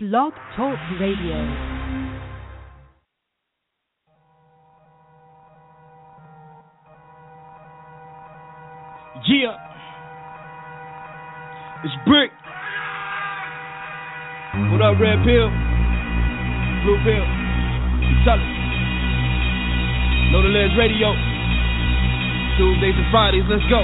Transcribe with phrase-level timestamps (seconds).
[0.00, 1.34] Blog Talk Radio.
[9.26, 9.58] Yeah.
[11.82, 12.30] It's Brick.
[14.70, 15.50] What up, Red Pill?
[16.86, 17.26] Blue Pill.
[18.22, 18.38] Us.
[20.30, 21.10] Know the Ledge Radio.
[22.56, 23.82] Tuesdays and Fridays, let's go.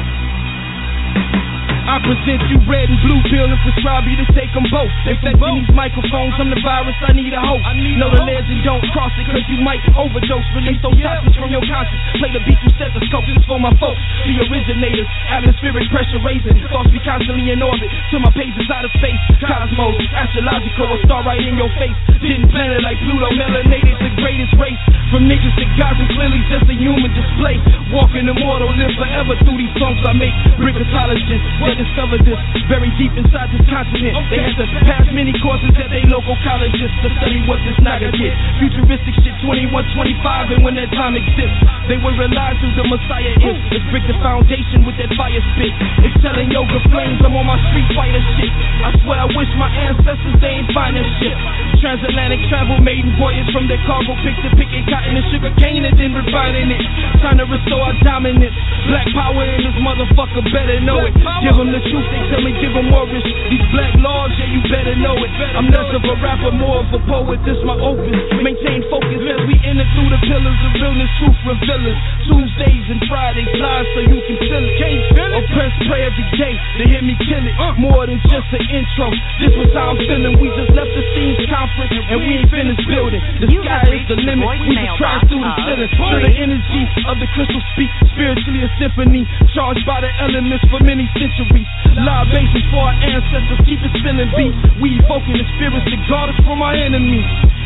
[1.85, 4.89] I present you red and blue pill and prescribe you to take them both.
[5.05, 7.61] Infecting these microphones, I'm the virus, I need a host.
[8.01, 10.49] know the legend, don't cross it, cause you might overdose.
[10.57, 12.01] Release those toxins from your conscience.
[12.17, 14.01] Play the beat through stethoscope, this for my folks.
[14.25, 16.57] The originators, atmospheric pressure raising.
[16.73, 19.21] Thoughts be constantly in orbit, till my pages out of space.
[19.45, 21.97] Cosmos, astrological, a star right in your face.
[22.25, 24.81] Didn't plan it like Pluto, melanated, the greatest race.
[25.13, 27.61] From niggas to gods and clearly just a human display.
[27.93, 30.35] Walking immortal, live forever through these songs I make.
[30.57, 32.39] Bricketologists, they discovered this
[32.71, 34.15] very deep inside this continent.
[34.31, 38.15] They had to pass many courses at their local colleges to study what this naga
[38.15, 38.31] get.
[38.63, 41.59] Futuristic shit 21, 25, and when that time exists,
[41.91, 43.59] they will realize who the Messiah is.
[43.75, 45.75] Let's break the foundation with that fire spit.
[46.07, 48.55] Excelling yoga flames, I'm on my street fighter shit.
[48.55, 51.35] I swear I wish my ancestors they ain't find that shit.
[51.83, 55.99] Transatlantic travel, maiden voyage from their cargo, pick to picking cotton and sugar cane and
[55.99, 56.87] then refining it.
[57.19, 58.55] Time to restore our dominance.
[58.87, 61.13] Black power in this motherfucker, better know it.
[61.43, 63.25] Give them the truth, they tell me give them more risk.
[63.25, 65.33] These black laws, yeah, you better know it.
[65.57, 68.13] I'm less of a rapper, more of a poet, this my opus.
[68.45, 71.99] Maintain focus as we enter through the pillars of realness, truth revealers.
[72.29, 75.33] Tuesdays and Fridays live so you can feel it.
[75.41, 77.55] Oppressed, pray every day to hear me kill it.
[77.81, 79.09] More than just an intro,
[79.41, 80.37] this was how I'm feeling.
[80.37, 83.23] We just left the scenes conference and we ain't finished building.
[83.41, 85.91] The sky is the limit, we just try through the ceiling.
[85.97, 89.25] Feel the energy of the crystal speak, spiritually a symphony,
[89.57, 91.54] charged by the elements for many centuries.
[91.63, 94.55] Live bases for our ancestors, keep it spinning beat.
[94.83, 97.23] We evoking the spirits that guard us from our enemies.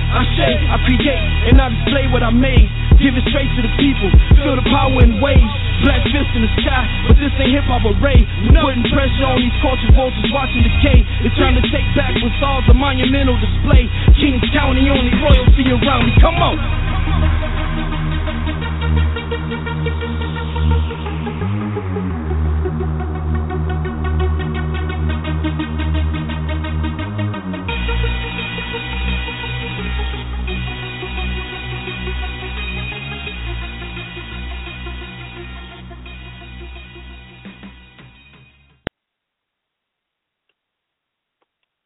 [0.08, 2.68] I say, I create, and I display what I made.
[3.00, 4.08] Give it straight to the people.
[4.40, 5.52] Feel the power in waves.
[5.84, 8.18] Black fist in the sky, but this ain't hip hop array.
[8.42, 11.06] We putting pressure on these culture vultures watching decay.
[11.28, 13.86] It's time to take back what's all the monumental display.
[14.18, 16.12] Kings County, only royalty around me.
[16.18, 16.56] Come on.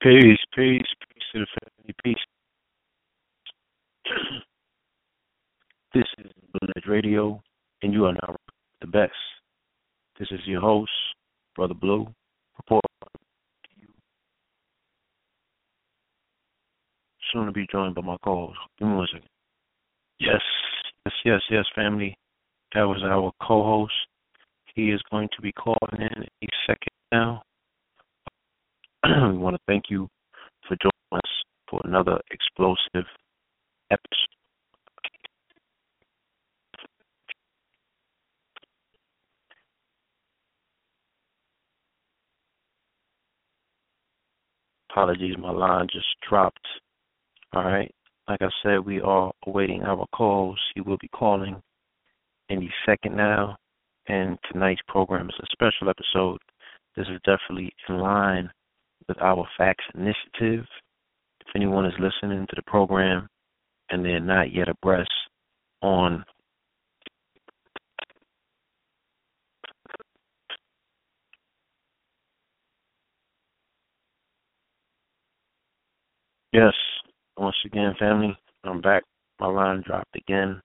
[0.03, 0.83] Peace, peace,
[1.15, 2.17] peace to the family, peace.
[5.95, 7.41] this is Village Radio,
[7.83, 8.35] and you are now
[8.81, 9.12] the best.
[10.19, 10.91] This is your host,
[11.55, 12.09] Brother Blue.
[12.59, 13.87] Report to you.
[17.33, 18.59] Soon to be joined by my co-host.
[18.81, 19.29] Give me one second.
[20.19, 20.43] Yes,
[21.07, 22.17] yes, yes, yes, family.
[22.75, 23.93] That was our co-host.
[24.75, 27.45] He is going to be calling in a second now.
[29.05, 30.09] We want to thank you
[30.69, 31.31] for joining us
[31.69, 33.07] for another explosive
[33.91, 34.29] episode.
[44.91, 46.61] Apologies, my line just dropped.
[47.55, 47.93] All right.
[48.29, 50.61] Like I said, we are awaiting our calls.
[50.75, 51.61] He will be calling
[52.51, 53.57] any second now.
[54.07, 56.39] And tonight's program is a special episode.
[56.95, 58.51] This is definitely in line
[59.09, 60.65] with our Facts Initiative.
[61.41, 63.29] If anyone is listening to the program
[63.91, 65.11] and they're not yet abreast
[65.83, 66.25] on
[76.53, 76.75] Yes,
[77.39, 79.05] once again, family, I'm back.
[79.41, 80.61] My line dropped again.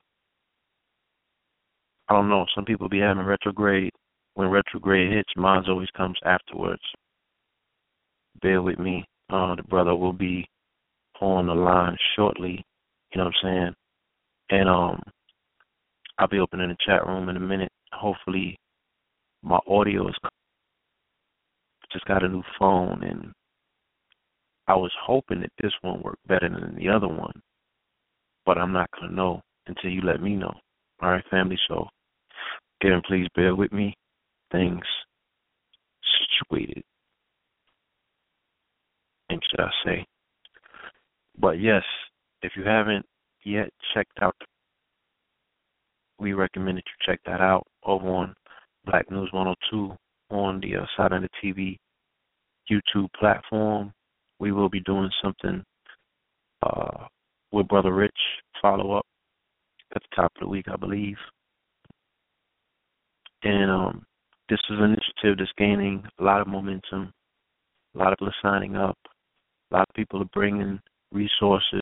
[2.09, 2.45] I don't know.
[2.53, 3.93] Some people be having retrograde.
[4.33, 6.81] When retrograde hits, mine always comes afterwards
[8.41, 9.05] bear with me.
[9.29, 10.47] Uh, the brother will be
[11.21, 12.63] on the line shortly.
[13.11, 13.73] You know what I'm saying?
[14.49, 15.01] And um,
[16.17, 17.71] I'll be opening the chat room in a minute.
[17.93, 18.57] Hopefully,
[19.43, 20.15] my audio is.
[21.91, 23.31] Just got a new phone, and
[24.67, 27.41] I was hoping that this one worked better than the other one,
[28.45, 30.53] but I'm not gonna know until you let me know.
[31.01, 31.57] All right, family.
[31.67, 31.87] So,
[32.81, 33.95] again, please bear with me.
[34.51, 34.83] Things
[36.39, 36.83] situated
[39.29, 40.05] should I say.
[41.39, 41.83] But yes,
[42.41, 43.05] if you haven't
[43.43, 44.35] yet checked out,
[46.19, 48.33] we recommend that you check that out over on
[48.85, 49.95] Black News 102
[50.31, 51.77] on the uh, side of the TV
[52.71, 53.93] YouTube platform.
[54.39, 55.63] We will be doing something
[56.63, 57.05] uh,
[57.51, 58.17] with Brother Rich
[58.61, 59.05] follow up
[59.95, 61.17] at the top of the week, I believe.
[63.43, 64.05] And um,
[64.49, 67.11] this is an initiative that's gaining a lot of momentum.
[67.95, 68.97] A lot of people signing up.
[69.71, 70.79] A lot of people are bringing
[71.11, 71.81] resources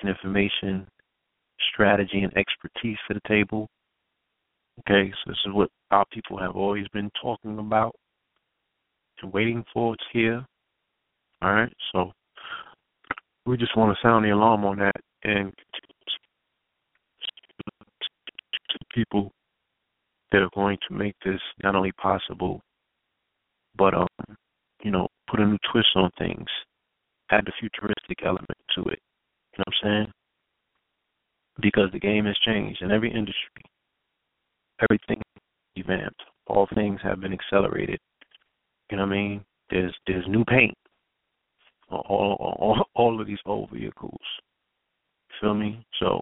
[0.00, 0.86] and information,
[1.72, 3.68] strategy, and expertise to the table.
[4.80, 7.94] Okay, so this is what our people have always been talking about
[9.22, 9.94] and waiting for.
[9.94, 10.44] It's here.
[11.42, 12.12] All right, so
[13.46, 15.52] we just want to sound the alarm on that and
[18.70, 19.32] to people
[20.32, 22.60] that are going to make this not only possible,
[23.76, 24.06] but um,
[24.82, 26.46] you know, put a new twist on things,
[27.30, 29.00] add the futuristic element to it.
[29.52, 30.12] You know what I'm saying?
[31.60, 33.62] Because the game has changed in every industry.
[34.80, 35.22] Everything
[35.76, 36.22] revamped.
[36.46, 37.98] All things have been accelerated.
[38.90, 39.44] You know what I mean?
[39.70, 40.74] There's there's new paint.
[41.90, 44.20] on All all all of these old vehicles.
[45.40, 45.84] Feel me?
[46.00, 46.20] So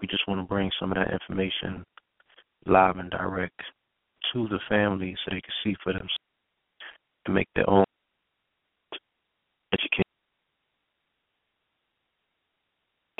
[0.00, 1.84] we just want to bring some of that information
[2.66, 3.60] live and direct
[4.32, 6.16] to the family so they can see for themselves
[7.26, 7.84] and make their own
[9.72, 10.02] education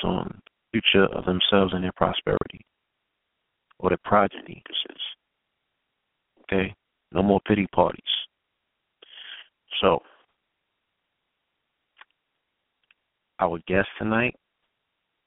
[0.03, 0.41] on
[0.93, 2.61] future of themselves and their prosperity
[3.79, 4.63] or their progeny.
[6.43, 6.73] Okay?
[7.11, 8.01] No more pity parties.
[9.81, 9.99] So,
[13.39, 14.35] our guests tonight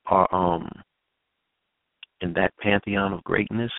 [0.06, 0.68] are um
[2.20, 3.70] in that pantheon of greatness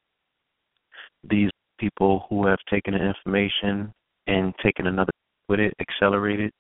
[1.30, 1.50] these
[1.80, 3.92] people who have taken the information
[4.28, 5.12] and taken another
[5.50, 6.52] with it, accelerated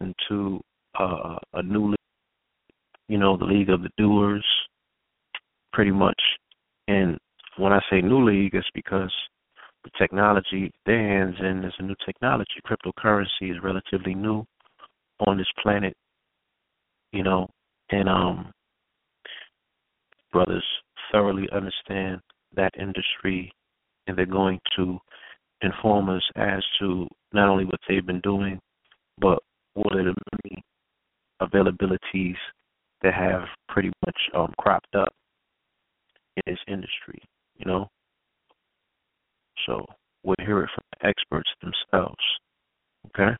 [0.00, 0.60] into
[0.98, 1.94] uh, a new,
[3.08, 4.44] you know, the league of the doers,
[5.72, 6.20] pretty much.
[6.88, 7.18] And
[7.56, 9.12] when I say new league, it's because
[9.84, 12.60] the technology their hands in is a new technology.
[12.66, 14.44] Cryptocurrency is relatively new
[15.26, 15.94] on this planet,
[17.12, 17.48] you know,
[17.90, 18.52] and um,
[20.32, 20.64] brothers
[21.12, 22.20] thoroughly understand
[22.54, 23.52] that industry
[24.06, 24.98] and they're going to
[25.62, 28.58] inform us as to not only what they've been doing,
[29.18, 29.38] but
[29.74, 30.14] what are the
[30.44, 30.62] many
[31.40, 32.36] availabilities
[33.02, 35.12] that have pretty much um, cropped up
[36.36, 37.20] in this industry,
[37.56, 37.88] you know?
[39.66, 39.84] So
[40.22, 42.22] we'll hear it from the experts themselves,
[43.08, 43.34] okay?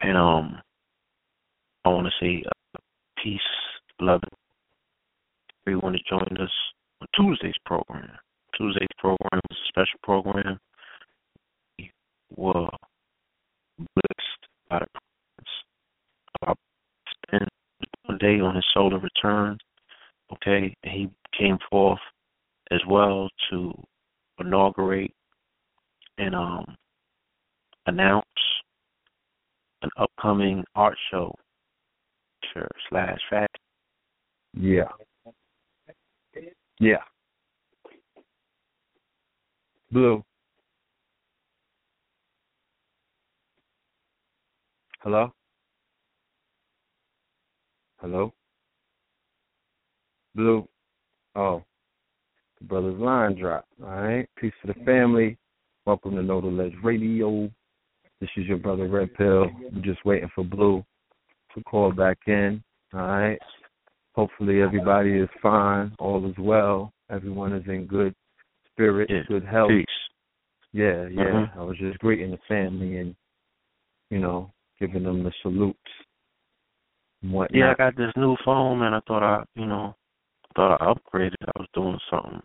[0.00, 0.60] And um,
[1.84, 2.78] I want to say uh,
[3.22, 3.40] peace,
[4.00, 4.22] love,
[5.66, 6.50] everyone has joined us
[7.00, 8.10] on Tuesday's program.
[8.56, 10.58] Tuesday's program was a special program.
[11.78, 11.90] We
[12.36, 12.68] were
[13.78, 16.58] blessed by the presence
[17.26, 17.48] spent
[18.18, 19.58] day on his solar return.
[20.32, 22.00] Okay, he came forth
[22.70, 23.72] as well to
[24.38, 25.12] inaugurate
[26.18, 26.64] and um
[27.86, 28.24] announce
[29.82, 31.34] an upcoming art show
[32.52, 33.46] sure, slash fashion.
[34.54, 34.88] Yeah.
[36.78, 37.02] Yeah.
[39.90, 40.24] Blue.
[45.00, 45.32] Hello?
[48.02, 48.34] Hello?
[50.34, 50.66] Blue.
[51.36, 51.62] Oh.
[52.58, 53.68] The brother's line dropped.
[53.80, 54.28] All right.
[54.36, 55.38] Peace to the family.
[55.86, 57.48] Welcome to Know the Ledge Radio.
[58.20, 59.46] This is your brother Red Pill.
[59.72, 60.84] We're just waiting for Blue
[61.54, 62.60] to call back in.
[62.92, 63.38] All right.
[64.16, 65.94] Hopefully everybody is fine.
[66.00, 66.92] All is well.
[67.08, 68.16] Everyone is in good
[68.72, 69.22] spirit, yeah.
[69.28, 69.70] good health.
[69.70, 69.86] Peace.
[70.72, 71.22] Yeah, yeah.
[71.22, 71.60] Mm-hmm.
[71.60, 73.14] I was just greeting the family and,
[74.10, 75.78] you know, giving them the salutes
[77.22, 77.58] whatnot.
[77.58, 79.94] Yeah, I got this new phone, and I thought I, you know,
[80.54, 81.34] thought I upgraded.
[81.46, 82.40] I was doing something.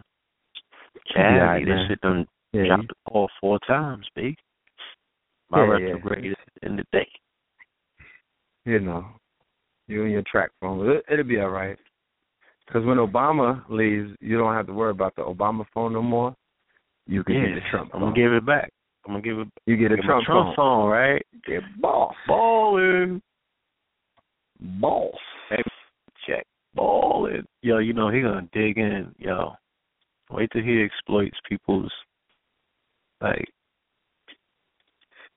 [1.15, 4.35] Yeah, this shit done yeah, dropped the ball four times, big.
[5.49, 5.71] My Yeah, yeah.
[5.71, 7.07] retrograde is in the day.
[8.65, 9.05] you know,
[9.87, 10.97] you and your TracFone.
[10.97, 11.77] It, it'll be all right.
[12.65, 16.35] Because when Obama leaves, you don't have to worry about the Obama phone no more.
[17.07, 18.71] You can Yeah, get the Trump I'm gonna give it back.
[19.05, 19.47] I'm gonna give it.
[19.65, 21.25] you get a Trump, Trump phone, right?
[21.45, 22.13] Get boss.
[22.27, 23.21] Balling,
[24.59, 25.13] Boss.
[26.25, 27.43] check, balling.
[27.61, 29.13] Yo, you know he gonna dig in.
[29.17, 29.53] Yo,
[30.31, 31.91] wait till he exploits people's
[33.21, 33.47] like.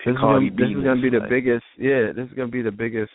[0.05, 1.65] This is, gonna, this is gonna be the like- biggest.
[1.79, 3.13] Yeah, this is gonna be the biggest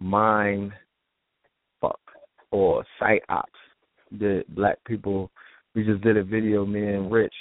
[0.00, 0.72] mind
[1.80, 2.00] fuck
[2.50, 3.44] or psyops
[4.18, 5.30] that black people.
[5.74, 7.34] We just did a video, me and Rich,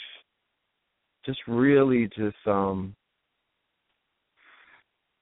[1.25, 2.95] just really just um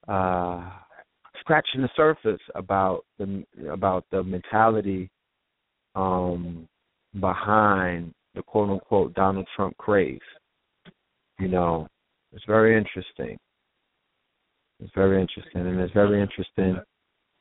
[0.07, 0.71] uh
[1.41, 5.09] scratching the surface about the about the mentality
[5.95, 6.67] um
[7.19, 10.19] behind the quote unquote Donald Trump craze.
[11.39, 11.87] You know,
[12.31, 13.37] it's very interesting.
[14.79, 16.77] It's very interesting, and it's very interesting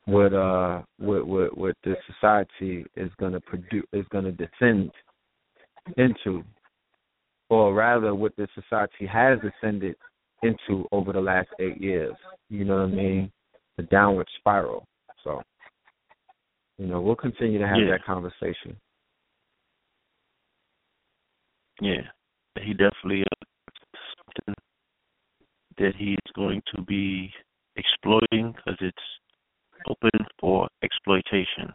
[0.05, 4.91] what uh what what what the society is going to produce is going to descend
[5.97, 6.43] into,
[7.49, 9.95] or rather, what the society has descended
[10.43, 12.15] into over the last eight years.
[12.49, 13.31] You know what I mean?
[13.77, 14.85] The downward spiral.
[15.23, 15.41] So,
[16.77, 17.91] you know, we'll continue to have Yeah.
[17.91, 18.79] that conversation.
[21.79, 22.01] Yeah,
[22.61, 23.45] he definitely uh,
[24.17, 24.55] something
[25.77, 27.33] that he's going to be
[27.75, 28.97] exploiting because it's
[29.87, 31.73] open for exploitation.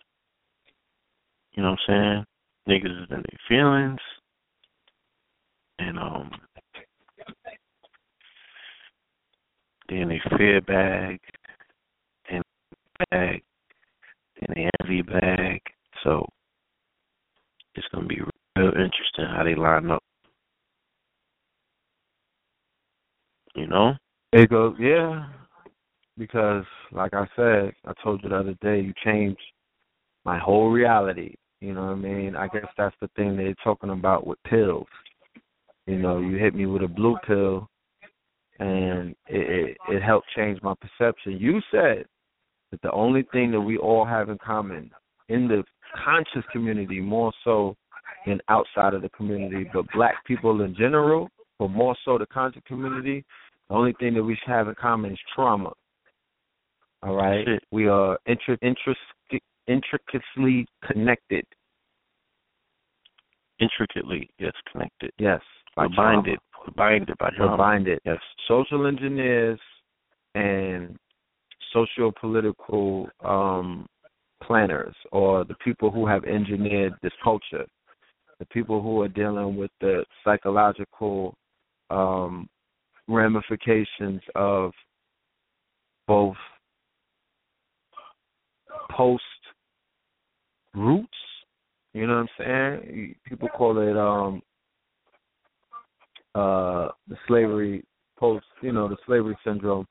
[1.53, 2.25] You know what I'm
[2.69, 2.81] saying?
[2.83, 4.00] Niggas is in their feelings,
[5.79, 6.31] and um,
[9.88, 11.21] they in their fear bag,
[13.11, 13.43] bag,
[14.41, 15.61] and the envy bag.
[16.05, 16.26] So
[17.75, 18.21] it's gonna be
[18.57, 20.03] real interesting how they line up.
[23.55, 23.95] You know?
[24.33, 25.29] It goes, yeah,
[26.19, 29.41] because like I said, I told you the other day, you changed
[30.25, 31.37] my whole reality.
[31.61, 32.37] You know what I mean?
[32.37, 34.87] I guess that's the thing they're talking about with pills.
[35.87, 37.69] You know, you hit me with a blue pill,
[38.59, 41.38] and it, it it helped change my perception.
[41.38, 42.07] You said
[42.71, 44.91] that the only thing that we all have in common
[45.29, 45.63] in the
[46.05, 47.77] conscious community, more so
[48.27, 52.63] than outside of the community, but black people in general, but more so the conscious
[52.67, 53.25] community,
[53.69, 55.73] the only thing that we should have in common is trauma.
[57.03, 57.63] All right, Shit.
[57.71, 61.45] we are intri- intric- intricately connected.
[63.61, 65.11] Intricately, yes, connected.
[65.19, 65.41] Yes,
[65.77, 66.39] by binded.
[66.77, 67.57] Binded by trauma.
[67.57, 68.01] binded.
[68.05, 68.19] Yes.
[68.49, 69.61] Social engineers
[70.35, 70.97] and
[71.73, 73.87] socio-political um,
[74.43, 77.65] planners, or the people who have engineered this culture,
[78.39, 81.35] the people who are dealing with the psychological
[81.91, 82.49] um,
[83.09, 84.73] ramifications of
[86.07, 86.37] both
[88.91, 89.23] post
[90.75, 91.09] roots.
[91.95, 93.15] You know what I'm saying?
[93.25, 94.43] People call it um
[96.35, 97.85] uh the slavery
[98.19, 99.87] post, you know, the slavery syndrome.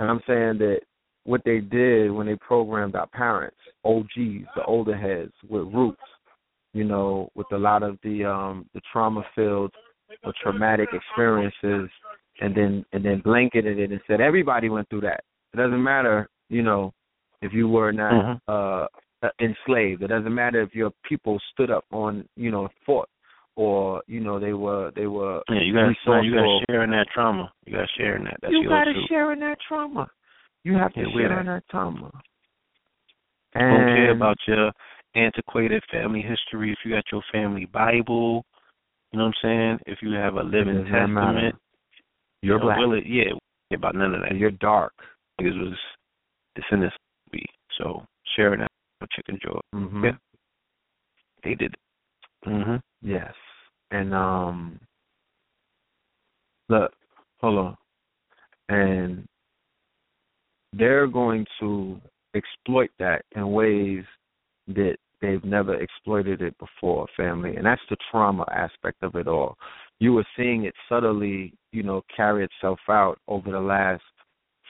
[0.00, 0.80] And I'm saying that
[1.24, 6.00] what they did when they programmed our parents, OGs, the older heads with roots,
[6.72, 9.72] you know, with a lot of the um the trauma filled
[10.24, 11.90] or traumatic experiences
[12.40, 15.22] and then and then blanketed it and said everybody went through that.
[15.52, 16.92] It doesn't matter, you know,
[17.42, 18.40] if you were not Mhm.
[18.48, 18.86] uh
[19.38, 20.02] enslaved.
[20.02, 23.08] It doesn't matter if your people stood up on, you know, fought
[23.56, 27.06] or, you know, they were they were Yeah, you got you got to in that
[27.12, 27.52] trauma.
[27.66, 28.38] You got to share in that.
[28.42, 29.04] That's you gotta too.
[29.08, 30.08] share in that trauma.
[30.64, 32.10] You have to Yeah, share in that trauma.
[33.54, 34.70] Don't care about your
[35.14, 36.72] antiquated family history.
[36.72, 38.44] If you got your family Bible,
[39.12, 39.78] you know what I'm saying.
[39.86, 41.56] If you have a living testament,
[42.42, 43.04] you're you know, black.
[43.06, 43.40] Yeah, we don't
[43.70, 44.36] care about none of that.
[44.36, 44.92] you're dark.
[45.40, 45.78] Niggas was
[46.54, 46.94] descendants
[47.26, 47.44] of me.
[47.78, 48.04] So
[48.36, 48.70] sharing that
[49.16, 49.60] chicken joy.
[49.72, 50.12] hmm Yeah.
[51.42, 51.74] They did.
[52.46, 52.80] Mhm.
[53.02, 53.32] Yes.
[53.90, 54.80] And um
[56.68, 56.92] look,
[57.40, 57.76] hold on.
[58.68, 59.26] And
[60.72, 62.00] they're going to
[62.34, 64.04] exploit that in ways
[64.68, 67.56] that they've never exploited it before, family.
[67.56, 69.56] And that's the trauma aspect of it all.
[69.98, 74.02] You were seeing it subtly, you know, carry itself out over the last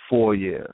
[0.09, 0.73] four years.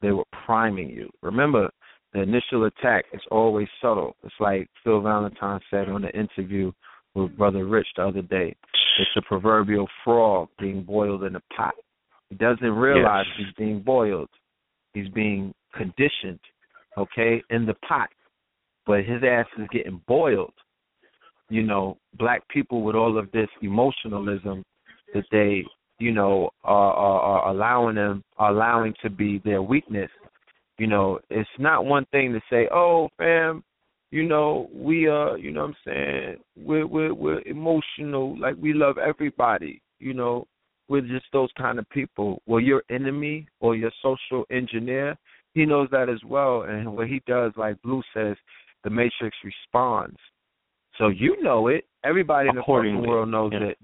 [0.00, 1.10] They were priming you.
[1.22, 1.68] Remember,
[2.16, 4.16] the initial attack is always subtle.
[4.24, 6.72] It's like Phil Valentine said on the interview
[7.14, 8.56] with Brother Rich the other day.
[8.98, 11.74] It's a proverbial frog being boiled in a pot.
[12.30, 13.46] He doesn't realize Yes.
[13.46, 14.30] he's being boiled.
[14.94, 16.40] He's being conditioned,
[16.96, 18.08] okay, in the pot.
[18.86, 20.54] But his ass is getting boiled.
[21.50, 24.64] You know, black people with all of this emotionalism
[25.12, 25.64] that they,
[25.98, 30.10] you know, are, are, are allowing them, are allowing to be their weakness.
[30.78, 33.64] You know, it's not one thing to say, "Oh, fam,
[34.10, 38.72] you know, we uh, you know what I'm saying, we're we're we're emotional, like we
[38.72, 40.46] love everybody, you know,
[40.88, 42.40] we're just those kind of people.
[42.46, 45.16] Well your enemy or your social engineer,
[45.54, 48.36] he knows that as well and what he does, like Blue says,
[48.84, 50.18] the matrix responds.
[50.98, 51.84] So you know it.
[52.04, 53.68] Everybody in the fucking world knows yeah.
[53.68, 53.78] it.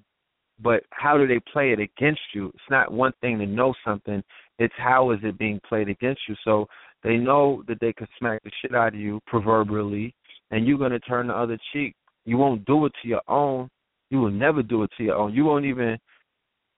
[0.62, 2.48] But how do they play it against you?
[2.54, 4.22] It's not one thing to know something.
[4.62, 6.36] It's how is it being played against you.
[6.44, 6.66] So
[7.02, 10.14] they know that they can smack the shit out of you proverbially,
[10.52, 11.94] and you're gonna turn the other cheek.
[12.24, 13.68] You won't do it to your own.
[14.10, 15.34] You will never do it to your own.
[15.34, 15.98] You won't even.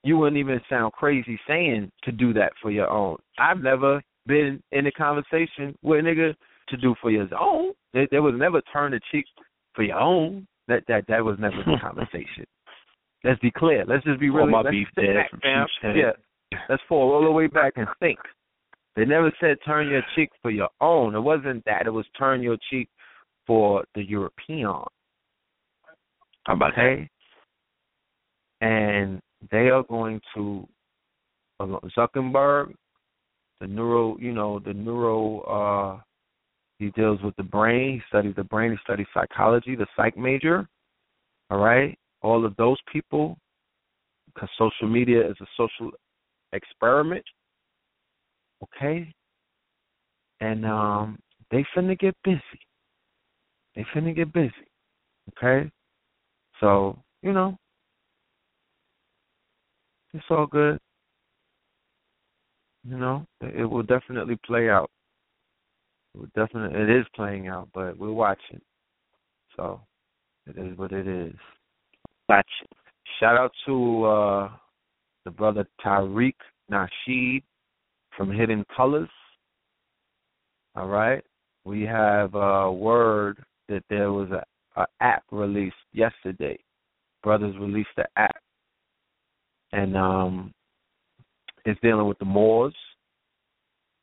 [0.03, 3.17] You wouldn't even sound crazy saying to do that for your own.
[3.39, 6.35] I've never been in a conversation with a nigga
[6.69, 7.73] to do for your own.
[7.95, 9.25] There, there was never turn the cheek
[9.75, 10.47] for your own.
[10.69, 12.47] That that that was never the conversation.
[13.25, 13.85] Let's be clear.
[13.87, 14.53] Let's just be All really.
[14.53, 15.67] my let's beef dead back, from fam.
[15.67, 15.97] Sheep's Head.
[15.97, 16.13] Yeah,
[16.69, 18.19] Let's fall all the way back and think.
[18.97, 21.15] They never said turn your cheek for your own.
[21.15, 21.87] It wasn't that.
[21.87, 22.89] It was turn your cheek
[23.47, 24.83] for the European.
[26.45, 27.09] How about okay?
[28.61, 29.21] And
[29.51, 30.67] they are going to
[31.61, 32.75] uh, Zuckerberg,
[33.61, 35.41] the neuro, you know, the neuro.
[35.41, 36.01] uh
[36.79, 37.95] He deals with the brain.
[37.95, 38.71] He studies the brain.
[38.73, 40.69] He studies psychology, the psych major.
[41.51, 43.37] All right, all of those people,
[44.27, 45.91] because social media is a social
[46.55, 47.25] experiment.
[48.63, 49.13] Okay,
[50.41, 51.19] and um,
[51.51, 52.41] they finna get busy.
[53.77, 54.53] They finna get busy.
[55.37, 55.71] Okay,
[56.61, 57.59] so you know,
[60.15, 60.79] it's all good.
[62.87, 64.91] You know, it will definitely play out.
[66.15, 68.61] It will definitely, it is playing out, but we're watching.
[69.57, 69.81] So
[70.47, 71.35] it is what it is.
[72.29, 72.69] Watching.
[73.21, 74.51] Shout out to uh
[75.25, 76.35] the brother Tariq
[76.71, 77.43] Nasheed
[78.17, 79.09] from Hidden Colors.
[80.77, 81.23] All right.
[81.65, 84.45] We have a word that there was a,
[84.81, 86.59] a app released yesterday.
[87.23, 88.37] Brothers released the app.
[89.73, 90.53] And um
[91.65, 92.75] it's dealing with the Moors.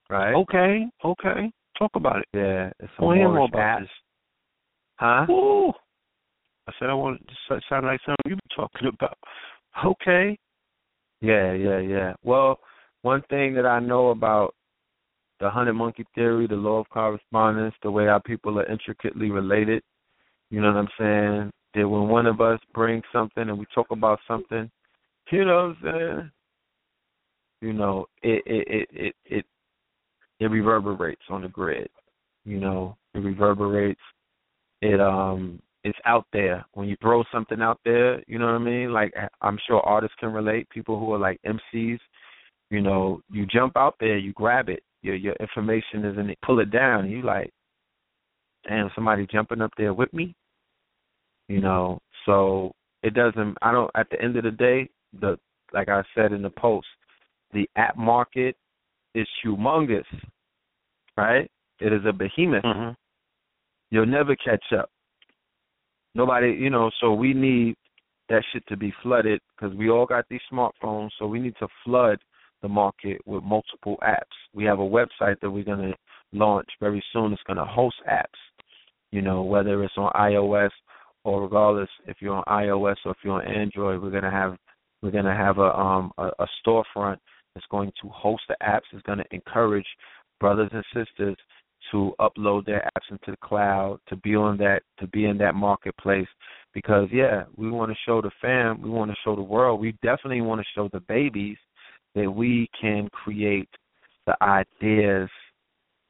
[0.10, 0.34] Right?
[0.34, 1.52] Okay, okay.
[1.78, 2.26] Talk about it.
[2.34, 3.80] Yeah, it's a I want more Moorish about app.
[3.82, 3.90] this.
[4.96, 5.26] Huh?
[5.32, 5.70] Ooh.
[6.68, 9.18] I said I want to sound like something you've been talking about.
[9.86, 10.38] Okay.
[11.22, 12.14] Yeah, yeah, yeah.
[12.24, 12.60] Well,
[13.04, 14.56] one thing that I know about
[15.40, 19.84] the hundred monkey theory, the law of correspondence, the way our people are intricately related,
[20.50, 21.52] you know what I'm saying?
[21.74, 24.70] That when one of us brings something and we talk about something,
[25.32, 26.32] you know what I'm saying?
[27.62, 29.46] You know, it it it it it,
[30.40, 31.90] it reverberates on the grid.
[32.46, 34.02] You know, it reverberates.
[34.82, 36.66] It um it's out there.
[36.74, 38.92] When you throw something out there, you know what I mean?
[38.92, 42.00] Like I'm sure artists can relate, people who are like MCs,
[42.70, 44.84] you know, you jump out there, you grab it.
[45.02, 47.52] Your your information is in it, pull it down, you like,
[48.68, 50.36] damn, somebody jumping up there with me.
[51.48, 54.90] You know, so it doesn't I don't at the end of the day,
[55.20, 55.38] the
[55.74, 56.88] like I said in the post,
[57.54, 58.56] the app market
[59.16, 60.04] is humongous.
[61.18, 61.50] Right?
[61.80, 62.64] It is a behemoth.
[62.64, 62.92] Mm-hmm.
[63.90, 64.90] You'll never catch up.
[66.14, 67.76] Nobody, you know, so we need
[68.30, 71.68] that shit to be flooded because we all got these smartphones, so we need to
[71.84, 72.20] flood
[72.62, 74.38] the market with multiple apps.
[74.54, 75.96] We have a website that we're going to
[76.34, 77.34] launch very soon.
[77.34, 78.26] It's going to host apps,
[79.12, 80.70] you know, whether it's on iOS
[81.24, 84.58] or regardless if you're on iOS or if you're on Android, we're going to have
[85.02, 87.18] we're going to have a um a, a storefront
[87.54, 88.82] that's going to host the apps.
[88.94, 89.86] It's going to encourage
[90.40, 91.36] brothers and sisters
[91.92, 95.56] to upload their apps into the cloud, to be on that to be in that
[95.56, 96.28] marketplace.
[96.74, 99.92] Because yeah, we want to show the fam, we want to show the world, we
[100.02, 101.58] definitely want to show the babies
[102.16, 103.70] that we can create
[104.26, 105.30] the ideas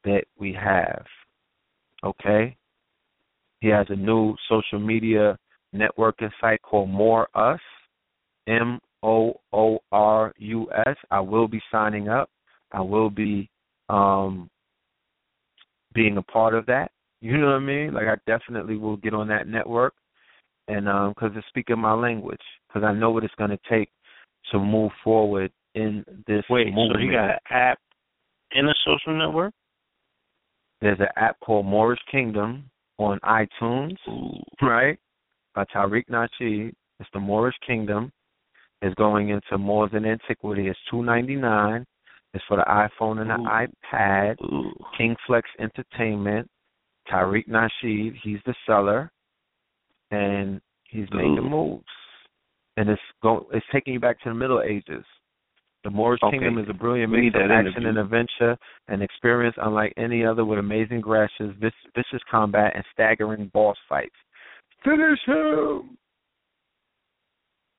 [0.04, 1.04] that we have.
[2.04, 2.56] Okay?
[3.60, 5.36] He has a new social media
[5.74, 7.60] networking site called More Us.
[8.48, 10.96] M O O R U S.
[11.10, 12.30] I will be signing up.
[12.72, 13.48] I will be
[13.88, 14.48] um
[15.94, 16.90] being a part of that.
[17.20, 17.94] You know what I mean?
[17.94, 19.94] Like I definitely will get on that network,
[20.68, 23.88] and um, because it's speaking my language, because I know what it's going to take
[24.50, 26.94] to move forward in this Wait, movement.
[26.94, 27.78] so you got an app
[28.52, 29.52] in a social network?
[30.80, 32.64] There's an app called Moorish Kingdom
[32.98, 34.42] on iTunes, Ooh.
[34.60, 34.98] right?
[35.54, 36.72] By Tariq Nasheed.
[36.98, 38.10] It's the Moorish Kingdom.
[38.80, 40.66] It's going into Moors and Antiquity.
[40.66, 41.84] It's two ninety nine.
[42.34, 43.66] It's for the iPhone and the Ooh.
[43.92, 44.36] iPad.
[44.42, 44.72] Ooh.
[44.96, 46.48] King Flex Entertainment,
[47.10, 49.10] Tariq Nasheed, he's the seller,
[50.10, 51.50] and he's making Ooh.
[51.50, 51.84] moves.
[52.76, 55.04] And it's go it's taking you back to the Middle Ages.
[55.84, 56.38] The Moorish Okay.
[56.38, 57.88] Kingdom is a brilliant mix of action interview.
[57.88, 58.56] and adventure,
[58.88, 64.14] an experience unlike any other with amazing grashes, vicious combat, and staggering boss fights.
[64.84, 65.98] Finish him!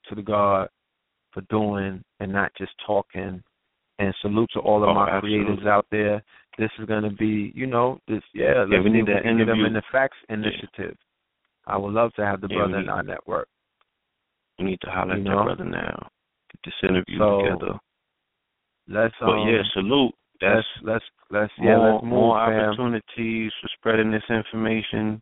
[0.09, 0.67] To the God
[1.31, 3.41] for doing and not just talking.
[3.99, 5.45] And salute to all of Oh, my absolutely.
[5.45, 6.23] creators out there.
[6.57, 9.37] This is going to be, you know, this, yeah, Yeah, let's we need that can
[9.37, 10.97] get them in the facts initiative.
[11.65, 13.47] I would love to have the Yeah, brother in our network.
[14.59, 15.37] We need to holler You at know?
[15.37, 16.09] that brother now.
[16.51, 17.79] Get this interview So, together.
[18.87, 20.13] Let's, But um, yeah, salute.
[20.41, 25.21] That's let's, let's, let's, yeah, more, let's move, more opportunities for spreading this information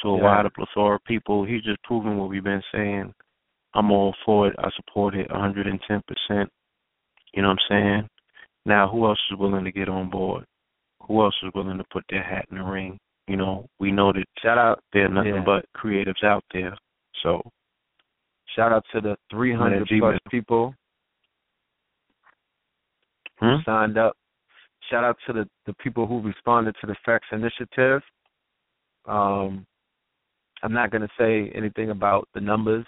[0.00, 0.22] to a Yeah.
[0.22, 1.44] wider plethora of people.
[1.44, 3.12] He's just proving what we've been saying.
[3.74, 4.56] I'm all for it.
[4.58, 6.48] I support it 110%.
[7.36, 8.08] You know what I'm saying?
[8.64, 10.44] Now, who else is willing to get on board?
[11.06, 12.98] Who else is willing to put their hat in the ring?
[13.28, 15.44] You know, we know that Shout out, there nothing Yeah.
[15.44, 16.76] but creatives out there.
[17.22, 17.42] So,
[18.54, 20.74] shout out to the 300 Man, G, plus people
[23.38, 23.60] Hmm?
[23.66, 24.16] signed up.
[24.88, 28.02] Shout out to the the people who responded to the Facts Initiative.
[29.04, 29.66] Um,
[30.62, 32.86] I'm not going to say anything about the numbers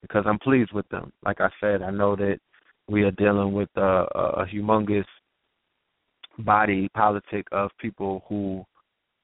[0.00, 1.12] because I'm pleased with them.
[1.24, 2.38] Like I said, I know that
[2.90, 5.04] we are dealing with a, a, humongous
[6.40, 8.64] body politic of people who,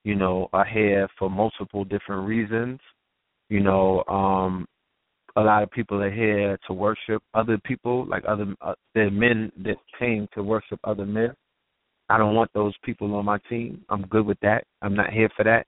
[0.05, 2.79] you know, are here for multiple different reasons.
[3.49, 4.65] You know, um,
[5.35, 9.75] a lot of people are here to worship other people, like other uh, men that
[9.99, 11.33] came to worship other men.
[12.09, 13.83] I don't want those people on my team.
[13.89, 14.63] I'm good with that.
[14.81, 15.65] I'm not here for that.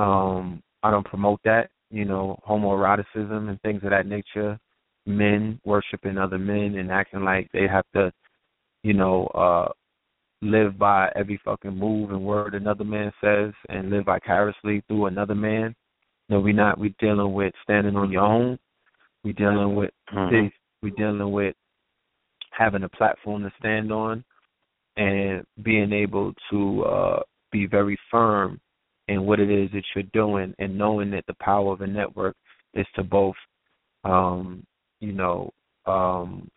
[0.00, 1.70] Um, I don't promote that.
[1.90, 4.58] You know, homoeroticism and things of that nature.
[5.06, 8.12] Men worshiping other men and acting like they have to,
[8.82, 9.72] you know, uh
[10.42, 15.34] live by every fucking move and word another man says and live vicariously through another
[15.34, 15.74] man.
[16.28, 16.78] No, we not.
[16.78, 18.58] We dealing with standing on your own.
[19.24, 20.52] We dealing with Mhm.
[20.82, 21.56] we dealing with
[22.50, 24.24] having a platform to stand on
[24.96, 28.60] and being able to uh be very firm
[29.08, 32.36] in what it is that you're doing and knowing that the power of a network
[32.74, 33.36] is to both
[34.04, 34.64] um
[35.00, 35.50] you know
[35.86, 36.48] um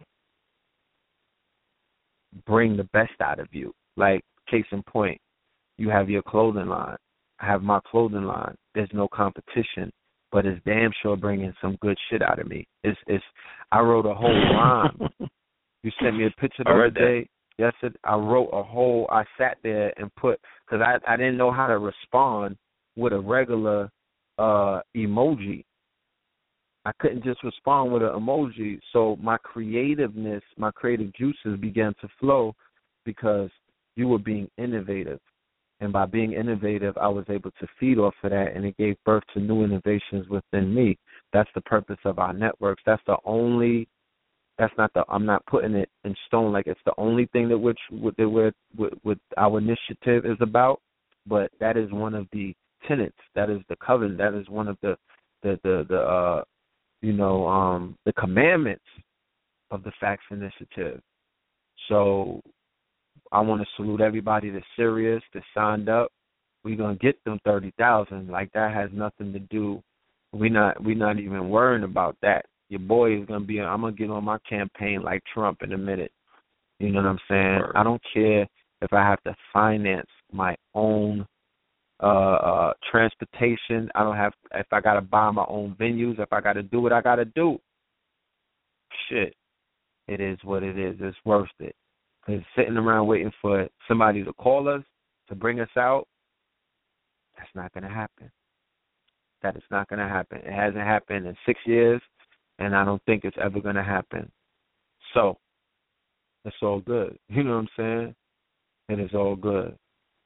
[2.46, 3.74] bring the best out of you.
[3.98, 5.20] Like case in point
[5.78, 6.98] you have your clothing line.
[7.40, 8.56] I have my clothing line.
[8.76, 9.92] There's no competition
[10.32, 12.68] but it's damn sure bringing some good shit out of me.
[12.84, 13.24] It's it's
[13.72, 15.00] i wrote a whole rhyme.
[15.82, 17.30] You sent me a picture the other day.
[17.58, 21.54] Yesterday I wrote a whole I sat there and put because I I didn't know
[21.54, 22.58] how to respond
[22.98, 23.90] with a regular
[24.38, 25.64] uh emoji.
[26.90, 32.08] I couldn't just respond with an emoji, so my creativeness, my creative juices began to
[32.20, 32.56] flow
[33.06, 33.52] because
[33.96, 35.20] you were being innovative.
[35.82, 38.96] And by being innovative, I was able to feed off of that, and it gave
[39.06, 40.98] birth to new innovations within me.
[41.32, 42.82] That's the purpose of our networks.
[42.88, 43.88] That's the only
[44.58, 47.58] that's not the I'm not putting it in stone like it's the only thing that
[47.58, 47.80] which
[48.18, 50.82] that we're with, with our initiative is about,
[51.28, 52.56] but that is one of the
[52.88, 53.16] tenets.
[53.36, 54.18] That is the covenant.
[54.18, 54.98] That is one of the
[55.44, 56.44] the the, the uh
[57.02, 58.84] you know um the commandments
[59.72, 61.02] of the Facts Initiative.
[61.88, 62.42] So
[63.32, 66.12] I want to salute everybody that's serious, that signed up.
[66.64, 68.30] We're gonna get them thirty thousand.
[68.30, 69.82] Like that has nothing to do.
[70.32, 73.60] We're not we're not even worrying about that your boy is gonna be.
[73.60, 76.12] I'm gonna get on my campaign like Trump in a minute.
[76.80, 77.62] You know what I'm saying?
[77.76, 78.48] I don't care
[78.82, 81.28] if I have to finance my own
[82.02, 83.90] uh uh transportation.
[83.96, 86.20] I don't have if I gotta buy my own venues.
[86.20, 87.60] If I gotta do what I gotta do.
[89.08, 89.36] Shit,
[90.08, 90.96] it is what it is.
[91.00, 91.76] It's worth it.
[92.26, 94.84] Cause sitting around waiting for somebody to call us
[95.30, 96.08] to bring us out,
[97.38, 98.32] that's not gonna happen.
[99.42, 100.40] That is not gonna happen.
[100.40, 102.02] It hasn't happened in six years
[102.60, 104.30] and I don't think it's ever to happen.
[105.14, 105.38] So,
[106.46, 107.18] it's all good.
[107.30, 108.16] You know what I'm saying?
[108.90, 109.78] And It is all good.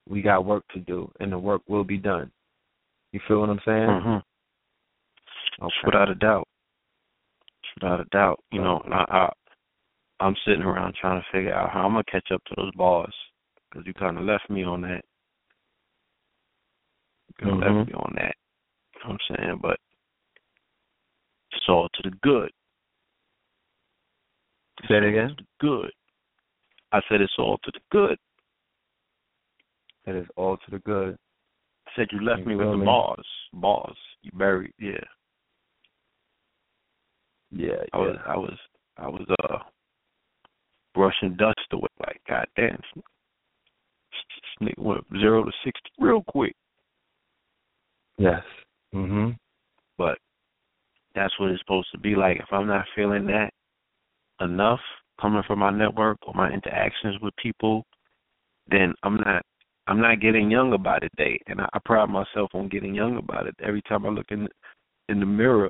[0.09, 2.31] We got work to do, and the work will be done.
[3.11, 3.87] You feel what I'm saying?
[3.89, 4.23] Mhm.
[5.61, 5.75] Okay.
[5.85, 6.47] Without a doubt.
[7.75, 8.43] Without a doubt.
[8.51, 9.33] You know, I, I
[10.19, 13.13] I'm sitting around trying to figure out how I'm gonna catch up to those bars
[13.69, 15.03] because you kind of left me on that.
[17.39, 17.61] You Mhm.
[17.61, 18.35] left me on that.
[18.95, 19.57] You know what I'm saying?
[19.57, 19.79] But
[21.51, 22.51] it's all to the good.
[24.87, 25.29] Say it It's all again?
[25.29, 25.93] To the good.
[26.91, 28.19] I said it's all to the good.
[30.05, 31.17] It is all to the good.
[31.95, 32.85] Said you left You me with the me?
[32.85, 33.25] bars.
[33.53, 33.97] Bars.
[34.21, 34.73] You buried.
[34.79, 34.93] Yeah.
[37.51, 38.17] Yeah, I was.
[38.25, 38.57] I was.
[38.97, 39.25] I was.
[39.43, 39.57] Uh.
[40.93, 41.87] Brushing dust away.
[41.99, 42.79] Like goddamn.
[44.61, 46.55] Nigga went zero to sixty real quick.
[48.17, 48.43] Yes.
[48.93, 49.35] Mhm.
[49.97, 50.19] but
[51.15, 52.37] that's what it's supposed to be like.
[52.37, 53.51] If I'm not feeling that
[54.39, 54.79] enough
[55.19, 57.83] coming from my network or my interactions with people,
[58.67, 59.41] then I'm not
[59.87, 61.39] I'm not getting younger by the day.
[61.47, 63.55] And I, I pride myself on getting younger about it.
[63.61, 64.47] Every time I look in
[65.09, 65.69] in the mirror,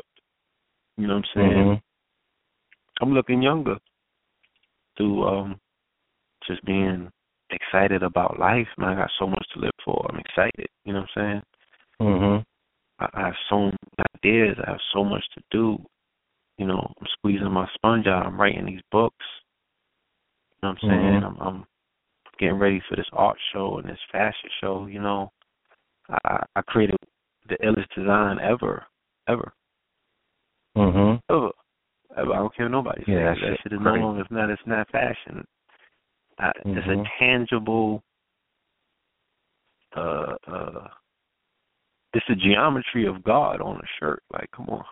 [0.97, 1.65] you know what I'm saying?
[1.65, 1.81] Mhm.
[3.01, 3.77] I'm looking younger
[4.95, 5.59] through um
[6.47, 7.11] just being
[7.49, 8.67] excited about life.
[8.77, 10.05] Man, I got so much to live for.
[10.09, 10.67] I'm excited.
[10.85, 11.43] You know what I'm saying?
[12.01, 12.45] Mhm.
[12.99, 13.77] I, I have so many
[14.17, 14.57] ideas.
[14.65, 15.83] I have so much to do.
[16.57, 18.25] You know, I'm squeezing my sponge out.
[18.25, 19.25] I'm writing these books.
[20.61, 21.21] You know what I'm saying?
[21.21, 21.25] Mhm.
[21.25, 21.65] I'm, I'm
[22.63, 24.85] ready for this art show and this fashion show.
[24.87, 25.31] You know,
[26.09, 26.95] I, I created
[27.49, 28.85] the illest design ever,
[29.27, 29.53] ever,
[30.77, 31.21] Mhm.
[31.29, 31.49] ever,
[32.17, 32.33] ever.
[32.33, 33.07] I don't care what nobody says.
[33.09, 34.21] Yeah, that that shit is no longer.
[34.21, 34.49] It's not.
[34.49, 35.45] It's not fashion.
[36.39, 37.05] I, It's a Mhm.
[37.19, 38.01] tangible.
[39.95, 40.87] Uh, uh,
[42.13, 44.23] it's the geometry of God on a shirt.
[44.31, 44.83] Like, come on,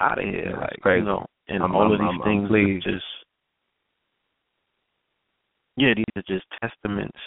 [0.00, 0.50] out of here.
[0.50, 1.00] Yeah, like, crazy.
[1.00, 3.03] you know, and I'm- all I'm- of these I'm things just
[5.76, 7.18] yeah, these are just testaments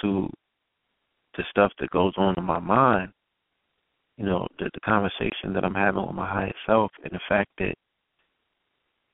[0.00, 0.28] to
[1.36, 3.12] the stuff that goes on in my mind.
[4.18, 7.50] You know, the, the conversation that I'm having with my higher self, and the fact
[7.58, 7.74] that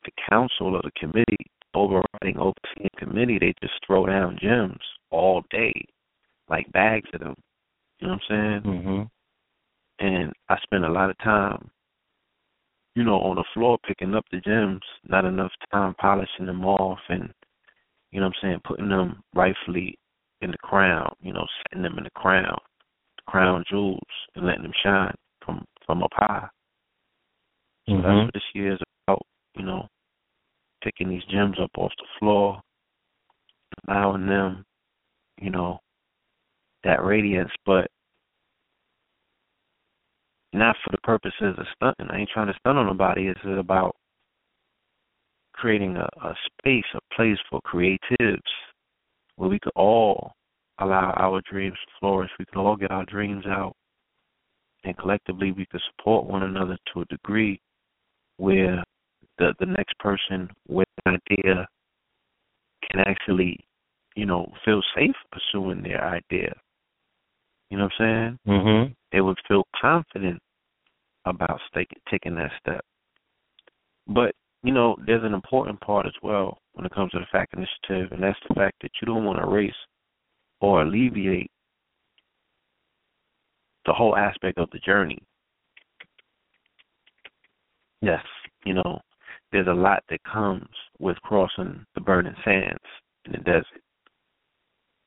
[0.05, 5.73] the council or the committee, overriding overseeing committee, they just throw down gems all day,
[6.49, 7.35] like bags of them.
[8.01, 8.75] You know what I'm saying?
[8.75, 10.07] Mm-hmm.
[10.07, 11.71] And I spend a lot of time,
[12.95, 14.83] you know, on the floor picking up the gems.
[15.05, 17.33] Not enough time polishing them off and,
[18.11, 19.99] you know what I'm saying, putting them rightfully
[20.41, 21.13] in the crown.
[21.21, 22.57] You know, setting them in the crown,
[23.17, 24.01] the crown jewels,
[24.35, 25.15] and letting them shine
[25.45, 26.49] from from up high.
[27.87, 28.03] So mm-hmm.
[28.03, 29.23] that's what this year is about.
[29.57, 29.89] You know,
[30.83, 32.61] picking these gems up off the floor,
[33.89, 34.65] allowing them,
[35.41, 35.79] you know,
[36.85, 37.89] that radiance, but
[40.53, 42.09] not for the purposes of stunting.
[42.11, 43.29] I ain't trying to stunt on nobody.
[43.29, 43.97] It's about
[45.53, 48.48] creating a, a space, a place for creatives where we could
[49.79, 50.33] all
[50.81, 52.31] allow our dreams to flourish.
[52.39, 53.75] We can all get our dreams out,
[54.85, 57.61] and collectively we can support one another to a degree
[58.37, 58.83] where
[59.39, 61.67] the the next person with an idea
[62.91, 63.59] can actually,
[64.15, 66.55] you know, feel safe pursuing their idea.
[67.71, 68.59] You know what I'm saying?
[68.59, 68.93] Mm-hmm.
[69.13, 70.41] They would feel confident
[71.25, 72.85] about taking taking that step.
[74.07, 76.58] But you know, there's an important part as well
[76.91, 79.45] it comes to the fact initiative, and that's the fact that you don't want to
[79.45, 79.73] erase
[80.61, 81.51] or alleviate
[83.87, 85.19] the whole aspect of the journey.
[88.01, 88.25] Yes,
[88.65, 89.01] you know,
[89.53, 92.79] there's a lot that comes with crossing the burning sands
[93.25, 93.83] in the desert.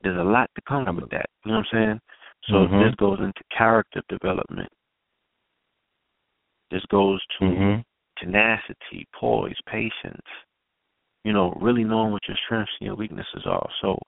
[0.02, 1.26] There's a lot that comes with that.
[1.44, 2.00] You know what I'm saying?
[2.48, 2.82] So mm-hmm.
[2.84, 4.68] this goes into character development.
[6.70, 7.80] This goes to mm-hmm.
[8.24, 10.26] tenacity, poise, patience.
[11.24, 13.68] You know, really knowing what your strengths and your weaknesses are.
[13.80, 13.98] So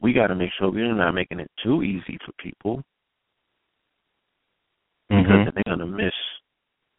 [0.00, 2.82] we got to make sure we're not making it too easy for people
[5.10, 5.22] mm-hmm.
[5.22, 6.12] because they're going to miss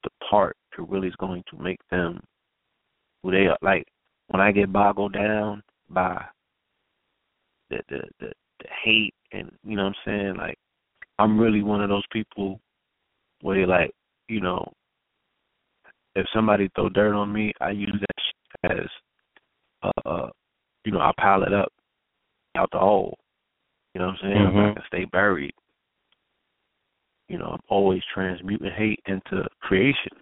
[0.04, 2.20] the part that really is going to make them
[3.24, 3.58] who they are.
[3.62, 3.86] Like
[4.28, 6.24] when I get boggled down by
[7.70, 10.58] the the the, the hate and you know what I'm saying, like
[11.20, 12.60] I'm really one of those people
[13.42, 13.92] where like,
[14.28, 14.72] you know,
[16.16, 18.04] if somebody throw dirt on me, I use
[18.63, 18.88] that as
[19.84, 20.30] uh, uh
[20.86, 21.72] you know, I pile it up
[22.56, 23.18] out the hole.
[23.94, 24.36] You know what I'm saying?
[24.36, 24.58] Mm-hmm.
[24.58, 25.54] I'm not gonna stay buried.
[27.30, 30.13] You know, I'm always transmuting hate into creation.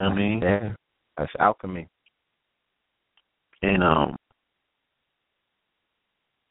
[0.00, 0.72] I mean, yeah,
[1.16, 1.86] that's alchemy.
[3.62, 4.16] And um,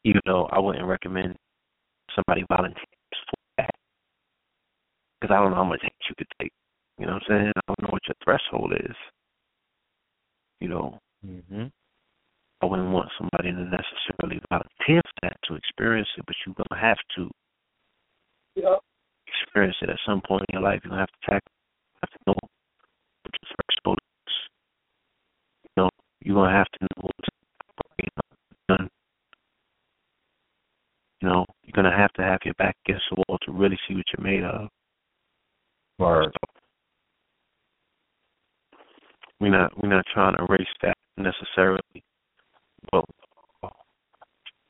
[0.04, 1.36] even though I wouldn't recommend
[2.14, 3.70] somebody volunteers for that,
[5.20, 6.52] because I don't know how much hate you could take.
[6.98, 7.52] You know what I'm saying?
[7.56, 8.96] I don't know what your threshold is.
[10.60, 11.66] You know, mm-hmm.
[12.62, 16.80] I wouldn't want somebody to necessarily volunteer for that to experience it, but you're gonna
[16.80, 17.30] have to
[18.54, 18.80] yep.
[19.26, 20.80] experience it at some point in your life.
[20.84, 21.52] You're gonna have to tackle,
[22.02, 24.34] have to know what your threshold is.
[25.64, 25.88] You know,
[26.20, 27.28] you're gonna have to know what's
[28.68, 28.88] done.
[31.22, 33.94] You know, you're gonna have to have your back against the wall to really see
[33.94, 34.68] what you're made of.
[35.98, 36.28] Right.
[39.40, 42.04] We're not we're not trying to erase that necessarily,
[42.92, 43.04] but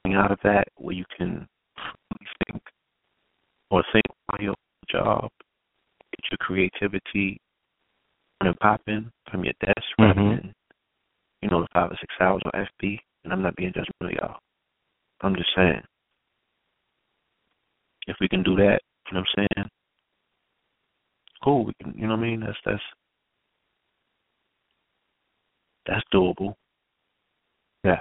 [0.03, 1.47] coming out of that where you can
[2.47, 2.63] think
[3.71, 4.55] or think on your
[4.91, 5.31] job,
[6.13, 7.41] get your creativity
[8.41, 10.19] and popping from your desk mm-hmm.
[10.19, 10.53] than
[11.43, 12.99] you know the five or six hours on FB.
[13.25, 14.39] And I'm not being judgmental, y'all.
[15.21, 15.83] I'm just saying
[18.07, 19.69] if we can do that, you know what I'm saying?
[21.45, 22.41] Cool, we can you know what I mean?
[22.41, 22.83] That's that's
[25.91, 26.55] that's doable.
[27.85, 27.99] Yes.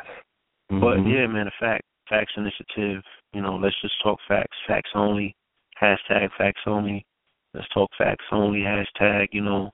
[0.72, 0.80] Mm-hmm.
[0.80, 3.02] But yeah, man, the fact facts initiative,
[3.34, 5.36] you know, let's just talk facts, facts only,
[5.82, 7.06] hashtag facts only,
[7.54, 9.72] let's talk facts only, hashtag, you know,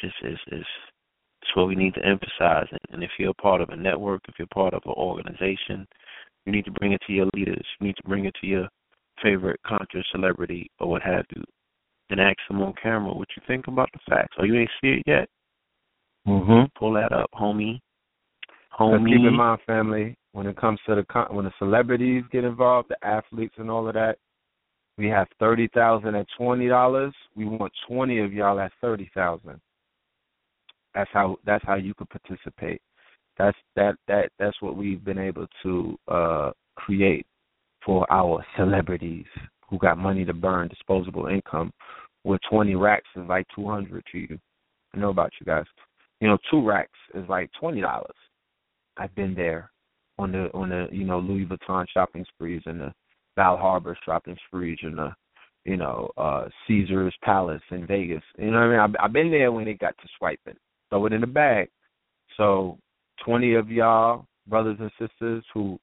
[0.00, 0.64] just is is
[1.42, 4.22] it's what we need to emphasize and, and if you're a part of a network,
[4.28, 5.86] if you're part of an organization,
[6.46, 7.64] you need to bring it to your leaders.
[7.78, 8.68] You need to bring it to your
[9.22, 11.42] favorite conscious celebrity or what have you.
[12.08, 14.34] And ask them on camera what you think about the facts.
[14.38, 15.28] Or you ain't see it yet.
[16.26, 16.66] Mm-hmm.
[16.78, 17.80] Pull that up, homie.
[18.78, 18.92] Homie.
[18.92, 22.90] Let's keep in mind, family, when it comes to the when the celebrities get involved,
[22.90, 24.16] the athletes and all of that,
[24.96, 27.14] we have thirty thousand at twenty dollars.
[27.34, 29.60] We want twenty of y'all at thirty thousand.
[30.94, 32.80] That's how that's how you could participate.
[33.38, 37.26] That's that that that's what we've been able to uh create
[37.84, 39.26] for our celebrities
[39.68, 41.72] who got money to burn, disposable income.
[42.22, 44.38] With twenty racks is like two hundred to you.
[44.94, 45.64] I know about you guys.
[46.20, 48.14] You know, two racks is like twenty dollars.
[48.96, 49.70] I've been there
[50.18, 52.92] on the on the you know Louis Vuitton shopping sprees and the
[53.36, 55.12] Bal Harbour shopping sprees and the
[55.64, 58.22] you know uh Caesar's Palace in Vegas.
[58.38, 58.80] You know what I mean?
[58.80, 60.56] I've, I've been there when it got to swiping.
[60.90, 61.68] Throw it in the bag.
[62.36, 62.78] So
[63.24, 65.78] twenty of y'all brothers and sisters who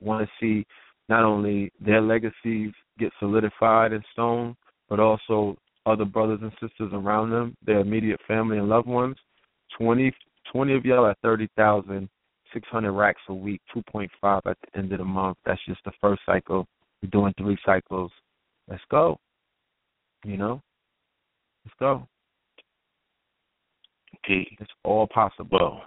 [0.00, 0.66] want to see
[1.08, 4.56] not only their legacies get solidified in stone,
[4.88, 5.56] but also
[5.86, 9.16] other brothers and sisters around them, their immediate family and loved ones.
[9.78, 10.12] 20,
[10.52, 15.38] 20 of y'all at 30,600 racks a week, 2.5 at the end of the month.
[15.44, 16.66] That's just the first cycle.
[17.02, 18.10] We're doing three cycles.
[18.68, 19.18] Let's go.
[20.24, 20.62] You know?
[21.64, 22.06] Let's go.
[24.24, 24.56] Okay.
[24.60, 25.48] It's all possible.
[25.50, 25.82] Well,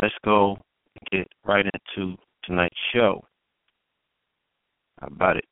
[0.00, 0.58] let's go
[1.12, 3.24] get right into tonight's show.
[5.00, 5.44] How about it?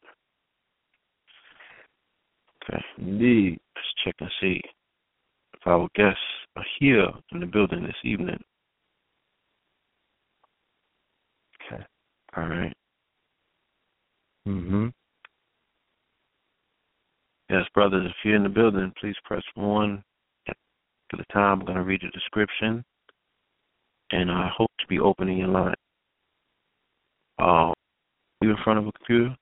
[2.65, 2.83] Okay.
[2.99, 3.61] Indeed.
[3.77, 4.61] Let's check and see
[5.67, 6.21] our guests
[6.57, 8.43] are here in the building this evening.
[11.73, 11.85] Okay.
[12.37, 12.73] All right.
[14.47, 14.93] Mhm.
[17.49, 20.03] Yes, brothers, if you're in the building, please press one
[20.49, 20.57] at
[21.13, 21.61] the time.
[21.61, 22.85] I'm going to read the description,
[24.11, 25.75] and I hope to be opening your line.
[27.39, 27.75] Um,
[28.41, 29.37] you in front of a computer?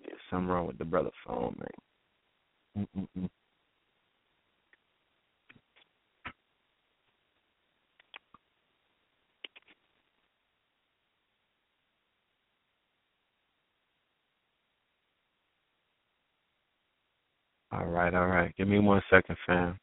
[0.00, 2.86] Yeah, something wrong with the brother phone, man.
[2.96, 3.30] Mm-mm-mm.
[17.72, 18.54] All right, all right.
[18.56, 19.78] Give me one second, fam.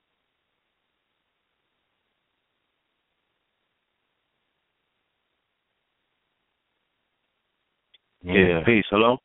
[8.22, 8.62] Yeah.
[8.66, 8.86] Peace.
[8.92, 9.18] Hello?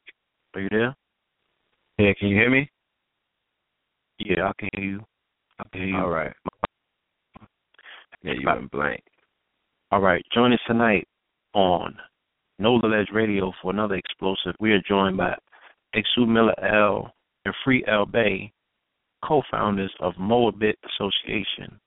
[0.54, 0.96] Are you there?
[1.98, 2.70] Yeah, can you hear me?
[4.18, 5.04] Yeah, I can hear you.
[5.58, 5.96] I can hear you.
[5.96, 6.32] All right.
[8.22, 9.02] Yeah, you went blank.
[9.90, 10.24] All right.
[10.32, 11.06] Join us tonight
[11.52, 11.94] on
[12.58, 14.54] Know the Ledge Radio for another explosive.
[14.58, 15.36] We are joined by
[15.94, 17.12] Exu Miller El
[17.44, 18.52] and Free El Bey,
[19.24, 21.78] co-founders of Moab'bit Association.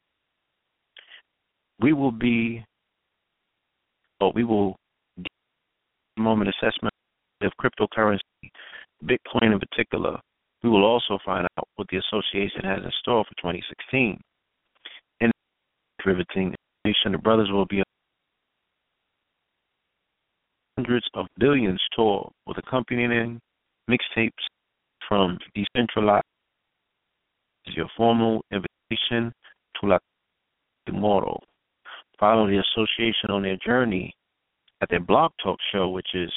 [1.79, 2.63] We will be,
[4.19, 4.75] or we will
[5.17, 5.27] give
[6.17, 6.93] a moment assessment
[7.41, 8.19] of cryptocurrency,
[9.03, 10.19] Bitcoin in particular.
[10.63, 14.19] We will also find out what the association has in store for 2016.
[15.21, 15.31] And
[16.03, 17.83] riveting information, the brothers will be
[20.77, 23.39] hundreds of billions tour with accompanying
[23.89, 24.31] mixtapes
[25.07, 26.23] from decentralized
[27.65, 29.33] is your formal invitation
[29.79, 29.97] to La
[30.85, 31.39] Tomorrow.
[32.19, 34.13] Follow the association on their journey
[34.81, 36.31] at their blog talk show, which is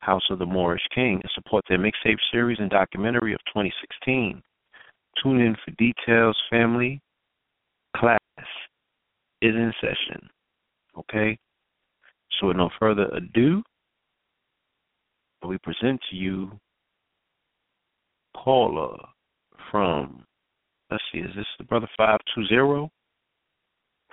[0.00, 4.42] House of the Moorish King, and support their mixtape series and documentary of 2016.
[5.22, 6.36] Tune in for details.
[6.50, 7.00] Family
[7.96, 8.18] class
[9.40, 10.28] is in session.
[10.98, 11.38] Okay?
[12.40, 13.62] So, with no further ado,
[15.46, 16.52] we present to you
[18.36, 18.96] caller
[19.70, 20.24] from,
[20.90, 22.90] let's see, is this the brother 520?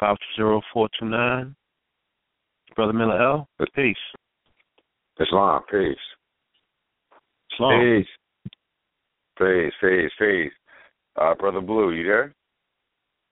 [0.02, 1.56] 520-429?
[2.76, 3.48] Brother Miller El?
[3.76, 3.98] Peace.
[5.20, 5.98] Islam, peace.
[7.54, 7.80] Islam.
[7.82, 8.08] Peace.
[9.38, 10.52] Peace, peace, peace.
[11.20, 12.34] Uh, Brother Blue, you there?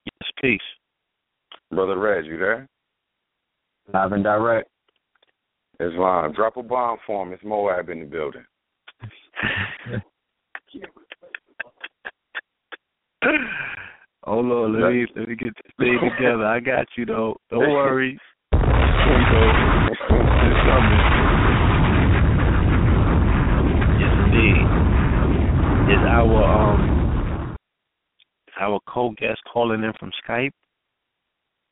[0.05, 0.59] Yes, peace.
[1.71, 2.67] Brother Red, you there?
[3.93, 4.69] Live and direct.
[5.79, 6.33] Islam.
[6.33, 7.33] Drop a bomb for him.
[7.33, 8.45] It's Moab in the building.
[14.25, 16.45] oh Lord, let me let me get this thing together.
[16.45, 17.37] I got you though.
[17.49, 18.17] Don't worry.
[18.51, 19.41] Here we go.
[19.91, 20.01] It's
[20.67, 21.01] coming.
[23.99, 24.87] Yes indeed.
[25.93, 27.55] Is our um
[28.47, 30.51] is our co guest calling in from Skype?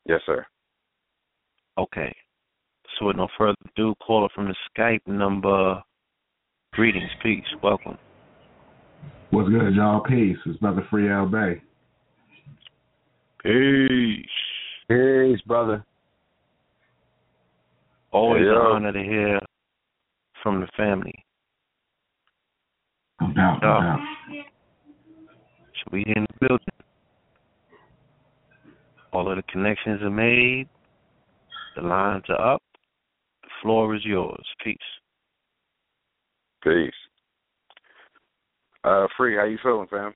[0.06, 0.46] Yes, sir.
[1.78, 2.16] Okay.
[2.98, 5.82] So with no further ado, caller from the Skype number.
[6.74, 7.98] Greetings, peace, welcome.
[9.36, 10.00] What's good, y'all?
[10.00, 10.38] Peace.
[10.46, 11.62] It's Brother Free El Bey.
[13.44, 14.26] Peace.
[14.88, 15.84] Peace, brother.
[18.14, 18.72] Always Hey, an yo.
[18.72, 19.40] honor to hear
[20.42, 21.14] from the family.
[23.20, 24.00] No doubt, no doubt.
[24.30, 26.66] So we in the building.
[29.12, 30.70] All of the connections are made.
[31.76, 32.64] The lines are up.
[33.44, 34.46] The floor is yours.
[34.64, 34.78] Peace.
[36.64, 36.94] Peace.
[38.86, 40.14] Uh, Free, how you feeling, fam?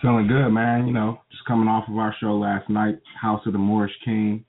[0.00, 0.86] Feeling good, man.
[0.88, 4.44] You know, just coming off of our show last night, House of the Moorish King.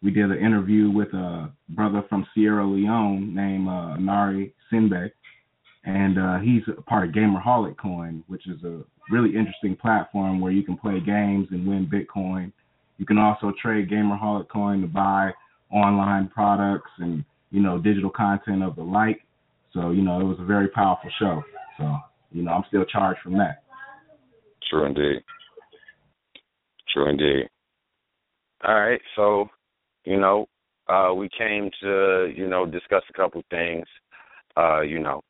[0.00, 5.10] We did an interview with a brother from Sierra Leone named uh, Nari Sinbe,
[5.84, 10.52] and uh, he's a part of Gamerholic Coin, which is a really interesting platform where
[10.52, 12.52] you can play games and win Bitcoin
[12.98, 15.32] You can also trade Gamerholic coin to buy
[15.72, 19.22] online products and you know digital content of the like.
[19.72, 21.42] So you know it was a very powerful show.
[21.78, 21.96] So
[22.32, 23.62] you know I'm still charged from that.
[24.70, 25.22] True indeed.
[26.92, 27.48] True indeed.
[28.66, 29.48] All right, so
[30.04, 30.46] you know
[30.88, 33.86] uh, we came to you know discuss a couple things.
[34.56, 35.20] Uh, you know,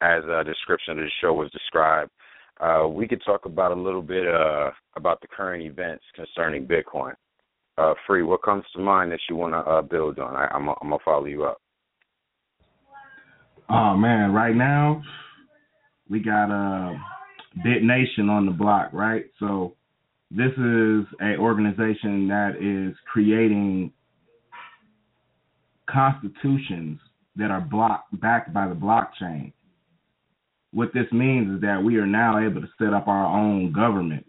[0.00, 2.10] as a description of the show was described,
[2.60, 7.14] uh, we could talk about a little bit uh, about the current events concerning Bitcoin.
[7.78, 10.36] Uh, Free, what comes to mind that you want to uh, build on?
[10.36, 11.58] I, I'm gonna follow you up.
[13.70, 15.02] Oh man, right now
[16.08, 16.94] we got uh,
[17.62, 19.26] Bit Nation on the block, right?
[19.38, 19.74] So
[20.30, 23.92] this is a organization that is creating
[25.88, 26.98] constitutions
[27.36, 29.52] that are block backed by the blockchain.
[30.72, 34.28] What this means is that we are now able to set up our own governments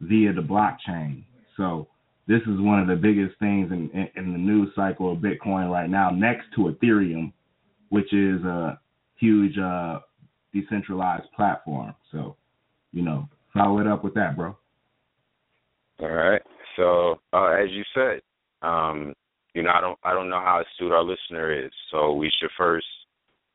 [0.00, 1.24] via the blockchain.
[1.56, 1.88] So
[2.26, 5.70] this is one of the biggest things in, in, in the news cycle of Bitcoin
[5.70, 7.32] right now, next to Ethereum,
[7.90, 8.78] which is a
[9.16, 10.00] huge uh,
[10.52, 11.94] decentralized platform.
[12.12, 12.36] So,
[12.92, 14.56] you know, follow it up with that, bro.
[16.00, 16.42] All right.
[16.76, 18.20] So uh, as you said,
[18.62, 19.14] um,
[19.54, 22.50] you know, I don't I don't know how astute our listener is, so we should
[22.56, 22.86] first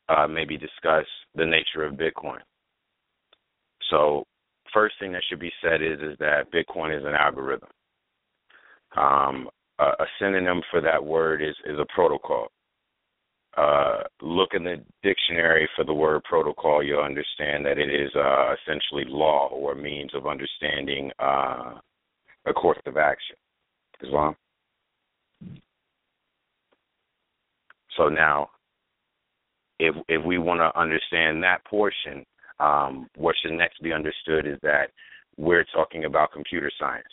[0.10, 2.40] uh, maybe discuss the nature of Bitcoin.
[3.90, 4.26] So
[4.74, 7.70] first thing that should be said is is that Bitcoin is an algorithm.
[8.98, 12.48] Um, a, a synonym for that word is is a protocol.
[13.56, 18.54] Uh, look in the dictionary for the word protocol, you'll understand that it is uh,
[18.54, 21.76] essentially law or means of understanding uh,
[22.48, 23.36] a course of action.
[24.02, 24.36] Islam.
[27.96, 28.50] So now,
[29.80, 32.26] if if we want to understand that portion,
[32.60, 34.90] um, what should next be understood is that
[35.38, 37.06] we're talking about computer science.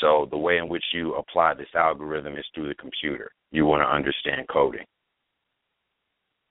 [0.00, 3.30] So the way in which you apply this algorithm is through the computer.
[3.52, 4.84] You want to understand coding.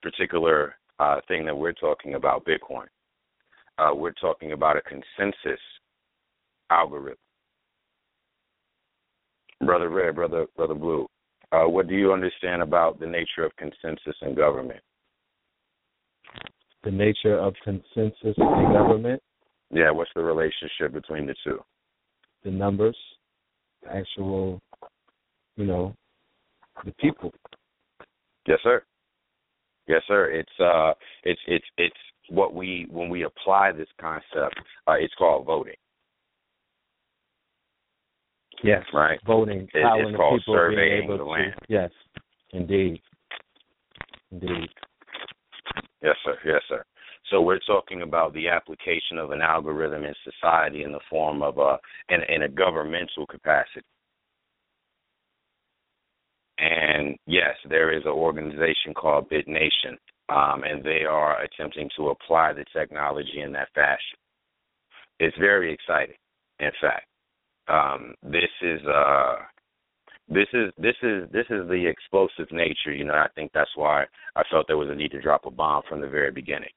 [0.02, 2.86] Particular uh, thing that we're talking about, Bitcoin.
[3.78, 5.60] Uh, we're talking about a consensus
[6.72, 7.18] algorithm.
[9.66, 11.08] Brother Red, brother brother Blue,
[11.52, 14.82] uh, what do you understand about the nature of consensus in government?
[16.84, 19.22] The nature of consensus in government?
[19.72, 21.60] Yeah, what's the relationship between the two?
[22.43, 22.98] The numbers,
[23.84, 24.62] the actual,
[25.56, 25.96] you know,
[26.84, 27.34] the people.
[28.47, 28.84] Yes, sir.
[29.88, 30.32] Yes, sir.
[30.32, 31.95] It's uh, it's it's it's
[32.30, 35.76] what we when we apply this concept, uh, it's called voting.
[38.63, 38.84] Yes.
[38.93, 39.19] Right.
[39.26, 41.26] Voting, It- it's called people surveying the to.
[41.26, 41.55] land.
[41.67, 41.91] Yes.
[42.51, 43.01] Indeed.
[44.32, 44.69] Indeed.
[46.01, 46.38] Yes, sir.
[46.45, 46.84] Yes, sir.
[47.30, 51.57] So we're talking about the application of an algorithm in society in the form of
[51.57, 51.78] a
[52.09, 53.86] in, in a governmental capacity.
[56.58, 59.97] And yes, there is an organization called BitNation,
[60.30, 64.18] um, and they are attempting to apply the technology in that fashion.
[65.20, 66.16] It's very exciting.
[66.60, 67.08] In fact,
[67.68, 69.36] um, this is uh,
[70.30, 72.93] this is this is this is the explosive nature.
[72.93, 75.51] You know, I think that's why I felt there was a need to drop a
[75.51, 76.70] bomb from the very beginning.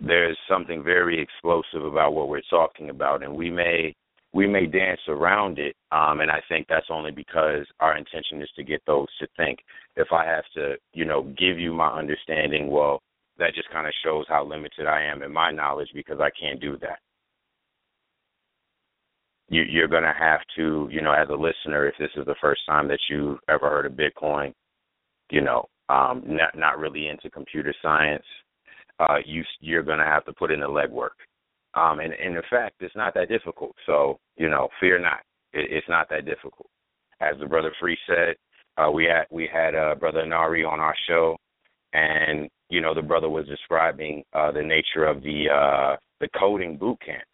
[0.00, 3.94] There's something very explosive about what we're talking about, and we may
[4.32, 8.50] we may dance around it, um, and I think that's only because our intention is
[8.56, 9.58] to get those to think.
[9.96, 13.02] If I have to, you know, give you my understanding, well,
[13.38, 16.60] that just kind of shows how limited I am in my knowledge because I can't
[16.60, 16.98] do that.
[19.48, 22.34] You, you're going to have to, you know, as a listener, if this is the
[22.40, 24.54] first time that you've ever heard of Bitcoin,
[25.30, 28.24] you know, um, not not really into computer science,
[28.98, 31.10] uh, you you're going to have to put in the legwork.
[31.74, 33.74] Um, and, and in fact, it's not that difficult.
[33.86, 35.20] So, you know, fear not.
[35.52, 36.68] It, it's not that difficult.
[37.20, 38.36] As the brother Free said,
[38.76, 41.36] uh, we had we had uh, brother Nari on our show,
[41.92, 46.76] and you know the brother was describing uh, the nature of the uh, the coding
[46.76, 47.26] boot camps.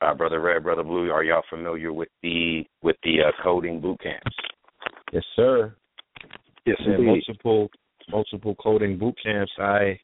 [0.00, 4.00] Uh, brother Red, brother Blue, are y'all familiar with the with the uh, coding boot
[4.00, 4.36] camps?
[5.12, 5.74] Yes, sir.
[6.64, 7.68] Yes, Yeah, multiple
[8.08, 9.52] multiple coding boot camps.
[9.58, 9.98] I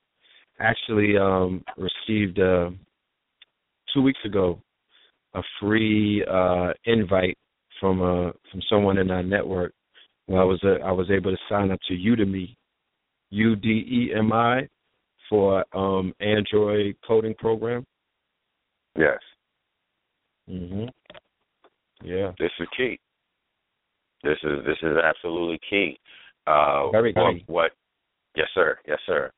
[0.59, 2.71] actually um, received uh,
[3.97, 4.61] two weeks ago
[5.35, 7.37] a free uh, invite
[7.81, 9.73] from uh, from someone in our network.
[10.27, 12.55] Where I was uh, I was able to sign up to Udemy,
[13.31, 14.69] U D E M I,
[15.31, 17.85] for um, Android coding program.
[18.99, 19.19] Yes,
[20.49, 20.89] Mhm.
[22.03, 22.33] Yeah.
[22.39, 22.99] this is key.
[24.23, 25.99] This is this is absolutely key.
[26.47, 27.73] Uh, Very what, what?
[28.37, 28.79] Yes, sir.
[28.87, 29.31] Yes, sir.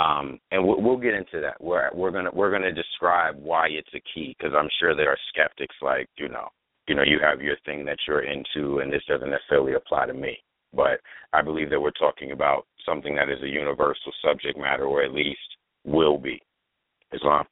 [0.00, 1.60] Um, and we'll, we'll get into that.
[1.60, 5.18] We're we're gonna we're gonna describe why it's a key because I'm sure there are
[5.28, 6.48] skeptics like you know
[6.88, 10.14] you know you have your thing that you're into and this doesn't necessarily apply to
[10.14, 10.38] me.
[10.72, 11.00] But
[11.32, 15.12] I believe that we're talking about something that is a universal subject matter, or at
[15.12, 15.38] least
[15.84, 16.40] will be
[17.12, 17.44] Islam.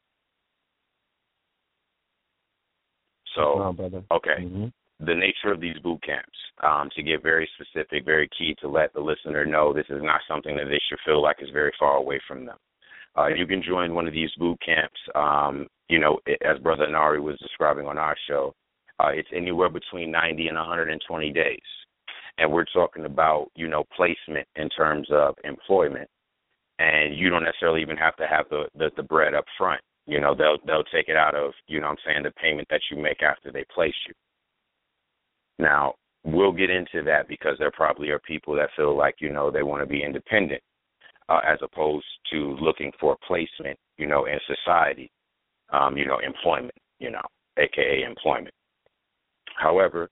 [3.34, 3.58] So,
[4.12, 4.36] okay.
[4.40, 4.66] Mm-hmm.
[5.00, 8.92] The nature of these boot camps, um, to get very specific, very key to let
[8.92, 11.96] the listener know this is not something that they should feel like is very far
[11.96, 12.56] away from them.
[13.16, 14.98] Uh, you can join one of these boot camps.
[15.14, 18.54] Um, you know, as Brother Nari was describing on our show,
[19.00, 21.58] uh, it's anywhere between 90 and 120 days,
[22.38, 26.08] and we're talking about you know placement in terms of employment,
[26.78, 29.80] and you don't necessarily even have to have the the, the bread up front.
[30.06, 32.80] You know, they'll they'll take it out of, you know I'm saying, the payment that
[32.90, 34.14] you make after they place you.
[35.58, 35.94] Now,
[36.24, 39.62] we'll get into that because there probably are people that feel like, you know, they
[39.62, 40.62] want to be independent
[41.28, 45.10] uh, as opposed to looking for placement, you know, in society,
[45.72, 47.22] um, you know, employment, you know,
[47.58, 48.54] aka employment.
[49.56, 50.08] However,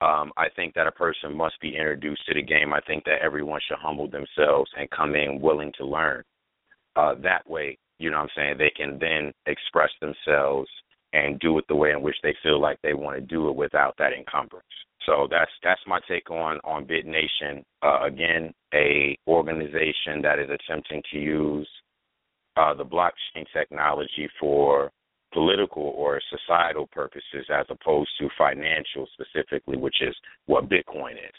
[0.00, 2.72] um, I think that a person must be introduced to the game.
[2.72, 6.22] I think that everyone should humble themselves and come in willing to learn.
[6.96, 10.68] Uh, that way, you know what I'm saying, they can then express themselves
[11.26, 13.56] and do it the way in which they feel like they want to do it
[13.56, 14.64] without that encumbrance.
[15.06, 17.64] So that's that's my take on on Bit Nation.
[17.82, 21.68] Uh, again, a organization that is attempting to use
[22.56, 24.90] uh, the blockchain technology for
[25.32, 30.14] political or societal purposes as opposed to financial specifically, which is
[30.46, 31.38] what Bitcoin is.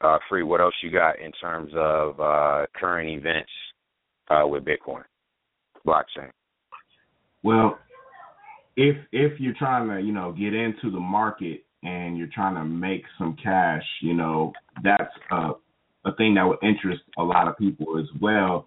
[0.00, 3.50] Uh, Free, what else you got in terms of uh, current events
[4.30, 5.04] uh, with Bitcoin
[5.86, 6.30] blockchain?
[7.42, 7.78] Well,
[8.76, 12.64] if if you're trying to you know get into the market and you're trying to
[12.64, 15.50] make some cash, you know that's a
[16.04, 18.66] a thing that would interest a lot of people as well.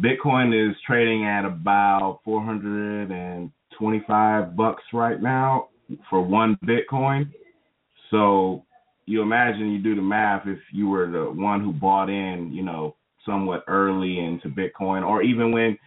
[0.00, 5.68] Bitcoin is trading at about 425 bucks right now
[6.08, 7.30] for one Bitcoin.
[8.10, 8.64] So
[9.06, 12.62] you imagine you do the math if you were the one who bought in, you
[12.62, 12.96] know,
[13.26, 15.78] somewhat early into Bitcoin, or even when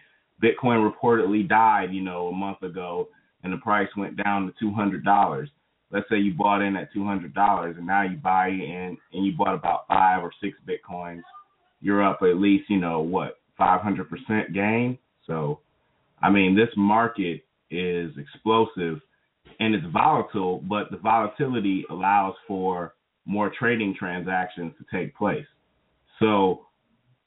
[0.42, 3.08] Bitcoin reportedly died, you know, a month ago,
[3.42, 5.48] and the price went down to two hundred dollars.
[5.90, 9.24] Let's say you bought in at two hundred dollars, and now you buy in and
[9.24, 11.22] you bought about five or six Bitcoins.
[11.80, 14.98] You're up at least, you know, what five hundred percent gain.
[15.26, 15.60] So,
[16.22, 19.00] I mean, this market is explosive
[19.60, 25.46] and it's volatile, but the volatility allows for more trading transactions to take place.
[26.20, 26.66] So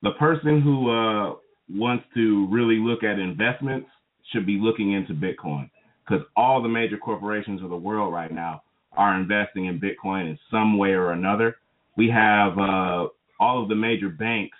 [0.01, 1.35] the person who uh,
[1.69, 3.89] wants to really look at investments
[4.31, 5.69] should be looking into Bitcoin
[6.07, 8.63] because all the major corporations of the world right now
[8.93, 11.57] are investing in Bitcoin in some way or another.
[11.95, 13.07] We have uh,
[13.39, 14.57] all of the major banks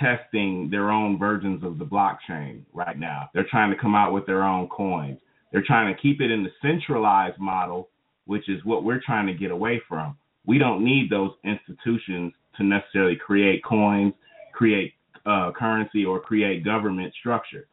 [0.00, 3.28] testing their own versions of the blockchain right now.
[3.32, 5.18] They're trying to come out with their own coins.
[5.52, 7.90] They're trying to keep it in the centralized model,
[8.26, 10.16] which is what we're trying to get away from.
[10.46, 14.14] We don't need those institutions to necessarily create coins
[14.54, 14.94] create
[15.26, 17.68] uh, currency or create government structure.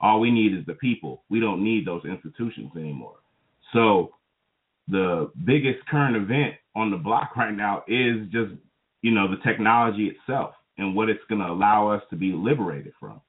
[0.00, 1.22] All we need is the people.
[1.30, 3.16] We don't need those institutions anymore.
[3.72, 4.14] So
[4.88, 8.52] the biggest current event on the block right now is just,
[9.02, 12.92] you know, the technology itself and what it's going to allow us to be liberated
[12.98, 13.20] from.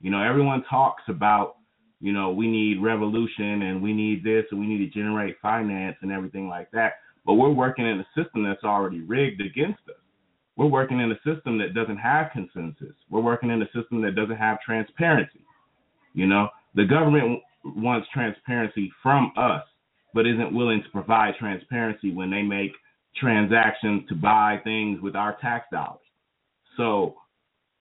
[0.00, 1.56] You know, everyone talks about,
[2.00, 5.96] you know, we need revolution and we need this and we need to generate finance
[6.02, 6.94] and everything like that.
[7.24, 10.03] But we're working in a system that's already rigged against us.
[10.56, 12.94] We're working in a system that doesn't have consensus.
[13.10, 15.40] We're working in a system that doesn't have transparency.
[16.12, 19.64] You know, the government wants transparency from us,
[20.12, 22.72] but isn't willing to provide transparency when they make
[23.16, 25.98] transactions to buy things with our tax dollars.
[26.76, 27.14] So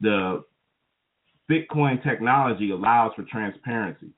[0.01, 0.43] the
[1.49, 4.09] Bitcoin technology allows for transparency.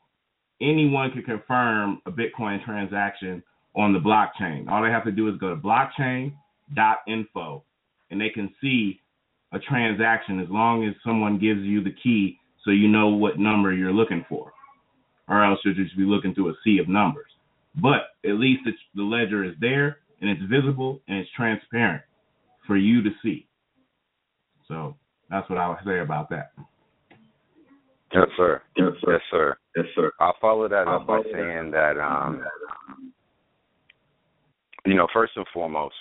[0.62, 3.44] Anyone can confirm a Bitcoin transaction
[3.76, 4.70] on the blockchain.
[4.70, 7.64] All they have to do is go to blockchain.info
[8.12, 9.02] and they can see
[9.54, 13.74] a transaction as long as someone gives you the key so you know what number
[13.74, 14.52] you're looking for.
[15.28, 17.30] Or else you'll just be looking through a sea of numbers.
[17.82, 18.62] But at least
[18.96, 22.04] the ledger is there and it's visible and it's transparent
[22.66, 23.48] for you to see.
[24.68, 24.96] So
[25.30, 26.52] that's what I would say about that.
[28.14, 28.62] Yes, sir.
[28.78, 29.12] Yes, sir.
[29.12, 29.58] Yes, sir.
[29.76, 30.12] Yes, sir.
[30.20, 32.44] I'll follow that I'll up by saying that, um,
[34.86, 35.96] you know, first and foremost,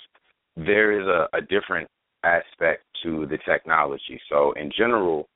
[0.55, 1.89] there is a, a different
[2.25, 4.19] aspect to the technology.
[4.29, 5.27] So in general,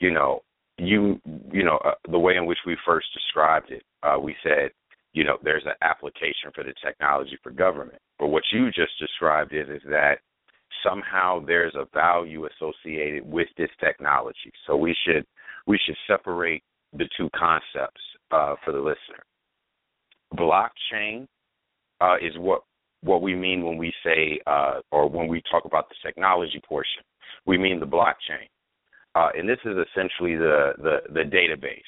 [0.00, 0.40] you know,
[0.78, 1.20] you
[1.52, 4.70] you know uh, the way in which we first described it, uh, we said,
[5.12, 7.98] you know, there's an application for the technology for government.
[8.18, 10.18] But what you just described is is that
[10.84, 14.52] somehow there's a value associated with this technology.
[14.66, 15.26] So we should
[15.66, 16.62] we should separate
[16.92, 19.24] the two concepts uh, for the listener.
[20.34, 21.26] Blockchain
[22.00, 22.62] uh, is what
[23.02, 27.02] what we mean when we say uh, or when we talk about the technology portion.
[27.46, 28.48] We mean the blockchain,
[29.14, 31.80] uh, and this is essentially the the, the database.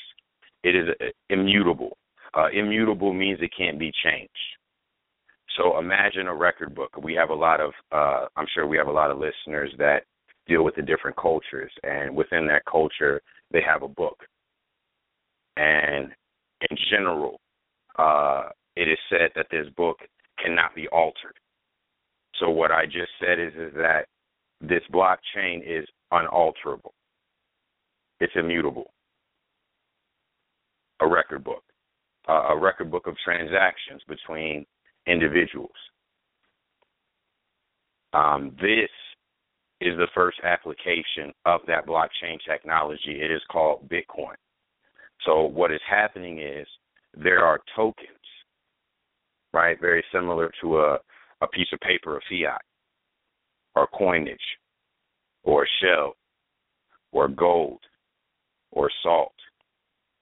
[0.64, 1.96] It is uh, immutable.
[2.34, 4.30] Uh, immutable means it can't be changed.
[5.56, 6.96] So imagine a record book.
[7.02, 10.04] We have a lot of, uh, I'm sure we have a lot of listeners that
[10.46, 14.18] deal with the different cultures, and within that culture, they have a book.
[15.56, 16.10] And
[16.70, 17.38] in general,
[17.98, 19.98] uh, it is said that this book
[20.42, 21.36] cannot be altered.
[22.40, 24.06] So what I just said is is that
[24.60, 26.94] this blockchain is unalterable.
[28.20, 28.92] It's immutable.
[31.00, 31.64] A record book,
[32.28, 34.64] uh, a record book of transactions between
[35.06, 35.70] individuals.
[38.12, 38.90] Um, this
[39.80, 43.20] is the first application of that blockchain technology.
[43.20, 44.36] It is called Bitcoin.
[45.24, 46.66] So what is happening is
[47.16, 48.06] there are tokens,
[49.52, 49.80] right?
[49.80, 50.98] Very similar to a,
[51.40, 52.62] a piece of paper, a fiat,
[53.74, 54.38] or coinage,
[55.44, 56.14] or shell,
[57.12, 57.80] or gold,
[58.70, 59.34] or salt,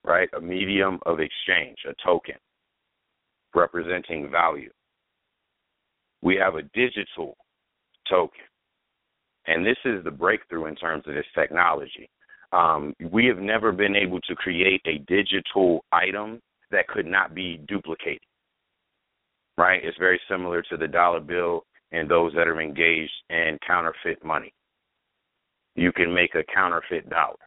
[0.03, 0.29] right?
[0.37, 2.35] A medium of exchange, a token
[3.53, 4.71] representing value.
[6.21, 7.35] We have a digital
[8.09, 8.41] token.
[9.47, 12.09] And this is the breakthrough in terms of this technology.
[12.53, 17.59] Um, we have never been able to create a digital item that could not be
[17.67, 18.21] duplicated.
[19.61, 19.79] Right?
[19.83, 24.51] It's very similar to the dollar bill and those that are engaged in counterfeit money.
[25.75, 27.37] You can make a counterfeit dollar.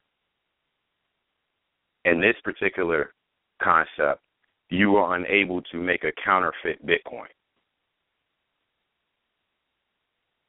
[2.05, 3.12] In this particular
[3.61, 4.21] concept,
[4.71, 7.33] you are unable to make a counterfeit Bitcoin.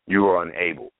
[0.06, 0.92] You are unable.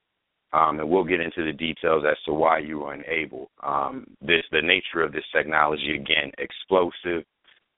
[0.52, 3.52] Um, and we'll get into the details as to why you are unable.
[3.62, 7.22] Um, this the nature of this technology again, explosive,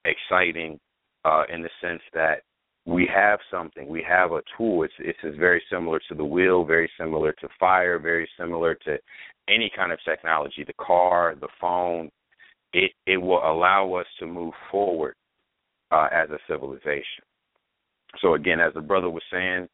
[0.07, 0.81] exciting,
[1.27, 2.45] uh, in the sense that
[2.89, 4.83] we have something, we have a tool.
[4.83, 8.97] It's it's very similar to the wheel, very similar to fire, very similar to
[9.47, 12.11] any kind of technology, the car, the phone.
[12.73, 15.15] It it will allow us to move forward
[15.91, 17.25] uh, as a civilization.
[18.23, 19.69] So again, as the brother was saying,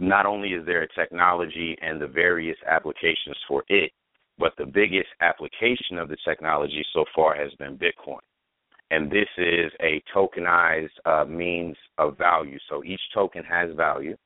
[0.00, 3.92] not only is there a technology and the various applications for it,
[4.38, 8.18] but the biggest application of the technology so far has been Bitcoin.
[8.90, 12.58] And this is a tokenized uh, means of value.
[12.68, 14.16] So each token has value.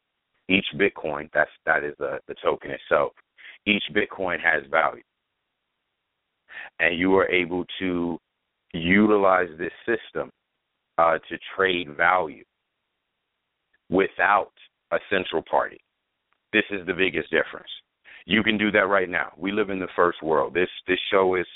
[0.49, 3.13] Each Bitcoin, that's that is the, the token itself.
[3.67, 5.03] Each Bitcoin has value.
[6.81, 8.19] And you are able to
[8.73, 10.31] utilize this system
[10.99, 12.45] uh, to trade value
[13.91, 14.53] without
[14.93, 15.79] a central party.
[16.53, 17.71] This is the biggest difference.
[18.27, 19.33] You can do that right now.
[19.37, 20.55] We live in the first world.
[20.55, 21.47] This this show is,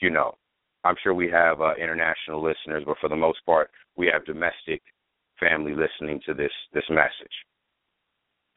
[0.00, 0.34] you know,
[0.84, 4.82] I'm sure we have uh, international listeners, but for the most part, we have domestic
[5.40, 7.32] family listening to this this message.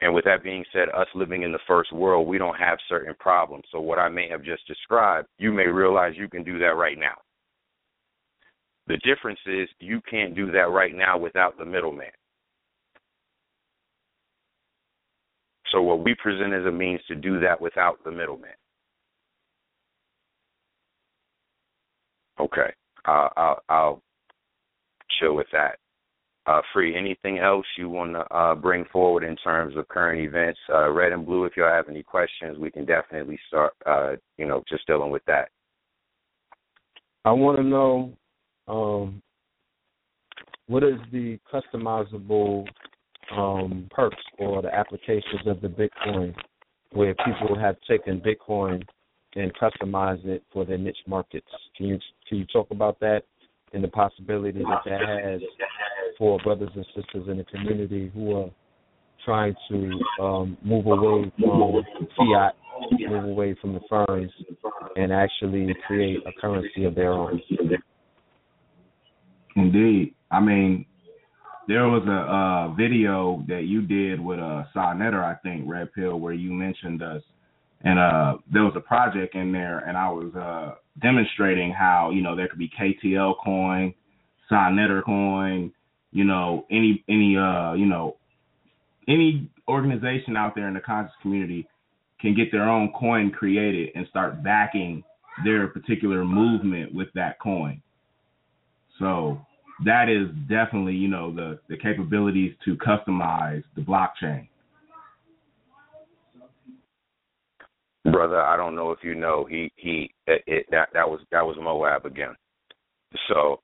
[0.00, 3.14] And with that being said, us living in the first world, we don't have certain
[3.18, 3.64] problems.
[3.72, 6.98] So what I may have just described, you may realize you can do that right
[6.98, 7.16] now.
[8.86, 12.12] The difference is you can't do that right now without the middleman.
[15.72, 18.50] So what we present as a means to do that without the middleman.
[22.40, 22.72] Okay,
[23.06, 24.02] uh, I'll, I'll
[25.18, 25.78] chill with that.
[26.46, 26.96] Uh, free.
[26.96, 30.58] Anything else you want to uh, bring forward in terms of current events?
[30.72, 31.44] Uh, red and blue.
[31.44, 33.74] If y'all have any questions, we can definitely start.
[33.84, 35.50] Uh, you know, just dealing with that.
[37.26, 38.14] I want to know
[38.66, 39.22] um,
[40.68, 42.66] what is the customizable
[43.36, 46.34] um, perks or the applications of the Bitcoin
[46.92, 48.82] where people have taken Bitcoin
[49.38, 51.46] and customize it for their niche markets?
[51.76, 53.22] Can you can you talk about that
[53.72, 55.40] and the possibility that that has
[56.16, 58.50] for brothers and sisters in the community who are
[59.24, 62.54] trying to um, move away from fiat,
[63.08, 64.32] move away from the firms,
[64.96, 67.40] and actually create a currency of their own?
[69.56, 70.14] Indeed.
[70.30, 70.86] I mean,
[71.66, 75.92] there was a uh, video that you did with uh, Sa Neter, I think, Red
[75.92, 77.22] Pill, where you mentioned us.
[77.82, 82.22] And uh, there was a project in there, and I was uh, demonstrating how, you
[82.22, 83.94] know, there could be KTL coin,
[84.48, 84.70] Sa
[85.04, 85.72] coin,
[86.10, 88.16] you know, any, any, uh, you know,
[89.06, 91.68] any organization out there in the conscious community
[92.20, 95.04] can get their own coin created and start backing
[95.44, 97.80] their particular movement with that coin.
[98.98, 99.40] So
[99.84, 104.48] that is definitely, you know, the, the capabilities to customize the blockchain.
[108.12, 111.44] Brother, I don't know if you know, he he it, it, that that was that
[111.44, 112.34] was Moab again.
[113.28, 113.60] So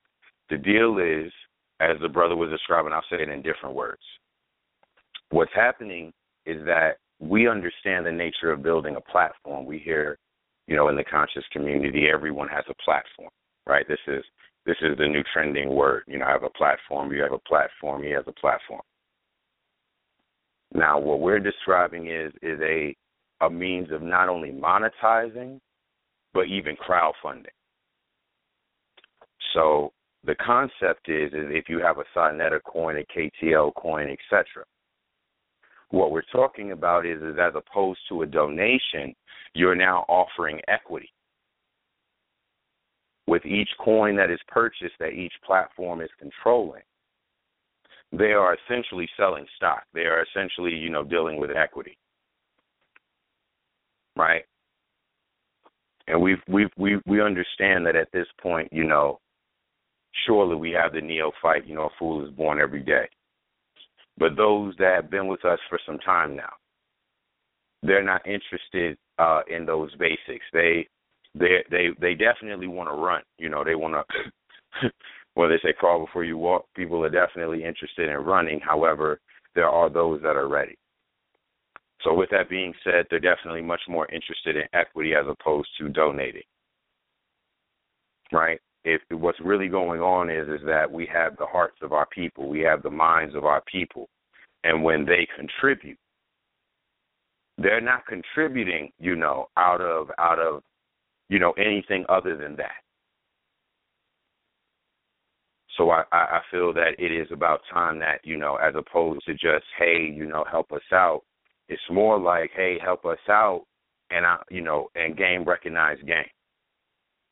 [0.49, 1.31] the deal is,
[1.79, 4.01] as the brother was describing, I'll say it in different words.
[5.29, 6.13] What's happening
[6.45, 9.65] is that we understand the nature of building a platform.
[9.65, 10.17] We hear,
[10.67, 13.29] you know, in the conscious community, everyone has a platform,
[13.65, 13.87] right?
[13.87, 14.23] This is
[14.65, 16.03] this is the new trending word.
[16.07, 18.81] You know, I have a platform, you have a platform, he has a platform.
[20.73, 22.95] Now, what we're describing is is a
[23.41, 25.59] a means of not only monetizing,
[26.33, 27.45] but even crowdfunding.
[29.53, 29.93] So
[30.25, 34.65] the concept is, is if you have a Sa Neter coin, a KTL coin, etc.
[35.89, 39.15] What we're talking about is, is as opposed to a donation,
[39.53, 41.09] you're now offering equity.
[43.27, 46.83] With each coin that is purchased that each platform is controlling,
[48.11, 49.83] they are essentially selling stock.
[49.93, 51.97] They are essentially, you know, dealing with equity.
[54.15, 54.43] Right?
[56.07, 59.19] And we've we've we we understand that at this point, you know,
[60.25, 63.07] surely we have the neophyte, you know, a fool is born every day.
[64.17, 66.53] But those that have been with us for some time now,
[67.83, 70.45] they're not interested uh, in those basics.
[70.53, 70.87] They
[71.33, 73.21] they they they definitely want to run.
[73.37, 74.89] You know, they want to.
[75.35, 76.65] well, they say crawl before you walk.
[76.75, 78.59] People are definitely interested in running.
[78.59, 79.19] However,
[79.53, 80.75] there are those that are ready.
[82.05, 85.89] So, with that being said, they're definitely much more interested in equity as opposed to
[85.89, 86.43] donating.
[88.31, 88.59] Right?
[88.85, 92.47] if what's really going on is is that we have the hearts of our people,
[92.47, 94.07] we have the minds of our people,
[94.63, 95.97] and when they contribute,
[97.57, 100.61] they're not contributing, you know, out of out of,
[101.29, 102.81] you know, anything other than that.
[105.77, 109.33] So I, I feel that it is about time that, you know, as opposed to
[109.33, 111.23] just, hey, you know, help us out,
[111.69, 113.63] it's more like, hey, help us out
[114.11, 116.25] and I you know, and game recognized game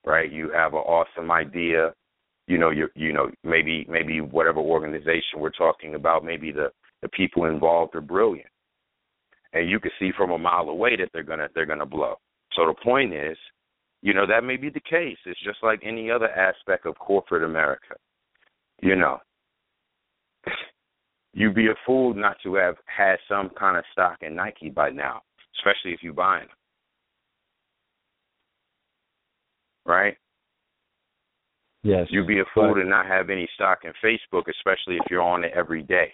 [0.05, 0.31] right?
[0.31, 1.93] You have an awesome idea,
[2.47, 6.71] you know, you you know, maybe maybe whatever organization we're talking about, maybe the
[7.01, 8.49] the people involved are brilliant,
[9.53, 12.15] and you can see from a mile away that they're gonna they're gonna blow.
[12.53, 13.37] So the point is,
[14.01, 15.17] you know, that may be the case.
[15.25, 17.95] It's just like any other aspect of corporate America,
[18.81, 19.19] you know.
[21.33, 24.89] You'd be a fool not to have had some kind of stock in Nike by
[24.89, 25.21] now,
[25.57, 26.57] especially if you're buying them.
[29.85, 30.17] right?
[31.83, 32.07] Yes.
[32.09, 35.43] You'd be a fool to not have any stock in Facebook, especially if you're on
[35.43, 36.13] it every day.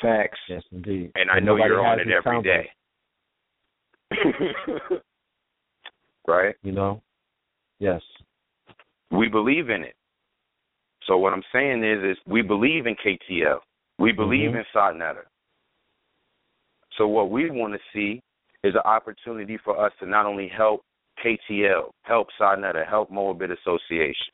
[0.00, 0.38] Facts.
[0.48, 1.12] Yes, indeed.
[1.14, 2.70] And I know you're on it every day.
[6.26, 6.54] right?
[6.62, 7.02] You know?
[7.78, 8.00] Yes.
[9.10, 9.94] We believe in it.
[11.06, 13.58] So what I'm saying is is we believe in KTL.
[13.98, 14.58] We believe mm-hmm.
[14.58, 15.26] in Sa Neter.
[16.96, 18.22] So what we want to see
[18.64, 20.82] is an opportunity for us to not only help
[21.24, 24.32] KTL, help Sa Neter, help Moab'bit Association.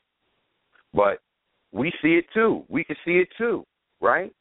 [0.93, 1.19] But
[1.71, 2.63] we see it too.
[2.69, 3.65] We can see it too,
[4.01, 4.33] right?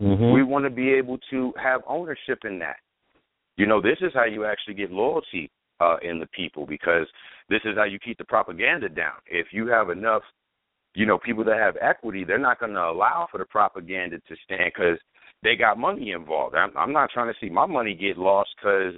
[0.00, 0.32] Mm-hmm.
[0.32, 2.76] We want to be able to have ownership in that.
[3.56, 5.50] You know, this is how you actually get loyalty
[5.80, 7.06] uh, in the people because
[7.48, 9.14] this is how you keep the propaganda down.
[9.26, 10.22] If you have enough,
[10.96, 14.36] you know, people that have equity, they're not going to allow for the propaganda to
[14.44, 14.98] stand because
[15.42, 16.56] they got money involved.
[16.56, 18.94] I'm, I'm not trying to see my money get lost because,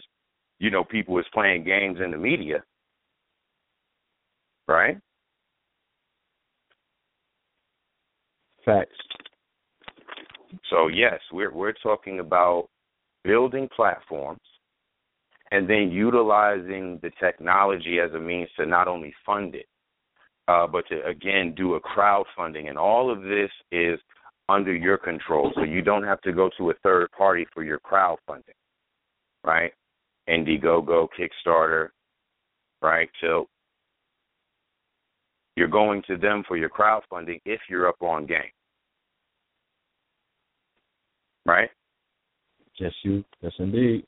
[0.59, 2.63] you know, people is playing games in the media
[4.69, 4.99] right?
[8.65, 8.91] Facts.
[10.71, 12.69] So yes, we're we're talking about
[13.25, 14.41] building platforms
[15.51, 19.67] and then utilizing the technology as a means to not only fund it,
[20.49, 22.69] uh, but to again do a crowdfunding.
[22.69, 24.01] And all of this is
[24.49, 25.53] under your control.
[25.55, 28.57] So you don't have to go to a third party for your crowdfunding.
[29.45, 29.73] Right?
[30.29, 31.89] Indiegogo, Kickstarter,
[32.83, 33.09] right?
[33.21, 33.47] So
[35.57, 38.39] you're going to them for your crowdfunding if you're up on game.
[41.45, 41.71] Right?
[42.79, 43.25] Yes, you.
[43.43, 44.05] Yes, indeed.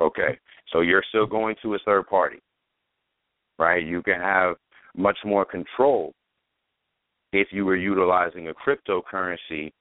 [0.00, 0.38] Okay.
[0.72, 2.38] So you're still going to a third party.
[3.58, 3.84] Right?
[3.84, 4.56] You can have
[4.98, 6.12] much more control
[7.32, 9.72] if you were utilizing a cryptocurrency,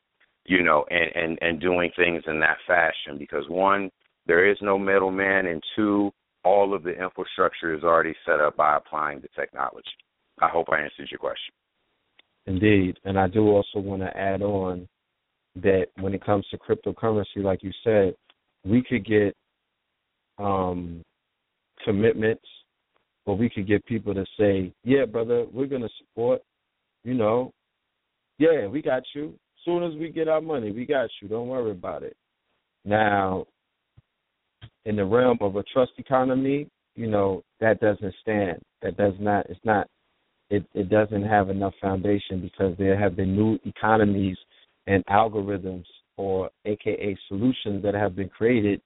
[0.46, 3.90] you know, and, and, and doing things in that fashion because one,
[4.26, 6.12] there is no middleman and two,
[6.44, 9.88] all of the infrastructure is already set up by applying the technology.
[10.40, 11.54] I hope I answered your question.
[12.46, 12.98] Indeed.
[13.04, 14.88] And I do also want to add on
[15.56, 18.14] that when it comes to cryptocurrency, like you said,
[18.64, 19.36] we could get
[20.38, 21.02] um,
[21.84, 22.46] commitments
[23.28, 26.42] or we could get people to say, yeah, brother, we're going to support,
[27.04, 27.52] you know,
[28.40, 29.34] yeah, we got you.
[29.66, 31.28] Soon as we get our money, we got you.
[31.28, 32.16] Don't worry about it.
[32.86, 33.46] Now,
[34.86, 38.62] in the realm of a trust economy, you know, that doesn't stand.
[38.82, 39.46] That does not.
[39.50, 39.88] It's not.
[40.50, 44.38] It it doesn't have enough foundation because there have been new economies
[44.86, 45.84] and algorithms
[46.16, 48.82] or AKA solutions that have been created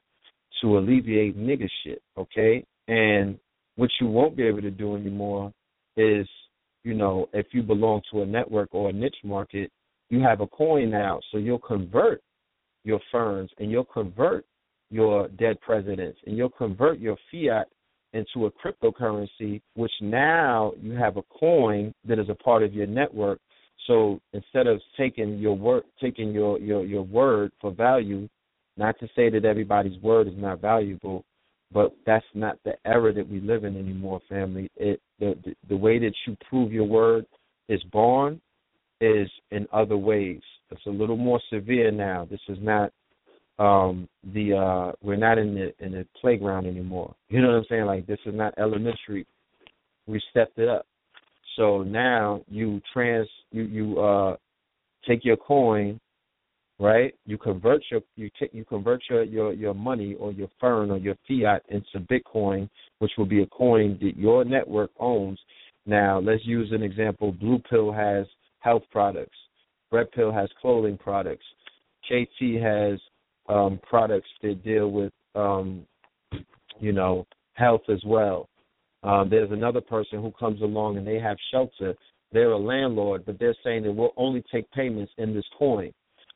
[0.61, 2.01] to alleviate nigga shit.
[2.17, 3.37] Okay, and
[3.81, 5.51] what you won't be able to do anymore
[5.97, 6.27] is,
[6.83, 9.71] you know, if you belong to a network or a niche market,
[10.11, 12.21] you have a coin now, so you'll convert
[12.83, 14.45] your ferns and you'll convert
[14.91, 17.69] your dead presidents and you'll convert your fiat
[18.13, 22.85] into a cryptocurrency, which now you have a coin that is a part of your
[22.85, 23.39] network.
[23.87, 28.29] So instead of taking your word, taking your your your word for value,
[28.77, 31.25] not to say that everybody's word is not valuable,
[31.73, 34.69] but that's not the era that we live in anymore, family.
[34.75, 37.25] It the the, the way that you prove your word
[37.69, 38.41] is born
[38.99, 40.41] is in other ways.
[40.69, 42.27] It's a little more severe now.
[42.29, 42.91] This is not
[43.59, 47.15] um the uh we're not in the in the playground anymore.
[47.29, 47.85] You know what I'm saying?
[47.85, 49.25] Like this is not elementary.
[50.07, 50.85] We stepped it up.
[51.57, 54.35] So now you trans you you uh
[55.07, 55.99] take your coin,
[56.81, 57.13] right?
[57.27, 60.97] You convert your you take you convert your your your money or your fern or
[60.97, 62.67] your fiat into Bitcoin,
[62.99, 65.39] which will be a coin that your network owns.
[65.85, 67.31] Now let's use an example.
[67.31, 68.25] Blue Pill has
[68.59, 69.37] health products.
[69.91, 71.45] Red Pill has clothing products.
[72.07, 72.99] KT has
[73.47, 75.85] um, products that deal with, um,
[76.79, 78.49] you know, health as well.
[79.03, 81.93] Um, there's another person who comes along and they have shelter.
[82.31, 85.91] They're a landlord, but they're saying that we'll only take payments in this coin.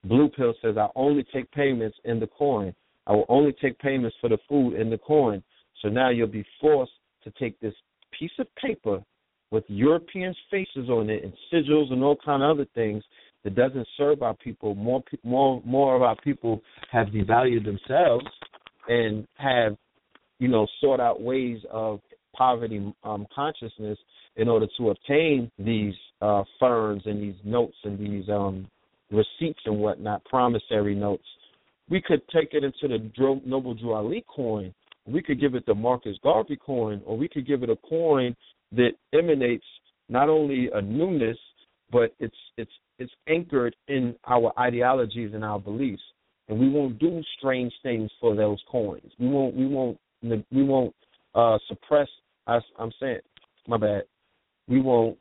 [0.05, 2.73] Blue Pill says I only take payments in the coin.
[3.07, 5.43] I will only take payments for the food in the coin.
[5.81, 6.93] So now you'll be forced
[7.23, 7.73] to take this
[8.17, 9.03] piece of paper
[9.51, 13.03] with European faces on it and sigils and all kind of other things
[13.43, 14.75] that doesn't serve our people.
[14.75, 18.25] More more more of our people have devalued themselves
[18.87, 19.75] and have
[20.39, 21.99] you know sought out ways of
[22.35, 23.97] poverty um, consciousness
[24.35, 28.67] in order to obtain these uh, ferns and these notes and these um,
[29.11, 31.25] receipts and whatnot, promissory notes.
[31.89, 33.11] We could take it into the
[33.45, 34.73] Noble Drew Ali coin.
[35.07, 38.35] We could give it the Marcus Garvey coin, or we could give it a coin
[38.71, 39.65] that emanates
[40.09, 41.37] not only a newness,
[41.91, 46.01] but it's it's it's anchored in our ideologies and our beliefs,
[46.49, 49.11] and we won't do strange things for those coins.
[49.19, 50.95] We won't we won't we won't
[51.35, 52.07] uh, suppress.
[52.47, 53.21] Us, I'm saying,
[53.67, 54.03] my bad.
[54.67, 55.17] We won't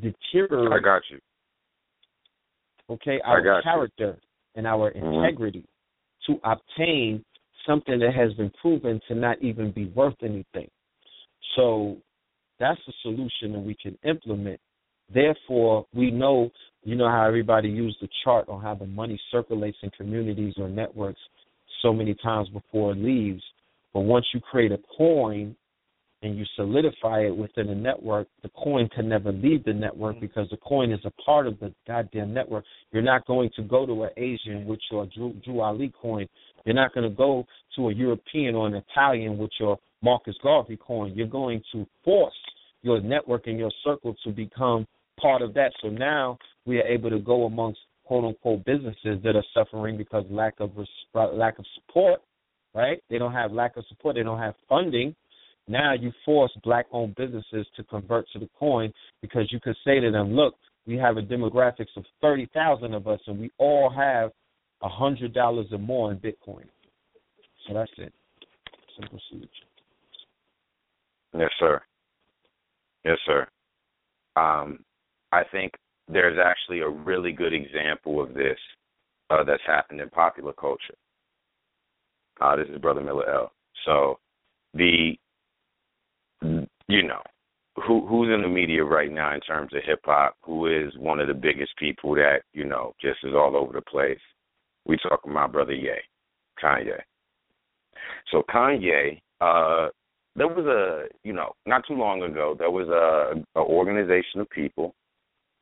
[0.00, 0.72] deteriorate.
[0.72, 1.18] I got you.
[2.90, 4.28] Okay, our character you.
[4.54, 5.06] and our mm-hmm.
[5.06, 5.64] integrity
[6.26, 7.24] to obtain
[7.66, 10.68] something that has been proven to not even be worth anything.
[11.56, 11.96] So
[12.58, 14.60] that's a solution that we can implement.
[15.12, 16.50] Therefore, we know,
[16.82, 20.68] you know how everybody used the chart on how the money circulates in communities or
[20.68, 21.20] networks
[21.82, 23.42] so many times before it leaves.
[23.94, 25.56] But once you create a coin
[26.22, 30.26] and you solidify it within a network, the coin can never leave the network mm-hmm.
[30.26, 32.64] because the coin is a part of the goddamn network.
[32.92, 36.26] You're not going to go to an Asian with your Drew, Drew Ali coin.
[36.64, 37.46] You're not going to go
[37.76, 41.12] to a European or an Italian with your Marcus Garvey coin.
[41.14, 42.34] You're going to force
[42.82, 44.86] your network and your circle to become
[45.20, 45.72] part of that.
[45.82, 50.24] So now we are able to go amongst quote unquote businesses that are suffering because
[50.30, 50.70] lack of
[51.14, 52.20] lack of support.
[52.74, 53.02] Right?
[53.08, 54.16] They don't have lack of support.
[54.16, 55.14] They don't have funding.
[55.68, 60.10] Now you force black-owned businesses to convert to the coin because you could say to
[60.10, 60.56] them, "Look,
[60.86, 64.32] we have a demographics of thirty thousand of us, and we all have
[64.82, 66.64] a hundred dollars or more in Bitcoin."
[67.66, 68.12] So that's it.
[68.98, 69.48] Simple solution.
[71.34, 71.82] Yes, sir.
[73.04, 73.46] Yes, sir.
[74.36, 74.84] Um,
[75.32, 75.74] I think
[76.08, 78.58] there's actually a really good example of this
[79.28, 80.94] uh, that's happened in popular culture.
[82.40, 83.52] Uh, this is Brother Miller El.
[83.84, 84.18] So
[84.74, 85.18] the
[86.88, 87.22] you know
[87.86, 91.20] who who's in the media right now in terms of hip hop, who is one
[91.20, 94.18] of the biggest people that you know just is all over the place.
[94.86, 95.90] We talking about Brother Ye,
[96.62, 97.00] Kanye.
[98.32, 99.88] So Kanye uh,
[100.34, 104.94] there was a you know not too long ago there was a, organization of people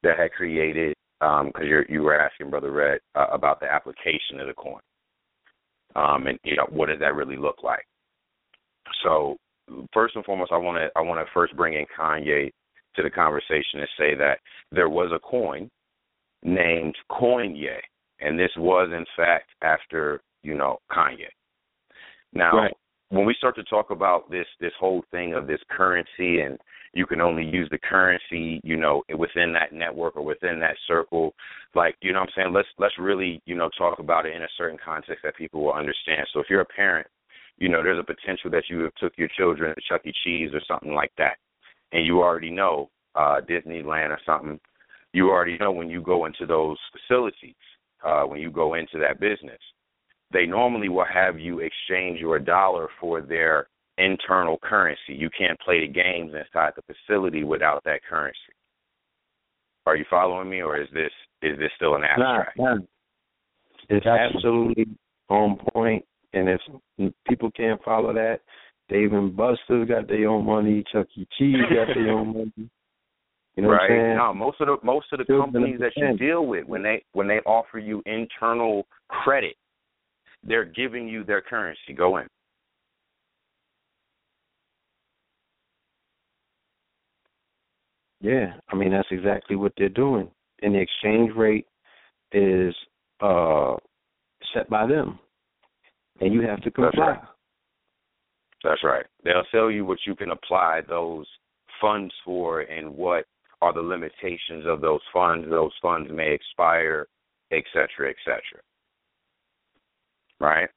[0.02, 4.38] that had created because um, you you were asking brother Red uh, about the application
[4.38, 4.80] of the coin
[5.96, 7.84] um, and you know what does that really look like.
[9.02, 9.36] So
[9.92, 12.50] first and foremost, I want to I want to first bring in Kanye
[12.96, 14.38] to the conversation and say that
[14.72, 15.70] there was a coin
[16.42, 17.78] named Coinye,
[18.20, 21.30] and this was in fact after you know Kanye.
[22.32, 22.74] Now, right
[23.10, 26.58] when we start to talk about this this whole thing of this currency and
[26.96, 31.34] You can only use the currency, you know, within that network or within that circle.
[31.74, 32.54] Like, you know what I'm saying?
[32.54, 35.74] Let's let's really, you know, talk about it in a certain context that people will
[35.74, 36.26] understand.
[36.32, 37.06] So if you're a parent,
[37.58, 40.12] you know, there's a potential that you have took your children to Chuck E.
[40.24, 41.36] Cheese or something like that.
[41.92, 44.60] And you already know, uh, Disneyland or something,
[45.12, 47.54] you already know when you go into those facilities,
[48.04, 49.60] uh, when you go into that business,
[50.32, 55.14] they normally will have you exchange your dollar for their internal currency.
[55.14, 58.38] You can't play the games inside the facility without that currency.
[59.86, 62.58] Are you following me, or is this is this still an abstract?
[62.58, 62.80] Nah, nah.
[63.88, 64.86] It's absolutely
[65.28, 66.04] on point,
[66.36, 66.48] and
[66.98, 68.40] if people can't follow that,
[68.88, 71.26] Dave and Buster's got their own money, Chuck E.
[71.38, 72.70] Cheese got their own money.
[73.56, 74.16] You know right.
[74.16, 77.26] No, most of the most of the companies that you deal with when they when
[77.26, 79.56] they offer you internal credit,
[80.44, 81.94] they're giving you their currency.
[81.96, 82.26] Go in.
[88.20, 90.28] Yeah, I mean that's exactly what they're doing,
[90.60, 91.66] and the exchange rate
[92.32, 92.74] is
[93.22, 93.76] uh
[94.52, 95.18] set by them,
[96.20, 96.90] and you have to comply.
[96.90, 97.18] That's right.
[98.64, 99.06] That's right.
[99.24, 101.26] They'll tell you what you can apply those
[101.80, 103.26] funds for and what
[103.60, 105.46] are the limitations of those funds.
[105.48, 107.06] Those funds may expire,
[107.52, 108.62] et cetera, et cetera.
[110.40, 110.68] Right?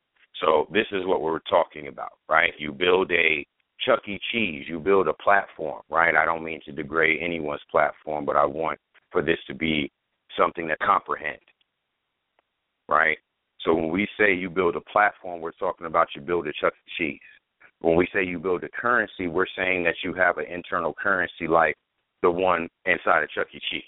[0.42, 2.54] So this is what we're talking about, right?
[2.58, 3.46] You build a
[3.86, 4.20] Chuck E.
[4.32, 6.16] Cheese, you build a platform, right?
[6.16, 8.80] I don't mean to degrade anyone's platform, but I want
[9.12, 9.92] for this to be
[10.38, 11.40] something that comprehend.
[12.88, 13.18] Right?
[13.62, 16.74] So when we say you build a platform, we're talking about you build a Chuck
[16.74, 16.92] E.
[16.98, 17.20] Cheese.
[17.82, 21.48] When we say you build a currency, we're saying that you have an internal currency
[21.48, 21.76] like
[22.22, 23.60] the one inside of Chuck E.
[23.72, 23.84] Cheese,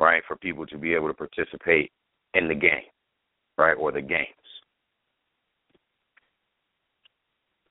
[0.00, 0.22] right?
[0.26, 1.90] For people to be able to participate
[2.34, 2.88] in the game,
[3.58, 3.74] right?
[3.74, 4.28] Or the games.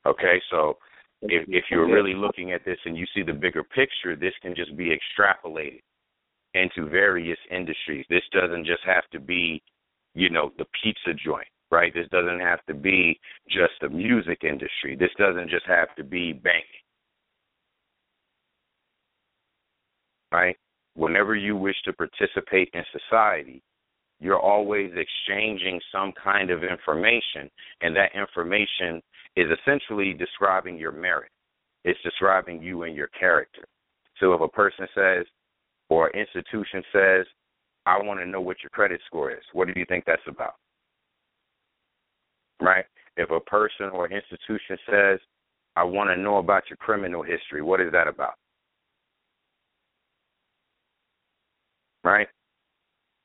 [0.05, 0.77] Okay, so
[1.23, 4.55] if if you're really looking at this and you see the bigger picture, this can
[4.55, 5.81] just be extrapolated
[6.53, 8.05] into various industries.
[8.09, 9.61] This doesn't just have to be,
[10.15, 11.93] you know, the pizza joint, right?
[11.93, 14.95] This doesn't have to be just the music industry.
[14.97, 16.63] This doesn't just have to be banking.
[20.31, 20.57] Right?
[20.95, 23.61] Whenever you wish to participate in society,
[24.19, 27.49] you're always exchanging some kind of information,
[27.81, 29.01] and that information
[29.35, 31.31] is essentially describing your merit.
[31.83, 33.65] It's describing you and your character.
[34.19, 35.25] So if a person says,
[35.89, 37.25] or institution says,
[37.85, 40.55] I want to know what your credit score is, what do you think that's about?
[42.61, 42.85] Right?
[43.17, 45.19] If a person or institution says,
[45.75, 48.33] I want to know about your criminal history, what is that about?
[52.03, 52.27] Right?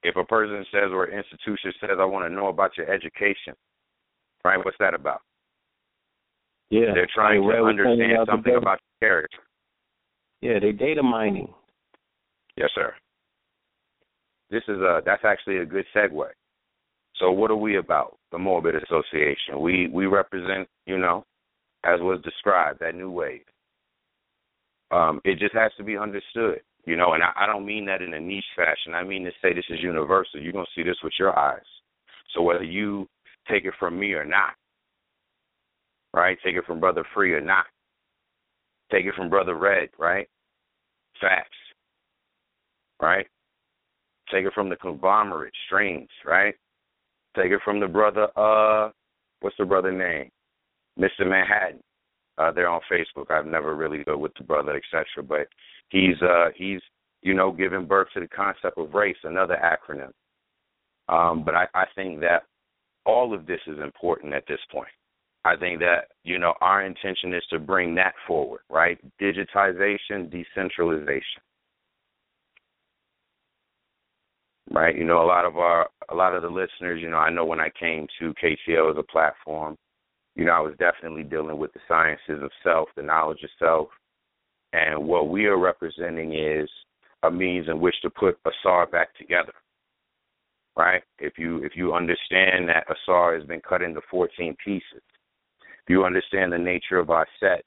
[0.02, 3.54] If a person says or an institution says, I want to know about your education,
[4.44, 4.56] right?
[4.64, 5.20] What's that about?
[6.70, 9.38] Yeah, they're trying to understand something about your character.
[10.40, 11.52] Yeah, they data mining.
[12.56, 12.94] Yes, sir.
[14.50, 16.28] This is a that's actually a good segue.
[17.16, 18.18] So what are we about?
[18.32, 19.60] The Moab'bit Association.
[19.60, 21.24] We we represent, you know,
[21.84, 23.42] as was described, that new wave.
[24.90, 28.02] Um, it just has to be understood, you know, and I, I don't mean that
[28.02, 28.94] in a niche fashion.
[28.94, 30.40] I mean to say this is universal.
[30.40, 31.62] You're gonna see this with your eyes.
[32.34, 33.06] So whether you
[33.48, 34.54] take it from me or not,
[36.12, 36.36] right?
[36.44, 37.66] Take it from Brother Free or not.
[38.90, 40.28] Take it from Brother Red, right?
[41.20, 41.50] Facts,
[43.00, 43.26] right?
[44.32, 46.54] Take it from the conglomerate, Strange, right?
[47.36, 48.90] Take it from the brother, uh,
[49.40, 50.30] what's the brother name?
[50.98, 51.26] Mr.
[51.26, 51.80] Manhattan.
[52.38, 53.30] Uh, they're on Facebook.
[53.30, 55.22] I've never really go with the brother, etc.
[55.22, 55.46] But
[55.90, 56.80] he's uh he's
[57.22, 60.12] you know giving birth to the concept of race, another acronym.
[61.10, 62.44] Um, but I, I think that
[63.04, 64.88] all of this is important at this point.
[65.44, 68.98] I think that, you know, our intention is to bring that forward, right?
[69.20, 71.42] Digitization, decentralization.
[74.72, 74.96] Right?
[74.96, 77.44] You know, a lot of our a lot of the listeners, you know, I know
[77.44, 79.76] when I came to KTL as a platform,
[80.36, 83.88] you know, I was definitely dealing with the sciences of self, the knowledge of self.
[84.72, 86.68] And what we are representing is
[87.24, 89.52] a means in which to put Asar back together.
[90.76, 91.02] Right?
[91.18, 95.02] If you if you understand that Asar has been cut into fourteen pieces,
[95.62, 97.64] if you understand the nature of our set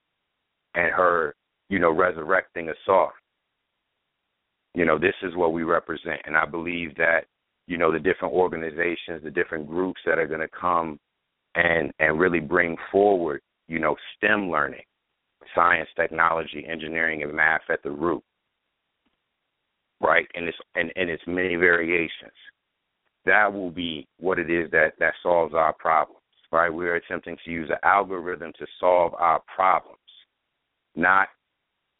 [0.75, 1.35] and her,
[1.69, 3.11] you know, resurrecting off.
[4.73, 6.21] You know, this is what we represent.
[6.25, 7.25] And I believe that,
[7.67, 10.99] you know, the different organizations, the different groups that are going to come
[11.55, 14.83] and, and really bring forward, you know, STEM learning,
[15.53, 18.23] science, technology, engineering, and math at the root,
[20.01, 20.27] right?
[20.33, 22.31] And its, and, and its many variations.
[23.25, 26.19] That will be what it is that, that solves our problems
[26.53, 26.69] right?
[26.69, 29.97] We're attempting to use an algorithm to solve our problems,
[30.95, 31.27] not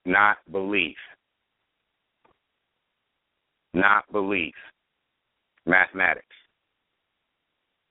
[0.06, 0.98] not belief.
[3.74, 4.54] Not belief.
[5.66, 6.26] Mathematics.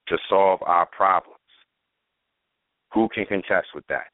[0.08, 1.38] To solve our problems.
[2.92, 4.08] Who can contest with that?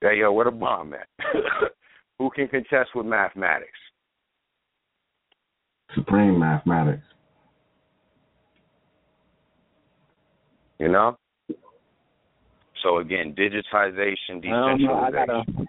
[0.00, 1.08] Hey, yo, what a bomb at?
[2.18, 3.70] Who can contest with mathematics?
[5.94, 7.02] Supreme mathematics.
[10.78, 11.16] You know?
[12.82, 14.94] So again, digitization, I don't know.
[14.94, 15.68] I decentralization.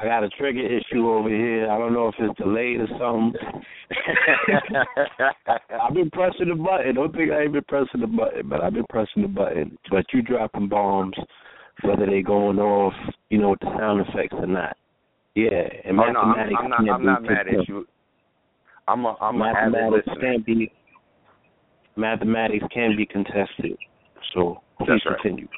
[0.00, 1.70] A, I got a trigger issue over here.
[1.70, 3.62] I don't know if it's delayed or something.
[5.82, 6.94] I've been pressing the button.
[6.94, 9.76] Don't think I ain't been pressing the button, but I've been pressing the button.
[9.90, 11.14] But you dropping bombs,
[11.82, 12.94] whether they going off,
[13.30, 14.76] you know, with the sound effects or not.
[15.34, 16.78] Yeah, and Oh, no, I'm, mathematics I'm not.
[16.94, 17.68] I'm be not mad at contested.
[17.68, 17.86] you.
[18.88, 19.16] I'm a.
[19.20, 20.20] I'm mathematics listener.
[20.34, 20.72] can be
[21.96, 23.76] mathematics can be contested.
[24.34, 25.20] So please That's right.
[25.22, 25.48] continue.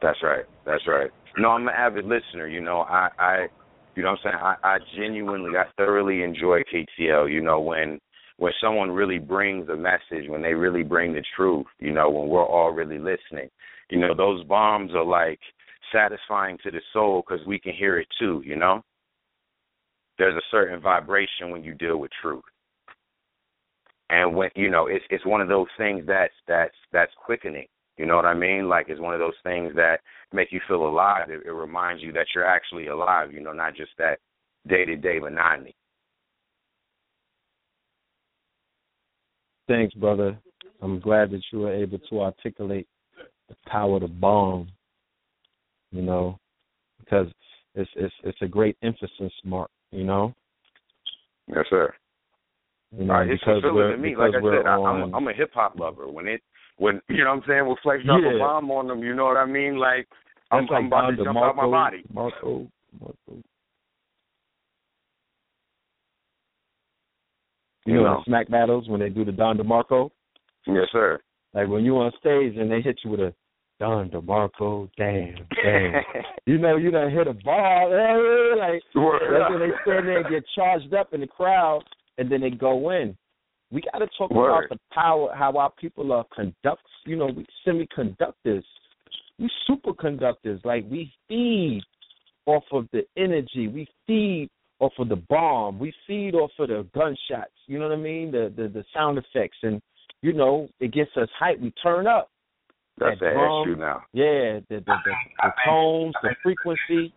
[0.00, 0.44] That's right.
[0.64, 1.10] That's right.
[1.38, 2.46] No, I'm an avid listener.
[2.46, 3.46] You know, I, I,
[3.94, 7.32] you know, what I'm saying, I, I genuinely, I thoroughly enjoy KTL.
[7.32, 7.98] You know, when
[8.38, 11.66] when someone really brings a message, when they really bring the truth.
[11.78, 13.48] You know, when we're all really listening.
[13.90, 15.38] You know, those bombs are like
[15.92, 18.42] satisfying to the soul because we can hear it too.
[18.44, 18.82] You know,
[20.18, 22.42] there's a certain vibration when you deal with truth.
[24.10, 27.66] And when you know, it's it's one of those things that's that's that's quickening.
[27.96, 28.68] You know what I mean?
[28.68, 30.00] Like it's one of those things that
[30.32, 31.30] make you feel alive.
[31.30, 33.32] It, it reminds you that you're actually alive.
[33.32, 34.18] You know, not just that
[34.66, 35.74] day to day monotony.
[39.68, 40.38] Thanks, brother.
[40.80, 42.88] I'm glad that you were able to articulate
[43.48, 44.68] the power of the bomb.
[45.90, 46.38] You know,
[46.98, 47.28] because
[47.74, 49.70] it's it's it's a great emphasis mark.
[49.90, 50.34] You know,
[51.48, 51.92] Yes, sir.
[52.96, 54.16] you know right, it's because fulfilling to me.
[54.16, 55.02] Like I said, on.
[55.02, 56.08] I'm a, I'm a hip hop lover.
[56.08, 56.42] When it
[56.78, 58.34] when you know what I'm saying, when Flex drop Yeah.
[58.36, 59.76] a bomb on them, you know what I mean?
[59.76, 60.08] Like
[60.50, 62.02] I'm, like I'm about to jump out my body.
[62.12, 62.68] Marco,
[63.00, 63.42] Marco.
[67.84, 68.22] You, You know, know.
[68.26, 70.10] smack battles when they do the Don DeMarco,
[70.66, 71.18] Yes, sir.
[71.52, 73.34] like when you on stage and they hit you with a
[73.80, 76.02] Don DeMarco, damn, damn.
[76.46, 77.90] you know, you done hit a ball,
[78.56, 81.82] like That's when they stand there and get charged up in the crowd,
[82.18, 83.16] and then they go in.
[83.72, 84.50] We got to talk Word.
[84.50, 86.82] about the power, how our people are conduct.
[87.06, 88.62] You know, we semiconductors,
[89.38, 90.62] we superconductors.
[90.64, 91.80] Like we feed
[92.46, 96.86] off of the energy, we feed off of the bomb, we feed off of the
[96.94, 97.52] gunshots.
[97.66, 98.30] You know what I mean?
[98.30, 99.80] The the, the sound effects, and
[100.20, 101.60] you know, it gets us hyped.
[101.60, 102.28] We turn up.
[102.98, 104.02] That's that the drum, issue now.
[104.12, 107.14] yeah, the the, the the tones, the frequency.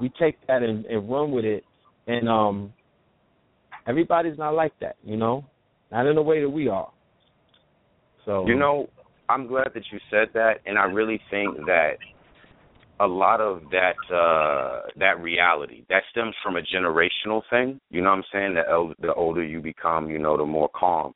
[0.00, 1.64] We take that and, and run with it,
[2.06, 2.72] and um,
[3.86, 5.44] everybody's not like that, you know,
[5.92, 6.90] not in the way that we are.
[8.24, 8.88] So You know,
[9.28, 11.98] I'm glad that you said that, and I really think that
[13.00, 17.80] a lot of that uh that reality that stems from a generational thing.
[17.90, 18.54] You know what I'm saying?
[18.54, 21.12] The el- the older you become, you know, the more calm.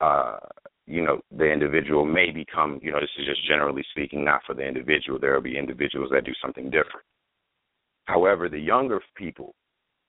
[0.00, 0.38] Uh,
[0.86, 2.78] you know, the individual may become.
[2.82, 5.18] You know, this is just generally speaking, not for the individual.
[5.18, 7.06] There will be individuals that do something different.
[8.04, 9.54] However, the younger people,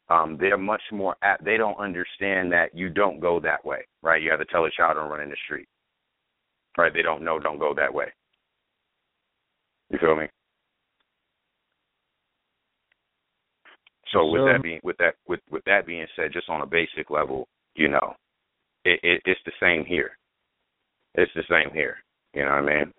[0.09, 1.43] um, they're much more apt.
[1.43, 4.21] They don't understand that you don't go that way, right?
[4.21, 5.67] You have to tell a child don't run in the street
[6.77, 6.93] right?
[6.93, 8.07] They don't know, don't go that way.
[9.89, 10.27] You feel me?
[14.11, 14.53] So with Sure.
[14.53, 17.89] that being with that with with that being said, just on a basic level, you
[17.89, 18.15] know,
[18.85, 20.17] it, it it's the same here.
[21.15, 21.97] It's the same here.
[22.33, 22.93] You know what I mean?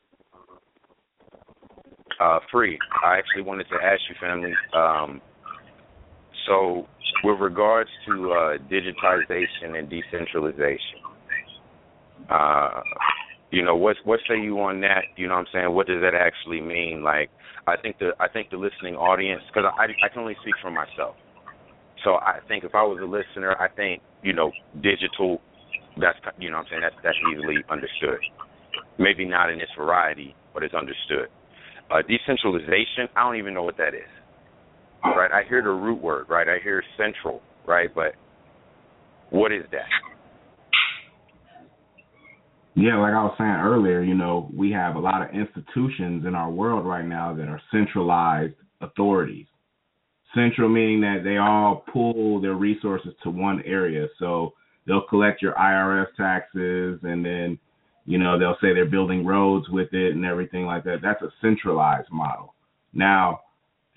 [2.21, 2.79] Uh, free.
[3.05, 4.53] I actually wanted to ask you, family.
[4.75, 5.23] Um,
[6.49, 6.87] so,
[7.25, 11.01] with regards to uh, digitization and decentralization,
[12.31, 12.81] uh,
[13.51, 15.05] you know, what what say you on that?
[15.17, 15.75] You know what I'm saying?
[15.75, 17.03] What does that actually mean?
[17.03, 17.31] Like,
[17.67, 20.71] I think the I think the listening audience, because I I can only speak for
[20.71, 21.17] myself.
[22.05, 24.53] So I think if I was a listener, I think you know,
[24.83, 25.41] digital.
[26.01, 26.83] That's you know what I'm saying.
[26.83, 28.21] That's that's easily understood.
[28.99, 31.29] Maybe not in its variety, but it's understood.
[31.91, 34.11] Uh, decentralization, I don't even know what that is.
[35.05, 35.31] Right?
[35.33, 36.49] I hear the root word, right?
[36.49, 37.93] I hear central, right?
[37.95, 38.15] But
[39.31, 39.87] what is that?
[42.75, 46.37] Yeah, like I was saying earlier, you know, we have a lot of institutions in
[46.37, 49.47] our world right now that are centralized authorities.
[50.33, 54.07] Central meaning that they all pull their resources to one area.
[54.21, 54.53] So
[54.87, 57.59] they'll collect your IRS taxes and then,
[58.05, 60.99] you know, they'll say they're building roads with it and everything like that.
[61.03, 62.55] That's a centralized model.
[62.93, 63.41] Now,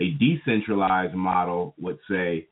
[0.02, 2.48] a decentralized model would say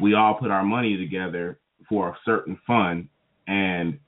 [0.00, 1.58] we all put our money together
[1.88, 3.08] for a certain fund
[3.48, 3.98] and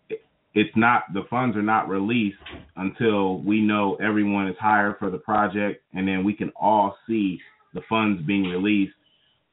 [0.55, 2.36] it's not the funds are not released
[2.77, 7.40] until we know everyone is hired for the project and then we can all see
[7.74, 8.94] the funds being released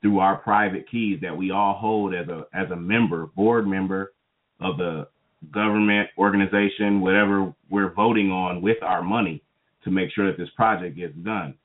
[0.02, 4.14] through our private keys that we all hold as a as a member board member
[4.62, 5.08] of the
[5.52, 9.42] government organization whatever we're voting on with our money
[9.84, 11.56] to make sure that this project gets done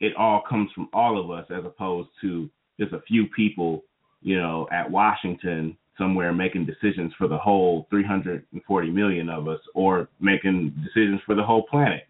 [0.00, 2.48] it all comes from all of us as opposed to
[2.78, 3.82] just a few people
[4.22, 10.08] you know at Washington somewhere making decisions for the whole 340 million of us or
[10.20, 12.06] making decisions for the whole planet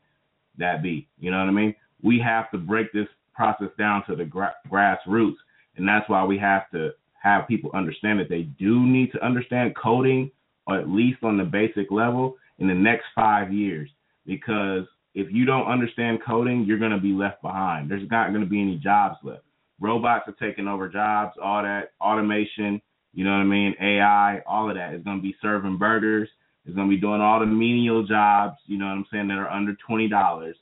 [0.58, 1.74] that be you know what i mean?
[2.02, 5.36] We have to break this process down to the gra- grassroots
[5.76, 6.90] and that's why we have to
[7.22, 10.30] have people understand that they do need to understand coding
[10.66, 13.88] or at least on the basic level in the next five years
[14.26, 14.84] because
[15.16, 18.48] if you don't understand coding you're going to be left behind there's not going to
[18.48, 19.43] be any jobs left
[19.80, 22.80] robots are taking over jobs all that automation
[23.16, 23.74] you know what I mean?
[23.80, 26.28] AI, all of that is going to be serving burgers.
[26.66, 29.38] It's going to be doing all the menial jobs, you know what I'm saying, that
[29.38, 30.52] are under $20.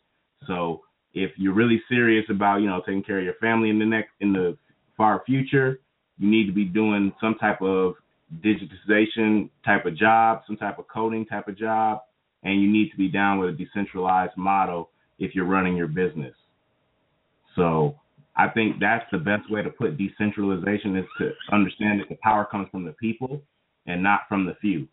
[0.46, 0.82] So
[1.14, 4.10] if you're really serious about, you know, taking care of your family in the next
[4.20, 4.56] in the
[4.96, 5.80] far future,
[6.16, 7.94] you need to be doing some type of
[8.40, 12.02] digitization type of job, some type of coding type of job,
[12.44, 16.34] and you need to be down with a decentralized model if you're running your business.
[17.56, 17.96] So
[18.36, 22.44] I think that's the best way to put decentralization is to understand that the power
[22.44, 23.40] comes from the people
[23.86, 24.88] and not from the few.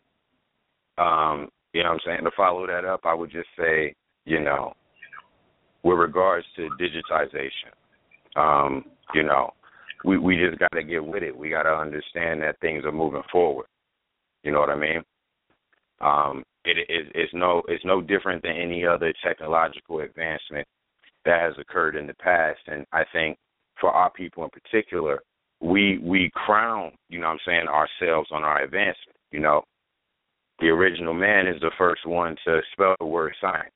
[0.98, 2.24] Um, you know what I'm saying?
[2.24, 4.74] To follow that up, I would just say, you know,
[5.82, 7.72] with regards to digitization,
[8.36, 8.84] um,
[9.14, 9.50] you know,
[10.04, 11.36] we we just got to get with it.
[11.36, 13.66] We got to understand that things are moving forward.
[14.42, 15.02] You know what I mean?
[16.00, 20.66] Um, it is it's no it's no different than any other technological advancement
[21.24, 22.60] that has occurred in the past.
[22.66, 23.38] And I think
[23.80, 25.20] for our people in particular,
[25.60, 29.16] we we crown, you know what I'm saying, ourselves on our advancement.
[29.30, 29.62] You know,
[30.60, 33.70] the original man is the first one to spell the word science.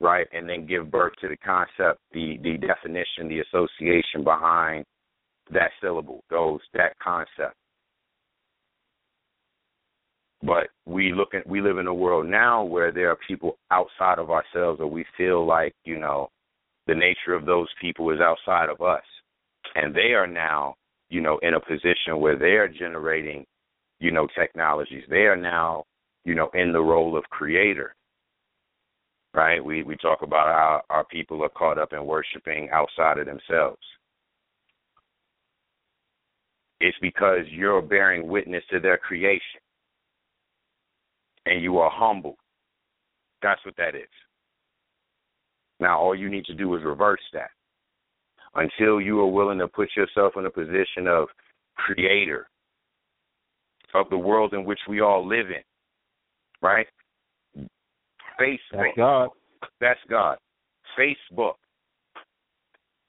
[0.00, 4.84] Right, and then give birth to the concept, the the definition, the association behind
[5.50, 7.54] that syllable, those that concept.
[10.44, 14.18] But we look at we live in a world now where there are people outside
[14.18, 16.28] of ourselves, or we feel like you know
[16.86, 19.02] the nature of those people is outside of us,
[19.74, 20.74] and they are now
[21.08, 23.46] you know in a position where they are generating
[24.00, 25.04] you know technologies.
[25.08, 25.84] They are now
[26.26, 27.94] you know in the role of creator.
[29.32, 29.64] Right?
[29.64, 33.80] We we talk about how our people are caught up in worshiping outside of themselves.
[36.80, 39.60] It's because you're bearing witness to their creation
[41.46, 42.36] and you are humble.
[43.42, 44.08] That's what that is.
[45.80, 47.50] Now, all you need to do is reverse that.
[48.54, 51.28] Until you are willing to put yourself in a position of
[51.76, 52.48] creator
[53.94, 55.62] of the world in which we all live in,
[56.62, 56.86] right?
[58.40, 58.58] Facebook.
[58.72, 59.28] That's God.
[59.80, 60.38] That's God.
[60.98, 61.54] Facebook.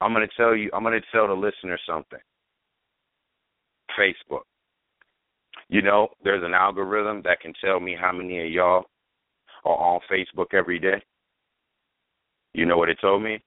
[0.00, 2.18] I'm going to tell you, I'm going to tell the listener something.
[3.98, 4.42] Facebook.
[5.68, 8.84] You know, there's an algorithm that can tell me how many of y'all
[9.64, 11.02] are on Facebook every day.
[12.54, 13.40] You know what it told me?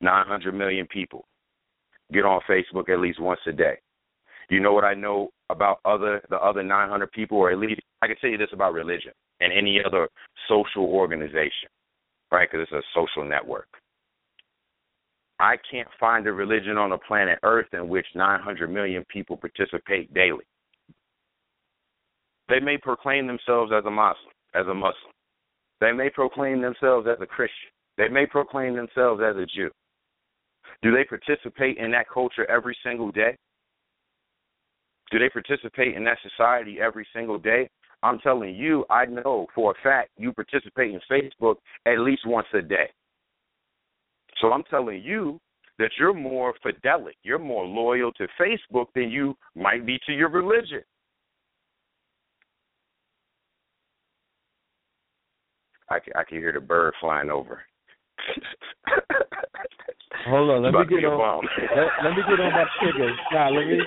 [0.00, 1.26] 900 million people
[2.12, 3.74] get on Facebook at least once a day.
[4.48, 8.06] You know what I know about other the other 900 people, or at least I
[8.06, 10.08] can tell you this about religion and any other
[10.48, 11.68] social organization,
[12.32, 12.48] right?
[12.50, 13.68] Because it's a social network.
[15.40, 20.12] I can't find a religion on the planet Earth in which 900 million people participate
[20.12, 20.44] daily.
[22.48, 25.12] They may proclaim themselves as a Muslim, as a Muslim.
[25.80, 27.70] They may proclaim themselves as a Christian.
[27.96, 29.70] They may proclaim themselves as a Jew.
[30.82, 33.36] Do they participate in that culture every single day?
[35.10, 37.68] Do they participate in that society every single day?
[38.02, 41.56] I'm telling you, I know for a fact you participate in Facebook
[41.86, 42.90] at least once a day.
[44.40, 45.40] So I'm telling you
[45.78, 50.28] that you're more fidelic, you're more loyal to Facebook than you might be to your
[50.28, 50.82] religion.
[55.90, 57.60] I can, I can hear the bird flying over.
[60.26, 61.44] Hold on, let me get on.
[61.76, 63.16] Let, let, me get on my triggers.
[63.32, 63.80] Nah, let me.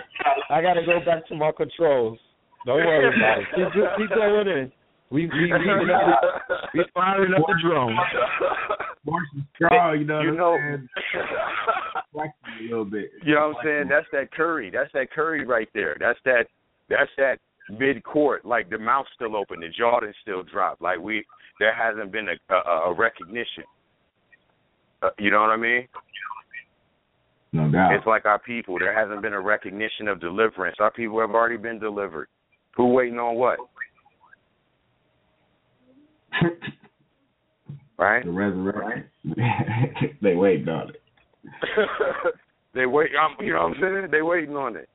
[0.50, 2.18] I gotta go back to my controls.
[2.66, 3.48] Don't worry about it.
[3.56, 4.72] Keep, keep going in.
[5.12, 5.60] We we we,
[6.74, 7.96] we firing up the drone.
[9.06, 10.22] March is strong, you know.
[10.22, 10.78] You know, a
[12.64, 13.12] little bit.
[13.24, 13.88] You know what I'm saying?
[13.90, 14.72] That's that curry.
[14.72, 15.98] That's that curry right there.
[16.00, 16.48] That's that.
[16.90, 18.46] That's that mid court.
[18.46, 20.82] Like the mouth's still open, the jaw is still dropped.
[20.82, 21.26] Like we
[21.62, 23.64] there hasn't been a, a, a recognition.
[25.04, 25.88] Uh, you know what I mean?
[27.54, 27.94] No doubt.
[27.94, 28.80] It's like our people.
[28.80, 30.78] There hasn't been a recognition of deliverance.
[30.80, 32.30] Our people have already been delivered.
[32.78, 33.60] Who waiting on what?
[38.00, 38.26] right?
[38.26, 39.06] The resurrection.
[40.24, 41.02] they waiting on it.
[42.74, 43.12] they wait.
[43.24, 44.08] Um, you know what I'm saying?
[44.12, 44.90] They waiting on it.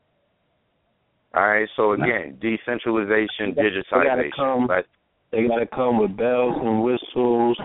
[1.36, 1.68] All right.
[1.76, 4.30] So again, decentralization, digitization.
[4.34, 4.68] come-
[5.32, 7.58] They gotta come with bells and whistles.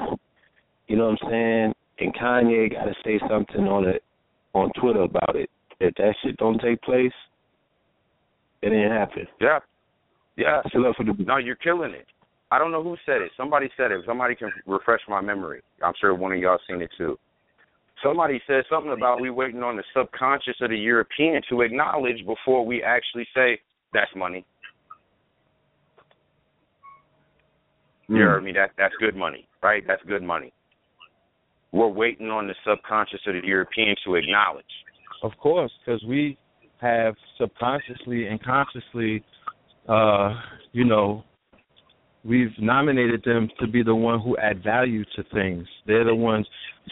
[0.88, 1.73] You know what I'm saying?
[1.99, 4.03] And Kanye gotta say something on it
[4.53, 5.49] on Twitter about it.
[5.79, 7.13] If that shit don't take place,
[8.61, 9.27] it ain't happen.
[9.39, 9.59] Yeah.
[10.38, 10.61] Yeah.
[10.69, 12.07] Still up for the No, you're killing it.
[12.51, 13.31] I don't know who said it.
[13.38, 14.03] Somebody said it.
[14.05, 15.61] Somebody can refresh my memory.
[15.83, 17.17] I'm sure one of y'all seen it too.
[18.03, 22.65] Somebody said something about we waiting on the subconscious of the European to acknowledge before
[22.65, 23.59] we actually say
[23.93, 24.43] that's money.
[28.07, 28.52] You heard me?
[28.52, 29.84] That that's good money, right?
[29.88, 30.53] That's good money.
[31.72, 34.65] We're waiting on the subconscious of the European to acknowledge.
[35.23, 36.38] Of course, because we
[36.82, 39.23] have subconsciously and consciously,
[39.88, 40.34] uh,
[40.73, 41.23] you know,
[42.26, 45.65] we've nominated them to be the one who add value to things.
[45.88, 46.45] They're the ones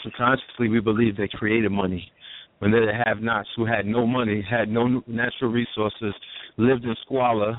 [0.04, 2.10] subconsciously we believe they created money.
[2.60, 6.14] When they're the have-nots who had no money, had no natural resources,
[6.58, 7.58] lived in squalor,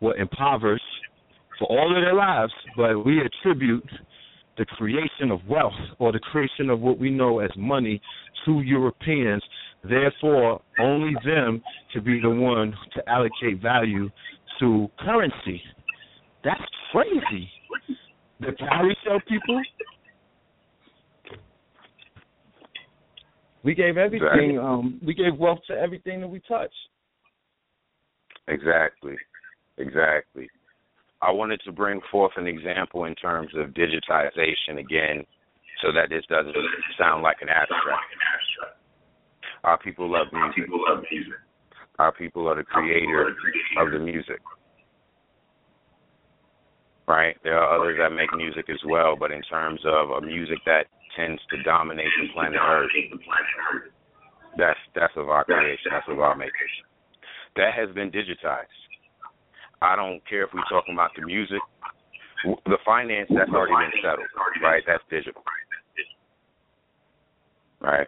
[0.00, 0.84] were impoverished
[1.58, 3.88] for all of their lives, but we attribute
[4.58, 8.00] the creation of wealth or the creation of what we know as money
[8.44, 9.42] to Europeans.
[9.84, 11.62] Therefore, only them
[11.92, 14.10] to be the one to allocate value
[14.60, 15.62] to currency.
[16.42, 16.60] That's
[16.92, 17.50] crazy.
[18.40, 19.62] The calorie sell people.
[23.62, 24.58] We gave everything.
[24.58, 26.74] Um, we gave wealth to everything that we touched.
[28.48, 29.16] Exactly.
[29.78, 30.48] Exactly.
[31.26, 35.26] I wanted to bring forth an example in terms of digitization again
[35.82, 36.54] so that this doesn't
[36.96, 37.82] sound like an abstract.
[39.64, 40.70] Our people love music.
[41.98, 43.34] Our people are the creator
[43.80, 44.38] of the music.
[47.08, 47.36] Right?
[47.42, 50.86] There are others that make music as well, but in terms of a music that
[51.16, 52.90] tends to dominate the planet Earth,
[54.56, 56.52] that's that's of our creation, that's of our making.
[57.56, 58.85] That has been digitized.
[59.82, 61.60] I don't care if we're talking about the music,
[62.64, 64.26] the finance that's already been settled,
[64.62, 64.82] right?
[64.86, 65.42] That's digital,
[67.80, 68.06] right?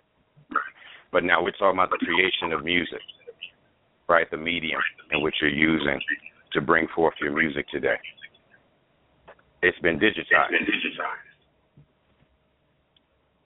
[1.12, 3.00] But now we're talking about the creation of music,
[4.08, 4.30] right?
[4.30, 4.80] The medium
[5.12, 6.00] in which you're using
[6.52, 7.96] to bring forth your music today.
[9.62, 10.52] It's been digitized,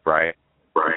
[0.05, 0.35] right?
[0.74, 0.94] Right.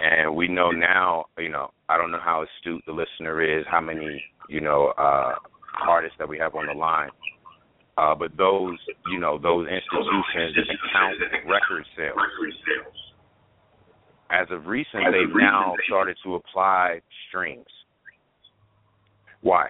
[0.00, 3.80] And we know now, you know, I don't know how astute the listener is, how
[3.80, 5.34] many, you know, uh
[5.86, 7.10] artists that we have on the line.
[7.96, 8.78] Uh, but those,
[9.12, 11.14] you know, those institutions that count
[11.46, 12.16] record sales.
[14.30, 17.66] As of recent, they've now started to apply streams.
[19.42, 19.66] Why?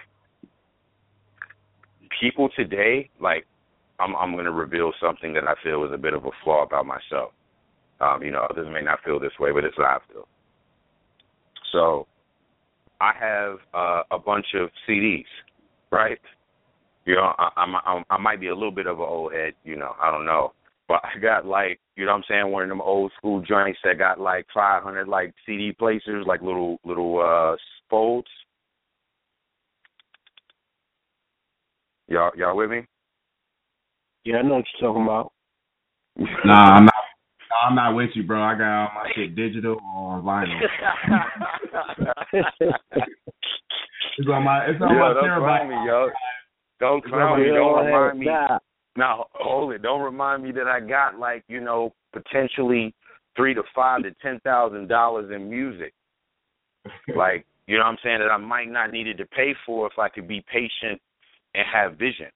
[2.19, 3.45] People today, like,
[3.99, 6.63] I'm, I'm going to reveal something that I feel is a bit of a flaw
[6.63, 7.31] about myself.
[8.01, 10.27] Um, you know, others may not feel this way, but it's how I feel.
[11.71, 12.07] So,
[12.99, 15.25] I have uh, a bunch of CDs,
[15.91, 16.19] right?
[17.05, 19.53] You know, I, I'm, I'm I might be a little bit of an old head,
[19.63, 20.53] you know, I don't know,
[20.87, 23.79] but I got like, you know, what I'm saying, one of them old school joints
[23.83, 27.55] that got like 500 like CD placers, like little little uh
[27.89, 28.27] folds.
[32.07, 32.85] Y'all, y'all with me?
[34.25, 35.31] Yeah, I know what you're talking about.
[36.45, 36.93] Nah, I'm not.
[37.51, 38.41] Nah, I'm not with you, bro.
[38.41, 40.59] I got all my shit digital or vinyl.
[44.17, 44.65] It's on my.
[44.65, 45.69] It's on Yo, my don't terabyte.
[45.69, 46.09] me, yo.
[46.79, 47.47] Don't clown me.
[47.47, 48.25] Don't remind me.
[48.25, 48.59] Nah,
[48.95, 49.81] Now, hold it.
[49.81, 52.93] Don't remind me that I got like you know potentially
[53.35, 55.93] three to five to ten thousand dollars in music.
[57.15, 59.97] Like you know what I'm saying that I might not needed to pay for if
[59.97, 61.01] I could be patient
[61.55, 62.27] and have vision.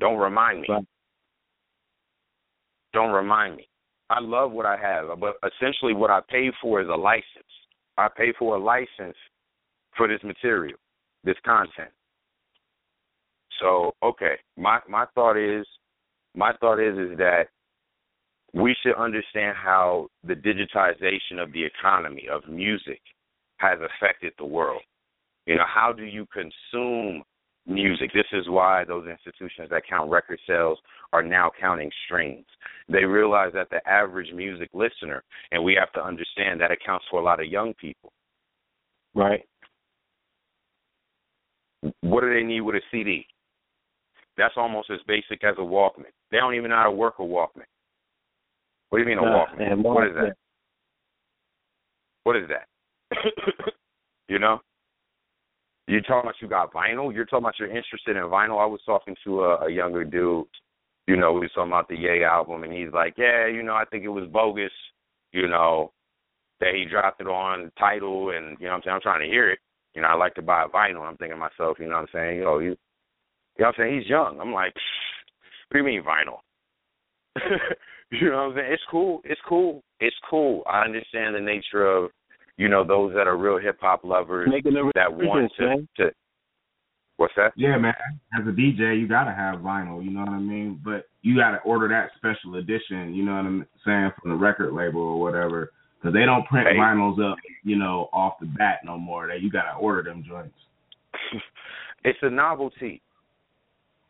[0.00, 0.68] Don't remind me.
[2.92, 3.68] Don't remind me.
[4.14, 7.24] I love what I have, but essentially what I pay for is a license.
[7.98, 9.16] I pay for a license
[9.96, 10.78] for this material,
[11.24, 11.90] this content.
[13.60, 15.66] So, okay, my my thought is
[16.36, 17.46] my thought is is that
[18.52, 23.00] we should understand how the digitization of the economy of music
[23.56, 24.82] has affected the world.
[25.46, 27.24] You know, how do you consume
[27.66, 28.10] music?
[28.12, 30.78] This is why those institutions that count record sales
[31.12, 32.46] are now counting streams.
[32.88, 35.22] They realize that the average music listener,
[35.52, 38.12] and we have to understand that accounts for a lot of young people.
[39.14, 39.42] right.
[42.00, 43.26] What do they need with a CD?
[44.38, 46.12] That's almost as basic as a Walkman.
[46.30, 47.68] They don't even know how to work a Walkman.
[48.88, 49.82] What do you mean a Walkman?
[49.82, 50.36] what is that?
[52.24, 52.68] What is that?
[54.28, 54.60] you know?
[55.86, 57.12] You talking about you got vinyl?
[57.12, 58.62] You're talking about you're interested in vinyl?
[58.62, 60.46] I was talking to a, a younger dude.
[61.06, 63.74] You know, we was talking about the Yay album, and he's like, "Yeah, you know,
[63.74, 64.72] I think it was bogus.
[65.32, 65.92] You know,
[66.60, 69.26] that he dropped it on Tidal, and you know, what I'm saying I'm trying to
[69.26, 69.58] hear it.
[69.94, 71.02] You know, I like to buy vinyl.
[71.02, 72.76] I'm thinking to myself, you know, what I'm saying, yo, you, you
[73.58, 74.40] know, what I'm saying he's young.
[74.40, 74.74] I'm like,
[75.68, 76.38] what do you mean vinyl?
[78.10, 78.72] you know what I'm saying?
[78.72, 79.20] It's cool.
[79.24, 79.82] It's cool.
[80.00, 80.62] It's cool.
[80.66, 82.10] I understand the nature of
[82.56, 84.48] you know, those that are real hip hop lovers
[84.94, 86.10] that want to, to
[87.16, 87.52] What's that?
[87.56, 87.94] Yeah, man.
[88.38, 90.04] As a DJ, you gotta have vinyl.
[90.04, 90.80] You know what I mean?
[90.84, 93.14] But you gotta order that special edition.
[93.14, 95.70] You know what I'm saying from the record label or whatever,
[96.00, 96.76] because they don't print hey.
[96.76, 97.38] vinyls up.
[97.62, 99.28] You know, off the bat no more.
[99.28, 100.56] That you gotta order them joints.
[102.04, 103.00] it's a novelty.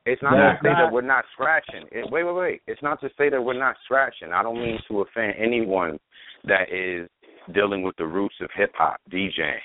[0.07, 1.87] It's not to say that we're not scratching.
[1.91, 2.62] It, wait, wait, wait.
[2.66, 4.33] It's not to say that we're not scratching.
[4.35, 5.99] I don't mean to offend anyone
[6.45, 7.09] that is
[7.53, 9.59] dealing with the roots of hip hop DJing.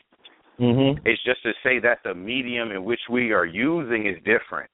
[0.59, 0.99] Mm-hmm.
[1.05, 4.69] It's just to say that the medium in which we are using is different.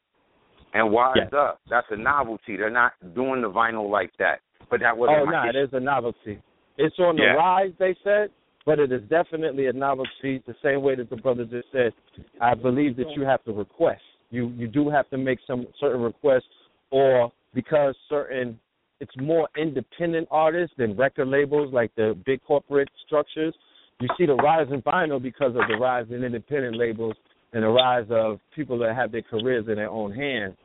[0.73, 1.31] And wise yes.
[1.33, 1.61] up.
[1.69, 2.57] That's a novelty.
[2.57, 4.39] They're not doing the vinyl like that.
[4.69, 6.41] But that wasn't Oh no, it is a novelty.
[6.77, 7.33] It's on the yeah.
[7.33, 8.29] rise, they said,
[8.65, 10.43] but it is definitely a novelty.
[10.45, 11.93] The same way that the brother just said.
[12.41, 14.01] I believe that you have to request.
[14.31, 16.43] You you do have to make some certain requests,
[16.89, 18.59] or because certain
[18.99, 23.53] it's more independent artists than record labels like the big corporate structures.
[23.99, 27.15] You see the rise in vinyl because of the rise in independent labels
[27.53, 30.55] and the rise of people that have their careers in their own hands.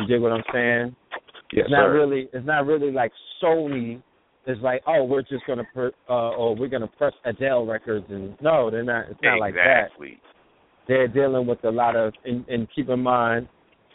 [0.00, 0.96] You dig what I'm saying?
[1.52, 1.92] Yes, it's not sir.
[1.92, 3.12] really it's not really like
[3.42, 4.02] Sony
[4.46, 8.36] is like, oh, we're just gonna per, uh or we're gonna press Adele records and
[8.40, 10.08] no, they're not it's not exactly.
[10.08, 10.88] like that.
[10.88, 13.48] They're dealing with a lot of and, and keep in mind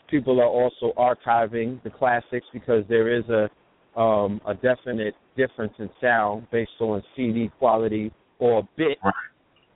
[0.09, 3.49] people are also archiving the classics because there is a
[3.95, 9.13] um, a definite difference in sound based on CD quality or bit right.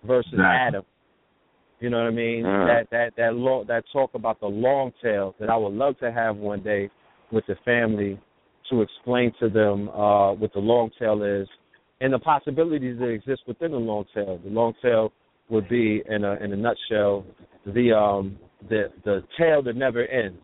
[0.05, 0.67] versus exactly.
[0.67, 0.83] atom.
[1.79, 2.43] You know what I mean?
[2.43, 2.67] Mm.
[2.67, 6.11] That that that long that talk about the long tail that I would love to
[6.11, 6.89] have one day
[7.31, 8.19] with the family
[8.69, 11.47] to explain to them uh, what the long tail is
[12.01, 14.39] and the possibilities that exist within the long tail.
[14.43, 15.11] The long tail
[15.49, 17.25] would be in a in a nutshell
[17.65, 18.37] the um
[18.69, 20.43] the the tail that never ends.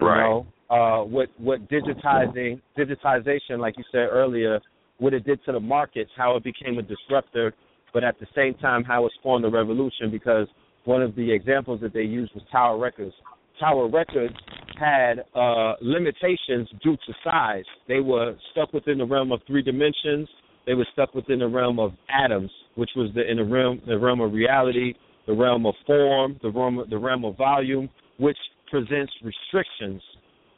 [0.00, 0.20] You right.
[0.20, 0.46] know?
[0.72, 4.58] Uh, what what digitizing digitization, like you said earlier,
[4.98, 7.52] what it did to the markets, how it became a disruptor,
[7.92, 10.10] but at the same time how it spawned a revolution.
[10.10, 10.46] Because
[10.84, 13.12] one of the examples that they used was Tower Records.
[13.60, 14.34] Tower Records
[14.80, 17.64] had uh, limitations due to size.
[17.86, 20.26] They were stuck within the realm of three dimensions.
[20.66, 23.98] They were stuck within the realm of atoms, which was the in the realm the
[23.98, 24.94] realm of reality,
[25.26, 28.38] the realm of form, the realm the realm of volume, which
[28.70, 30.00] presents restrictions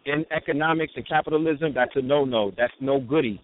[0.06, 2.52] in economics and capitalism, that's a no no.
[2.56, 3.40] That's no goody.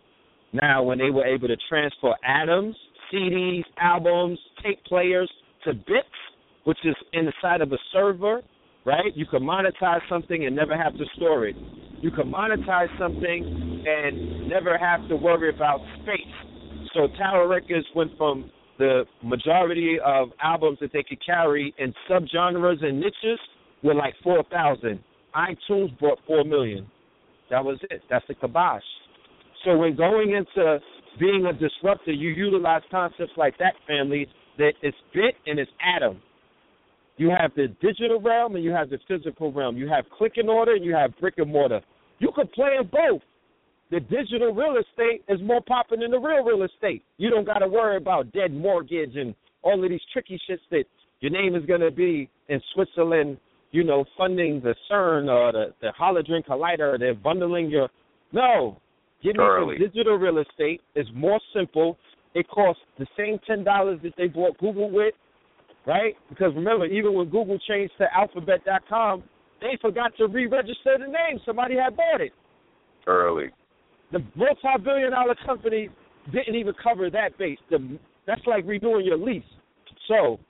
[0.52, 2.76] Now, when they were able to transfer atoms,
[3.12, 5.30] CDs, albums, tape players
[5.64, 6.08] to bits,
[6.64, 8.40] which is inside of a server,
[8.84, 9.14] right?
[9.14, 11.56] You can monetize something and never have to store it.
[12.00, 16.90] You can monetize something and never have to worry about space.
[16.94, 22.82] So Tower Records went from the majority of albums that they could carry in subgenres
[22.82, 23.38] and niches
[23.82, 24.98] were like 4,000
[25.34, 26.86] iTunes brought four million.
[27.50, 28.02] That was it.
[28.08, 28.82] That's the kibosh.
[29.64, 30.78] So when going into
[31.18, 34.26] being a disruptor, you utilize concepts like that, family,
[34.58, 36.20] that it's bit and it's atom.
[37.16, 39.76] You have the digital realm and you have the physical realm.
[39.76, 41.80] You have click and order and you have brick and mortar.
[42.18, 43.20] You could play in both.
[43.90, 47.02] The digital real estate is more popping than the real real estate.
[47.18, 50.84] You don't got to worry about dead mortgage and all of these tricky shits that
[51.20, 53.36] your name is going to be in Switzerland
[53.72, 56.98] you know, funding the CERN or the, the Hadron Collider.
[56.98, 57.88] They're bundling your.
[58.32, 58.78] No.
[59.22, 60.80] Give me some digital real estate.
[60.94, 61.98] It's more simple.
[62.34, 65.14] It costs the same $10 that they bought Google with,
[65.86, 66.14] right?
[66.30, 69.22] Because remember, even when Google changed to alphabet.com,
[69.60, 71.38] they forgot to re register the name.
[71.44, 72.32] Somebody had bought it.
[73.06, 73.50] Early.
[74.12, 75.90] The multi billion dollar company
[76.32, 77.58] didn't even cover that base.
[77.68, 79.42] The, that's like renewing your lease.
[80.08, 80.40] So,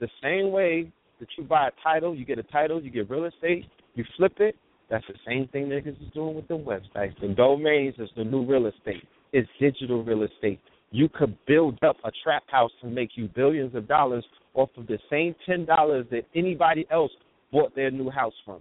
[0.00, 0.90] the same way
[1.20, 4.34] that you buy a title, you get a title, you get real estate, you flip
[4.40, 4.56] it.
[4.90, 7.14] That's the same thing niggas is doing with the websites.
[7.20, 9.04] The domains is the new real estate.
[9.32, 10.58] It's digital real estate.
[10.90, 14.24] You could build up a trap house and make you billions of dollars
[14.54, 17.12] off of the same ten dollars that anybody else
[17.52, 18.60] bought their new house from.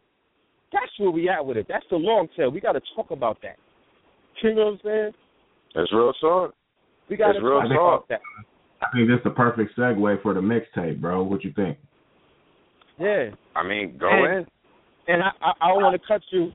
[0.72, 1.66] That's where we at with it.
[1.68, 2.52] That's the long tail.
[2.52, 3.58] We got to talk about that.
[4.44, 5.12] You know what I'm saying?
[5.74, 6.54] That's real talk.
[7.10, 8.06] We got to talk talk.
[8.06, 8.22] about that.
[8.82, 11.24] I think this is the perfect segue for the mixtape, bro.
[11.24, 11.78] What you think?
[13.00, 13.30] Yeah.
[13.56, 14.46] I mean, go And-
[15.08, 15.14] in.
[15.14, 16.52] and I, I, I don't want to cut you,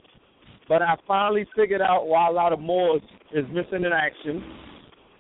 [0.69, 3.03] but I finally figured out why a lot of Moors
[3.33, 4.43] is missing in action.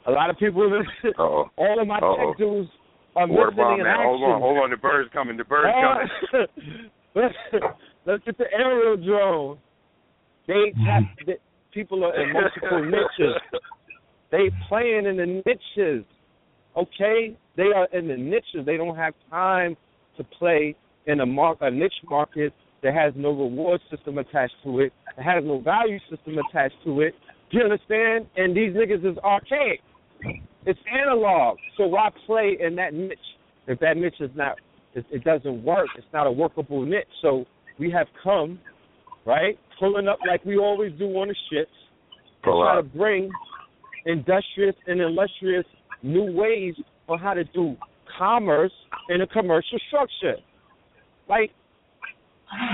[0.06, 0.62] A lot of people,
[1.18, 2.16] all of my Uh-oh.
[2.30, 2.68] tech dudes,
[3.16, 3.92] are Water missing bomb, in man.
[3.94, 4.04] action.
[4.06, 4.70] Hold on, hold on.
[4.70, 5.36] The bird's coming.
[5.36, 5.72] The bird's
[6.30, 6.46] coming.
[7.14, 7.34] let's,
[8.06, 9.58] let's get the aerial drone.
[10.46, 11.34] They have the,
[11.72, 13.40] people are in multiple niches.
[14.30, 16.04] They playing in the niches.
[16.76, 18.66] Okay, they are in the niches.
[18.66, 19.76] They don't have time
[20.16, 20.74] to play
[21.06, 22.52] in a mar- a niche market
[22.82, 27.00] that has no reward system attached to it, that has no value system attached to
[27.00, 27.14] it.
[27.50, 28.26] Do you understand?
[28.36, 29.80] And these niggas is archaic.
[30.66, 31.58] It's analog.
[31.76, 33.18] So why play in that niche
[33.66, 34.56] if that niche is not
[34.94, 35.88] it, it doesn't work.
[35.96, 37.06] It's not a workable niche.
[37.22, 37.44] So
[37.78, 38.60] we have come,
[39.26, 41.70] right, pulling up like we always do on the ships,
[42.44, 43.30] to try to bring
[44.06, 45.64] industrious and illustrious
[46.02, 46.74] new ways
[47.08, 47.76] on how to do
[48.18, 48.72] commerce
[49.08, 50.36] in a commercial structure.
[51.28, 51.50] Like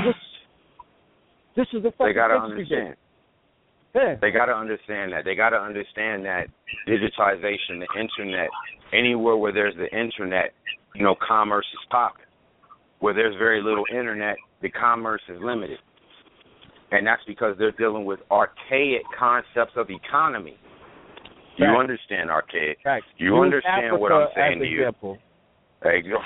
[0.05, 0.15] this,
[1.57, 2.89] this is the fucking They gotta understand.
[2.91, 2.97] get.
[3.93, 4.15] Yeah.
[4.21, 5.25] They got to understand that.
[5.25, 6.47] They got to understand that
[6.87, 8.49] digitization, the internet,
[8.93, 10.53] anywhere where there's the internet,
[10.95, 12.25] you know, commerce is popping.
[13.01, 15.81] Where there's very little internet, the commerce is limited.
[16.93, 20.57] And that's because they're dealing with archaic concepts of economy.
[21.57, 21.81] You Right.
[21.81, 22.79] understand archaic.
[22.85, 23.03] Right.
[23.17, 24.79] You Use understand what I'm saying to you.
[24.83, 25.19] example.
[25.83, 26.17] Hey, yo,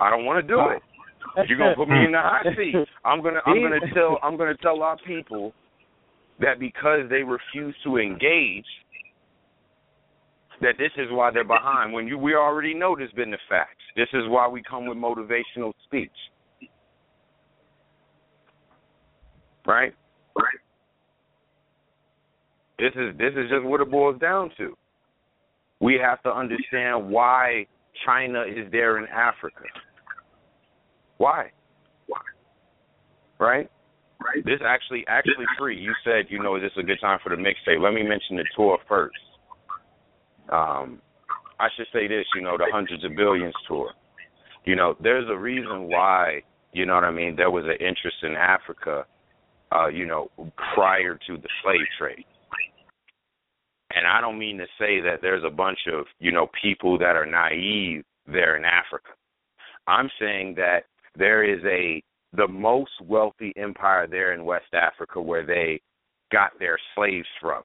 [0.00, 0.82] I don't want to do it.
[1.48, 2.74] You're gonna put me in the hot seat.
[3.04, 5.52] I'm gonna I'm gonna tell I'm gonna tell our people
[6.40, 8.64] that because they refuse to engage,
[10.60, 11.92] that this is why they're behind.
[11.92, 13.82] When you we already know there's been the facts.
[13.96, 16.10] This is why we come with motivational speech.
[19.66, 19.94] Right?
[20.36, 20.58] Right.
[22.78, 24.76] This is this is just what it boils down to.
[25.80, 27.66] We have to understand why
[28.04, 29.62] China is there in Africa.
[31.18, 31.50] Why?
[32.06, 32.20] Why?
[33.38, 33.70] Right?
[34.20, 34.44] Right.
[34.44, 35.78] This actually actually free.
[35.78, 37.80] You said, you know, this is a good time for the mixtape.
[37.80, 39.18] Let me mention the tour first.
[40.48, 41.00] Um
[41.60, 43.90] I should say this, you know, the hundreds of billions tour.
[44.64, 46.42] You know, there's a reason why,
[46.72, 49.04] you know what I mean, there was an interest in Africa,
[49.74, 50.30] uh, you know,
[50.74, 52.24] prior to the slave trade.
[53.94, 57.16] And I don't mean to say that there's a bunch of, you know, people that
[57.16, 59.10] are naive there in Africa.
[59.86, 60.80] I'm saying that
[61.18, 62.02] there is a
[62.34, 65.80] the most wealthy empire there in West Africa where they
[66.30, 67.62] got their slaves from.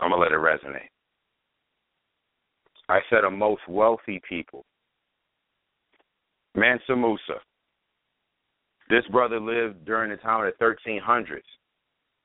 [0.00, 0.88] I'm gonna let it resonate.
[2.88, 4.64] I said a most wealthy people.
[6.54, 7.40] Mansa Musa.
[8.88, 11.40] This brother lived during the time of the 1300s.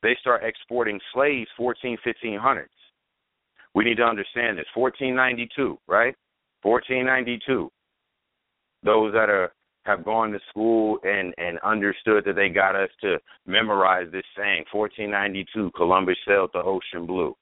[0.04, 2.66] They start exporting slaves 14, 1500s.
[3.74, 4.66] We need to understand this.
[4.76, 6.16] 1492, right?
[6.64, 7.72] 1492.
[8.84, 9.52] Those that are
[9.86, 14.66] have gone to school and and understood that they got us to memorize this saying.
[14.72, 17.36] 1492, Columbus sailed the ocean blue.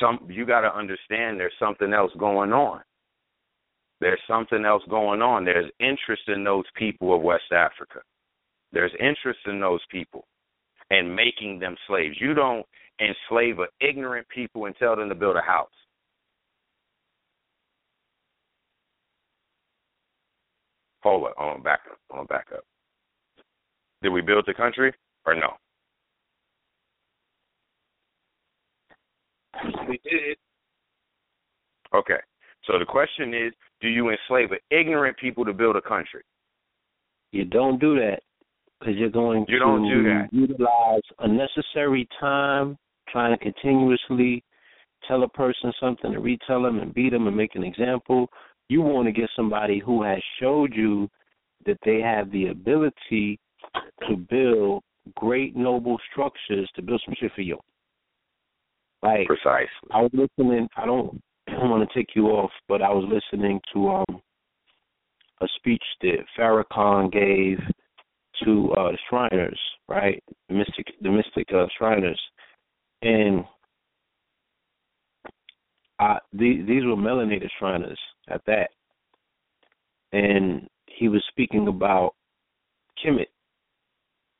[0.00, 2.82] Some you got to understand there's something else going on.
[4.00, 5.44] There's something else going on.
[5.44, 8.00] There's interest in those people of West Africa.
[8.72, 10.26] There's interest in those people
[10.90, 12.16] and making them slaves.
[12.20, 12.66] You don't
[13.00, 15.70] enslave an ignorant people and tell them to build a house.
[21.06, 22.64] Hold up, on back up, on back up.
[24.02, 24.92] Did we build the country
[25.24, 25.50] or no?
[29.88, 30.36] We did.
[31.94, 32.18] Okay.
[32.64, 36.22] So the question is, do you enslave an ignorant people to build a country?
[37.30, 38.18] You don't do that
[38.80, 40.28] because you're going You to don't do that.
[40.32, 42.76] utilize unnecessary time
[43.10, 44.42] trying to continuously
[45.06, 48.28] tell a person something and retell them and beat them and make an example.
[48.68, 51.08] You want to get somebody who has showed you
[51.66, 53.38] that they have the ability
[54.08, 54.82] to build
[55.14, 57.58] great noble structures to build some shit for you.
[59.02, 59.68] Like Precisely.
[59.92, 60.68] I was listening.
[60.76, 64.22] I don't, I don't want to take you off, but I was listening to um
[65.42, 67.58] a speech that Farrakhan gave
[68.42, 70.22] to uh the Shriners, right?
[70.48, 72.20] The mystic, the mystic uh, Shriners,
[73.02, 73.44] and
[75.98, 78.70] uh, the, these were melanated Shriners at that,
[80.12, 82.14] and he was speaking about
[83.04, 83.26] Kemet.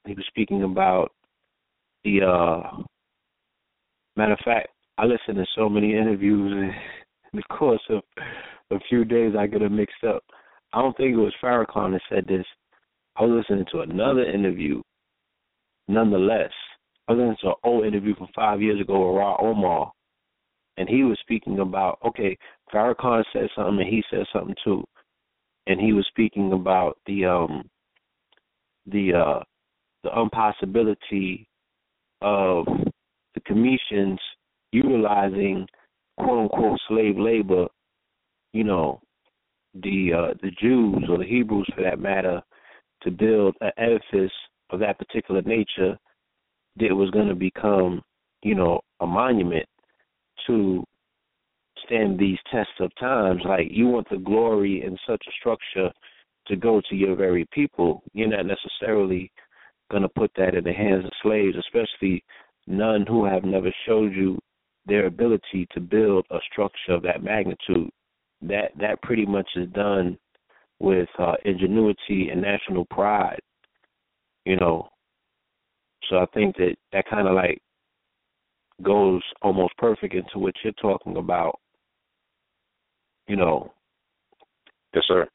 [0.07, 1.13] He was speaking about
[2.05, 2.83] the uh
[4.17, 6.73] Matter of fact, I listened to so many interviews in
[7.39, 8.03] the course of
[8.71, 10.25] a few days I get them mixed up.
[10.73, 12.47] I don't think it was Farrakhan that said this.
[13.17, 14.81] I was listening to another interview
[15.87, 16.51] nonetheless.
[17.09, 19.93] I was listening to an old interview from five years ago with Ra Omar.
[20.79, 22.37] And he was speaking about okay,
[22.73, 24.85] Farrakhan said something and he said something too.
[25.67, 27.69] And he was speaking about the um
[28.87, 29.43] the uh
[30.05, 31.49] the impossibility
[32.23, 32.67] of
[33.35, 34.21] the Commission's
[34.73, 35.67] utilizing
[36.19, 37.67] quote unquote slave labor,
[38.53, 39.01] you know,
[39.75, 42.43] the uh, the Jews or the Hebrews for that matter,
[43.03, 44.33] to build an edifice
[44.71, 45.99] of that particular nature
[46.77, 48.03] that was going to become,
[48.43, 49.67] you know, a monument
[50.47, 50.85] to
[51.85, 53.43] stand these tests of times.
[53.45, 55.91] Like you want the glory in such a structure
[56.49, 58.03] to go to your very people.
[58.13, 59.31] You're not necessarily
[59.91, 62.25] going to put that in the hands of slaves, especially
[62.67, 64.39] none who have never showed you
[64.87, 67.91] their ability to build a structure of that magnitude.
[68.43, 70.19] That that pretty much is done
[70.79, 73.41] with uh, ingenuity and national pride.
[74.45, 74.89] You know,
[76.09, 77.61] so I think that that kind of like
[78.83, 81.59] goes almost perfect into what you're talking about.
[83.27, 83.73] You know.
[84.95, 85.27] Yes, sir.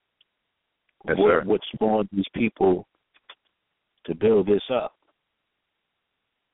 [1.08, 1.44] Yes, what, sir.
[1.46, 2.88] What spawned these people
[4.06, 4.94] to build this up?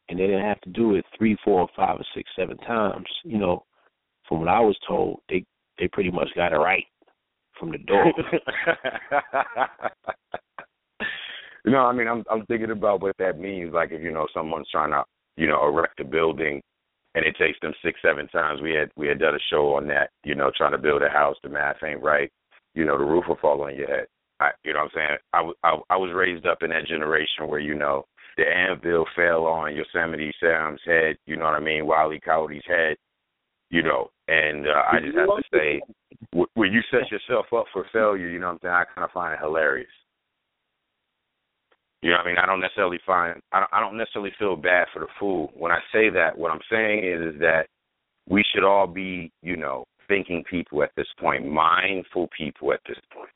[0.10, 3.06] And they didn't have to do it three, four, five, or six, seven times.
[3.24, 3.66] You know,
[4.28, 5.44] from what I was told, they
[5.80, 6.86] they pretty much got it right
[7.60, 8.06] from the door.
[11.66, 13.74] you know, I mean, I'm I'm thinking about what that means.
[13.74, 15.04] Like if you know someone's trying to
[15.36, 16.62] you know erect a building,
[17.18, 18.62] and it takes them six, seven times.
[18.62, 20.12] We had we had done a show on that.
[20.24, 22.32] You know, trying to build a house, the math ain't right.
[22.76, 24.06] You know, the roof will fall on your head.
[24.40, 25.54] I, you know what I'm saying?
[25.64, 28.06] I, I, I was raised up in that generation where, you know,
[28.38, 32.98] the anvil fell on Yosemite Sam's head, you know what I mean, Wiley Coyote's head,
[33.72, 35.82] you know, and uh, I just have to say,
[36.54, 39.12] when you set yourself up for failure, you know what I'm saying, I kind of
[39.12, 39.90] find it hilarious.
[42.02, 42.38] You know what I mean?
[42.38, 45.52] I don't necessarily find, I don't, necessarily feel bad for the fool.
[45.56, 47.68] When I say that, what I'm saying is, is that
[48.30, 53.00] we should all be, you know, thinking people at this point, mindful people at this
[53.12, 53.30] point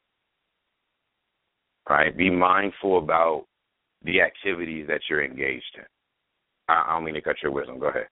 [1.92, 2.16] right?
[2.16, 3.46] Be mindful about
[4.04, 5.84] the activities that you're engaged in.
[6.68, 7.80] I, don't mean to cut your wisdom.
[7.80, 8.08] Go ahead.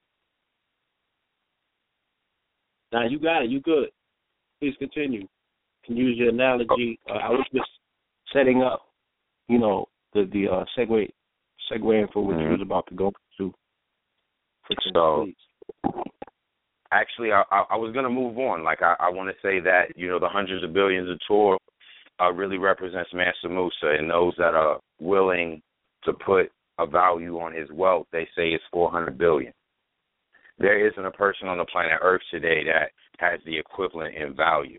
[2.92, 3.50] Now you got it.
[3.50, 3.88] You good.
[4.60, 5.26] Please continue.
[5.86, 6.98] Can use your analogy.
[7.08, 7.70] Uh, I was just
[8.32, 8.82] setting up,
[9.48, 11.08] you know, the the uh, segue
[11.70, 12.44] segueing for what mm-hmm.
[12.44, 13.52] you was about to go to.
[14.94, 15.26] So,
[16.92, 18.62] actually, I, I, I was going to move on.
[18.62, 21.58] Like I, I want to say that you know the hundreds of billions of tour
[22.20, 25.62] uh, really represents Mansa Musa, and those that are willing
[26.04, 29.52] to put a value on his wealth, they say it's 400 billion.
[30.58, 34.78] There isn't a person on the planet Earth today that has the equivalent in value.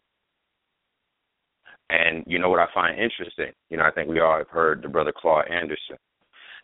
[1.91, 3.51] And you know what I find interesting?
[3.69, 5.97] You know, I think we all have heard the brother Claude Anderson.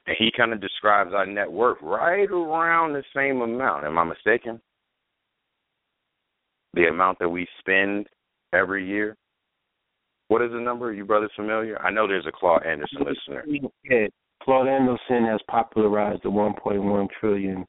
[0.05, 3.85] And he kind of describes our net worth right around the same amount.
[3.85, 4.61] Am I mistaken?
[6.73, 8.07] The amount that we spend
[8.53, 9.17] every year
[10.27, 10.91] what is the number?
[10.91, 11.81] You brothers familiar?
[11.81, 13.45] I know there's a Claude Anderson listener.
[13.89, 14.07] Yeah,
[14.43, 17.65] Claude Anderson has popularized the 1.1 trillion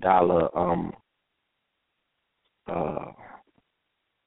[0.00, 0.92] dollar um
[2.66, 3.12] uh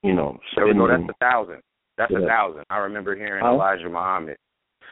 [0.01, 0.37] you know.
[0.55, 0.87] There we go.
[0.87, 1.61] That's a thousand.
[1.97, 2.23] That's yeah.
[2.23, 2.63] a thousand.
[2.69, 3.53] I remember hearing huh?
[3.53, 4.37] Elijah Muhammad.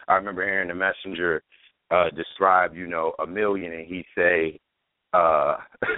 [0.07, 1.41] I remember hearing the messenger
[1.91, 4.59] uh describe, you know, a million, and he say,
[5.13, 5.57] uh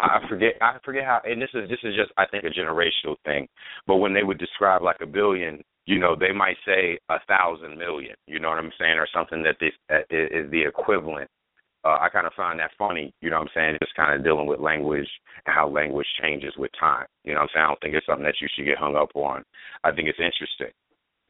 [0.00, 3.16] I forget I forget how and this is this is just I think a generational
[3.24, 3.48] thing.
[3.86, 7.78] But when they would describe like a billion, you know, they might say a thousand
[7.78, 11.30] million, you know what I'm saying, or something that this uh, is the equivalent.
[11.86, 14.24] Uh, I kind of find that funny, you know what I'm saying, just kind of
[14.24, 15.06] dealing with language
[15.46, 17.06] and how language changes with time.
[17.22, 17.64] You know what I'm saying?
[17.64, 19.44] I don't think it's something that you should get hung up on.
[19.84, 20.74] I think it's interesting,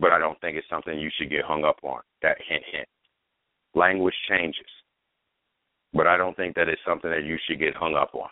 [0.00, 2.00] but I don't think it's something you should get hung up on.
[2.22, 2.88] That hint, hint.
[3.74, 4.64] Language changes,
[5.92, 8.30] but I don't think that it's something that you should get hung up on.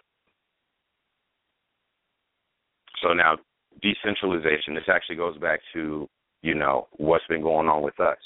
[3.02, 3.36] So now
[3.82, 6.08] decentralization, this actually goes back to,
[6.40, 8.16] you know, what's been going on with us.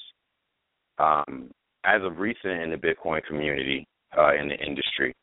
[1.00, 1.50] Um,
[1.84, 3.86] as of recent in the Bitcoin community,
[4.16, 5.14] uh, in the industry,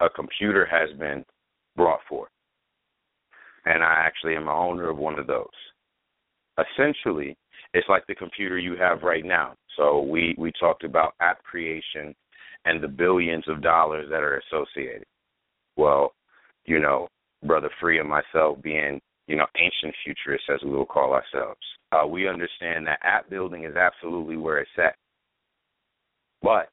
[0.00, 1.24] a computer has been
[1.76, 2.30] brought forth.
[3.64, 5.46] And I actually am an owner of one of those.
[6.58, 7.36] Essentially,
[7.74, 9.54] it's like the computer you have right now.
[9.76, 12.14] So we, we talked about app creation
[12.64, 15.04] and the billions of dollars that are associated.
[15.76, 16.12] Well,
[16.66, 17.08] you know,
[17.44, 21.60] Brother Free and myself being, you know, ancient futurists as we will call ourselves,
[21.92, 24.94] uh, we understand that app building is absolutely where it's at.
[26.42, 26.68] But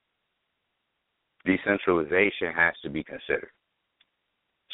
[1.46, 3.52] decentralization has to be considered.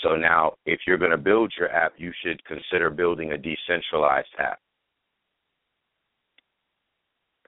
[0.03, 4.27] So now, if you're going to build your app, you should consider building a decentralized
[4.39, 4.59] app.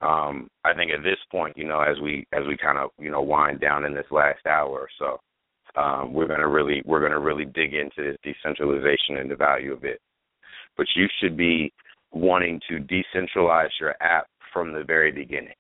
[0.01, 3.09] Um, I think at this point, you know, as we as we kind of you
[3.09, 5.19] know wind down in this last hour or so,
[5.79, 9.73] um, we're to really we're going to really dig into this decentralization and the value
[9.73, 9.99] of it.
[10.77, 11.73] But you should be
[12.11, 15.53] wanting to decentralize your app from the very beginning.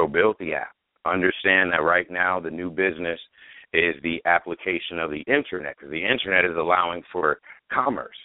[0.00, 0.72] So build the app.
[1.04, 3.20] Understand that right now the new business
[3.74, 7.38] is the application of the internet because the internet is allowing for
[7.70, 8.16] commerce.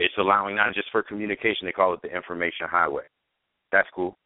[0.00, 3.04] It's allowing not just for communication, they call it the information highway.
[3.70, 4.16] That's cool.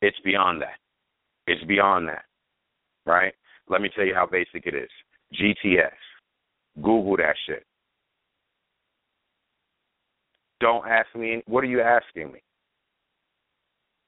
[0.00, 0.78] It's beyond that.
[1.48, 2.24] It's beyond that.
[3.04, 3.34] Right?
[3.68, 4.90] Let me tell you how basic it is.
[5.34, 5.90] GTS.
[6.76, 7.64] Google that shit.
[10.60, 11.42] Don't ask me.
[11.46, 12.40] What are you asking me?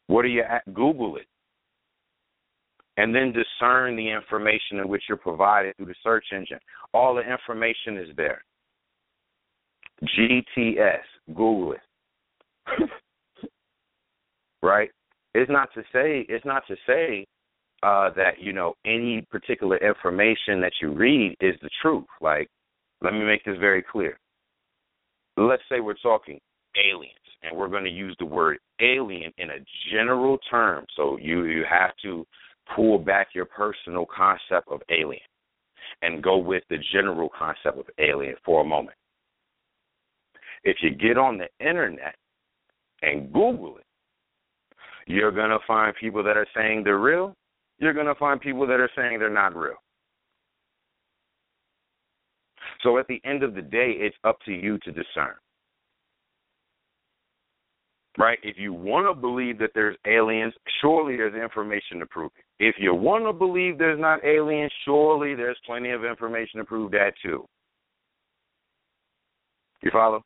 [0.09, 0.63] What are you at?
[0.73, 1.27] Google it.
[2.99, 6.59] And then discern the information in which you're provided through the search engine.
[6.95, 8.43] All the information is there.
[10.03, 11.03] GTS.
[11.29, 11.81] Google it.
[14.63, 14.91] right?
[15.35, 17.27] It's not to say it's not to say
[17.83, 22.07] uh, that you know any particular information that you read is the truth.
[22.21, 22.49] Like,
[23.03, 24.19] let me make this very clear.
[25.37, 26.41] Let's say we're talking
[26.77, 27.13] aliens,
[27.47, 30.85] and we're going to use the word alien in a general term.
[30.97, 32.27] So you you have to
[32.75, 35.21] pull back your personal concept of alien
[36.03, 38.97] and go with the general concept of alien for a moment.
[40.65, 42.17] If you get on the internet
[43.03, 43.85] and Google it,
[45.07, 47.35] you're going to find people that are saying they're real.
[47.79, 49.77] You're going to find people that are saying they're not real.
[52.83, 55.35] So at the end of the day, it's up to you to discern.
[58.19, 58.39] Right?
[58.43, 62.65] If you want to believe that there's aliens, surely there's information to prove it.
[62.65, 66.93] If you want to believe there's not aliens, surely there's plenty of information to prove
[66.93, 67.47] that too.
[69.83, 70.23] You follow?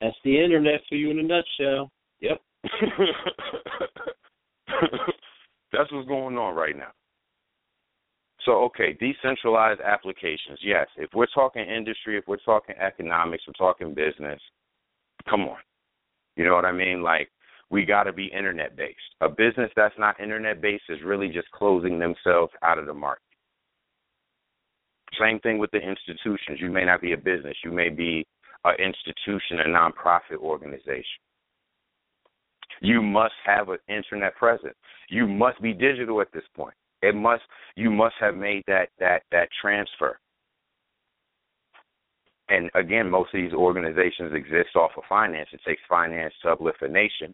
[0.00, 1.90] That's the internet for you in a nutshell.
[2.20, 2.40] Yep.
[5.72, 6.92] That's what's going on right now.
[8.44, 10.58] So, okay, decentralized applications.
[10.62, 14.40] Yes, if we're talking industry, if we're talking economics, we're talking business,
[15.28, 15.58] come on.
[16.36, 17.02] You know what I mean?
[17.02, 17.30] Like,
[17.70, 18.98] we got to be internet based.
[19.20, 23.22] A business that's not internet based is really just closing themselves out of the market.
[25.18, 26.60] Same thing with the institutions.
[26.60, 28.26] You may not be a business, you may be
[28.64, 31.04] an institution, a nonprofit organization.
[32.80, 34.74] You must have an internet presence.
[35.08, 36.74] You must be digital at this point.
[37.02, 37.42] It must
[37.76, 40.18] you must have made that that that transfer.
[42.50, 45.48] And again, most of these organizations exist off of finance.
[45.52, 47.32] It takes finance to uplift a nation.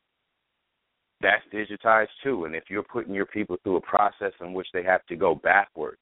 [1.22, 2.44] That's digitized too.
[2.44, 5.34] And if you're putting your people through a process in which they have to go
[5.34, 5.98] backwards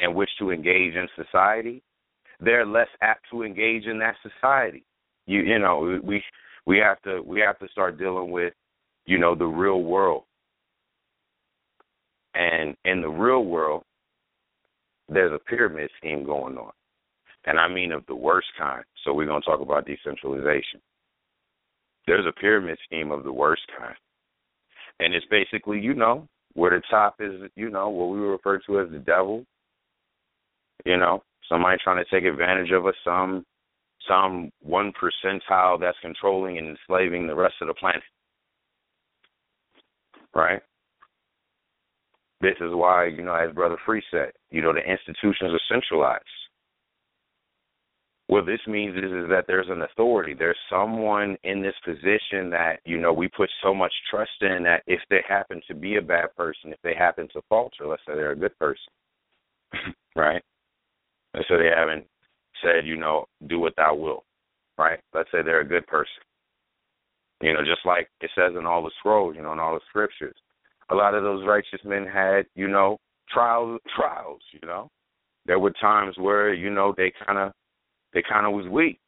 [0.00, 1.82] and wish to engage in society,
[2.40, 4.84] they're less apt to engage in that society.
[5.26, 6.22] You you know, we
[6.66, 8.52] we have to we have to start dealing with,
[9.06, 10.24] you know, the real world.
[12.34, 13.84] And in the real world,
[15.08, 16.72] there's a pyramid scheme going on.
[17.46, 18.84] And I mean of the worst kind.
[19.04, 20.80] So we're going to talk about decentralization.
[22.06, 23.94] There's a pyramid scheme of the worst kind.
[25.00, 28.80] And it's basically, you know, where the top is, you know, what we refer to
[28.80, 29.44] as the devil.
[30.84, 33.44] You know, somebody trying to take advantage of us, some
[34.08, 38.02] some one percentile that's controlling and enslaving the rest of the planet.
[40.34, 40.60] Right?
[42.40, 46.24] This is why, you know, as Brother Free said, you know, the institutions are centralized.
[48.28, 50.34] What this means is, is that there's an authority.
[50.34, 54.82] There's someone in this position that, you know, we put so much trust in that
[54.88, 58.14] if they happen to be a bad person, if they happen to falter, let's say
[58.14, 58.92] they're a good person,
[60.16, 60.42] right?
[61.34, 62.04] And so they haven't
[62.62, 64.24] said, you know, do what thou wilt,
[64.76, 64.98] right?
[65.14, 66.22] Let's say they're a good person.
[67.42, 69.80] You know, just like it says in all the scrolls, you know, in all the
[69.88, 70.36] scriptures.
[70.90, 72.98] A lot of those righteous men had, you know,
[73.28, 74.88] trials trials, you know.
[75.44, 77.52] There were times where, you know, they kinda
[78.16, 78.98] they kinda was weak.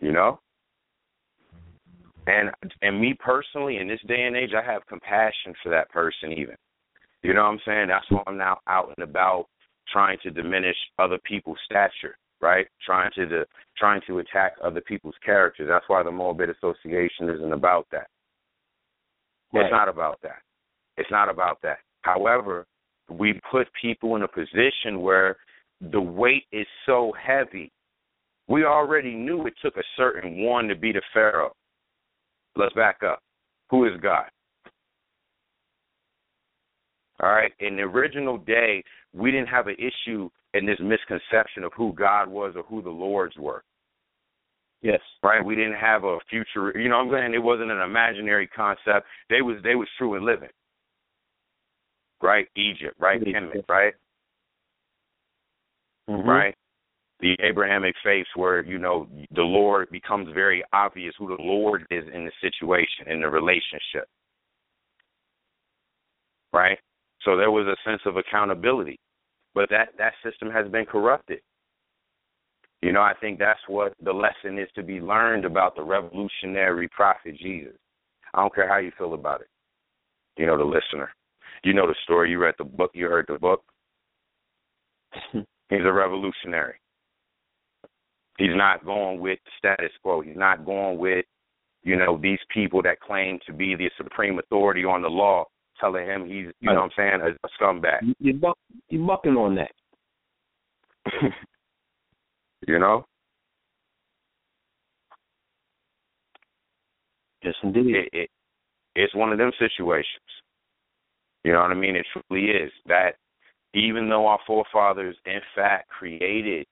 [0.00, 0.38] You know?
[2.28, 2.50] And
[2.82, 6.54] and me personally, in this day and age, I have compassion for that person even.
[7.22, 7.88] You know what I'm saying?
[7.88, 9.46] That's why I'm now out and about
[9.92, 12.68] trying to diminish other people's stature, right?
[12.86, 13.46] Trying to the,
[13.76, 15.66] trying to attack other people's characters.
[15.68, 18.06] That's why the Moab'bit Association isn't about that.
[19.52, 19.64] Right.
[19.64, 20.42] It's not about that.
[20.96, 21.78] It's not about that.
[22.02, 22.66] However,
[23.10, 25.36] we put people in a position where
[25.80, 27.72] the weight is so heavy.
[28.48, 31.52] We already knew it took a certain one to be the Pharaoh.
[32.56, 33.22] Let's back up.
[33.70, 34.26] Who is God?
[37.22, 37.52] All right.
[37.60, 38.82] In the original day,
[39.12, 42.90] we didn't have an issue in this misconception of who God was or who the
[42.90, 43.62] Lords were.
[44.82, 45.00] Yes.
[45.22, 45.44] Right?
[45.44, 47.34] We didn't have a future you know what I'm saying?
[47.34, 49.06] It wasn't an imaginary concept.
[49.28, 50.48] They was they was true and living.
[52.22, 52.46] Right?
[52.56, 53.20] Egypt, right?
[53.22, 53.94] Kemet, right?
[56.10, 56.28] Mm-hmm.
[56.28, 56.54] Right?
[57.20, 62.04] The Abrahamic faiths where, you know, the Lord becomes very obvious who the Lord is
[62.12, 64.08] in the situation, in the relationship.
[66.52, 66.78] right?
[67.22, 68.98] So there was a sense of accountability,
[69.54, 71.40] but that that system has been corrupted.
[72.82, 76.88] You know, I think that's what the lesson is to be learned about the revolutionary
[76.88, 77.76] prophet Jesus.
[78.32, 79.48] I don't care how you feel about it.
[80.38, 81.10] You know, the listener.
[81.62, 82.30] You know the story.
[82.30, 82.92] You read the book.
[82.94, 83.62] You heard the book.
[85.70, 86.74] He's a revolutionary.
[88.38, 90.20] He's not going with the status quo.
[90.20, 91.24] He's not going with,
[91.82, 95.44] you know, these people that claim to be the supreme authority on the law,
[95.78, 98.14] telling him he's, you know what I'm saying, a, a scumbag.
[98.18, 99.70] You're, buck, you're bucking on that.
[102.66, 103.04] you know?
[107.44, 107.94] Yes, indeed.
[107.94, 108.30] It, it,
[108.96, 110.06] it's one of them situations.
[111.44, 111.96] You know what I mean?
[111.96, 112.72] It truly is.
[112.86, 113.12] That
[113.74, 116.66] even though our forefathers, in fact, created,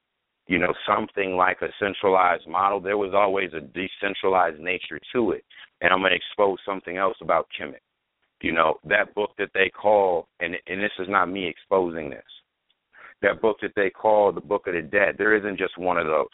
[0.47, 5.45] you know, something like a centralized model, there was always a decentralized nature to it.
[5.81, 7.77] And I'm going to expose something else about Kemet.
[8.41, 12.23] You know, that book that they call, and and this is not me exposing this,
[13.21, 16.07] that book that they call the Book of the Dead, there isn't just one of
[16.07, 16.27] those.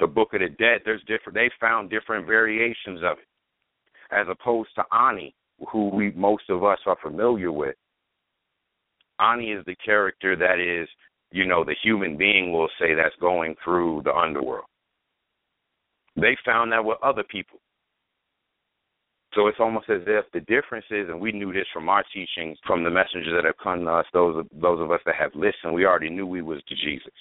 [0.00, 1.34] The Book of the Dead, there's different.
[1.34, 3.28] They found different variations of it,
[4.10, 5.34] as opposed to Ani,
[5.70, 7.74] who we most of us are familiar with.
[9.18, 10.88] Ani is the character that is,
[11.30, 14.64] you know, the human being will say that's going through the underworld.
[16.16, 17.58] They found that with other people.
[19.34, 22.58] So it's almost as if the difference is, and we knew this from our teachings,
[22.66, 25.30] from the messengers that have come to us, those of, those of us that have
[25.36, 27.12] listened, we already knew we was to Jesus.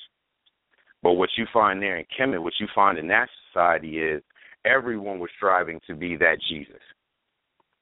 [1.04, 4.24] But what you find there in Kemet, what you find in that society is
[4.66, 6.82] everyone was striving to be that Jesus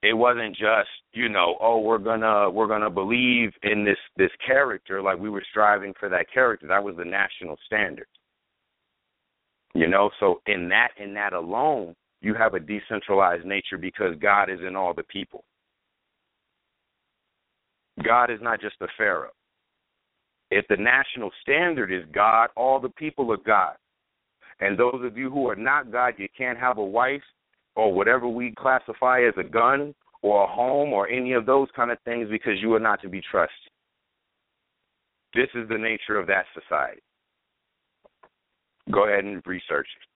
[0.04, 5.02] it wasn't just you know oh we're gonna we're gonna believe in this this character
[5.02, 6.68] like we were striving for that character.
[6.68, 8.08] That was the national standard.
[9.74, 14.50] You know so in that in that alone you have a decentralized nature because god
[14.50, 15.44] is in all the people.
[18.04, 19.32] God is not just the pharaoh.
[20.52, 23.76] If the national standard is god all the people are god.
[24.60, 27.24] And those of you who are not god you can't have a wife
[27.78, 29.94] or whatever we classify as a gun
[30.24, 33.08] or a home or any of those kind of things because you are not to
[33.08, 33.72] be trusted.
[35.36, 37.02] This is the nature of that society.
[38.92, 40.08] Go ahead and research it.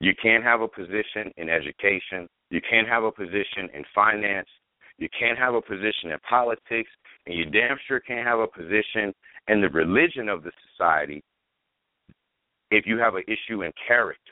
[0.00, 2.28] You can't have a position in education.
[2.50, 4.46] You can't have a position in finance.
[4.98, 6.90] You can't have a position in politics.
[7.26, 9.12] And you damn sure can't have a position
[9.48, 11.24] in the religion of the society
[12.70, 14.27] if you have an issue in character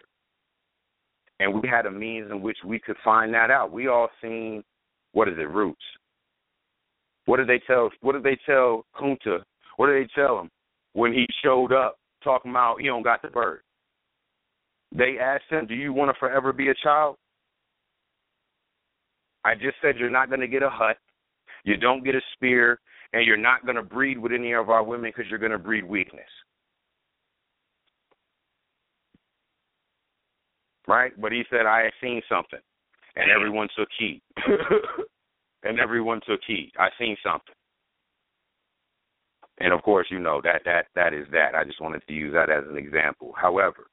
[1.41, 3.73] and we had a means in which we could find that out.
[3.73, 4.63] We all seen
[5.13, 5.83] what is it, Roots.
[7.27, 7.91] What did they tell?
[8.01, 9.43] What did they tell Kunta?
[9.77, 10.51] What did they tell him
[10.93, 13.61] when he showed up talking about he don't got the bird?
[14.93, 17.17] They asked him, "Do you want to forever be a child?"
[19.45, 20.97] I just said you're not going to get a hut,
[21.65, 22.81] you don't get a spear,
[23.13, 25.59] and you're not going to breed with any of our women because you're going to
[25.59, 26.25] breed weakness.
[30.87, 31.13] Right?
[31.21, 32.61] But he said, I had seen something.
[33.17, 34.21] And everyone took heed.
[35.63, 36.73] and everyone took heed.
[36.79, 37.55] I seen something.
[39.59, 41.55] And of course, you know that that that is that.
[41.55, 43.33] I just wanted to use that as an example.
[43.41, 43.87] However,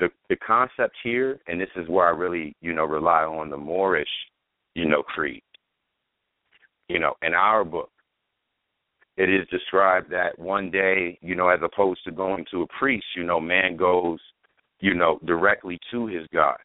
[0.00, 3.56] the the concept here, and this is where I really, you know, rely on the
[3.58, 4.08] Moorish,
[4.74, 5.42] you know, creed.
[6.88, 7.90] You know, in our book,
[9.16, 13.06] it is described that one day, you know, as opposed to going to a priest,
[13.14, 14.18] you know, man goes
[14.84, 16.58] you know, directly to his God,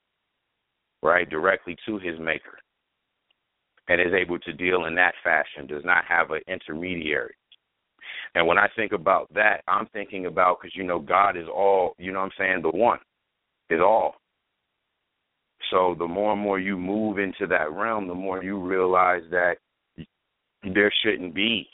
[1.01, 1.29] right?
[1.29, 2.59] Directly to his maker.
[3.87, 7.33] And is able to deal in that fashion, does not have an intermediary.
[8.35, 11.93] And when I think about that, I'm thinking about because, you know, God is all,
[11.97, 12.61] you know I'm saying?
[12.61, 12.99] The one
[13.69, 14.15] is all.
[15.71, 19.55] So the more and more you move into that realm, the more you realize that
[20.63, 21.69] there shouldn't be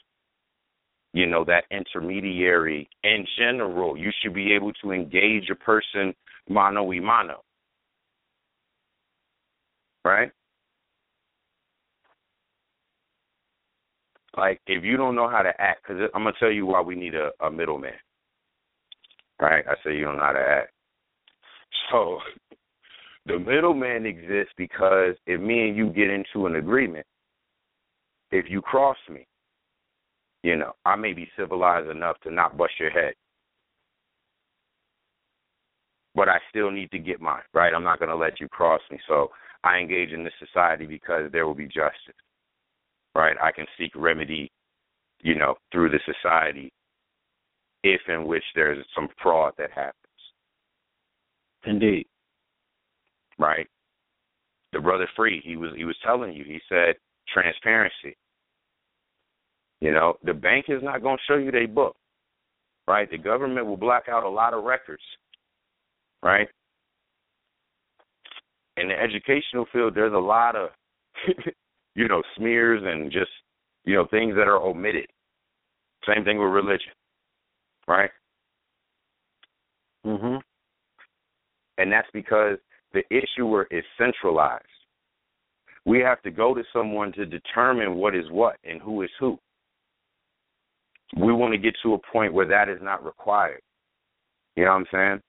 [1.15, 6.13] you know that intermediary in general you should be able to engage a person
[6.49, 7.41] mano y mano.
[10.03, 10.31] Right?
[14.37, 16.81] Like, if you don't know how to act, because I'm going to tell you why
[16.81, 17.93] we need a, a middleman.
[19.41, 19.63] Right?
[19.67, 20.71] I say you don't know how to act.
[21.89, 22.19] So,
[23.25, 27.05] the middleman exists because if me and you get into an agreement,
[28.31, 29.25] if you cross me,
[30.43, 33.13] you know, I may be civilized enough to not bust your head
[36.15, 37.73] but I still need to get mine, right?
[37.73, 38.97] I'm not going to let you cross me.
[39.07, 39.29] So
[39.63, 42.15] I engage in this society because there will be justice,
[43.13, 43.35] right?
[43.41, 44.51] I can seek remedy,
[45.21, 46.71] you know, through the society
[47.83, 49.95] if in which there's some fraud that happens.
[51.65, 52.07] Indeed.
[53.37, 53.67] Right?
[54.71, 56.43] The brother free, he was he was telling you.
[56.43, 56.95] He said
[57.31, 58.17] transparency.
[59.81, 61.95] You know, the bank is not going to show you their book,
[62.87, 63.09] right?
[63.09, 65.03] The government will black out a lot of records,
[66.23, 66.47] right?
[68.77, 70.69] In the educational field, there's a lot of,
[71.95, 73.31] you know, smears and just,
[73.85, 75.07] you know, things that are omitted.
[76.07, 76.91] Same thing with religion,
[77.87, 78.11] right?
[80.05, 80.41] Mhm.
[81.77, 82.57] And that's because
[82.93, 84.63] the issuer is centralized.
[85.85, 89.37] We have to go to someone to determine what is what and who is who.
[91.17, 93.61] We want to get to a point where that is not required.
[94.55, 95.21] You know what I'm saying?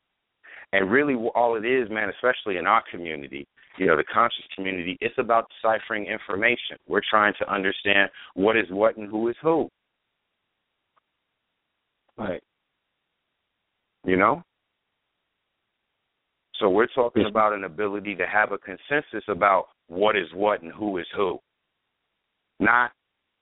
[0.73, 3.47] And really, all it is, man, especially in our community,
[3.79, 6.77] you know, the conscious community, it's about deciphering information.
[6.89, 9.69] We're trying to understand what is what and who is who.
[12.19, 12.43] Right.
[14.05, 14.43] You know?
[16.59, 20.73] So we're talking about an ability to have a consensus about what is what and
[20.73, 21.39] who is who.
[22.61, 22.93] Not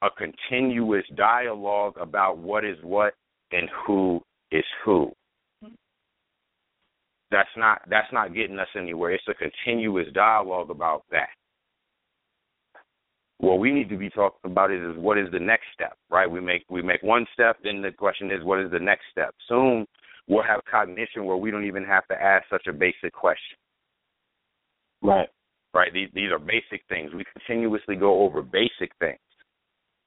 [0.02, 3.14] a continuous dialogue about what is what
[3.52, 4.20] and who
[4.50, 5.12] is who.
[7.34, 9.10] That's not that's not getting us anywhere.
[9.10, 11.30] It's a continuous dialogue about that.
[13.38, 16.30] What we need to be talking about is, is what is the next step, right?
[16.30, 19.34] We make we make one step, then the question is what is the next step.
[19.48, 19.84] Soon
[20.28, 23.58] we'll have cognition where we don't even have to ask such a basic question.
[25.02, 25.28] Right.
[25.74, 25.92] Right.
[25.92, 27.10] These these are basic things.
[27.14, 29.18] We continuously go over basic things.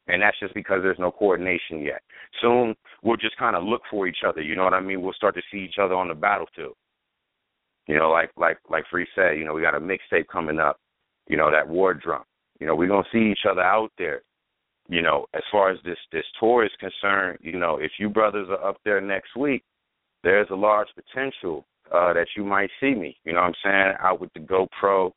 [0.08, 2.02] And that's just because there's no coordination yet.
[2.42, 2.74] Soon
[3.04, 4.42] we'll just kind of look for each other.
[4.42, 5.02] You know what I mean?
[5.02, 6.78] We'll start to see each other on the battlefield.
[7.88, 10.80] You know, like like like Free said, you know, we got a mixtape coming up.
[11.28, 12.24] You know, that war drum.
[12.60, 14.22] You know, we're gonna see each other out there.
[14.90, 18.48] You know, as far as this this tour is concerned, you know, if you brothers
[18.50, 19.64] are up there next week,
[20.24, 23.18] there's a large potential uh, that you might see me.
[23.24, 23.94] You know what I'm saying?
[24.02, 25.12] Out with the GoPro.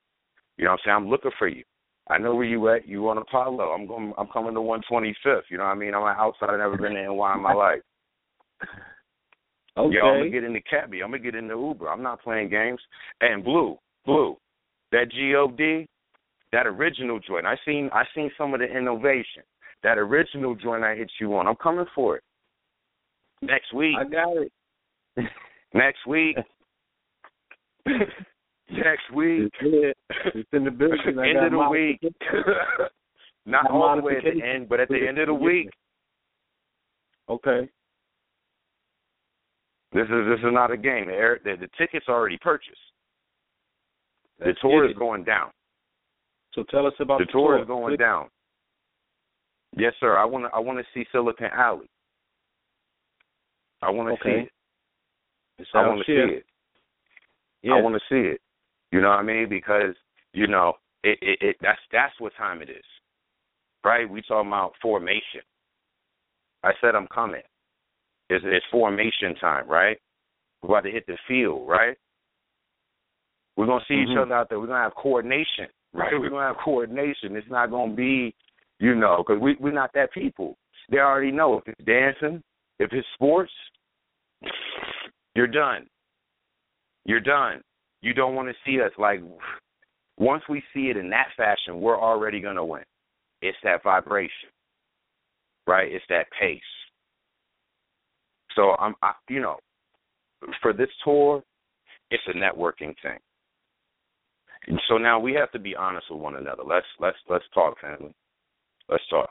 [0.57, 0.97] You know what I'm saying?
[0.97, 1.65] I'm looking for you.
[2.09, 2.87] I know where you at.
[2.89, 3.65] You on Apollo.
[3.71, 4.13] I'm going.
[4.19, 5.43] I'm coming to 125th.
[5.49, 5.95] You know what I mean?
[5.95, 6.59] I'm an outsider.
[6.59, 7.81] Never been to NY in my life.
[9.87, 9.97] Okay.
[9.97, 11.03] Yo, I'm gonna get in the cabbie.
[11.03, 11.89] I'm gonna get in the Uber.
[11.89, 12.81] I'm not playing games.
[13.21, 14.37] And Blue, Blue,
[14.93, 15.87] that God,
[16.53, 17.47] that original joint.
[17.47, 17.91] I seen.
[17.93, 19.43] I seen some of the innovation.
[19.83, 21.47] That original joint I hit you on.
[21.47, 22.23] I'm coming for it.
[23.41, 23.97] Next week.
[23.99, 24.53] I got it.
[25.75, 26.37] Next week.
[27.87, 29.51] Next week.
[29.61, 29.97] It's,
[30.35, 31.19] it's in the building.
[31.19, 32.01] I end got of the week.
[33.47, 35.71] Not all the way at the end, but at the end of the week.
[37.29, 37.69] Okay.
[39.93, 41.07] This is this is not a game.
[41.07, 42.79] The, the, the ticket's already purchased.
[44.39, 45.51] The Let's tour is going down.
[46.55, 48.29] So tell us about The the, tour is going down.
[49.77, 50.17] Yes, sir.
[50.17, 50.51] I want to.
[50.55, 51.89] I want to see Silicon Alley.
[53.83, 54.45] I want to Okay.
[54.45, 55.67] see it.
[55.75, 56.45] I want to see it.
[57.63, 57.75] Yeah.
[57.75, 58.41] I want to see it.
[58.93, 59.49] You know what I mean?
[59.49, 59.95] Because
[60.33, 61.57] you know it, it, it.
[61.61, 62.85] That's that's what time it is,
[63.85, 64.09] right?
[64.09, 65.43] We talking about formation.
[66.63, 67.43] I said I'm coming.
[68.31, 69.99] It's, it's formation time, right?
[70.63, 71.97] We're about to hit the field, right?
[73.57, 74.23] We're gonna see each Mhm.
[74.23, 74.61] other out there.
[74.61, 76.13] We're gonna have coordination, right?
[76.13, 77.37] We're gonna have coordination.
[77.37, 78.35] It's not gonna be,
[78.79, 80.57] you know, because we we're not that people.
[80.89, 82.43] They already know if it's dancing,
[82.79, 83.53] if it's sports,
[85.35, 85.89] you're done.
[87.05, 87.63] You're done.
[88.03, 89.21] You don't want to see us like.
[90.19, 92.85] Once we see it in that fashion, we're already gonna win.
[93.43, 94.51] It's that vibration,
[95.67, 95.91] right?
[95.91, 96.61] It's that pace.
[98.57, 99.57] So I'm, I, you know,
[100.63, 101.43] for this tour,
[102.11, 103.19] it's a networking thing.
[104.67, 106.63] And so now we have to be honest with one another.
[106.67, 108.15] Let's let's let's talk, family.
[108.89, 109.31] Let's talk.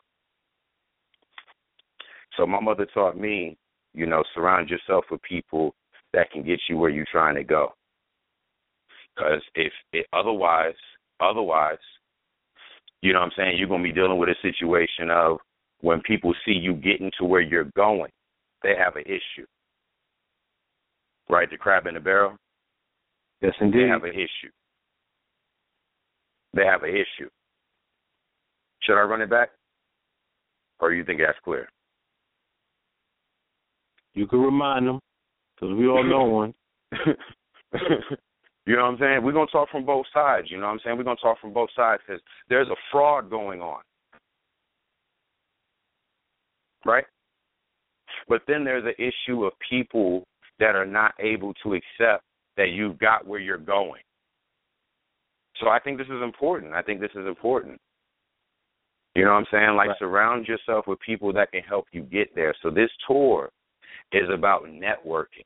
[2.37, 3.57] So my mother taught me,
[3.93, 5.75] you know, surround yourself with people
[6.13, 7.73] that can get you where you're trying to go.
[9.15, 10.75] Because if it, otherwise,
[11.19, 11.77] otherwise,
[13.01, 15.37] you know what I'm saying, you're gonna be dealing with a situation of
[15.81, 18.11] when people see you getting to where you're going,
[18.63, 19.45] they have an issue.
[21.29, 22.35] Right, the crab in the barrel.
[23.41, 23.83] Yes, indeed.
[23.83, 24.51] They have an issue.
[26.53, 27.29] They have an issue.
[28.81, 29.49] Should I run it back?
[30.79, 31.69] Or you think that's clear?
[34.13, 34.99] You can remind them
[35.55, 36.53] because we all know one.
[38.65, 39.23] you know what I'm saying?
[39.23, 40.47] We're going to talk from both sides.
[40.49, 40.97] You know what I'm saying?
[40.97, 43.81] We're going to talk from both sides because there's a fraud going on.
[46.85, 47.05] Right?
[48.29, 50.23] But then there's an issue of people
[50.59, 52.23] that are not able to accept
[52.55, 54.01] that you've got where you're going.
[55.59, 56.73] So I think this is important.
[56.73, 57.79] I think this is important.
[59.15, 59.75] You know what I'm saying?
[59.75, 59.97] Like Right.
[59.97, 62.53] surround yourself with people that can help you get there.
[62.61, 63.49] So this tour
[64.11, 65.45] is about networking.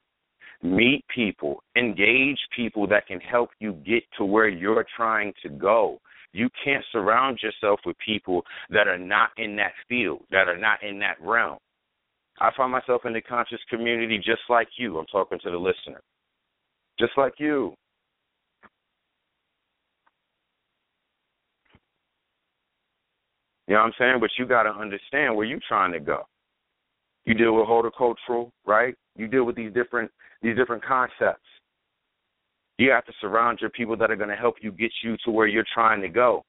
[0.61, 5.99] Meet people, engage people that can help you get to where you're trying to go.
[6.31, 10.81] You can't surround yourself with people that are not in that field, that are not
[10.83, 11.59] in that realm.
[12.43, 14.97] I find myself in the conscious community just like you.
[14.97, 16.01] I'm talking to the listener.
[16.99, 17.73] Just like you.
[23.65, 24.17] You know what I'm saying?
[24.19, 26.23] But you got to understand where you're trying to go.
[27.23, 28.93] You deal with horticultural, right?
[29.15, 30.11] You deal with these different
[30.41, 31.47] these different concepts.
[32.77, 35.31] You have to surround your people that are going to help you get you to
[35.31, 36.43] where you're trying to go.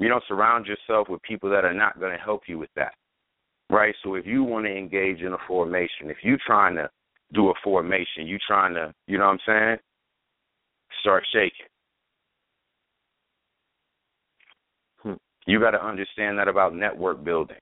[0.00, 2.94] You don't surround yourself with people that are not going to help you with that.
[3.70, 3.94] Right?
[4.02, 6.88] So if you want to engage in a formation, if you're trying to
[7.34, 9.76] do a formation, you're trying to, you know what I'm saying?
[11.00, 11.66] Start shaking.
[15.02, 15.12] Hmm.
[15.46, 17.58] You got to understand that about network building.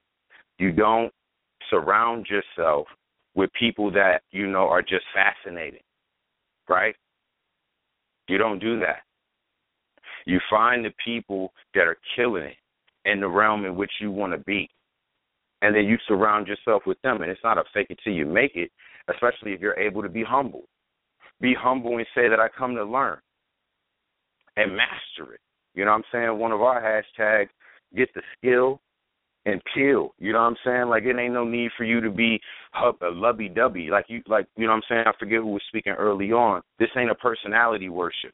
[0.59, 1.13] You don't
[1.71, 2.87] surround yourself
[3.35, 5.81] with people that you know are just fascinating,
[6.69, 6.95] right?
[8.29, 9.03] You don't do that.
[10.25, 12.57] You find the people that are killing it
[13.05, 14.69] in the realm in which you want to be.
[15.63, 17.23] And then you surround yourself with them.
[17.23, 18.71] And it's not a fake it till you make it,
[19.09, 20.65] especially if you're able to be humble.
[21.41, 23.19] Be humble and say that I come to learn
[24.57, 25.41] and master it.
[25.75, 26.39] You know what I'm saying?
[26.39, 27.49] One of our hashtags,
[27.95, 28.81] get the skill
[29.45, 30.15] and kill.
[30.19, 30.89] You know what I'm saying?
[30.89, 32.41] Like it ain't no need for you to be
[32.75, 33.89] a uh, lovey dovey.
[33.91, 35.05] Like you like you know what I'm saying?
[35.07, 36.63] I forget who was speaking early on.
[36.79, 38.33] This ain't a personality worship.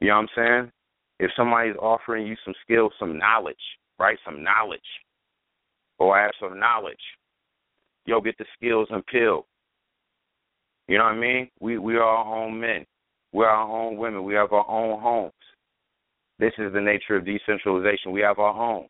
[0.00, 0.72] You know what I'm saying?
[1.18, 3.56] If somebody's offering you some skill, some knowledge,
[3.98, 4.18] right?
[4.24, 4.80] Some knowledge.
[5.98, 7.00] Or have some knowledge.
[8.04, 9.46] Yo, get the skills and pill.
[10.88, 11.50] You know what I mean?
[11.60, 12.86] We we are our own men.
[13.32, 14.24] We're our own women.
[14.24, 15.32] We have our own homes.
[16.38, 18.12] This is the nature of decentralization.
[18.12, 18.86] We have our home.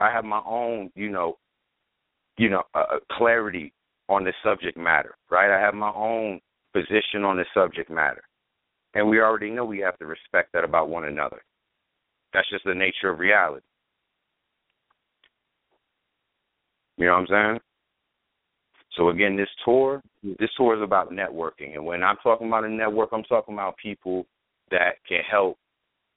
[0.00, 1.36] I have my own, you know,
[2.36, 3.72] you know, uh, uh, clarity
[4.08, 5.50] on the subject matter, right?
[5.50, 6.40] I have my own
[6.72, 8.22] position on the subject matter.
[8.94, 11.42] And we already know we have to respect that about one another.
[12.32, 13.66] That's just the nature of reality.
[16.98, 17.60] You know what I'm saying?
[18.96, 22.68] So again, this tour, this tour is about networking, and when I'm talking about a
[22.68, 24.26] network, I'm talking about people
[24.72, 25.56] that can help,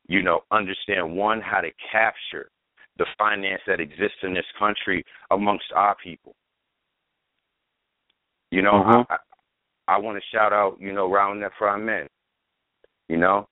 [0.08, 2.49] you know, understand one how to capture
[2.98, 6.34] the finance that exists in this country amongst our people.
[8.49, 9.14] You know, mm-hmm.
[9.14, 9.18] I,
[9.88, 12.08] I, I want to shout out, you know, round that for our men.
[13.08, 13.48] You know,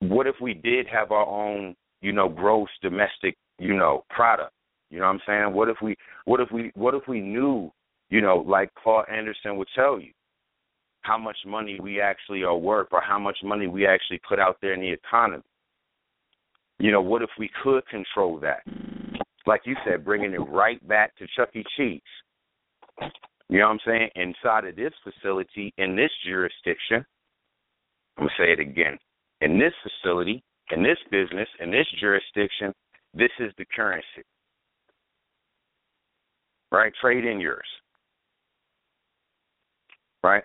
[0.00, 4.52] what if we did have our own, you know, gross domestic, you know, product?
[4.92, 5.54] You know what I'm saying?
[5.54, 5.96] What if we,
[6.26, 7.72] what if we, what if we knew,
[8.10, 10.12] you know, like Paul Anderson would tell you,
[11.00, 14.58] how much money we actually are worth, or how much money we actually put out
[14.60, 15.42] there in the economy?
[16.78, 18.60] You know, what if we could control that?
[19.46, 21.64] Like you said, bringing it right back to Chuck E.
[21.74, 22.00] Cheese.
[23.48, 24.10] You know what I'm saying?
[24.14, 27.04] Inside of this facility, in this jurisdiction,
[28.18, 28.98] I'm going to say it again.
[29.40, 32.74] In this facility, in this business, in this jurisdiction,
[33.14, 34.22] this is the currency.
[36.72, 36.92] Right?
[37.00, 37.66] Trade in yours.
[40.22, 40.42] Right?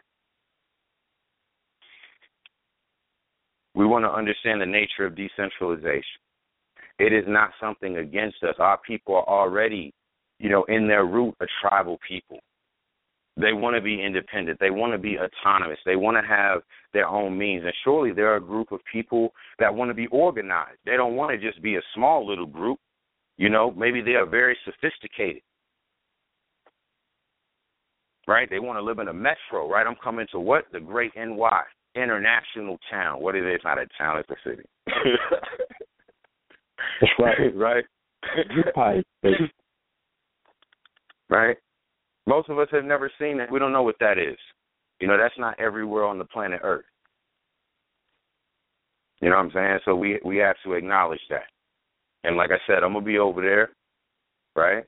[3.74, 6.04] We want to understand the nature of decentralization.
[7.00, 8.56] It is not something against us.
[8.60, 9.94] Our people are already,
[10.40, 12.40] you know, in their root a tribal people.
[13.40, 14.60] They want to be independent.
[14.60, 15.78] They want to be autonomous.
[15.86, 17.64] They want to have their own means.
[17.64, 20.80] And surely there are a group of people that want to be organized.
[20.86, 22.80] They don't want to just be a small little group.
[23.38, 25.44] You know, maybe they are very sophisticated.
[28.28, 28.50] Right?
[28.50, 29.88] They want to live in a metro, right?
[29.88, 30.66] I'm coming to what?
[30.74, 31.62] The great NY,
[31.96, 33.22] international town.
[33.22, 33.54] What is it?
[33.56, 34.64] It's not a town, it's a city.
[37.02, 37.86] That's right.
[38.76, 39.06] right.
[41.30, 41.58] Right.
[42.26, 43.52] Most of us have never seen it.
[43.52, 44.38] We don't know what that is.
[45.00, 46.86] You know, that's not everywhere on the planet Earth.
[49.22, 49.80] You know what I'm saying?
[49.86, 51.46] So we we have to acknowledge that.
[52.24, 53.70] And like I said, I'm gonna be over there,
[54.56, 54.84] right?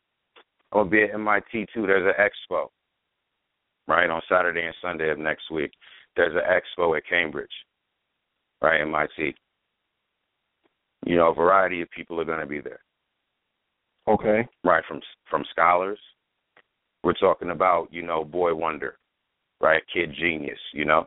[0.71, 1.87] I'm gonna be at MIT too.
[1.87, 2.67] There's an expo,
[3.89, 5.71] right, on Saturday and Sunday of next week.
[6.15, 7.47] There's an expo at Cambridge,
[8.61, 9.35] right, MIT.
[11.05, 12.79] You know, a variety of people are going to be there.
[14.07, 14.47] Okay.
[14.63, 15.99] Right from from scholars.
[17.03, 18.97] We're talking about you know boy wonder,
[19.61, 19.81] right?
[19.93, 20.59] Kid genius.
[20.73, 21.05] You know,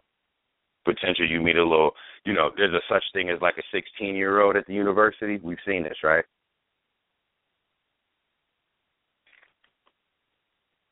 [0.85, 1.29] potential.
[1.29, 1.93] You meet a little.
[2.25, 5.39] You know, there's a such thing as like a 16 year old at the university.
[5.43, 6.25] We've seen this, right?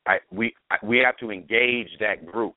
[0.07, 0.53] I, we
[0.83, 2.55] we have to engage that group,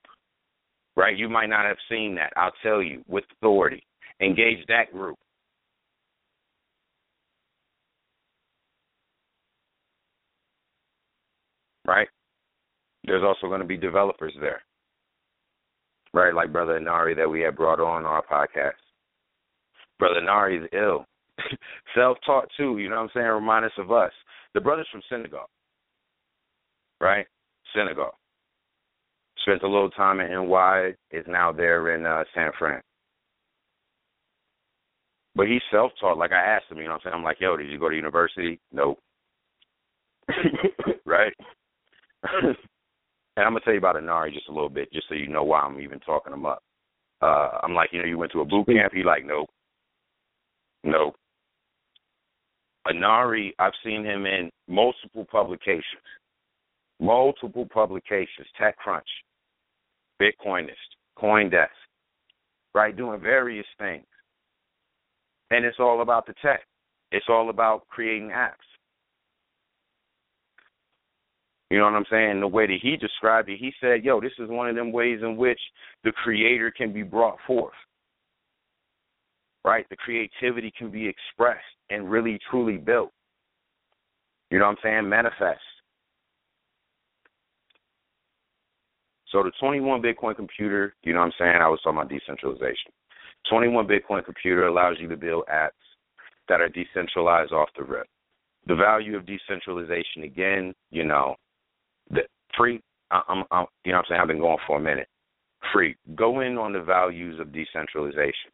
[0.97, 1.17] right?
[1.17, 2.33] You might not have seen that.
[2.37, 3.85] I'll tell you with authority.
[4.21, 5.19] Engage that group.
[11.87, 12.09] right?
[13.05, 14.63] There's also going to be developers there.
[16.15, 16.35] right?
[16.35, 18.73] Like Brother Nari that we had brought on our podcast.
[19.99, 21.07] Brother Nari is ill.
[21.95, 23.27] Self taught too, you know what I'm saying?
[23.27, 24.13] Remind us of us.
[24.55, 25.49] The brothers from Senegal.
[27.01, 27.27] Right?
[27.75, 28.11] Senegal.
[29.43, 32.81] Spent a little time in NY, is now there in uh, San Fran.
[35.37, 36.19] But he's self taught.
[36.19, 37.15] Like I asked him, you know what I'm saying?
[37.17, 38.61] I'm like, yo, did you go to university?
[38.73, 38.99] Nope.
[41.05, 41.33] right?
[42.43, 42.57] and
[43.37, 45.61] I'm gonna tell you about Anari just a little bit, just so you know why
[45.61, 46.63] I'm even talking him up.
[47.21, 48.93] Uh, I'm like, you know, you went to a boot camp.
[48.95, 49.51] He like, nope,
[50.85, 51.17] nope.
[52.87, 55.85] Anari, I've seen him in multiple publications,
[57.05, 59.03] multiple publications, TechCrunch,
[60.21, 60.71] Bitcoinist,
[61.19, 61.69] CoinDesk,
[62.75, 64.07] right, doing various things.
[65.51, 66.61] And it's all about the tech.
[67.13, 68.55] It's all about creating apps.
[71.71, 72.41] You know what I'm saying?
[72.41, 75.21] The way that he described it, he said, yo, this is one of them ways
[75.23, 75.61] in which
[76.05, 77.75] the creator can be brought forth.
[79.65, 79.87] Right?
[79.91, 83.13] The creativity can be expressed and really truly built.
[84.51, 85.09] You know what I'm saying?
[85.09, 85.61] Manifest.
[89.35, 91.57] So the 21 Bitcoin computer, you know what I'm saying?
[91.61, 92.93] I was talking about decentralization.
[93.51, 95.71] 21 Bitcoin computer allows you to build apps
[96.49, 98.07] that are decentralized off the rip.
[98.69, 101.35] The value of decentralization, again, you know,
[102.11, 102.21] the
[102.57, 102.81] free.
[103.11, 105.09] I'm, I'm, you know, what I'm saying I've been going for a minute.
[105.73, 105.97] Free.
[106.15, 108.53] Go in on the values of decentralization.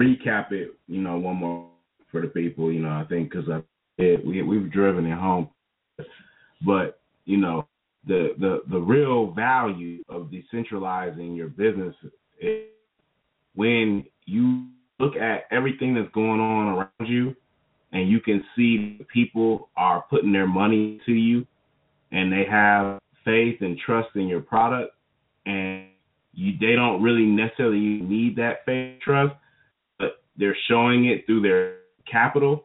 [0.00, 1.68] Recap it, you know, one more
[2.12, 2.70] for the people.
[2.72, 3.48] You know, I think because
[3.98, 5.48] we we've driven it home,
[6.64, 7.66] but you know,
[8.06, 11.94] the the the real value of decentralizing your business
[12.40, 12.64] is
[13.54, 14.66] when you
[14.98, 17.34] look at everything that's going on around you
[17.92, 21.46] and you can see people are putting their money to you
[22.10, 24.94] and they have faith and trust in your product
[25.46, 25.86] and
[26.32, 29.34] you they don't really necessarily need that faith trust
[29.98, 31.76] but they're showing it through their
[32.10, 32.64] capital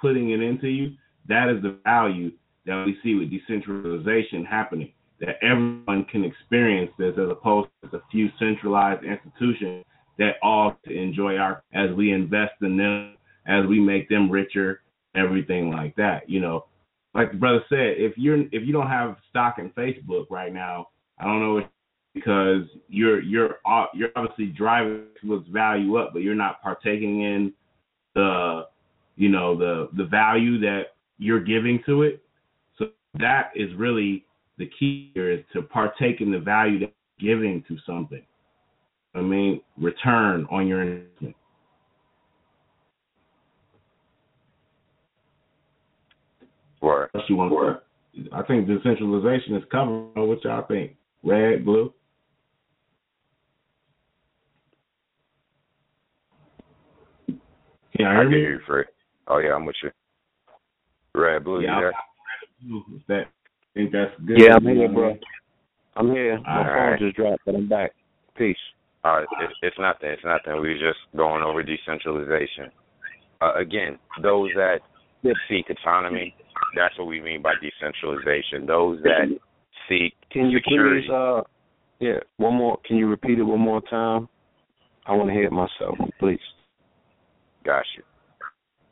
[0.00, 0.94] putting it into you
[1.28, 2.30] that is the value
[2.66, 8.02] that we see with decentralization happening that everyone can experience this as opposed to a
[8.10, 9.84] few centralized institutions
[10.18, 13.16] that all to enjoy our as we invest in them
[13.46, 14.80] as we make them richer,
[15.14, 16.28] everything like that.
[16.28, 16.66] You know,
[17.14, 20.88] like the brother said, if you're if you don't have stock in Facebook right now,
[21.18, 21.66] I don't know
[22.14, 27.52] because you're you're uh, you're obviously driving Facebook's value up, but you're not partaking in
[28.14, 28.62] the
[29.16, 32.22] you know the the value that you're giving to it.
[32.78, 34.24] So that is really
[34.58, 38.22] the key here is to partake in the value that you're giving to something.
[39.14, 41.34] I mean, return on your investment.
[46.82, 47.08] Right.
[47.12, 47.80] What you want to
[48.32, 50.12] I think decentralization is covered.
[50.14, 50.92] What y'all think?
[51.22, 51.92] Red, blue?
[57.26, 58.30] Can you hear I me?
[58.30, 58.86] hear you, Fred.
[59.28, 59.90] Oh yeah, I'm with you.
[61.14, 61.92] Red, blue, yeah, you there?
[62.62, 62.84] blue.
[62.96, 63.24] Is that
[63.76, 64.38] think that's good?
[64.40, 65.16] Yeah, I'm here, bro.
[65.96, 66.40] I'm here.
[66.40, 66.98] My All phone right.
[66.98, 67.92] just dropped, but I'm back.
[68.36, 68.56] Peace.
[69.04, 70.10] All right, it, it's nothing.
[70.10, 70.60] It's nothing.
[70.60, 72.70] We were just going over decentralization.
[73.40, 74.80] Uh, again, those that
[75.48, 76.34] seek autonomy,
[76.74, 78.66] that's what we mean by decentralization.
[78.66, 79.28] Those that
[79.88, 81.06] seek Can you security.
[81.06, 81.42] please, uh,
[82.00, 82.78] yeah, one more?
[82.84, 84.28] Can you repeat it one more time?
[85.06, 86.40] I want to hear it myself, please.
[87.64, 88.02] Got you.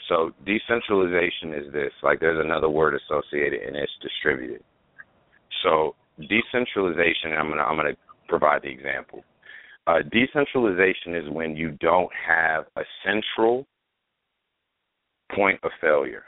[0.09, 1.93] So decentralization is this.
[2.03, 4.63] Like there's another word associated, and it's distributed.
[5.63, 7.33] So decentralization.
[7.39, 7.97] I'm gonna I'm gonna
[8.29, 9.25] provide the example.
[9.87, 13.67] Uh, decentralization is when you don't have a central
[15.35, 16.25] point of failure.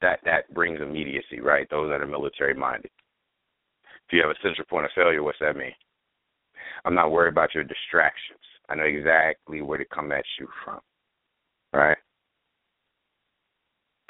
[0.00, 1.68] That that brings immediacy, right?
[1.70, 2.90] Those that are military minded.
[4.06, 5.72] If you have a central point of failure, what's that mean?
[6.84, 8.40] I'm not worried about your distractions.
[8.68, 10.80] I know exactly where to come at you from.
[11.72, 11.96] Right?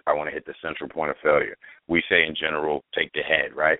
[0.07, 1.57] I want to hit the central point of failure.
[1.89, 3.79] We say in general, take the head, right?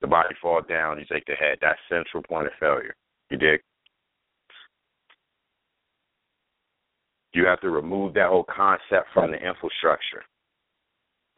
[0.00, 1.58] The body falls down, you take the head.
[1.60, 2.94] That's central point of failure.
[3.30, 3.60] You dig?
[7.34, 10.22] You have to remove that whole concept from the infrastructure.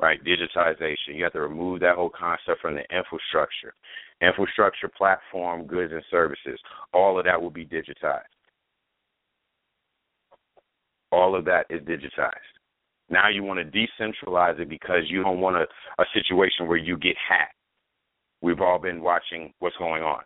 [0.00, 0.18] Right?
[0.24, 1.14] Digitization.
[1.14, 3.74] You have to remove that whole concept from the infrastructure.
[4.20, 6.58] Infrastructure, platform, goods and services.
[6.92, 8.22] All of that will be digitized.
[11.12, 12.53] All of that is digitized.
[13.14, 15.66] Now you want to decentralize it because you don't want a,
[16.02, 17.54] a situation where you get hacked.
[18.42, 20.22] We've all been watching what's going on.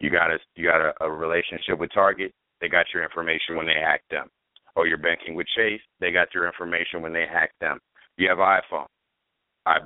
[0.00, 3.66] You got a you got a, a relationship with Target, they got your information when
[3.66, 4.26] they hacked them.
[4.74, 7.78] Or you're banking with Chase, they got your information when they hacked them.
[8.16, 8.86] You have iPhone.
[9.64, 9.76] I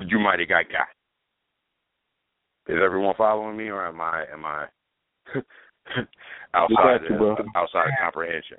[0.00, 0.88] you might have got got.
[2.74, 4.66] Is everyone following me, or am I am I
[6.54, 8.58] outside you, of, outside of comprehension?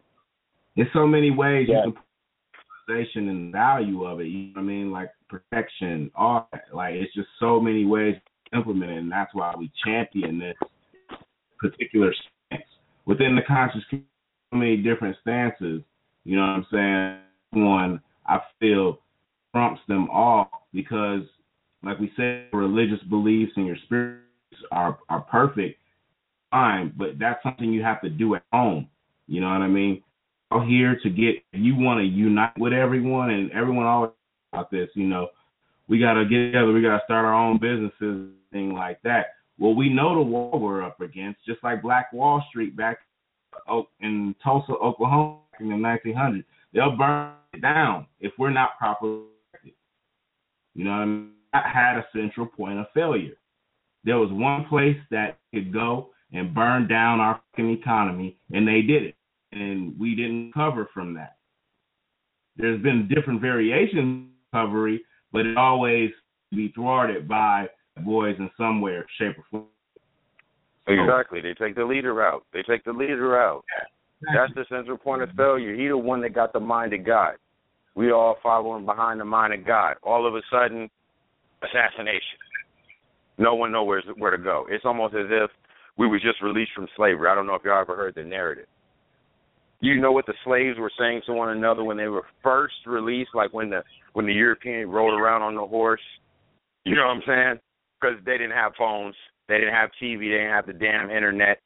[0.78, 1.88] There's so many ways Yeah.
[1.88, 2.02] you can
[2.88, 4.28] put and value of it.
[4.28, 4.92] You know what I mean?
[4.92, 6.66] Like protection, all that.
[6.74, 8.16] Like it's just so many ways
[8.52, 10.56] to implement it, and that's why we champion this
[11.60, 12.14] particular
[12.50, 12.64] stance
[13.06, 14.08] within the conscious community.
[14.52, 15.82] So many different stances.
[16.26, 17.22] You know what I'm
[17.54, 17.64] saying?
[17.64, 19.00] One I feel
[19.54, 21.22] trumps them all because,
[21.84, 24.22] like we said, religious beliefs and your spirits
[24.72, 25.80] are are perfect,
[26.52, 28.88] fine, but that's something you have to do at home.
[29.28, 30.04] You know what I mean?
[30.52, 34.12] Out here to get you want to unite with everyone and everyone always
[34.52, 35.30] about this, you know,
[35.88, 39.28] we gotta get together, we gotta start our own businesses, thing like that.
[39.60, 43.00] Well, we know the war we're up against, just like Black Wall Street back
[44.02, 46.44] in Tulsa, Oklahoma, in the 1900s.
[46.74, 49.24] They'll burn it down if we're not properly.
[50.74, 51.32] You know, what I mean?
[51.54, 53.36] that had a central point of failure.
[54.04, 59.04] There was one place that could go and burn down our economy, and they did
[59.04, 59.16] it,
[59.52, 61.38] and we didn't cover from that.
[62.58, 65.02] There's been different variations of recovery,
[65.32, 66.12] but it always
[66.52, 67.68] be thwarted by
[68.06, 69.66] boys in some way, or shape, or form.
[70.88, 71.42] Exactly.
[71.42, 72.46] They take the leader out.
[72.54, 73.64] They take the leader out.
[74.36, 75.74] That's the central point of failure.
[75.76, 77.36] He the one that got the mind of God.
[77.96, 79.96] We all following behind the mind of God.
[80.04, 80.90] All of a sudden,
[81.64, 82.38] assassination.
[83.38, 84.68] No one knows where, where to go.
[84.70, 85.50] It's almost as if
[85.98, 87.30] we were just released from slavery.
[87.30, 88.68] I don't know if y'all ever heard the narrative.
[89.82, 93.32] You know what the slaves were saying to one another when they were first released,
[93.34, 93.84] like when the
[94.14, 96.02] when the European rode around on the horse.
[96.86, 97.60] You know what I'm saying?
[98.00, 99.16] Because they didn't have phones,
[99.48, 101.60] they didn't have TV, they didn't have the damn internet.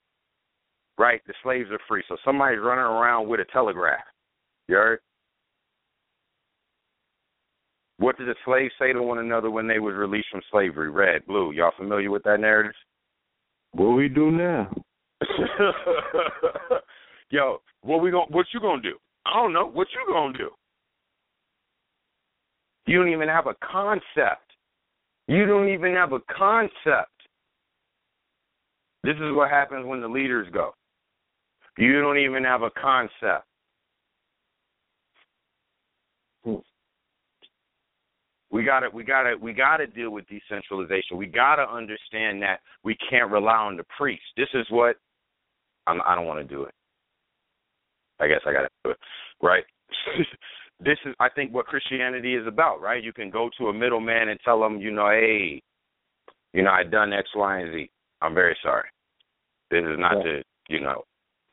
[0.98, 1.22] Right?
[1.28, 4.00] The slaves are free, so somebody's running around with a telegraph.
[4.70, 5.00] You heard?
[7.98, 10.90] What did the slaves say to one another when they was released from slavery?
[10.90, 11.52] Red, blue.
[11.52, 12.74] Y'all familiar with that narrative?
[13.72, 14.74] What we do now?
[17.30, 18.97] Yo, what we going what you gonna do?
[19.26, 19.68] I don't know.
[19.68, 20.49] What you gonna do?
[22.85, 24.53] You don't even have a concept.
[25.27, 27.11] You don't even have a concept.
[29.03, 30.72] This is what happens when the leaders go.
[31.77, 33.45] You don't even have a concept.
[36.43, 36.56] Hmm.
[38.52, 41.18] We gotta we gotta we gotta deal with decentralization.
[41.18, 44.23] We gotta understand that we can't rely on the priest.
[44.38, 44.97] This is what
[45.88, 46.73] I'm, I don't want to do it.
[48.20, 48.98] I guess I gotta do it,
[49.42, 49.64] right?
[50.80, 53.04] this is I think what Christianity is about, right?
[53.04, 55.62] You can go to a middleman and tell them, you know, hey,
[56.54, 57.90] you know, I done X, Y, and Z.
[58.22, 58.88] I'm very sorry.
[59.72, 60.24] This is not Yeah.
[60.24, 61.04] to, you know,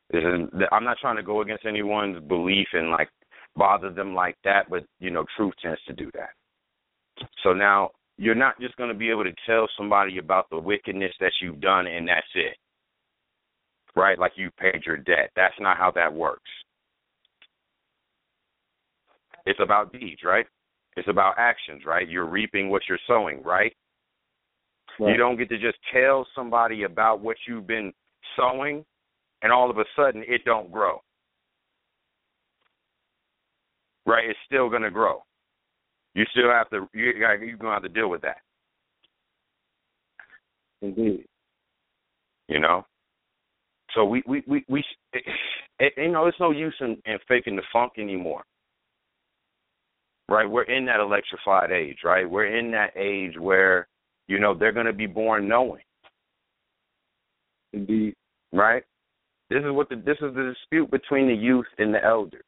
[0.09, 0.49] this is.
[0.71, 3.09] I'm not trying to go against anyone's belief and like
[3.55, 6.29] bother them like that, but you know, truth tends to do that.
[7.43, 11.13] So now you're not just going to be able to tell somebody about the wickedness
[11.19, 12.55] that you've done and that's it.
[13.95, 14.17] Right?
[14.17, 15.31] Like you paid your debt.
[15.35, 16.49] That's not how that works.
[19.45, 20.45] It's about deeds, right?
[20.95, 22.07] It's about actions, right?
[22.07, 23.73] You're reaping what you're sowing, right?
[24.99, 27.91] You don't get to just tell somebody about what you've been
[28.37, 28.85] sowing
[29.41, 31.01] and all of a sudden it don't grow.
[34.05, 34.29] Right?
[34.29, 35.23] It's still going to grow.
[36.13, 38.37] You still have to you you're going to have to deal with that.
[40.81, 41.25] Indeed.
[42.49, 42.85] you know.
[43.93, 44.83] So we we we we
[45.13, 45.23] it,
[45.79, 48.43] it, you know it's no use in, in faking the funk anymore,
[50.29, 50.49] right?
[50.49, 52.29] We're in that electrified age, right?
[52.29, 53.87] We're in that age where
[54.27, 55.83] you know they're going to be born knowing,
[57.73, 58.15] Indeed.
[58.51, 58.83] right?
[59.49, 62.41] This is what the this is the dispute between the youth and the elders.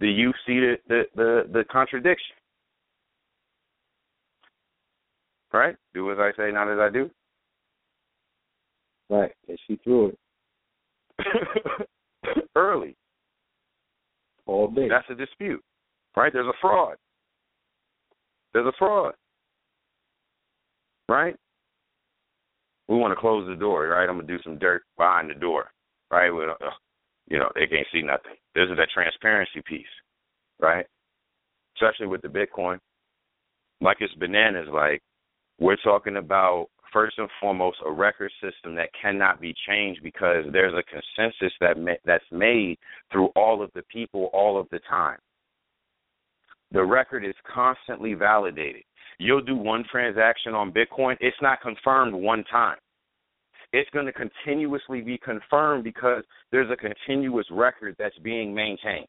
[0.00, 2.36] The youth see the the the, the contradiction,
[5.52, 5.76] right?
[5.92, 7.10] Do as I say, not as I do.
[9.10, 9.32] Right.
[9.48, 10.18] And she threw it
[12.56, 12.96] Early.
[14.46, 14.88] all day.
[14.88, 15.62] That's a dispute,
[16.16, 16.32] right?
[16.32, 16.96] There's a fraud.
[18.52, 19.14] There's a fraud,
[21.08, 21.34] right?
[22.88, 24.08] We want to close the door, right?
[24.08, 25.70] I'm gonna do some dirt behind the door,
[26.10, 26.30] right?
[26.30, 26.70] With, uh,
[27.28, 28.36] you know, they can't see nothing.
[28.54, 29.86] This is that transparency piece,
[30.60, 30.86] right?
[31.76, 32.78] Especially with the Bitcoin,
[33.80, 34.68] like it's bananas.
[34.72, 35.02] Like
[35.58, 40.72] we're talking about first and foremost a record system that cannot be changed because there's
[40.72, 42.78] a consensus that ma- that's made
[43.12, 45.18] through all of the people all of the time.
[46.72, 48.82] The record is constantly validated.
[49.18, 52.78] You'll do one transaction on Bitcoin, it's not confirmed one time.
[53.72, 56.22] It's going to continuously be confirmed because
[56.52, 59.06] there's a continuous record that's being maintained.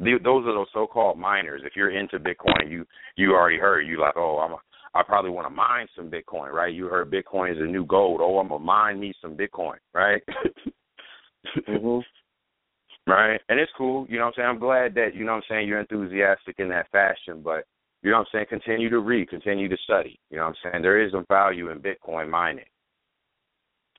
[0.00, 1.62] those are those so-called miners.
[1.64, 2.84] If you're into Bitcoin, you
[3.16, 3.86] you already heard.
[3.86, 4.58] You like, oh, I'm a,
[4.94, 6.74] I probably want to mine some Bitcoin, right?
[6.74, 8.20] You heard Bitcoin is a new gold.
[8.22, 10.22] Oh, I'm gonna mine me some Bitcoin, right?
[11.66, 11.98] hmm
[13.06, 13.40] right?
[13.48, 14.48] And it's cool, you know what I'm saying?
[14.48, 17.64] I'm glad that, you know what I'm saying, you're enthusiastic in that fashion, but
[18.02, 20.20] you know what I'm saying, continue to read, continue to study.
[20.30, 20.82] You know what I'm saying?
[20.82, 22.64] There is a value in Bitcoin mining.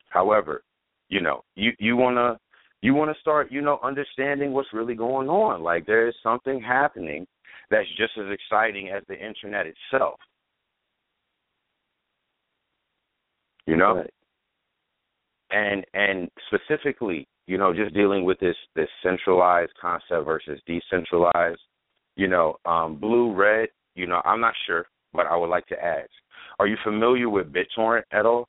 [0.09, 0.63] However,
[1.09, 2.37] you know, you you wanna
[2.81, 5.63] you wanna start, you know, understanding what's really going on.
[5.63, 7.25] Like there is something happening
[7.69, 10.19] that's just as exciting as the internet itself.
[13.67, 13.95] You know?
[13.97, 14.13] Right.
[15.51, 21.59] and and specifically, you know, just dealing with this this centralized concept versus decentralized,
[22.15, 25.83] you know, um, blue, red, you know, I'm not sure, but I would like to
[25.83, 26.09] ask.
[26.59, 28.47] Are you familiar with BitTorrent at all?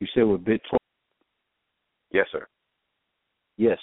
[0.00, 0.78] You said with BitTorrent?
[2.12, 2.46] Yes, sir.
[3.56, 3.78] Yes.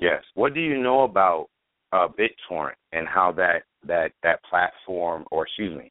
[0.00, 0.22] Yes.
[0.34, 1.48] What do you know about
[1.92, 5.90] uh, BitTorrent and how that that that platform, or excuse me,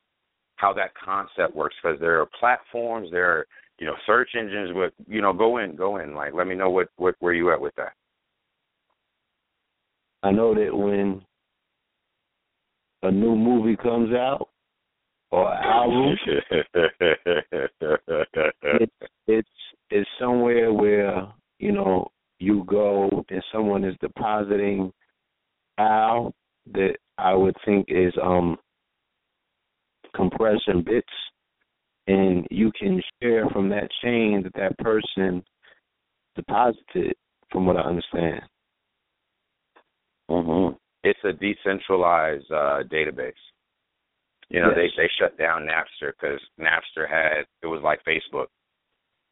[0.55, 1.75] how that concept works?
[1.81, 3.47] Because there are platforms, there are
[3.79, 4.71] you know search engines.
[4.73, 6.13] With you know, go in, go in.
[6.13, 7.93] Like, let me know what what where you at with that.
[10.23, 11.21] I know that when
[13.03, 14.49] a new movie comes out
[15.31, 16.17] or album,
[18.73, 18.93] it's
[19.27, 19.49] it's
[19.89, 21.27] it's somewhere where
[21.59, 22.07] you know
[22.39, 24.91] you go and someone is depositing
[25.77, 26.33] out
[26.73, 28.57] that I would think is um
[30.15, 31.07] compression bits,
[32.07, 35.43] and you can share from that chain that that person
[36.35, 37.13] deposited.
[37.51, 38.41] From what I understand.
[40.29, 40.69] hmm
[41.03, 43.33] It's a decentralized uh, database.
[44.49, 44.91] You know, Yes.
[44.97, 48.47] they they shut down Napster because Napster had it was like Facebook.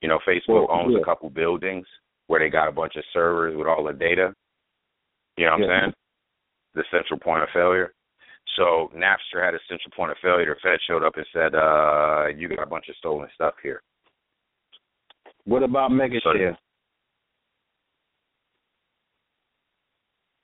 [0.02, 1.02] You know, Facebook Well, owns yeah.
[1.02, 1.88] a couple buildings
[2.28, 4.34] where they got a bunch of servers with all the data.
[5.38, 5.66] You know what Yeah.
[5.74, 5.94] I'm saying?
[6.76, 7.94] The central point of failure.
[8.56, 10.56] So Napster had a central point of failure.
[10.56, 13.82] The Fed showed up and said, uh, "You got a bunch of stolen stuff here."
[15.46, 16.56] What about Megashare?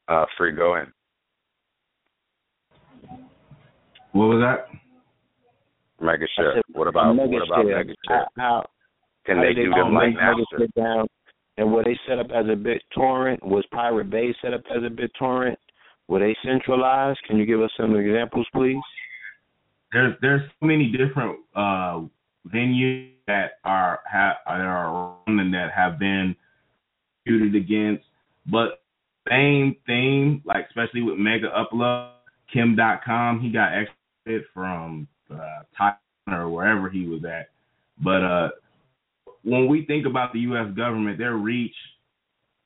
[0.07, 0.87] Uh, free go in.
[4.13, 4.67] What was that?
[6.03, 6.53] Mega I share.
[6.55, 7.77] said, What about what about Megashare?
[7.77, 7.93] mega?
[8.37, 8.65] How,
[9.25, 10.67] Can how they did do them like Napster?
[10.75, 11.07] down?
[11.57, 13.43] And were they set up as a BitTorrent?
[13.43, 15.57] Was Pirate Bay set up as a BitTorrent?
[16.09, 17.19] Were they centralized?
[17.25, 18.81] Can you give us some examples, please?
[19.91, 22.01] there's there's so many different uh
[22.53, 26.35] venues that are have that are the net have been
[27.25, 28.03] disputed against,
[28.51, 28.81] but
[29.29, 32.11] same thing, like especially with Mega Upload,
[32.51, 37.49] Kim Dotcom, he got exited from uh Taiwan or wherever he was at.
[38.03, 38.49] But uh
[39.43, 41.75] when we think about the US government, their reach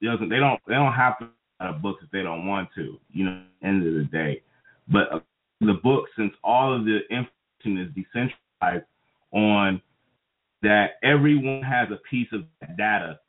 [0.02, 1.30] doesn't they don't they don't have to
[1.64, 4.41] write a book if they don't want to, you know, end of the day.
[4.88, 5.19] But uh,
[5.61, 8.85] the book, since all of the information is decentralized
[9.31, 9.81] on
[10.61, 12.44] that everyone has a piece of
[12.77, 13.19] data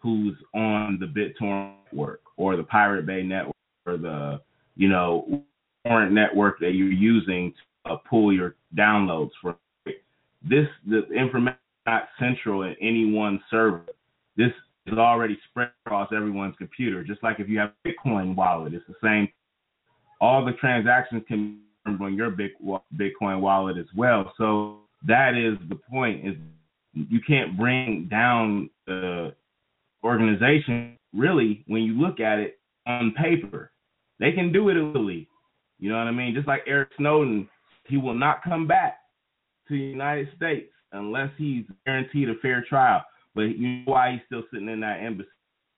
[0.00, 3.54] who's on the BitTorrent network or the Pirate Bay network
[3.86, 4.40] or the,
[4.76, 5.42] you know,
[5.86, 7.52] torrent network that you're using
[7.84, 9.56] to uh, pull your downloads from.
[10.48, 13.84] This, the information not central in any one server.
[14.36, 14.52] This
[14.92, 17.02] is already spread across everyone's computer.
[17.04, 19.28] Just like if you have a Bitcoin wallet, it's the same.
[20.20, 24.32] All the transactions can be on your Bitcoin wallet as well.
[24.36, 26.34] So that is the point: is
[26.94, 29.34] you can't bring down the
[30.04, 33.70] organization really when you look at it on paper.
[34.18, 35.28] They can do it illegally.
[35.78, 36.34] You know what I mean?
[36.34, 37.48] Just like Eric Snowden,
[37.86, 38.98] he will not come back
[39.68, 43.04] to the United States unless he's guaranteed a fair trial.
[43.38, 45.28] But you know why he's still sitting in that embassy?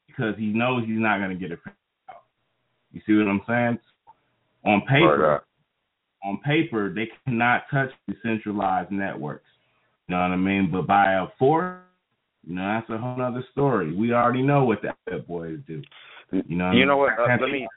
[0.06, 1.76] Because he knows he's not going to get a fair.
[2.90, 3.78] You see what I'm saying?
[4.64, 5.44] On paper,
[6.24, 9.44] on paper, they cannot touch decentralized networks.
[10.08, 10.70] You know what I mean?
[10.72, 11.80] But by a force,
[12.48, 13.94] you know, that's a whole other story.
[13.94, 15.82] We already know what the Fed boys do.
[16.32, 17.12] You know, You know what?
[17.18, 17.68] Uh, let me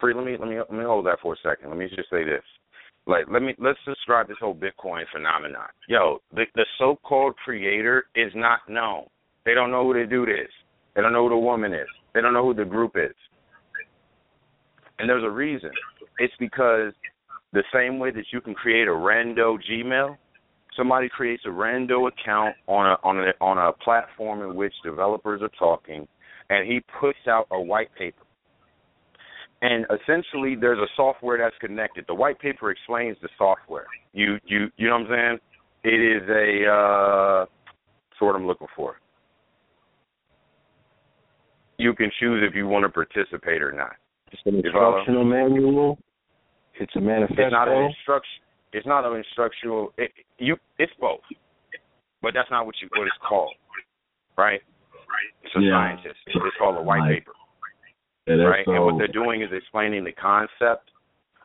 [0.00, 0.14] free.
[0.14, 1.68] Let me let me let me hold that for a second.
[1.68, 2.42] Let me just say this.
[3.10, 5.66] Like, let me let's describe this whole Bitcoin phenomenon.
[5.88, 9.06] Yo, the the so-called creator is not known.
[9.44, 10.52] They don't know who the dude is.
[10.94, 11.88] They don't know who the woman is.
[12.14, 13.14] They don't know who the group is.
[15.00, 15.70] And there's a reason.
[16.18, 16.92] It's because
[17.52, 20.16] the same way that you can create a rando Gmail,
[20.76, 25.42] somebody creates a rando account on a on a on a platform in which developers
[25.42, 26.06] are talking,
[26.48, 28.22] and he puts out a white paper.
[29.62, 32.04] And essentially, there's a software that's connected.
[32.08, 33.86] The white paper explains the software.
[34.12, 35.38] You you you know what I'm
[35.84, 35.92] saying?
[35.94, 37.46] It is a uh,
[38.20, 38.96] what I'm looking for.
[41.80, 43.96] you can choose if you want to participate or not.
[44.30, 45.98] It's an instructional manual.
[46.78, 47.42] It's a manifesto.
[47.42, 48.40] It's not an instruction.
[48.72, 49.92] It's not an instructional.
[49.98, 51.20] It, you, it's both,
[52.22, 53.54] but that's not what you what it's called,
[54.38, 54.60] right?
[54.60, 55.30] Right.
[55.42, 55.72] It's a Yeah.
[55.72, 56.20] scientist.
[56.26, 57.32] It's called a white paper,
[58.38, 58.66] That's right?
[58.66, 60.90] And what they're doing is explaining the concept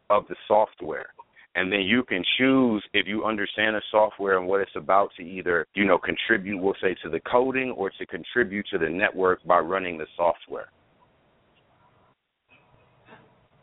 [0.09, 1.07] of the software,
[1.55, 5.23] and then you can choose if you understand the software and what it's about to
[5.23, 9.43] either you know contribute, we'll say, to the coding or to contribute to the network
[9.45, 10.69] by running the software.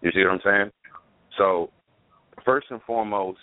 [0.00, 0.70] You see what I'm saying?
[1.38, 1.70] So,
[2.44, 3.38] first and foremost,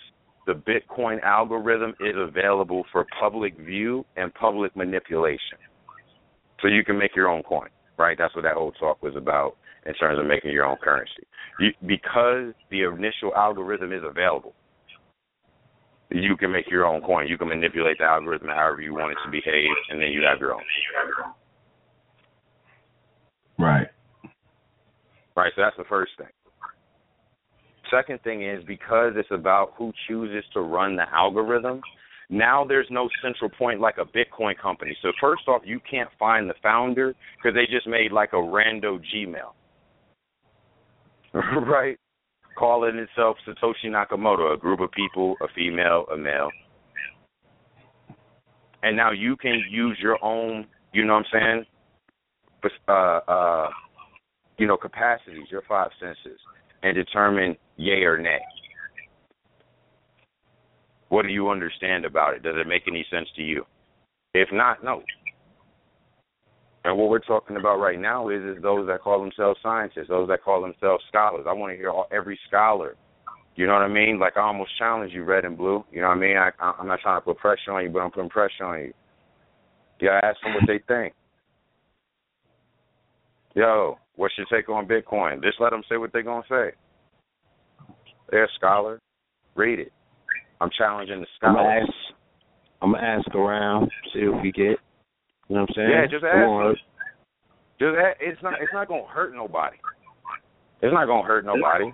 [0.46, 5.58] the Bitcoin algorithm is available for public view and public manipulation.
[6.60, 8.16] So you can make your own coin, right?
[8.18, 11.26] That's what that whole talk was about in terms of making your own currency.
[11.58, 14.54] You, because the initial algorithm is available,
[16.10, 17.28] you can make your own coin.
[17.28, 20.40] You can manipulate the algorithm however you want it to behave, and then you have
[20.40, 20.62] your own.
[23.58, 23.86] right.
[25.36, 26.26] Right, so that's the first thing.
[27.90, 31.80] Second thing is because it's about who chooses to run the algorithm,
[32.28, 34.96] now there's no central point like a Bitcoin company.
[35.02, 39.00] So first off, you can't find the founder because they just made like a rando
[39.14, 39.52] Gmail.
[41.66, 41.98] right?
[42.58, 46.50] Calling itself Satoshi Nakamoto, a group of people, a female, a male.
[48.82, 51.64] And now you can use your own, you know what I'm
[52.64, 52.72] saying?
[52.88, 53.68] Uh, uh,
[54.58, 56.38] you know, capacities, your five senses,
[56.82, 58.40] and determine yay or nay.
[61.08, 62.42] What do you understand about it?
[62.42, 63.64] Does it make any sense to you?
[64.34, 65.02] If not, no.
[66.84, 70.28] And what we're talking about right now is is those that call themselves scientists, those
[70.28, 71.44] that call themselves scholars.
[71.48, 72.96] I want to hear all, every scholar.
[73.56, 74.18] You know what I mean?
[74.18, 75.84] Like I almost challenge you, red and blue.
[75.92, 76.36] You know what I mean?
[76.38, 78.92] I, I'm not trying to put pressure on you, but I'm putting pressure on you.
[80.00, 81.12] Yeah, ask them what they think.
[83.54, 85.42] Yo, what's your take on Bitcoin?
[85.42, 86.70] Just let them say what they're gonna say.
[88.30, 89.00] They're a scholar.
[89.56, 89.92] Read it.
[90.60, 91.88] I'm challenging the I'm gonna scholars.
[91.88, 92.16] ask.
[92.80, 94.78] I'm gonna ask around, see if we get.
[95.50, 95.90] You know what I'm saying?
[95.90, 96.76] Yeah, just ask on.
[97.80, 99.76] Just a- it's not it's not gonna hurt nobody.
[100.80, 101.92] It's not gonna hurt nobody.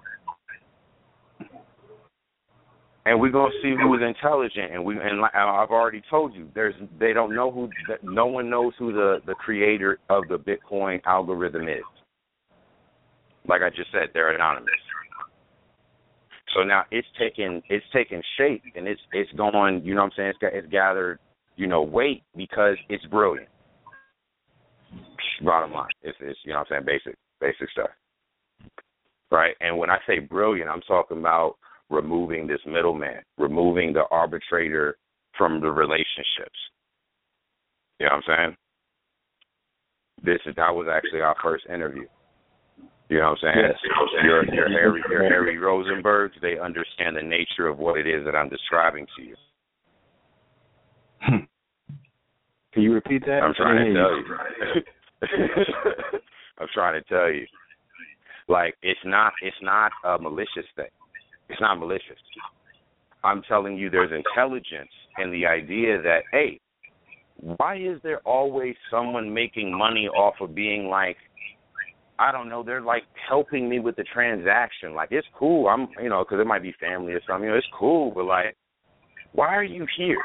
[3.07, 6.51] And we're gonna see who is intelligent, and we and like I've already told you,
[6.55, 7.71] there's they don't know who
[8.03, 11.85] no one knows who the the creator of the Bitcoin algorithm is.
[13.49, 14.69] Like I just said, they're anonymous.
[16.55, 19.83] So now it's taking it's taking shape, and it's it's going.
[19.83, 20.29] You know what I'm saying?
[20.29, 21.21] It's got it's gathered
[21.57, 23.49] you know wait because it's brilliant.
[25.43, 27.91] Bottom line, it's it's you know what I'm saying basic basic stuff,
[29.31, 29.55] right?
[29.61, 31.57] And when I say brilliant, I'm talking about
[31.91, 34.97] removing this middleman, removing the arbitrator
[35.37, 36.59] from the relationships.
[38.01, 38.57] You know what I'm saying?
[40.25, 42.07] This is that was actually our first interview.
[43.09, 43.67] You know what I'm saying?
[43.69, 44.25] Yes.
[44.25, 48.35] Your your Harry your Harry Rosenbergs, they understand the nature of what it is that
[48.35, 49.37] I'm describing to you.
[51.21, 51.45] Hmm.
[52.73, 53.43] Can you repeat that?
[53.43, 54.37] I'm trying to tell you.
[56.59, 57.47] I'm trying to tell you.
[58.49, 60.87] Like it's not it's not a malicious thing.
[61.49, 62.19] It's not malicious.
[63.25, 66.61] I'm telling you there's intelligence in the idea that hey,
[67.39, 71.17] why is there always someone making money off of being like
[72.19, 74.95] I don't know, they're like helping me with the transaction.
[74.95, 75.69] Like it's cool.
[75.69, 77.45] I'm, you know, because it might be family or something.
[77.45, 78.57] You know, it's cool, but like,
[79.33, 80.23] why are you here?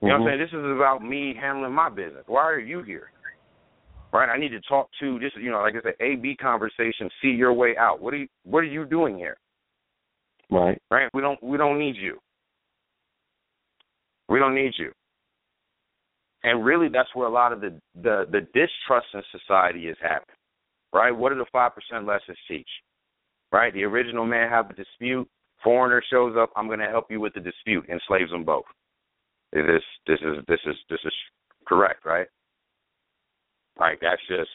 [0.00, 0.28] You know what I'm mm-hmm.
[0.28, 0.40] saying?
[0.40, 2.24] This is about me handling my business.
[2.26, 3.10] Why are you here?
[4.12, 4.28] Right?
[4.28, 5.32] I need to talk to this.
[5.36, 7.10] You know, like I said, A B conversation.
[7.20, 8.00] See your way out.
[8.00, 9.36] What are you What are you doing here?
[10.50, 10.80] Right.
[10.90, 11.10] Right?
[11.12, 12.18] We don't We don't need you.
[14.28, 14.92] We don't need you.
[16.44, 20.36] And really, that's where a lot of the the, the distrust in society is happening.
[20.94, 21.10] Right?
[21.10, 22.68] What do the five percent lessons teach?
[23.50, 23.74] Right?
[23.74, 25.28] The original man have a dispute.
[25.64, 26.50] Foreigner shows up.
[26.54, 27.84] I'm going to help you with the dispute.
[27.90, 28.64] Enslaves them both.
[29.52, 31.12] This this is this is this is
[31.66, 32.26] correct, right?
[33.78, 34.50] Like that's just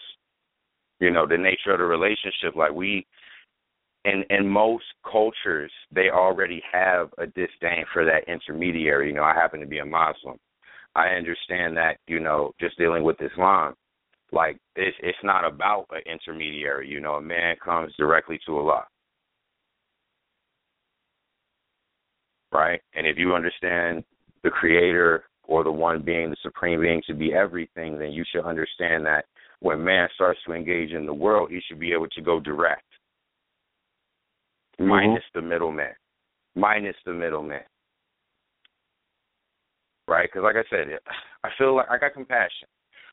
[0.99, 2.55] you know the nature of the relationship.
[2.55, 3.05] Like we,
[4.05, 9.07] in in most cultures, they already have a disdain for that intermediary.
[9.07, 10.37] You know, I happen to be a Muslim.
[10.95, 13.73] I understand that you know just dealing with Islam,
[14.31, 16.87] like it's it's not about an intermediary.
[16.87, 18.85] You know, a man comes directly to Allah.
[22.51, 22.81] Right?
[22.93, 24.03] And if you understand
[24.43, 28.45] the creator or the one being the supreme being to be everything, then you should
[28.45, 29.25] understand that
[29.59, 32.83] when man starts to engage in the world, he should be able to go direct,
[34.79, 34.89] Mm-hmm.
[34.89, 35.93] minus the middleman,
[36.55, 37.61] minus the middleman.
[40.07, 40.27] Right?
[40.27, 40.87] Because, like I said,
[41.43, 42.67] I feel like I got compassion.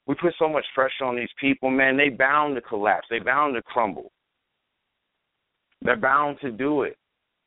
[0.06, 1.96] we put so much pressure on these people, man.
[1.96, 3.06] They bound to collapse.
[3.10, 4.10] They bound to crumble.
[5.82, 6.96] They're bound to do it.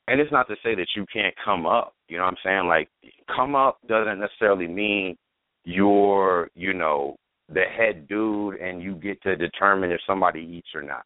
[0.08, 1.96] And it's not to say that you can't come up.
[2.14, 2.68] You know what I'm saying?
[2.68, 2.90] Like,
[3.36, 5.18] come up doesn't necessarily mean
[5.66, 7.16] you're, you know,
[7.50, 11.02] the head dude and you get to determine if somebody eats or not.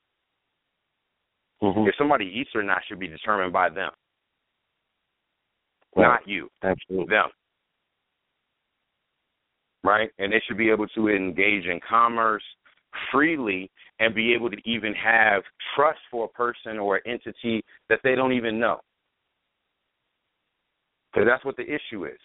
[1.63, 1.87] Mm-hmm.
[1.87, 3.91] If somebody eats or not should be determined by them,
[5.95, 6.07] right.
[6.07, 6.49] not you.
[6.61, 7.07] Absolutely.
[7.09, 7.29] Them.
[9.85, 10.09] Right?
[10.19, 12.43] And they should be able to engage in commerce
[13.13, 13.71] freely
[14.01, 15.41] and be able to even have
[15.73, 18.81] trust for a person or entity that they don't even know.
[21.17, 22.19] Because that's what the issue is.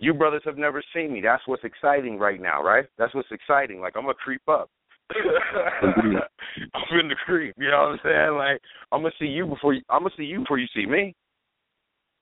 [0.00, 1.20] You brothers have never seen me.
[1.20, 2.86] That's what's exciting right now, right?
[2.96, 3.80] That's what's exciting.
[3.80, 4.70] Like I'm gonna creep up.
[5.10, 7.54] I'm in the creep.
[7.58, 8.36] You know what I'm saying?
[8.36, 8.60] Like
[8.92, 11.14] I'm gonna see you before you, I'm gonna see you before you see me,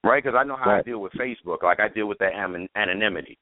[0.03, 0.23] right?
[0.23, 0.81] Because I know how right.
[0.81, 1.63] I deal with Facebook.
[1.63, 2.33] Like I deal with that
[2.75, 3.39] anonymity.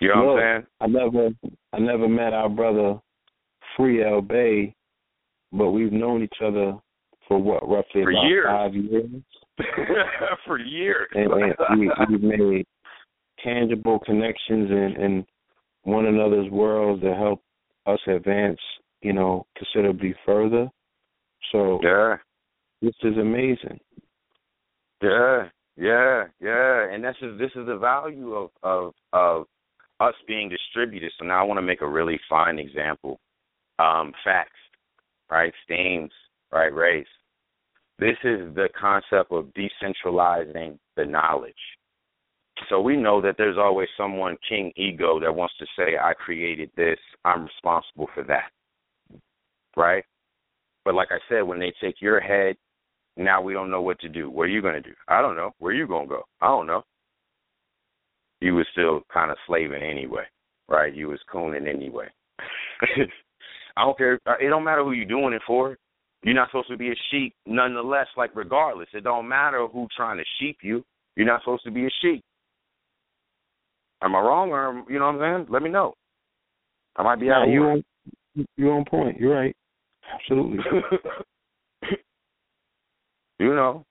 [0.00, 0.66] You know what I'm saying?
[0.80, 1.28] I never,
[1.72, 2.98] I never met our brother
[3.76, 4.74] Free El Bey,
[5.52, 6.74] but we've known each other
[7.28, 8.46] for what roughly for about years.
[8.48, 9.22] five years.
[10.46, 11.08] for years.
[11.14, 12.66] and, and we, we've made
[13.42, 15.26] tangible connections in, in
[15.82, 17.40] one another's worlds that help
[17.86, 18.58] us advance,
[19.02, 20.68] you know, considerably further.
[21.52, 22.16] So yeah,
[22.80, 23.78] this is amazing.
[25.02, 29.46] Yeah, yeah, yeah, and this is this is the value of of of
[30.00, 31.12] us being distributed.
[31.18, 33.20] So now I want to make a really fine example.
[33.78, 34.52] Um, facts,
[35.30, 35.52] right?
[35.64, 36.12] Steams,
[36.52, 36.72] right?
[36.72, 37.06] Race.
[37.98, 41.54] This is the concept of decentralizing the knowledge.
[42.68, 46.70] So we know that there's always someone king ego that wants to say, I created
[46.76, 48.50] this, I'm responsible for that.
[49.76, 50.04] Right?
[50.84, 52.56] But like I said, when they take your head,
[53.16, 54.28] now we don't know what to do.
[54.28, 54.94] What are you going to do?
[55.08, 55.52] I don't know.
[55.58, 56.22] Where are you going to go?
[56.40, 56.82] I don't know.
[58.40, 60.24] You was still kind of slaving anyway,
[60.68, 60.94] right?
[60.94, 62.08] You was cooning anyway.
[63.76, 64.14] I don't care.
[64.14, 65.78] It don't matter who you're doing it for.
[66.24, 68.06] You're not supposed to be a sheep, nonetheless.
[68.16, 70.82] Like regardless, it don't matter who trying to sheep you.
[71.16, 72.24] You're not supposed to be a sheep.
[74.02, 75.52] Am I wrong, or you know what I'm saying?
[75.52, 75.94] Let me know.
[76.96, 77.48] I might be out.
[77.48, 77.84] you on
[78.56, 79.20] you on point.
[79.20, 79.54] You're right.
[80.14, 80.58] Absolutely.
[83.38, 83.84] you know.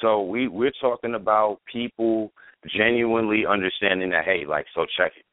[0.00, 2.32] So we we're talking about people
[2.76, 4.24] genuinely understanding that.
[4.24, 5.24] Hey, like, so check it,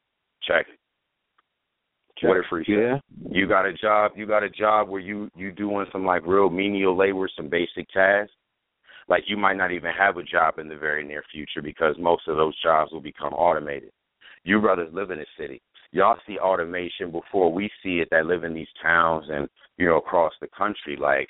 [0.46, 0.77] check it.
[2.20, 2.28] Check.
[2.28, 2.98] What a free Yeah.
[3.30, 4.12] You got a job.
[4.16, 7.88] You got a job where you you doing some like real menial labor, some basic
[7.90, 8.32] tasks.
[9.08, 12.28] Like you might not even have a job in the very near future because most
[12.28, 13.90] of those jobs will become automated.
[14.44, 15.62] You brothers live in a city.
[15.92, 19.48] Y'all see automation before we see it that live in these towns and,
[19.78, 20.96] you know, across the country.
[21.00, 21.28] Like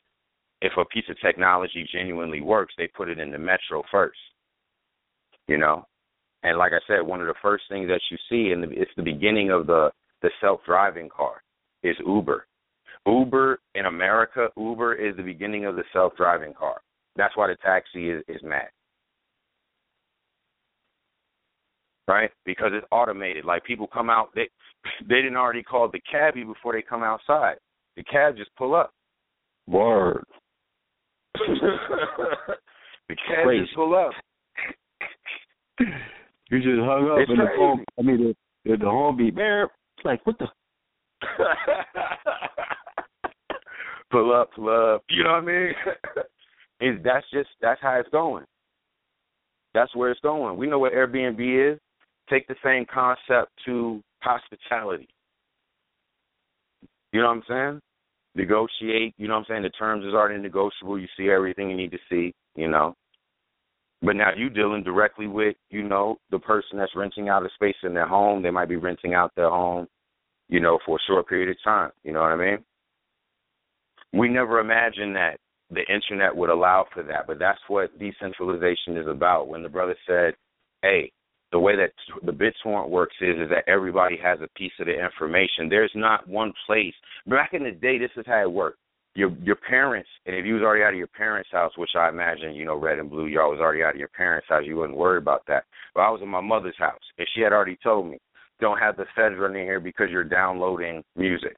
[0.61, 4.19] if a piece of technology genuinely works, they put it in the metro first.
[5.47, 5.85] You know?
[6.43, 9.03] And like I said, one of the first things that you see and it's the
[9.03, 9.91] beginning of the
[10.23, 11.43] the self-driving car
[11.83, 12.47] is Uber.
[13.07, 16.81] Uber in America, Uber is the beginning of the self-driving car.
[17.17, 18.69] That's why the taxi is, is mad.
[22.07, 22.31] Right?
[22.45, 23.45] Because it's automated.
[23.45, 24.49] Like people come out, they
[25.09, 27.57] they didn't already call the cabbie before they come outside.
[27.97, 28.93] The cab just pull up.
[29.67, 30.25] Word.
[31.35, 33.65] the cab Crazy.
[33.65, 34.13] just pull up.
[36.51, 37.59] You just hung up It's and the crazy.
[37.59, 37.85] phone.
[37.99, 39.35] I mean, the, the, the horn beat.
[39.37, 39.69] Bear.
[40.05, 40.47] Like what the.
[44.11, 45.03] pull up, pull up.
[45.11, 45.73] You know what I mean?
[46.81, 48.45] Is that's just that's how it's going.
[49.75, 50.57] That's where it's going.
[50.57, 51.79] We know what Airbnb is.
[52.31, 55.09] Take the same concept to hospitality.
[57.13, 57.81] You know what I'm saying?
[58.35, 59.15] Negotiate.
[59.19, 59.63] You know what I'm saying?
[59.63, 60.99] The terms is already negotiable.
[60.99, 62.33] You see everything you need to see.
[62.55, 62.95] You know.
[64.01, 67.77] But now you're dealing directly with, you know, the person that's renting out a space
[67.83, 68.43] in their home.
[68.43, 69.89] They might be renting out their home,
[70.49, 71.91] you know, for a short period of time.
[72.05, 72.59] You know what I mean?
[74.13, 75.39] We never imagined that
[75.71, 79.49] the internet would allow for that, but that's what decentralization is about.
[79.49, 80.35] When the brother said,
[80.81, 81.13] "Hey,
[81.53, 84.99] the way that the BitTorrent works is is that everybody has a piece of the
[84.99, 85.69] information.
[85.69, 86.95] There's not one place.
[87.27, 88.79] Back in the day, this is how it worked.
[89.19, 92.09] Your your parents, and if you was already out of your parents' house, which I
[92.09, 94.77] imagine, you know, red and blue, y'all was already out of your parents' house, you
[94.77, 95.65] wouldn't worry about that.
[95.93, 98.19] But I was in my mother's house, and she had already told me,
[98.61, 101.57] don't have the feds running here because you're downloading music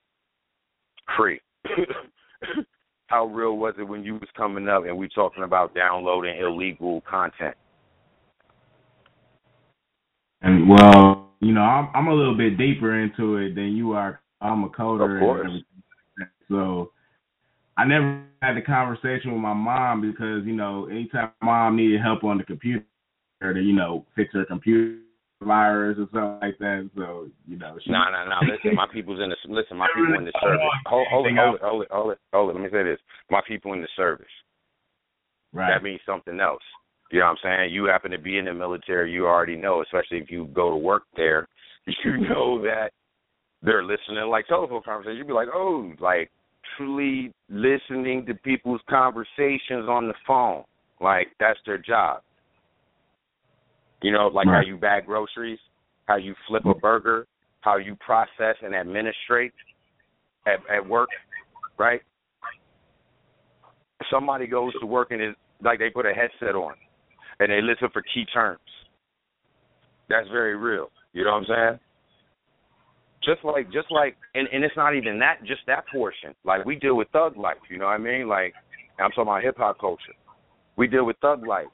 [1.18, 1.38] free.
[3.08, 7.02] How real was it when you was coming up and we talking about downloading illegal
[7.02, 7.56] content?
[10.40, 14.20] And well, you know, I'm I'm a little bit deeper into it than you are.
[14.40, 15.40] I'm a coder Of course.
[15.40, 15.64] and everything.
[16.18, 16.28] like that.
[16.48, 16.92] So
[17.80, 22.24] I never had the conversation with my mom because, you know, anytime mom needed help
[22.24, 22.84] on the computer
[23.40, 24.98] to, you know, fix her computer,
[25.42, 26.90] virus or something like that.
[26.94, 27.78] So you know.
[27.86, 28.52] No, no, no.
[28.52, 29.78] Listen, my people's in the listen.
[29.78, 30.60] My people in the service.
[30.84, 32.52] Hold, hold it, hold it, hold it, hold it, hold it.
[32.52, 33.00] Let me say this.
[33.30, 34.26] My people in the service.
[35.54, 35.72] Right.
[35.72, 36.62] That means something else.
[37.10, 37.74] You know what I'm saying?
[37.74, 40.76] You happen to be in the military, you already know, especially if you go to
[40.76, 41.48] work there,
[42.04, 42.90] you know that
[43.62, 45.16] they're listening like telephone conversations.
[45.16, 46.30] You'd be like, oh, like
[46.76, 50.64] truly listening to people's conversations on the phone.
[51.00, 52.22] Like that's their job.
[54.02, 54.64] You know, like right.
[54.64, 55.58] how you bag groceries,
[56.06, 57.26] how you flip a burger,
[57.60, 59.52] how you process and administrate
[60.46, 61.08] at, at work,
[61.78, 62.00] right?
[64.10, 66.74] Somebody goes to work and is like they put a headset on
[67.38, 68.60] and they listen for key terms.
[70.08, 70.90] That's very real.
[71.12, 71.80] You know what I'm saying?
[73.22, 76.34] Just like just like and, and it's not even that just that portion.
[76.44, 78.28] Like we deal with thug life, you know what I mean?
[78.28, 78.54] Like
[78.98, 80.14] I'm talking about hip hop culture.
[80.76, 81.66] We deal with thug life.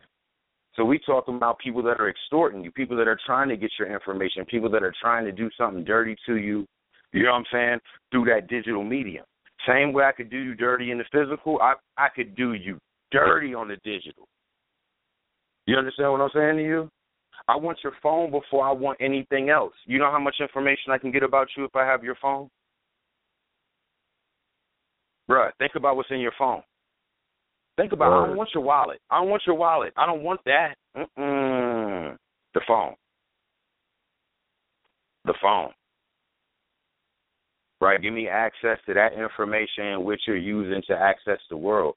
[0.75, 3.71] So we talking about people that are extorting you, people that are trying to get
[3.79, 6.67] your information, people that are trying to do something dirty to you,
[7.13, 7.79] you know what I'm saying,
[8.11, 9.25] through that digital medium.
[9.67, 12.79] Same way I could do you dirty in the physical, I I could do you
[13.11, 14.29] dirty on the digital.
[15.67, 16.91] You understand what I'm saying to you?
[17.49, 19.75] I want your phone before I want anything else.
[19.87, 22.49] You know how much information I can get about you if I have your phone?
[25.29, 26.63] Bruh, think about what's in your phone.
[27.77, 29.01] Think about I don't want your wallet.
[29.11, 29.93] I don't want your wallet.
[29.97, 30.75] I don't want that.
[30.97, 32.17] Mm-mm.
[32.55, 32.95] The phone.
[35.27, 35.71] The phone.
[37.81, 38.01] Right?
[38.01, 41.97] Give me access to that information which you're using to access the world.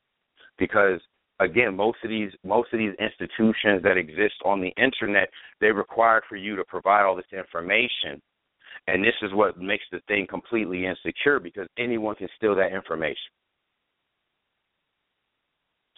[0.58, 1.00] Because
[1.40, 5.30] again, most of these most of these institutions that exist on the internet,
[5.62, 8.22] they require for you to provide all this information.
[8.88, 13.32] And this is what makes the thing completely insecure because anyone can steal that information.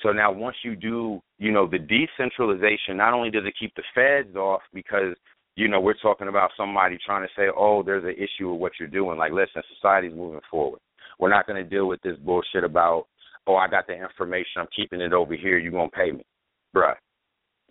[0.01, 3.83] So now once you do, you know, the decentralization, not only does it keep the
[3.93, 5.15] feds off because,
[5.55, 8.71] you know, we're talking about somebody trying to say, oh, there's an issue with what
[8.79, 9.17] you're doing.
[9.17, 10.79] Like, listen, society's moving forward.
[11.19, 13.05] We're not going to deal with this bullshit about
[13.47, 16.23] oh, I got the information, I'm keeping it over here, you're going to pay me.
[16.75, 16.95] Bruh,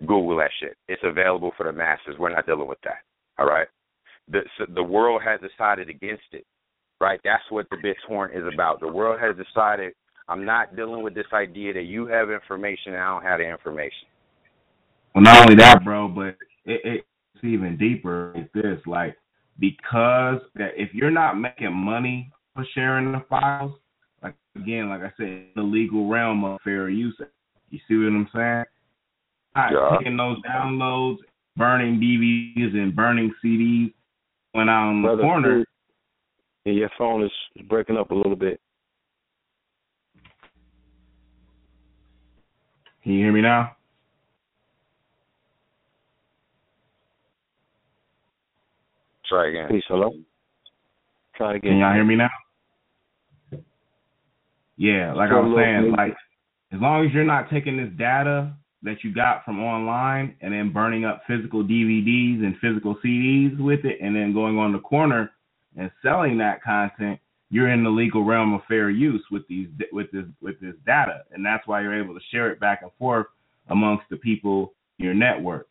[0.01, 0.77] Google that shit.
[0.89, 2.17] It's available for the masses.
[2.19, 2.99] We're not dealing with that.
[3.39, 3.69] All right?
[4.29, 6.45] The, so the world has decided against it,
[7.01, 7.21] right?
[7.25, 8.81] That's what the BitTorrent is about.
[8.81, 9.93] The world has decided
[10.29, 13.51] I'm not dealing with this idea that you have information and I don't have the
[13.51, 14.07] information.
[15.15, 18.79] Well, not only that, bro, but it, it's even deeper like this.
[18.87, 19.17] Like,
[19.59, 23.73] because that if you're not making money for sharing the files,
[24.23, 27.17] like again, like I said, the legal realm of fair use.
[27.71, 28.65] You see what I'm saying?
[29.57, 29.97] Not yeah.
[29.99, 31.19] taking those downloads,
[31.57, 33.93] burning DVDs and burning CDs
[34.53, 35.65] when I'm Brother, the corner.
[36.67, 37.31] And your phone is
[37.69, 38.61] breaking up a little bit.
[43.03, 43.77] Can you hear me now?
[49.27, 49.69] Try again.
[49.69, 50.13] Please, hello.
[51.37, 51.73] Try again.
[51.73, 52.29] Can y'all hear me now?
[54.81, 56.17] Yeah, like I was saying, like
[56.73, 60.73] as long as you're not taking this data that you got from online and then
[60.73, 65.33] burning up physical DVDs and physical CDs with it, and then going on the corner
[65.77, 70.11] and selling that content, you're in the legal realm of fair use with these with
[70.13, 73.27] this with this data, and that's why you're able to share it back and forth
[73.69, 75.69] amongst the people in your network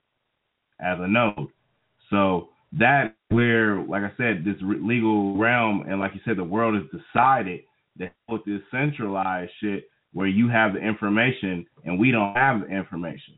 [0.80, 1.48] as a node.
[2.12, 6.76] So that where, like I said, this legal realm, and like you said, the world
[6.76, 7.62] is decided
[8.00, 12.68] that with this centralized shit where you have the information and we don't have the
[12.68, 13.36] information.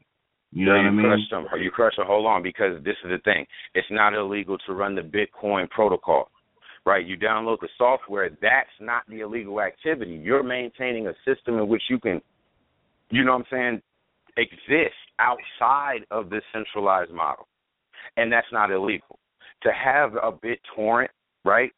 [0.53, 1.05] You know yeah, what you I mean?
[1.05, 1.61] Crushed them.
[1.61, 2.07] You crushed them.
[2.07, 3.45] Hold on, because this is the thing.
[3.73, 6.29] It's not illegal to run the Bitcoin protocol,
[6.85, 7.05] right?
[7.05, 8.29] You download the software.
[8.41, 10.11] That's not the illegal activity.
[10.11, 12.21] You're maintaining a system in which you can,
[13.11, 13.81] you know what I'm saying,
[14.37, 17.47] exist outside of this centralized model,
[18.17, 19.19] and that's not illegal.
[19.63, 21.09] To have a BitTorrent,
[21.45, 21.71] right?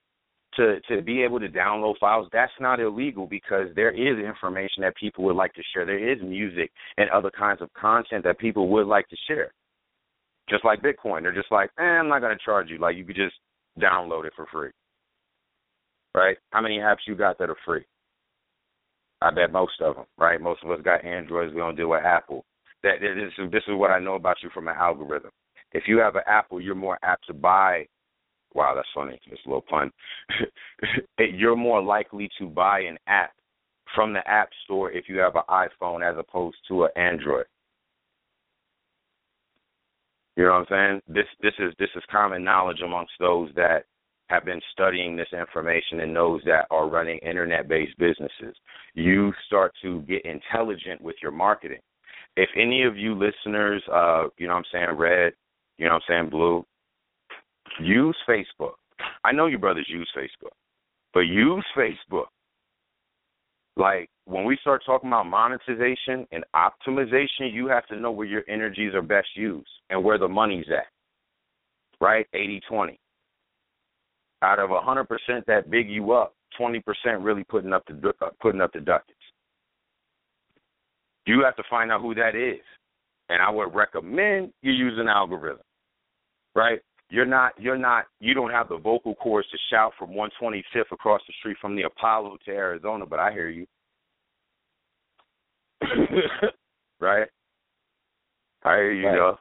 [0.58, 4.96] To to be able to download files that's not illegal because there is information that
[4.96, 5.86] people would like to share.
[5.86, 9.52] There is music and other kinds of content that people would like to share.
[10.50, 12.78] Just like bitcoin they're just like eh, i'm not going to charge you.
[12.78, 13.36] Like you could just
[13.80, 14.72] download it for free.
[16.16, 16.38] Right?
[16.52, 17.86] How many apps you got that are free?
[19.22, 20.42] I bet most of them right?
[20.42, 22.46] Most of us got androids we don't deal with apple.
[22.84, 25.32] That this is this is what i know about you from an algorithm.
[25.72, 27.88] If you have an apple you're more apt to buy
[28.54, 29.20] Wow, that's funny.
[29.26, 29.92] It's a little pun.
[31.20, 33.32] You're more likely to buy an app
[33.96, 37.46] from the app store if you have an iPhone as opposed to an Android.
[40.36, 41.02] You know what I'm saying?
[41.08, 43.86] This this is this is common knowledge amongst those that
[44.30, 48.56] have been studying this information and those that are running internet based businesses.
[48.96, 51.82] You start to get intelligent with your marketing.
[52.36, 55.34] If any of you listeners, uh, you know what I'm saying, red,
[55.78, 56.66] you know what I'm saying, blue,
[57.80, 58.74] use Facebook.
[59.24, 60.52] I know you brothers use Facebook,
[61.14, 62.26] but use Facebook.
[63.76, 68.44] Like when we start talking about monetization and optimization, you have to know where your
[68.48, 70.88] energies are best used and where the money's at.
[72.00, 72.28] Right?
[72.34, 73.00] 80 20.
[74.44, 75.08] Out of 100%
[75.48, 76.84] that big you up, 20%
[77.22, 79.18] really putting up the uh, putting up the ducats.
[81.26, 82.60] You have to find out who that is.
[83.30, 85.64] And I would recommend you use an algorithm.
[86.56, 86.82] Right?
[87.14, 91.22] You're not you're not you don't have the vocal cords to shout from 125th across
[91.28, 93.68] the street from the Apollo to Arizona, but I hear you.
[97.00, 97.28] right?
[98.64, 99.16] I hear you, Right.
[99.16, 99.38] though.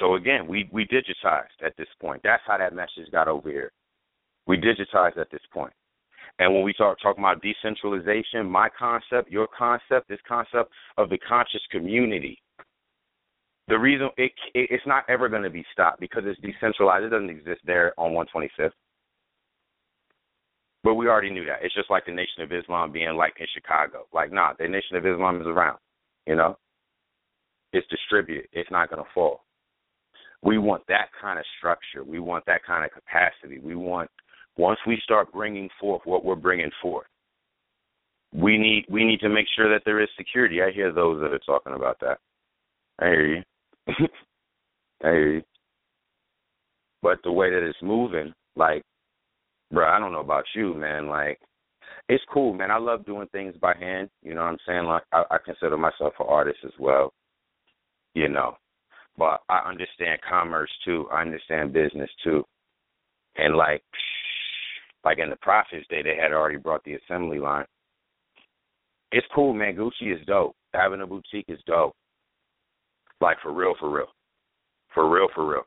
[0.00, 2.20] So again, we we digitized at this point.
[2.24, 3.70] That's how that message got over here.
[4.48, 5.72] We digitized at this point.
[6.40, 11.18] And when we start talking about decentralization, my concept, your concept, this concept of the
[11.18, 12.42] conscious community,
[13.68, 17.04] the reason it, it it's not ever going to be stopped because it's decentralized.
[17.04, 18.70] It doesn't exist there on 125th.
[20.82, 21.60] But we already knew that.
[21.62, 24.06] It's just like the Nation of Islam being like in Chicago.
[24.12, 25.78] Like, nah, the Nation of Islam is around.
[26.26, 26.58] You know,
[27.72, 28.48] it's distributed.
[28.52, 29.44] It's not going to fall.
[30.42, 32.04] We want that kind of structure.
[32.04, 33.58] We want that kind of capacity.
[33.58, 34.10] We want
[34.58, 37.06] once we start bringing forth what we're bringing forth,
[38.34, 40.60] we need we need to make sure that there is security.
[40.62, 42.18] I hear those that are talking about that.
[42.98, 43.42] I hear you.
[43.86, 45.42] You.
[47.02, 48.82] But the way that it's moving, like,
[49.70, 51.08] bro, I don't know about you, man.
[51.08, 51.38] Like,
[52.08, 52.70] it's cool, man.
[52.70, 54.08] I love doing things by hand.
[54.22, 54.84] You know what I'm saying?
[54.84, 57.12] Like, I, I consider myself an artist as well.
[58.14, 58.56] You know,
[59.18, 61.06] but I understand commerce too.
[61.12, 62.44] I understand business too.
[63.36, 63.82] And like,
[65.04, 67.66] like in the Prophets Day, they had already brought the assembly line.
[69.12, 69.76] It's cool, man.
[69.76, 70.54] Gucci is dope.
[70.72, 71.94] Having a boutique is dope.
[73.20, 74.08] Like for real, for real,
[74.92, 75.62] for real, for real.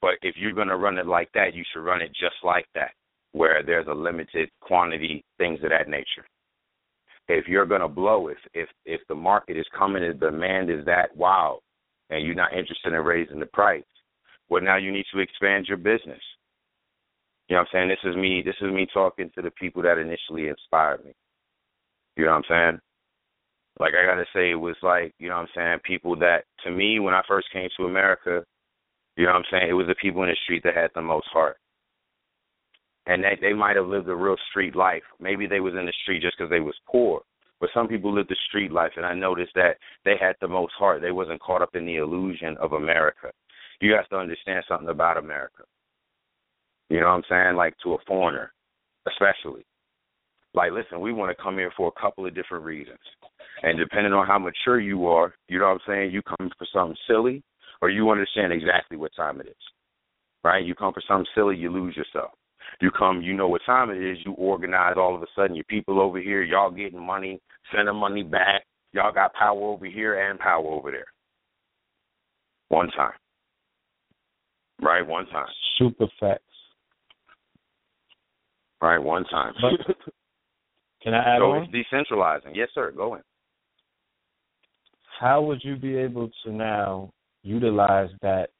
[0.00, 2.92] But if you're gonna run it like that, you should run it just like that,
[3.32, 6.26] where there's a limited quantity, things of that nature.
[7.28, 11.14] If you're gonna blow, if if if the market is coming, the demand is that
[11.16, 11.60] wow,
[12.08, 13.84] and you're not interested in raising the price,
[14.48, 16.22] well now you need to expand your business.
[17.48, 17.88] You know what I'm saying?
[17.88, 21.12] This is me this is me talking to the people that initially inspired me.
[22.16, 22.80] You know what I'm saying?
[23.80, 26.70] Like I gotta say it was like, you know what I'm saying, people that to
[26.70, 28.44] me when I first came to America,
[29.16, 31.00] you know what I'm saying, it was the people in the street that had the
[31.00, 31.56] most heart.
[33.06, 35.02] And they they might have lived a real street life.
[35.18, 37.22] Maybe they was in the street just because they was poor.
[37.58, 40.72] But some people lived the street life, and I noticed that they had the most
[40.78, 41.00] heart.
[41.00, 43.32] They wasn't caught up in the illusion of America.
[43.80, 45.64] You have to understand something about America.
[46.90, 47.56] You know what I'm saying?
[47.56, 48.52] Like to a foreigner,
[49.08, 49.64] especially.
[50.54, 52.98] Like, listen, we want to come here for a couple of different reasons.
[53.62, 56.66] And depending on how mature you are, you know what I'm saying, you come for
[56.72, 57.42] something silly
[57.82, 59.54] or you understand exactly what time it is.
[60.42, 60.64] Right?
[60.64, 62.32] You come for something silly, you lose yourself.
[62.80, 65.64] You come, you know what time it is, you organize all of a sudden your
[65.64, 67.40] people over here, y'all getting money,
[67.74, 68.62] sending money back,
[68.92, 71.06] y'all got power over here and power over there.
[72.68, 73.12] One time.
[74.80, 75.48] Right, one time.
[75.78, 76.42] Super facts.
[78.80, 79.52] Right, one time.
[79.60, 79.96] But-
[81.02, 81.68] Can I add so on?
[81.72, 82.54] it's decentralizing.
[82.54, 82.92] Yes, sir.
[82.94, 83.22] Go in.
[85.18, 87.12] How would you be able to now
[87.42, 88.50] utilize that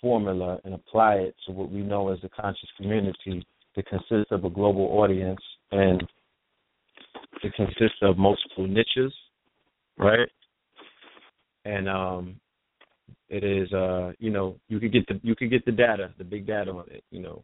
[0.00, 4.44] formula and apply it to what we know as the conscious community that consists of
[4.44, 5.40] a global audience
[5.72, 6.02] and
[7.42, 9.12] it consists of multiple niches,
[9.98, 10.28] right?
[11.64, 12.40] And um
[13.28, 16.24] it is uh you know you could get the you could get the data the
[16.24, 17.42] big data on it you know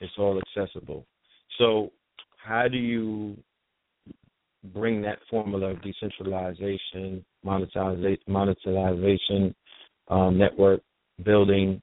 [0.00, 1.06] it's all accessible
[1.58, 1.90] so
[2.46, 3.36] how do you
[4.72, 9.54] bring that formula of decentralization monetization monetization
[10.08, 10.80] um, network
[11.24, 11.80] building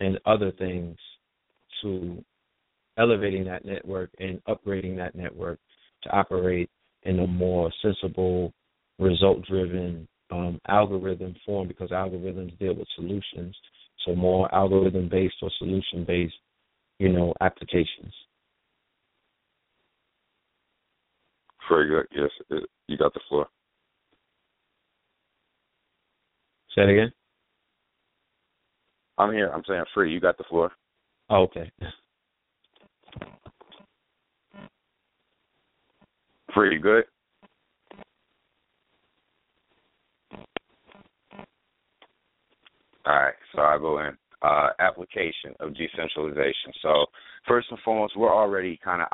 [0.00, 0.96] and other things
[1.80, 2.22] to
[2.98, 5.58] elevating that network and upgrading that network
[6.02, 6.68] to operate
[7.04, 8.52] in a more sensible
[8.98, 13.54] result driven um, algorithm form because algorithms deal with solutions.
[14.04, 16.34] So more algorithm based or solution based,
[16.98, 18.12] you know, applications.
[21.68, 22.06] Very good.
[22.12, 23.46] Yes, uh, you got the floor.
[26.74, 27.12] Say it again.
[29.18, 29.50] I'm here.
[29.52, 30.12] I'm saying free.
[30.12, 30.72] You got the floor.
[31.30, 31.70] Oh, okay.
[36.54, 36.78] Free.
[36.78, 37.04] Good?
[43.06, 43.34] All right.
[43.54, 44.16] So I go in.
[44.42, 46.72] Uh, application of decentralization.
[46.82, 47.06] So
[47.46, 49.06] first and foremost, we're already kind of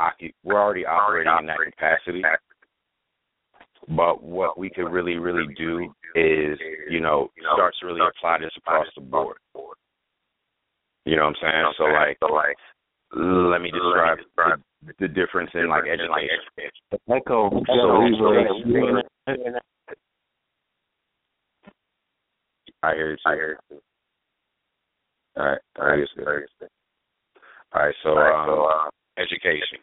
[0.43, 2.23] we're already operating in that capacity.
[3.95, 6.59] But what we could really, really do is,
[6.89, 9.37] you know, start to really apply this across the board.
[11.05, 11.73] You know what I'm saying?
[11.77, 12.57] So like, like,
[13.13, 16.41] let me describe the, the difference in like education.
[17.11, 17.51] Echo.
[17.51, 19.03] So, So we were.
[22.83, 23.17] I hear you.
[23.27, 23.81] I hear you.
[25.39, 25.59] All right.
[25.79, 25.99] All right.
[26.19, 26.43] All right.
[27.73, 27.95] All right.
[28.03, 28.11] So,
[28.67, 29.79] um, education.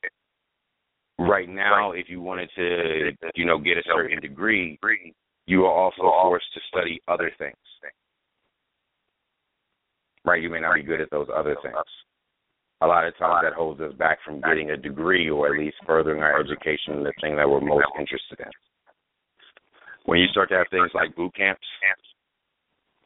[1.18, 4.78] Right now, if you wanted to, you know, get a certain degree,
[5.46, 7.56] you are also forced to study other things.
[10.26, 10.42] Right?
[10.42, 11.76] You may not be good at those other things.
[12.82, 15.78] A lot of times that holds us back from getting a degree or at least
[15.86, 18.52] furthering our education in the thing that we're most interested in.
[20.04, 21.66] When you start to have things like boot camps,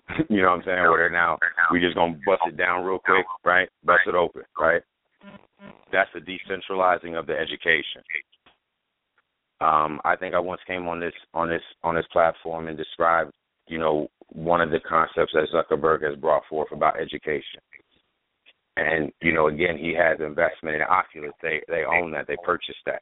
[0.29, 1.38] you know what I'm saying, where now
[1.71, 3.69] we just gonna bust it down real quick, right?
[3.83, 4.81] Bust it open, right?
[5.91, 8.01] That's the decentralizing of the education.
[9.61, 13.33] Um, I think I once came on this on this on this platform and described,
[13.67, 17.59] you know, one of the concepts that Zuckerberg has brought forth about education.
[18.77, 21.31] And, you know, again, he has investment in Oculus.
[21.41, 22.27] They they own that.
[22.27, 23.01] They purchased that.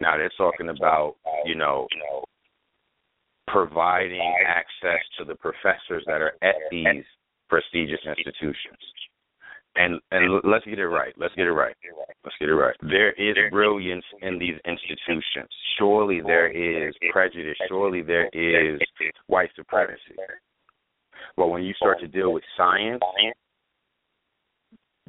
[0.00, 1.16] Now they're talking about,
[1.46, 1.88] you know,
[3.52, 7.04] providing access to the professors that are at these
[7.48, 8.78] prestigious institutions.
[9.76, 11.14] And and let's get it right.
[11.18, 11.76] Let's get it right.
[12.24, 12.74] Let's get it right.
[12.82, 15.48] There is brilliance in these institutions.
[15.78, 17.56] Surely there is prejudice.
[17.68, 18.80] Surely there is
[19.28, 20.16] white supremacy.
[21.36, 23.00] But when you start to deal with science,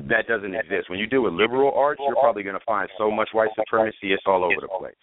[0.07, 0.89] that doesn't exist.
[0.89, 4.13] When you deal with liberal arts, you're probably going to find so much white supremacy,
[4.13, 4.93] it's all over the place.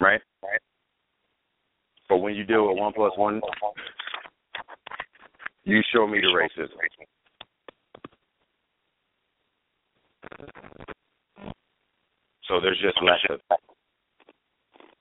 [0.00, 0.20] Right?
[2.08, 3.40] But when you deal with one plus one,
[5.64, 6.70] you show me the racism.
[12.48, 13.40] So there's just less of.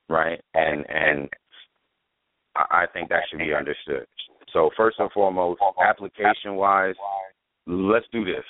[0.10, 0.42] Right?
[0.54, 1.30] And and
[2.56, 4.06] I I think that should be understood.
[4.52, 6.96] So first and foremost, application wise,
[7.68, 8.46] let's do this.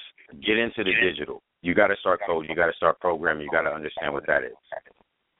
[0.46, 1.42] Get into the digital.
[1.62, 2.50] You got to start coding.
[2.50, 3.44] You got to start programming.
[3.44, 4.54] You got to understand what that is.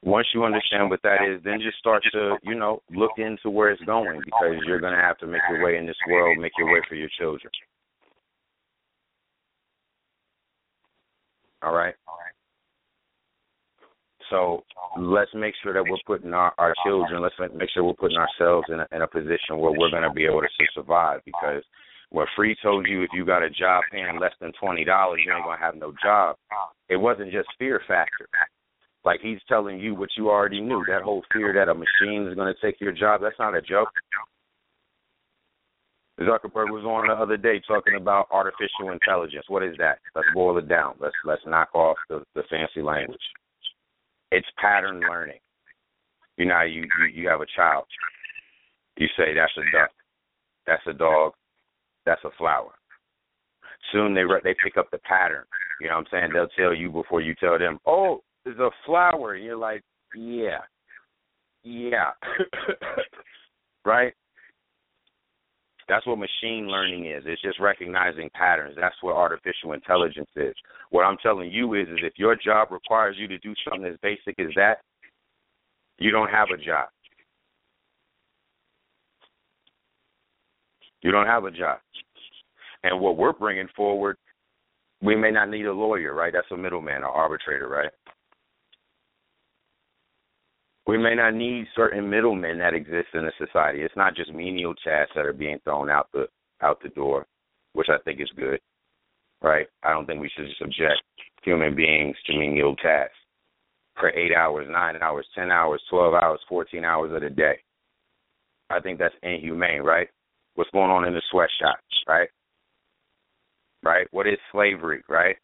[0.06, 3.70] Once you understand what that is, then just start to, you know, look into where
[3.70, 6.52] it's going because you're going to have to make your way in this world, make
[6.56, 7.50] your way for your children.
[11.60, 11.94] All right?
[12.06, 12.32] All right.
[14.30, 14.62] So
[14.96, 18.68] let's make sure that we're putting our, our children, let's make sure we're putting ourselves
[18.70, 21.64] in a, in a position where we're going to be able to survive because
[22.10, 25.32] what Free told you if you got a job paying less than twenty dollars, you
[25.34, 26.36] ain't gonna have no job.
[26.88, 28.28] It wasn't just fear factor.
[29.06, 30.84] Like he's telling you what you already knew.
[30.88, 33.88] That whole fear that a machine is gonna take your job, that's not a joke.
[36.18, 39.44] Zuckerberg was on the other day talking about artificial intelligence.
[39.48, 40.00] What is that?
[40.16, 40.94] Let's boil it down.
[40.98, 43.20] Let's let's knock off the, the fancy language.
[44.32, 45.38] It's pattern learning.
[46.36, 47.84] You know, you, you you have a child.
[48.96, 49.90] You say that's a duck,
[50.66, 51.32] that's a dog,
[52.06, 52.72] that's a flower.
[53.92, 55.44] Soon they re- they pick up the pattern.
[55.80, 56.30] You know what I'm saying?
[56.32, 59.82] They'll tell you before you tell them, "Oh, a flower." You're like,
[60.14, 60.60] "Yeah,
[61.64, 62.12] yeah,"
[63.84, 64.12] right?
[65.88, 67.22] That's what machine learning is.
[67.26, 68.76] It's just recognizing patterns.
[68.78, 70.54] That's what artificial intelligence is.
[70.90, 73.96] What I'm telling you is, is if your job requires you to do something as
[74.02, 74.78] basic as that,
[75.98, 76.88] you don't have a job.
[81.02, 81.78] You don't have a job.
[82.82, 84.16] And what we're bringing forward,
[85.00, 86.32] we may not need a lawyer, right?
[86.32, 87.90] That's a middleman an arbitrator, right?
[90.86, 93.82] We may not need certain middlemen that exist in a society.
[93.82, 96.26] It's not just menial tasks that are being thrown out the
[96.62, 97.26] out the door,
[97.72, 98.60] which I think is good,
[99.42, 99.66] right?
[99.82, 101.02] I don't think we should subject
[101.42, 103.16] human beings to menial tasks
[103.98, 107.58] for eight hours, nine hours, ten hours, twelve hours, fourteen hours of the day.
[108.70, 110.08] I think that's inhumane, right?
[110.54, 112.28] What's going on in the sweatshops, right?
[113.82, 114.06] Right?
[114.12, 115.36] What is slavery, right?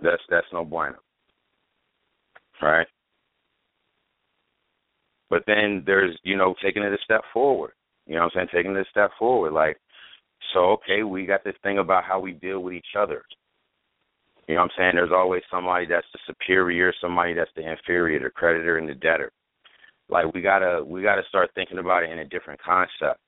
[0.00, 0.96] That's that's no bueno.
[2.62, 2.86] Right?
[5.30, 7.72] But then there's, you know, taking it a step forward.
[8.06, 8.48] You know what I'm saying?
[8.52, 9.52] Taking it a step forward.
[9.52, 9.78] Like,
[10.52, 13.22] so okay, we got this thing about how we deal with each other.
[14.48, 14.92] You know what I'm saying?
[14.96, 19.30] There's always somebody that's the superior, somebody that's the inferior, the creditor and the debtor.
[20.08, 23.20] Like we gotta we gotta start thinking about it in a different concept.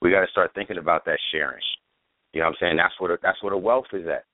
[0.00, 1.62] We gotta start thinking about that sharing.
[2.32, 2.76] You know what I'm saying?
[2.76, 4.24] That's what that's what the wealth is at.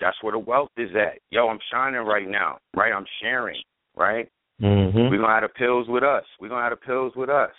[0.00, 1.20] That's where the wealth is at.
[1.30, 2.92] Yo, I'm shining right now, right?
[2.92, 3.60] I'm sharing,
[3.96, 4.28] right?
[4.60, 5.10] Mm-hmm.
[5.10, 6.24] We're gonna have the pills with us.
[6.40, 7.50] We're gonna have the pills with us.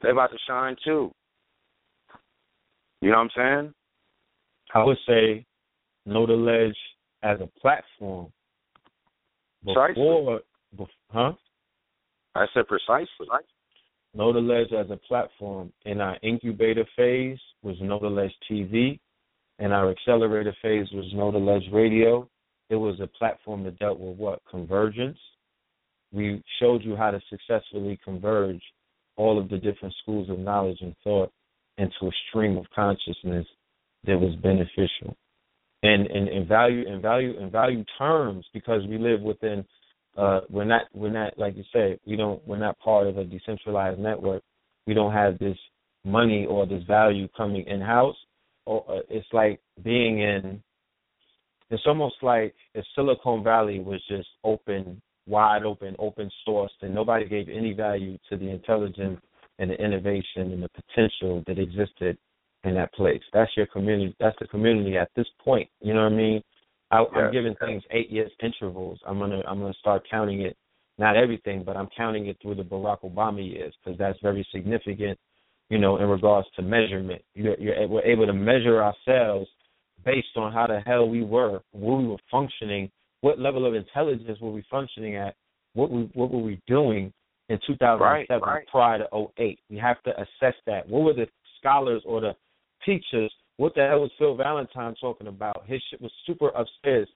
[0.00, 1.12] They're about to shine too.
[3.00, 3.74] You know what I'm saying?
[4.74, 5.44] I would say
[6.06, 6.76] know the ledge
[7.22, 8.32] as a platform.
[9.64, 9.94] Precisely.
[9.94, 10.40] Before,
[10.76, 11.32] bef- huh?
[12.34, 13.26] I said precisely.
[14.14, 18.98] Know the Ledge as a platform in our incubator phase was Know the Ledge TV,
[19.62, 22.28] and our accelerator phase was Know the Ledge Radio.
[22.68, 24.40] It was a platform that dealt with what?
[24.50, 25.18] Convergence.
[26.12, 28.60] We showed you how to successfully converge
[29.16, 31.30] all of the different schools of knowledge and thought
[31.78, 33.46] into a stream of consciousness
[34.04, 35.16] that was beneficial.
[35.84, 39.64] And and, and value and value and value terms because we live within
[40.16, 43.24] uh we're not we're not like you say, we don't we're not part of a
[43.24, 44.42] decentralized network.
[44.88, 45.56] We don't have this
[46.04, 48.16] money or this value coming in house.
[48.66, 50.62] Or uh, it's like being in
[51.72, 57.26] it's almost like if Silicon Valley was just open, wide open, open source, and nobody
[57.26, 59.18] gave any value to the intelligence
[59.58, 62.18] and the innovation and the potential that existed
[62.64, 63.22] in that place.
[63.32, 64.14] That's your community.
[64.20, 65.68] That's the community at this point.
[65.80, 66.42] You know what I mean?
[66.90, 67.18] I, Yeah.
[67.18, 69.00] I'm giving things eight years intervals.
[69.06, 70.56] I'm gonna I'm gonna start counting it,
[70.98, 75.18] not everything, but I'm counting it through the Barack Obama years because that's very significant.
[75.70, 79.48] You know, in regards to measurement, you're, you're we're able to measure ourselves
[80.04, 84.38] based on how the hell we were, where we were functioning, what level of intelligence
[84.40, 85.34] were we functioning at,
[85.74, 87.12] what we what were we doing
[87.48, 88.66] in 2007 Right, right.
[88.68, 89.58] prior to 08.
[89.70, 90.88] We have to assess that.
[90.88, 91.26] What were the
[91.58, 92.32] scholars or the
[92.84, 93.32] teachers?
[93.56, 95.64] What the hell was Phil Valentine talking about?
[95.66, 97.08] His shit was super upstairs.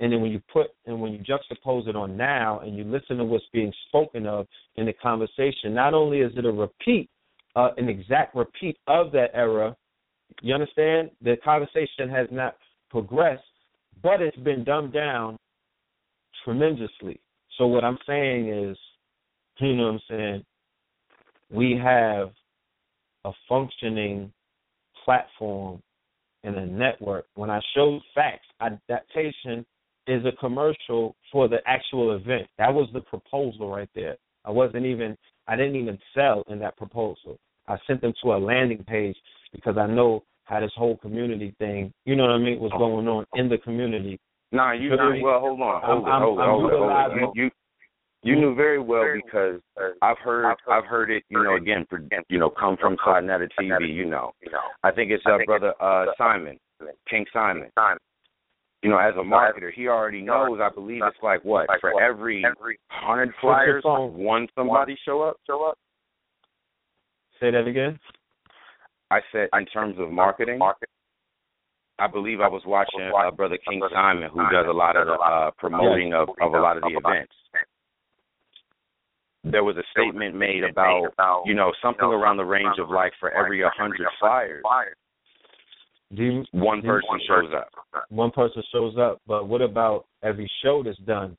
[0.00, 3.18] And then when you put and when you juxtapose it on now and you listen
[3.18, 7.08] to what's being spoken of in the conversation, not only is it a repeat,
[7.56, 9.76] uh, an exact repeat of that era,
[10.42, 11.10] you understand?
[11.22, 12.56] The conversation has not
[12.90, 13.42] progressed,
[14.02, 15.38] but it's been dumbed down
[16.44, 17.20] tremendously.
[17.58, 18.76] So what I'm saying is,
[19.60, 20.44] you know what I'm saying,
[21.50, 22.30] we have
[23.24, 24.32] a functioning
[25.04, 25.80] platform
[26.42, 27.26] and a network.
[27.34, 29.64] When I showed facts, adaptation
[30.06, 32.48] is a commercial for the actual event.
[32.58, 34.16] That was the proposal right there.
[34.44, 35.16] I wasn't even
[35.46, 37.38] I didn't even sell in that proposal.
[37.68, 39.16] I sent them to a landing page
[39.52, 43.08] because I know how this whole community thing, you know what I mean, was going
[43.08, 44.18] on in the community.
[44.52, 45.40] Nah, you knew well.
[45.40, 47.36] Hold on, hold I'm- it, hold it, I'm hold it, hold it.
[47.36, 47.50] You, you
[48.24, 49.60] you knew very well because
[50.00, 51.24] I've heard I've heard it.
[51.28, 53.94] You know, again, for, you know, come from Sa Neter TV.
[53.94, 54.32] You know,
[54.82, 56.58] I think it's uh, brother uh, Simon,
[57.08, 57.68] King Simon.
[58.84, 60.58] You know, as a marketer, he already knows.
[60.60, 62.44] I believe it's like what for every
[62.90, 65.38] hundred flyers, one somebody show up.
[65.46, 65.78] Show up.
[67.40, 67.98] Say that again.
[69.10, 70.60] I said in terms of marketing.
[71.98, 75.14] I believe I was watching uh, brother King Simon, who does a lot of the
[75.14, 77.32] uh, promoting of, of a lot of the events.
[79.44, 81.12] There was a statement made about,
[81.46, 84.62] you know, something around the range of like for every a hundred flyers,
[86.14, 87.68] Do you, one do you- person shows up.
[88.10, 91.36] one person shows up, but what about every show that's done?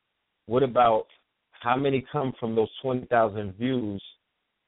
[0.48, 1.08] What about
[1.52, 4.02] how many come from those twenty thousand views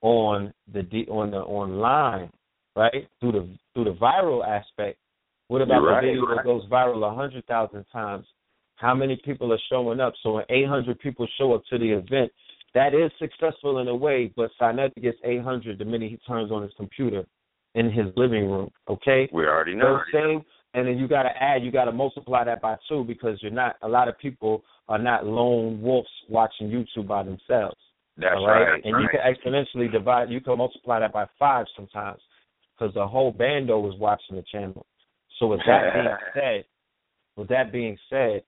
[0.02, 2.30] on the D, on the online,
[2.76, 3.08] right?
[3.20, 4.98] Through the through the viral aspect.
[5.48, 8.26] What about You're right, the video that goes viral a hundred thousand times?
[8.76, 10.14] How many people are showing up?
[10.22, 12.32] So when eight hundred people show up to the event,
[12.74, 16.18] that is successful in a way, but Sa Neter gets eight hundred the minute he
[16.28, 17.26] turns on his computer
[17.78, 18.70] in his living room.
[18.90, 19.30] Okay?
[19.32, 19.98] We already know.
[19.98, 20.46] I'm saying?
[20.74, 23.52] And then you got to add, you got to multiply that by two because you're
[23.52, 23.76] not.
[23.84, 27.78] A lot of people are not lone wolves watching YouTube by themselves.
[28.18, 28.72] That's right?
[28.72, 28.82] right.
[28.84, 30.30] And you can exponentially divide.
[30.30, 32.20] You can multiply that by five sometimes
[32.78, 34.86] because the whole bando was watching the channel.
[35.40, 36.66] So with that being said,
[37.36, 38.44] with that being said,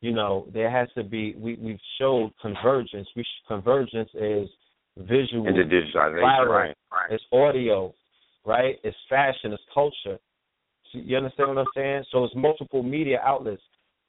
[0.00, 1.34] you know there has to be.
[1.36, 3.08] We we've showed convergence.
[3.14, 4.48] We sh- convergence is
[4.96, 6.76] visual, And the digitization, viral, right?
[7.10, 7.92] it's audio,
[8.44, 8.76] right?
[8.84, 10.18] It's fashion, it's culture.
[10.92, 12.04] You understand what I'm saying?
[12.12, 13.62] So it's multiple media outlets.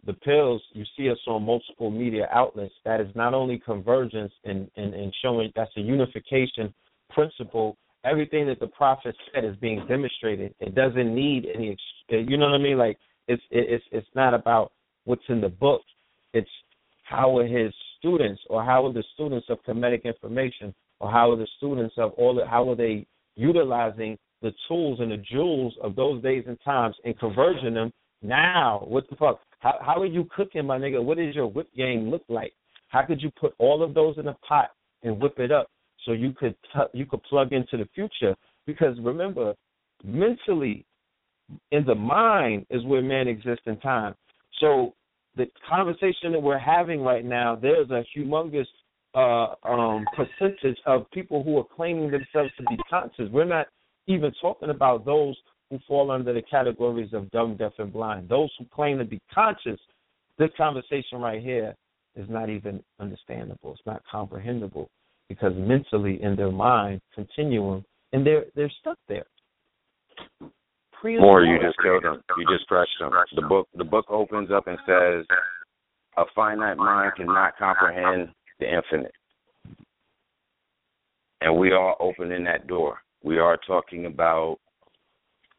[0.06, 2.74] The pills, you see us on multiple media outlets.
[2.86, 6.72] That is not only convergence and, and, and showing that's a unification
[7.10, 7.76] principle.
[8.04, 10.54] Everything that the prophet said is being demonstrated.
[10.60, 11.76] It doesn't need any,
[12.10, 12.78] you know what I mean?
[12.78, 14.74] Like it's it's it's not about
[15.06, 15.82] what's in the book.
[16.34, 16.50] It's
[17.04, 21.36] how are his students or how are the students of Kemetic information or how are
[21.36, 25.96] the students of all the, how are they utilizing the tools and the jewels of
[25.96, 27.92] those days and times and converging them
[28.22, 28.86] now?
[28.88, 29.40] What the fuck?
[29.60, 31.04] How how are you cooking, my nigga?
[31.04, 32.54] What does your whip game look like?
[32.90, 34.70] How could you put all of those in a pot
[35.04, 35.68] and whip it up
[36.06, 38.36] so you could t- you could plug into the future?
[38.68, 39.56] Because remember,
[40.04, 40.86] mentally,
[41.72, 44.14] in the mind is where man exists in time.
[44.60, 44.94] So
[45.36, 48.68] the conversation that we're having right now, there's a humongous
[49.16, 53.30] uh, um, percentage of people who are claiming themselves to be conscious.
[53.32, 53.68] We're not
[54.08, 55.35] even talking about those
[55.69, 58.30] who fall under the categories of dumb, deaf, and blind.
[58.30, 59.80] Those who claim to be conscious,
[60.38, 61.75] this conversation right here
[62.16, 63.74] is not even understandable.
[63.74, 64.90] It's not comprehensible.
[65.30, 69.25] because mentally in their mind continuum and they're they're stuck there.
[71.03, 72.22] More, you just killed them.
[72.38, 73.11] You just crushed them.
[73.35, 75.25] The book the book opens up and says,
[76.17, 79.14] "A finite mind cannot comprehend the infinite,"
[81.42, 83.00] and we are opening that door.
[83.26, 84.58] We are talking about,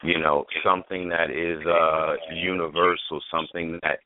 [0.05, 3.99] you know, something that is uh universal, something that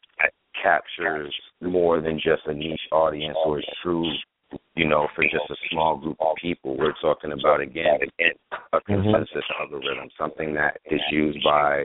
[0.60, 4.10] captures more than just a niche audience or is true
[4.74, 6.76] you know, for just a small group of people.
[6.76, 8.00] We're talking about again
[8.72, 9.62] a consensus mm-hmm.
[9.62, 11.84] algorithm, something that is used by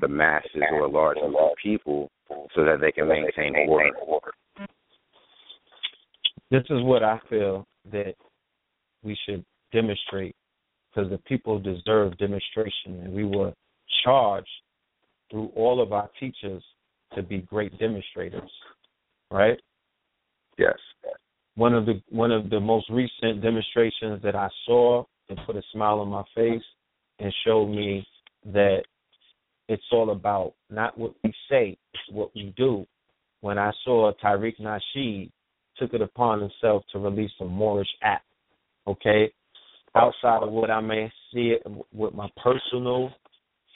[0.00, 2.10] the masses or a large number of people
[2.54, 4.30] so that they can maintain order.
[6.50, 8.14] This is what I feel that
[9.02, 10.34] we should demonstrate
[10.94, 13.52] because the people deserve demonstration and we were
[14.04, 14.48] charged
[15.30, 16.62] through all of our teachers
[17.14, 18.50] to be great demonstrators.
[19.30, 19.60] Right?
[20.58, 20.76] Yes
[21.60, 25.62] one of the one of the most recent demonstrations that I saw and put a
[25.72, 26.62] smile on my face
[27.18, 28.06] and showed me
[28.46, 28.82] that
[29.68, 32.86] it's all about not what we say, it's what we do.
[33.42, 35.30] When I saw Tariq Nasheed
[35.76, 38.22] took it upon himself to release a Moorish app,
[38.86, 39.30] okay?
[39.96, 43.10] Outside of what I may see it, what my personal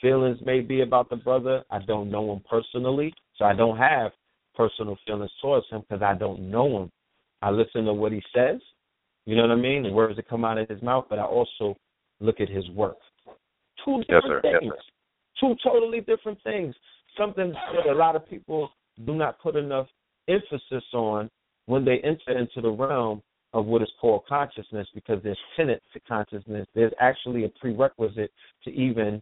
[0.01, 4.11] feelings may be about the brother, I don't know him personally, so I don't have
[4.55, 6.91] personal feelings towards him because I don't know him.
[7.41, 8.61] I listen to what he says.
[9.25, 9.83] You know what I mean?
[9.83, 11.75] The words that come out of his mouth, but I also
[12.19, 12.97] look at his work.
[13.83, 14.73] Two different yes, things.
[14.75, 14.83] Yes,
[15.39, 16.73] Two totally different things.
[17.17, 18.69] Something that a lot of people
[19.05, 19.87] do not put enough
[20.27, 21.29] emphasis on
[21.65, 23.21] when they enter into the realm
[23.55, 26.67] of what is called consciousness because there's tenets to consciousness.
[26.75, 28.29] There's actually a prerequisite
[28.65, 29.21] to even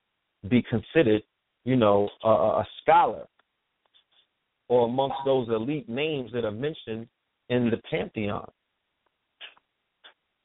[0.50, 1.22] be considered,
[1.66, 3.28] you know, a, a scholar
[4.70, 7.08] or amongst those elite names that are mentioned
[7.50, 8.50] in the pantheon.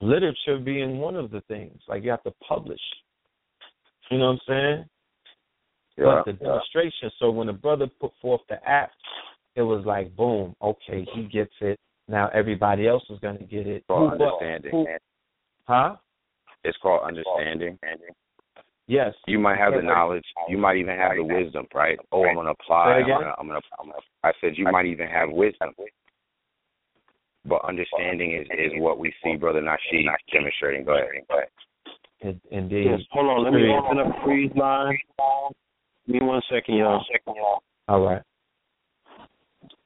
[0.02, 1.80] Literature being one of the things.
[1.88, 2.80] Like you have to publish.
[4.10, 4.84] You know what I'm saying?
[5.96, 6.04] Yeah.
[6.04, 8.94] But the demonstration, so when the brother put forth the act,
[9.56, 11.80] it was like boom, okay, he gets it.
[12.08, 13.76] Now everybody else is gonna get it.
[13.76, 14.70] It's Called understanding.
[14.72, 14.86] Who,
[15.64, 15.96] huh?
[16.64, 17.78] It's called understanding.
[18.86, 19.14] Yes.
[19.26, 20.24] You might have the knowledge.
[20.48, 21.98] You might even have the wisdom, right?
[22.10, 23.02] Oh, I'm gonna apply.
[23.02, 23.98] I'm gonna, I'm gonna, I'm gonna.
[24.24, 25.74] I said you might even have wisdom.
[27.44, 30.84] But understanding is, is what we see Brother Nasheed demonstrating.
[30.84, 31.08] Go ahead.
[31.28, 32.40] Go ahead.
[32.50, 32.86] Indeed.
[32.86, 33.44] Yes, hold on.
[33.44, 34.98] Let me open up freeze line.
[36.06, 37.04] Give me one second, y'all.
[37.88, 38.22] All right.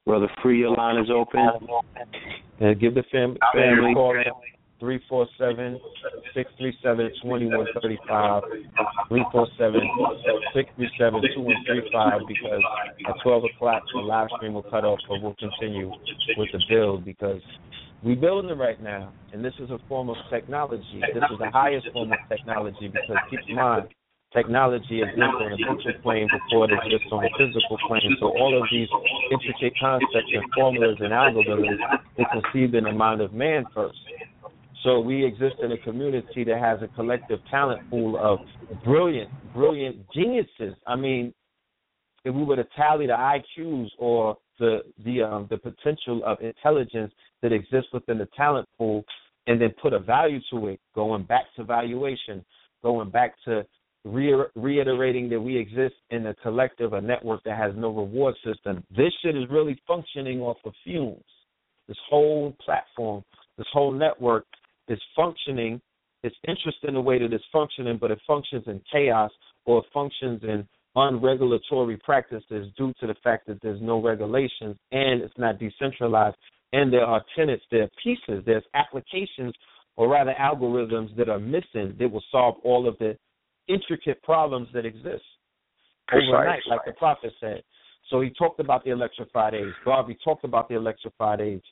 [0.06, 1.48] Brother Free, your line is open.
[2.60, 4.14] And give the fam- family call
[4.80, 5.78] three four seven
[6.34, 8.42] six three seven twenty one thirty five
[9.08, 9.80] three four seven
[10.52, 12.60] six three seven two one three five because
[13.08, 15.88] at twelve o'clock the live stream will cut off but we'll continue
[16.36, 17.40] with the build because
[18.02, 21.00] we're building it right now and this is a form of technology.
[21.14, 23.86] This is the highest form of technology because keep in mind
[24.32, 28.16] technology exists on a mental plane before it exists on a physical plane.
[28.20, 28.88] So all of these
[29.30, 31.78] intricate concepts and formulas and algorithms
[32.16, 33.98] they conceived in the mind of man first.
[34.82, 38.40] So we exist in a community that has a collective talent pool of
[38.84, 40.74] brilliant, brilliant geniuses.
[40.86, 41.32] I mean,
[42.24, 47.12] if we were to tally the IQs or the the um, the potential of intelligence
[47.42, 49.04] that exists within the talent pool,
[49.46, 52.44] and then put a value to it, going back to valuation,
[52.82, 53.64] going back to
[54.04, 58.84] re- reiterating that we exist in a collective, a network that has no reward system.
[58.96, 61.22] This shit is really functioning off of fumes.
[61.88, 63.24] This whole platform,
[63.58, 64.46] this whole network
[64.88, 65.80] is functioning,
[66.22, 69.30] it's interesting the way that it's functioning, but it functions in chaos
[69.64, 75.22] or it functions in unregulatory practices due to the fact that there's no regulations and
[75.22, 76.36] it's not decentralized
[76.72, 79.54] and there are tenets, there are pieces, there's applications
[79.96, 83.16] or rather algorithms that are missing that will solve all of the
[83.68, 85.24] intricate problems that exist
[86.12, 87.62] overnight, like the prophet said.
[88.10, 89.72] So he talked about the electrified age.
[89.84, 91.64] Garvey talked about the electrified age.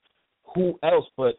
[0.55, 1.35] Who else but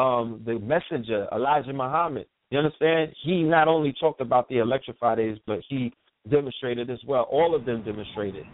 [0.00, 2.26] um, the messenger, Elijah Muhammad.
[2.50, 3.12] You understand?
[3.22, 5.92] He not only talked about the electrified age, but he
[6.28, 7.22] demonstrated as well.
[7.30, 8.44] All of them demonstrated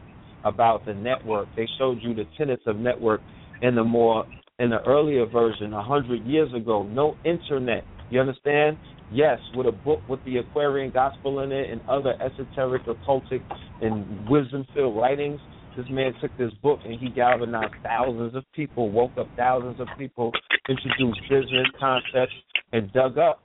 [0.44, 1.48] about the network.
[1.56, 3.20] They showed you the tenets of network
[3.62, 4.26] in the more
[4.58, 6.82] in the earlier version, a hundred years ago.
[6.82, 7.84] No internet.
[8.10, 8.78] You understand?
[9.12, 13.42] Yes, with a book with the Aquarian Gospel in it and other esoteric, occultic,
[13.80, 15.40] and wisdom-filled writings
[15.76, 19.86] this man took this book and he galvanized thousands of people, woke up thousands of
[19.98, 20.32] people,
[20.68, 22.32] introduced business concepts,
[22.72, 23.42] and dug up.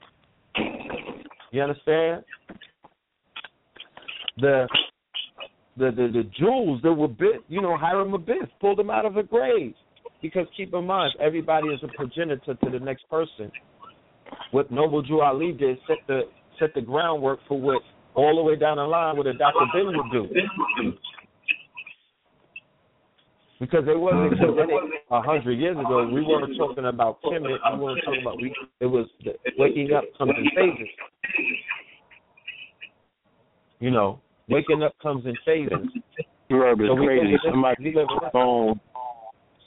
[1.50, 2.24] You understand?
[4.38, 4.66] The
[5.76, 9.14] the the, the jewels that were bit, you know, Hiram Abiff pulled them out of
[9.14, 9.74] the grave.
[10.22, 13.50] Because keep in mind, everybody is a progenitor to the next person.
[14.50, 16.22] What Noble Drew Ali did set the
[16.58, 17.82] set the groundwork for what
[18.14, 19.66] all the way down the line what a Dr.
[19.72, 20.92] Ben would do.
[23.60, 25.14] Because it wasn't mm-hmm.
[25.14, 26.08] a hundred years ago.
[26.12, 27.58] We weren't talking about Kemet.
[27.74, 28.52] We weren't talking about we.
[28.80, 30.88] It was the, waking up comes in phases.
[33.78, 35.78] You know, waking up comes in phases.
[36.48, 37.36] You're so crazy.
[37.48, 37.94] Somebody's
[38.32, 38.80] phone.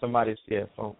[0.02, 0.96] Somebody's yeah phone.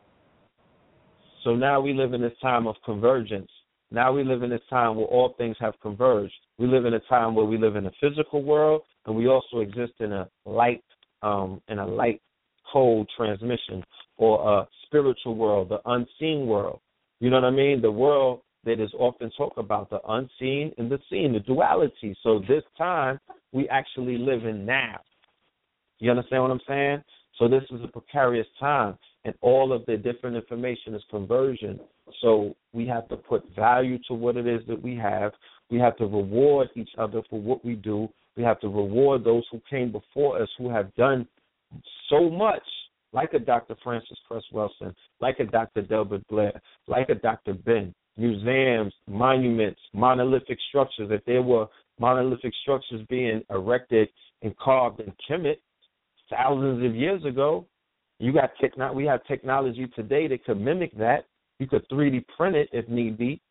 [1.46, 3.50] So now we live in this time of convergence.
[3.92, 6.34] Now we live in this time where all things have converged.
[6.58, 9.60] We live in a time where we live in a physical world and we also
[9.60, 10.84] exist in a light
[11.22, 12.20] um in a light
[12.74, 13.84] code transmission
[14.18, 16.80] or a spiritual world, the unseen world.
[17.20, 17.80] You know what I mean?
[17.80, 22.18] The world that is often talked about, the unseen and the seen, the duality.
[22.24, 23.20] So this time
[23.52, 25.00] we actually live in now.
[26.00, 27.04] You understand what I'm saying?
[27.38, 31.80] So this is a precarious time, and all of the different information is conversion.
[32.22, 35.34] So we have to put value to what it is that we have.
[35.70, 38.08] We have to reward each other for what we do.
[38.38, 41.28] We have to reward those who came before us who have done
[42.10, 42.64] so much,
[43.12, 43.76] like a Dr.
[43.84, 45.82] Frances Cress Welsing, like a Dr.
[45.82, 47.54] Delbert Blair, like a Dr.
[47.54, 47.94] Ben.
[48.18, 51.10] Museums, monuments, monolithic structures.
[51.12, 51.68] If there were
[52.00, 54.08] monolithic structures being erected
[54.42, 55.58] and carved in Kemet
[56.30, 57.66] thousands of years ago,
[58.20, 61.26] you got techno- we have technology today that could mimic that.
[61.60, 63.42] You could 3D print it if need be.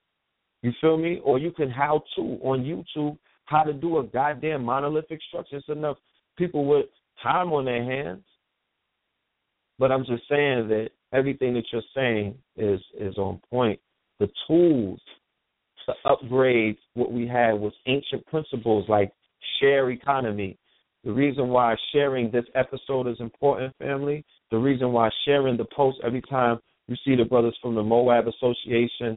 [0.62, 1.20] You feel me?
[1.24, 5.56] Or you can how to on YouTube how to do a goddamn monolithic structure.
[5.56, 5.98] It's enough
[6.36, 6.86] people with
[7.22, 8.24] time on their hands.
[9.78, 13.78] But I'm just saying that everything that you're saying is is on point.
[14.20, 15.00] The tools
[15.86, 19.12] to upgrade what we had was ancient principles like
[19.60, 20.56] share economy.
[21.04, 24.24] The reason why sharing this episode is important, family.
[24.50, 26.58] The reason why sharing the post every time
[26.88, 29.16] you see the brothers from the Moab Association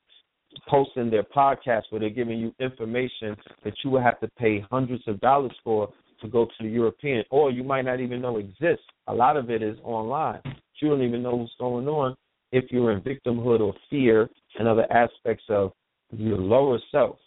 [0.68, 5.04] posting their podcast where they're giving you information that you would have to pay hundreds
[5.08, 5.90] of dollars for
[6.22, 8.86] to go to the European, or you might not even know exists.
[9.08, 10.42] A lot of it is online.
[10.82, 12.16] You don't even know what's going on
[12.52, 15.74] if you're in victimhood or fear and other aspects of
[16.12, 17.18] your lower self.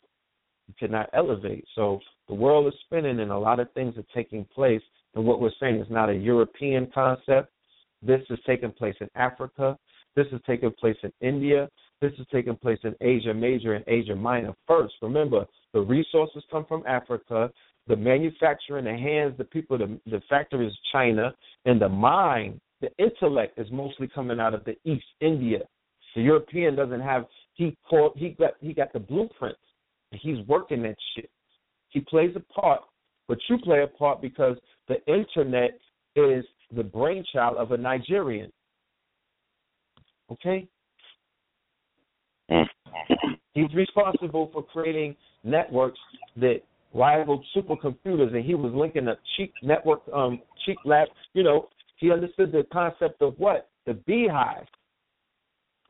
[0.67, 1.65] You cannot elevate.
[1.75, 4.83] So the world is spinning and a lot of things are taking place.
[5.15, 7.52] And what we're saying is not a European concept.
[8.00, 9.76] This is taking place in Africa.
[10.17, 11.68] This is taking place in India.
[12.00, 14.94] This is taking place in Asia Major and Asia Minor first.
[15.02, 15.44] Remember,
[15.75, 17.50] the resources come from Africa
[17.91, 21.34] the manufacturing, the hands, the people, the, the factory is China,
[21.65, 25.59] and the mind, the intellect is mostly coming out of the East, India.
[26.15, 29.60] The European doesn't have he called he got he got the blueprints.
[30.12, 31.31] He's working that shit.
[31.91, 32.81] He plays a part,
[33.28, 34.57] but you play a part because
[34.89, 35.78] the internet
[36.17, 36.44] is
[36.75, 38.51] the brainchild of a Nigerian.
[40.31, 40.69] Okay?
[43.55, 45.99] He's responsible for creating networks
[46.36, 46.60] that
[46.94, 51.09] rival supercomputers, and he was linking a cheap network, um, cheap lab.
[51.35, 54.67] You know, he understood the concept of what the beehive.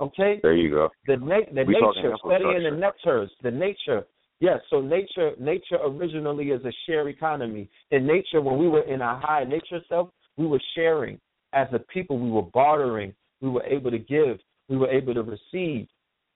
[0.01, 0.41] Okay.
[0.43, 0.89] There you go.
[1.07, 4.07] The na- the we nature, studying the nectars, the nature.
[4.41, 7.69] Yes, so nature nature originally is a share economy.
[7.91, 11.21] In nature, when we were in our high nature self, we were sharing
[11.53, 12.19] as a people.
[12.19, 13.15] We were bartering.
[13.43, 14.39] We were able to give.
[14.69, 15.87] We were able to receive.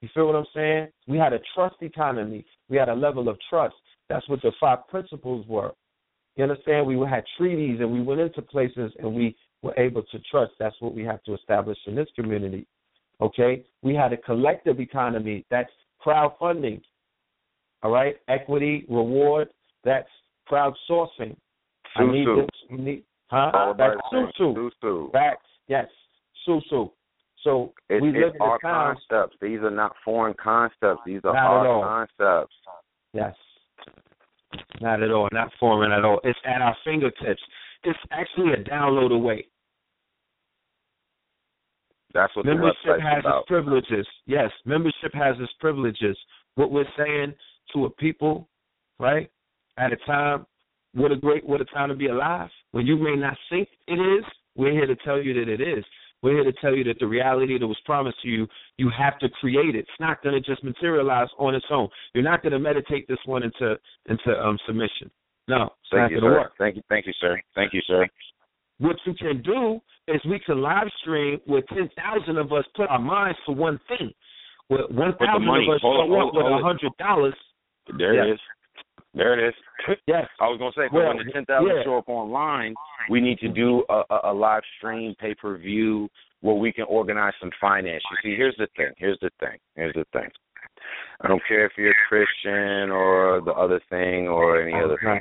[0.02, 0.89] You feel what I'm saying?
[1.07, 2.44] We had a trust economy.
[2.68, 3.74] We had a level of trust.
[4.10, 5.73] That's what the five principles were.
[6.36, 6.86] You understand?
[6.86, 10.52] We had treaties and we went into places and we were able to trust.
[10.58, 12.66] That's what we have to establish in this community.
[13.20, 13.65] Okay?
[13.83, 15.47] We had a collective economy.
[15.50, 15.70] That's
[16.05, 16.83] crowdfunding.
[17.85, 18.17] All right?
[18.29, 19.49] Equity, reward.
[19.85, 20.09] That's
[20.51, 21.37] crowdsourcing.
[21.97, 22.49] I need this.
[22.71, 23.75] We need, huh?
[23.79, 24.71] That's Susu.
[24.83, 25.13] Susu.
[25.13, 25.47] Facts.
[25.69, 25.87] Yes.
[26.49, 26.91] Susu.
[27.43, 28.97] So it, we live in our time.
[28.97, 29.37] concepts.
[29.41, 31.03] These are not foreign concepts.
[31.05, 32.55] These are not our concepts.
[33.13, 33.35] Yes.
[34.81, 35.29] Not at all.
[35.31, 36.21] Not foreign at all.
[36.25, 37.43] It's at our fingertips.
[37.85, 39.47] It's actually a download away.
[42.15, 43.41] That's what membership has about.
[43.41, 44.07] its privileges.
[44.27, 46.17] Yes, membership has its privileges.
[46.55, 47.35] What we're saying
[47.73, 48.49] to a people,
[48.99, 49.31] right,
[49.78, 50.47] at a time,
[50.94, 52.51] what a great, what a time to be alive.
[52.73, 54.25] When you may not think it is,
[54.57, 55.84] we're here to tell you that it is.
[56.23, 58.47] We're here to tell you that the reality that was promised to you,
[58.78, 59.81] you have to create it.
[59.81, 61.89] It's not going to just materialize on its own.
[62.15, 63.76] You're not going to meditate this one into
[64.07, 65.10] into um, submission.
[65.49, 66.52] No, it's thank not you, going to work.
[66.57, 67.39] Thank you, thank you, sir.
[67.55, 68.07] Thank you, sir.
[68.78, 72.89] What you can do is we can live stream with ten thousand of us put
[72.89, 74.10] our minds to one thing.
[74.70, 77.34] With one thousand of us show up with a hundred dollars.
[77.99, 78.41] There it is.
[79.15, 79.55] There it is.
[80.07, 80.27] Yes.
[80.41, 81.85] I was gonna say well, when the ten thousand yeah.
[81.85, 82.75] show up online,
[83.11, 86.09] we need to do a, a, a live stream, pay per view,
[86.41, 88.03] where we can organize some finance.
[88.11, 88.93] You see, here's the thing.
[88.97, 89.59] Here's the thing.
[89.77, 90.31] Here's the thing.
[91.21, 95.21] I don't care if you're a Christian or the other thing or any other thing.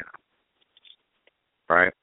[1.69, 1.93] Right?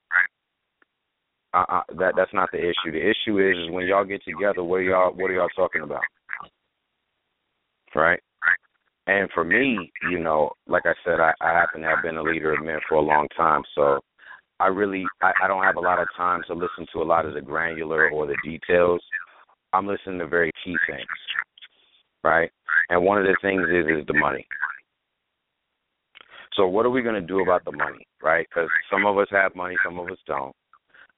[1.52, 2.92] I, I, that that's not the issue.
[2.92, 5.82] The issue is, is when y'all get together, what are y'all what are y'all talking
[5.82, 6.02] about?
[7.94, 8.20] Right?
[9.10, 12.22] And for me, you know, like I said, I, I happen to have been a
[12.22, 13.98] leader of men for a long time, so
[14.60, 17.26] I really I, I don't have a lot of time to listen to a lot
[17.26, 19.00] of the granular or the details.
[19.72, 21.08] I'm listening to very key things,
[22.22, 22.52] right?
[22.88, 24.46] And one of the things is is the money.
[26.54, 28.46] So what are we going to do about the money, right?
[28.48, 30.54] Because some of us have money, some of us don't.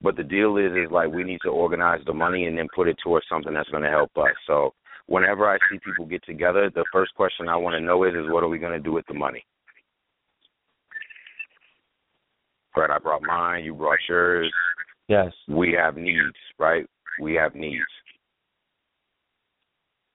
[0.00, 2.88] But the deal is, is like we need to organize the money and then put
[2.88, 4.32] it towards something that's going to help us.
[4.46, 4.72] So
[5.06, 8.30] whenever I see people get together, the first question I want to know is, is
[8.30, 9.44] what are we going to do with the money?
[12.76, 14.50] Right, I brought mine, you brought yours.
[15.08, 15.32] Yes.
[15.46, 16.86] We have needs, right?
[17.20, 17.84] We have needs.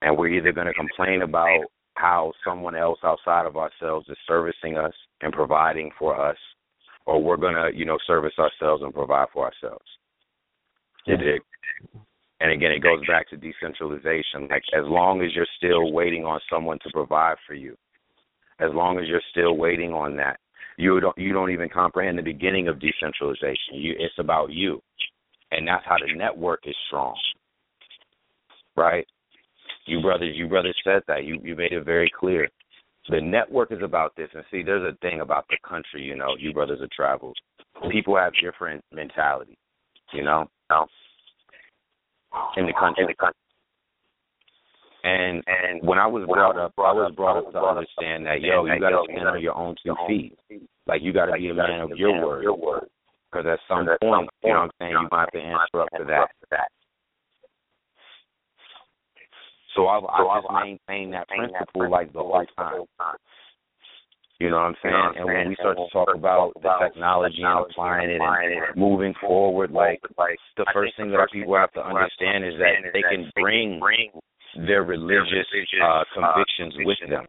[0.02, 1.60] And we're either going to complain about
[1.94, 6.36] how someone else outside of ourselves is servicing us and providing for us,
[7.06, 9.84] or we're going to, you know, service ourselves and provide for ourselves.
[11.06, 11.40] You dig?
[12.40, 14.46] And again, it goes back to decentralization.
[14.48, 17.76] Like, as long as you're still waiting on someone to provide for you,
[18.60, 20.38] as long as you're still waiting on that,
[20.76, 23.74] you don't you don't even comprehend the beginning of decentralization.
[23.74, 24.80] You, it's about you,
[25.50, 27.16] and that's how the network is strong,
[28.76, 29.06] right?
[29.86, 31.24] You brothers, you brothers said that.
[31.24, 32.48] You you made it very clear.
[33.08, 36.02] The network is about this, and see, there's a thing about the country.
[36.02, 37.36] You know, you brothers have traveled.
[37.90, 39.56] People have different mentality.
[40.12, 40.48] You know,
[42.56, 43.04] in the country.
[43.04, 43.40] In the country.
[45.04, 48.64] And and when I was brought up, I was brought up to understand that yo,
[48.66, 50.36] you got to stand on your own two feet.
[50.86, 52.88] Like you got to be a man of your word.
[53.30, 55.88] Because at some point, you know what I'm saying, you might have to answer up
[55.98, 56.68] to that.
[59.76, 62.86] So I've, I've just maintained that principle like the whole time.
[64.38, 65.12] You know what I'm saying?
[65.16, 69.72] And when we start to talk about the technology and applying it and moving forward,
[69.72, 70.00] like
[70.56, 73.80] the first thing that people have to understand is that they can bring
[74.66, 75.46] their religious
[75.82, 77.26] uh, convictions with them.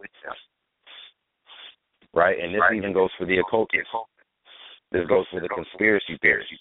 [2.14, 2.38] Right?
[2.40, 3.90] And this even goes for the occultists.
[4.92, 6.54] This goes for the conspiracy theorists.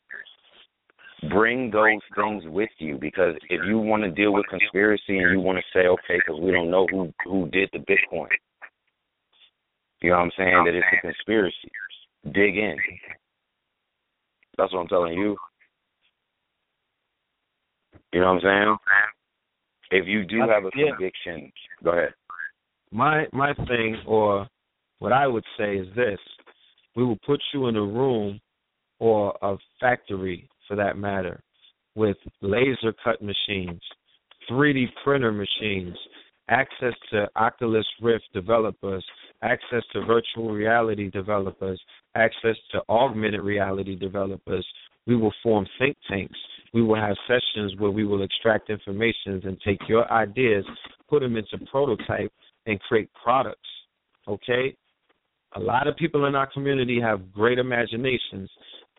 [1.31, 5.41] Bring those things with you because if you want to deal with conspiracy and you
[5.41, 8.28] want to say, okay, because we don't know who who did the Bitcoin,
[10.01, 10.65] you know what I'm saying?
[10.65, 11.70] That it's a conspiracy.
[12.33, 12.77] Dig in.
[14.57, 15.36] That's what I'm telling you.
[18.12, 18.77] You know what I'm
[19.91, 20.01] saying?
[20.02, 21.52] If you do have a conviction,
[21.83, 22.15] go ahead.
[22.91, 24.47] My my thing, or
[24.99, 26.18] what I would say is this:
[26.97, 28.41] we will put you in a room
[28.99, 31.41] or a factory, for that matter,
[31.94, 33.81] with laser cut machines,
[34.51, 35.97] 3D printer machines,
[36.49, 39.05] access to Oculus Rift developers,
[39.42, 41.81] access to virtual reality developers,
[42.15, 44.67] access to augmented reality developers.
[45.07, 46.39] We will form think tanks.
[46.75, 50.65] We will have sessions where we will extract information and take your ideas,
[51.08, 52.33] put them into prototype,
[52.67, 53.60] and create products.
[54.26, 54.76] Okay?
[55.55, 58.50] A lot of people in our community have great imaginations.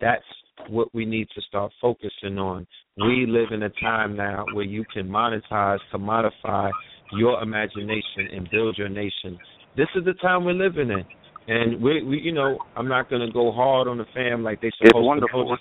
[0.01, 0.23] That's
[0.67, 2.65] what we need to start focusing on.
[2.97, 6.71] We live in a time now where you can monetize, commodify
[7.13, 9.37] your imagination and build your nation.
[9.77, 11.05] This is the time we're living in.
[11.47, 14.71] And we, we you know, I'm not gonna go hard on the fam like they
[14.77, 15.47] supposed it's wonderful.
[15.47, 15.57] to.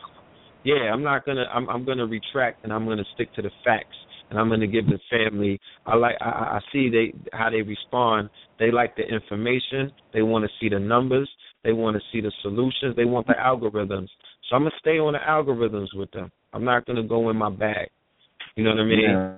[0.65, 1.47] Yeah, I'm not gonna.
[1.53, 3.97] I'm, I'm gonna retract and I'm gonna stick to the facts.
[4.31, 5.59] And I'm gonna give the family.
[5.87, 6.17] I like.
[6.21, 8.29] I, I see they how they respond.
[8.59, 9.91] They like the information.
[10.13, 11.31] They want to see the numbers.
[11.65, 12.95] They want to see the solutions.
[12.95, 14.09] They want the algorithms.
[14.49, 16.31] So I'm gonna stay on the algorithms with them.
[16.53, 17.89] I'm not gonna go in my bag.
[18.57, 19.01] You know what I mean?
[19.01, 19.33] Yeah.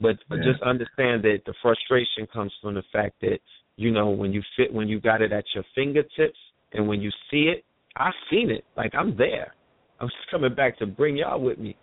[0.00, 0.52] But but Yeah.
[0.52, 3.40] just understand that the frustration comes from the fact that
[3.76, 6.38] you know when you fit when you got it at your fingertips
[6.72, 7.64] and when you see it,
[7.96, 8.64] I've seen it.
[8.76, 9.54] Like I'm there.
[10.00, 11.76] I'm just coming back to bring y'all with me.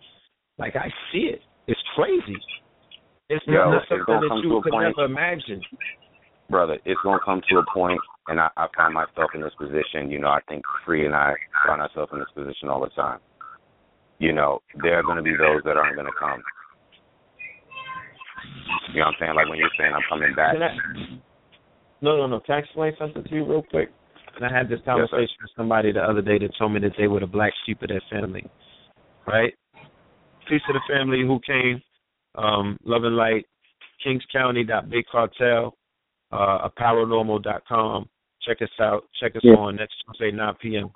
[0.58, 1.40] Like I see it.
[1.66, 2.36] It's crazy.
[3.28, 5.60] It's Yo, not something that come to you a could point- never imagine.
[6.50, 7.98] brother, it's gonna come to a point,
[8.28, 10.10] and I, I find myself in this position.
[10.10, 11.32] You know, I think Free and I
[11.66, 13.20] find ourselves in this position all the time.
[14.18, 16.42] You know, there are gonna be those that aren't gonna come.
[18.92, 19.34] You know what I'm saying?
[19.34, 20.52] Like when you're saying I'm coming back.
[20.52, 20.76] Can I,
[22.02, 22.40] no, no, no.
[22.40, 23.90] Can I explain something to you real quick?
[24.36, 26.92] And I had this Yes, conversation with somebody the other day that told me that
[26.98, 28.44] they were the black sheep of their family.
[29.26, 29.54] Right?
[30.48, 31.80] Piece of the family who came,
[32.34, 33.46] um, Love and Light,
[34.02, 35.76] Kings County Big Cartel,
[36.32, 38.08] uh, paranormal.com.
[38.46, 39.04] Check us out.
[39.20, 39.54] Check us Yeah.
[39.54, 40.90] on next Tuesday, 9 p.m.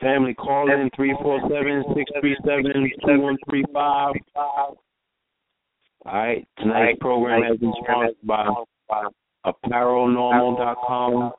[0.00, 4.14] Family call in three four seven six three seven two one three five.
[6.06, 6.46] All right.
[6.58, 8.46] Tonight's program has been sponsored by
[9.44, 11.32] apparelnormal.com,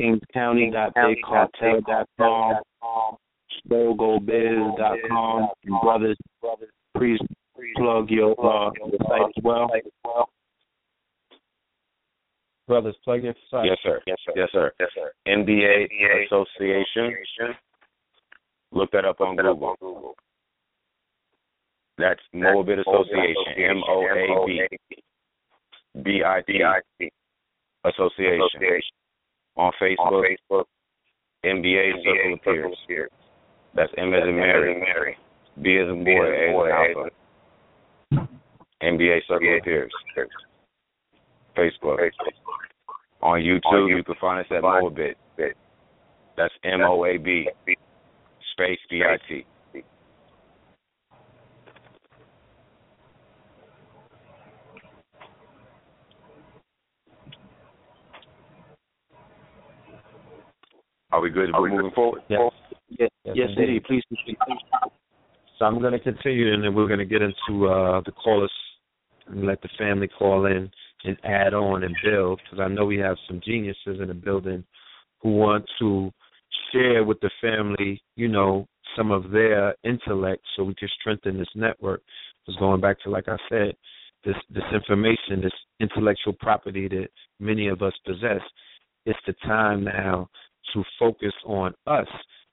[0.00, 2.54] kingscounty.bigcartel.com,
[3.68, 6.16] StogoBiz.com, and brothers,
[6.96, 7.18] please
[7.76, 8.70] plug your uh,
[9.08, 9.68] site as well.
[12.66, 13.66] Brothers, plug your site.
[13.66, 14.00] Yes, sir.
[14.06, 14.32] Yes, sir.
[14.36, 14.72] Yes, sir.
[14.80, 15.12] Yes, sir.
[15.28, 17.12] MbA Association.
[18.72, 20.14] Look that up on Google.
[21.98, 23.54] That's Moab'bit Association.
[23.56, 24.98] M O A B
[26.02, 26.62] B I T
[27.84, 28.48] Association.
[29.56, 30.64] On Facebook.
[31.44, 32.40] MbA Circle of
[32.88, 33.10] Peers.
[33.74, 35.16] That's M as in Mary.
[35.62, 36.10] B as in boy.
[36.10, 37.08] A as in
[38.16, 38.28] alpha.
[38.82, 39.92] MbA Circle of Peers.
[41.56, 42.10] Facebook.
[43.22, 45.14] On YouTube, you can find us at Moabit.
[46.36, 47.48] That's M O A B
[48.52, 49.46] space B I T.
[61.14, 61.54] Are we good?
[61.54, 62.22] Are we moving forward?
[62.28, 62.40] Yes.
[62.88, 63.84] Yes, yes, indeed.
[63.84, 64.36] Please proceed.
[65.56, 68.50] So I'm going to continue, and then we're going to get into uh, the callers
[69.28, 70.68] and let the family call in
[71.04, 74.64] and add on and build, because I know we have some geniuses in the building
[75.22, 76.10] who want to
[76.72, 81.46] share with the family, you know, some of their intellect so we can strengthen this
[81.54, 82.02] network.
[82.44, 83.76] Because going back to, like I said,
[84.24, 88.42] this this information, this intellectual property that many of us possess,
[89.06, 90.28] it's the time now
[90.74, 92.06] to focus on us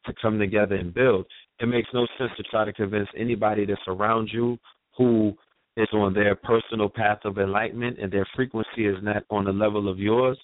[0.05, 1.25] to come together and build.
[1.59, 4.57] It makes no sense to try to convince anybody that's around you
[4.97, 5.33] who
[5.77, 9.89] is on their personal path of enlightenment and their frequency is not on the level
[9.89, 10.37] of yours.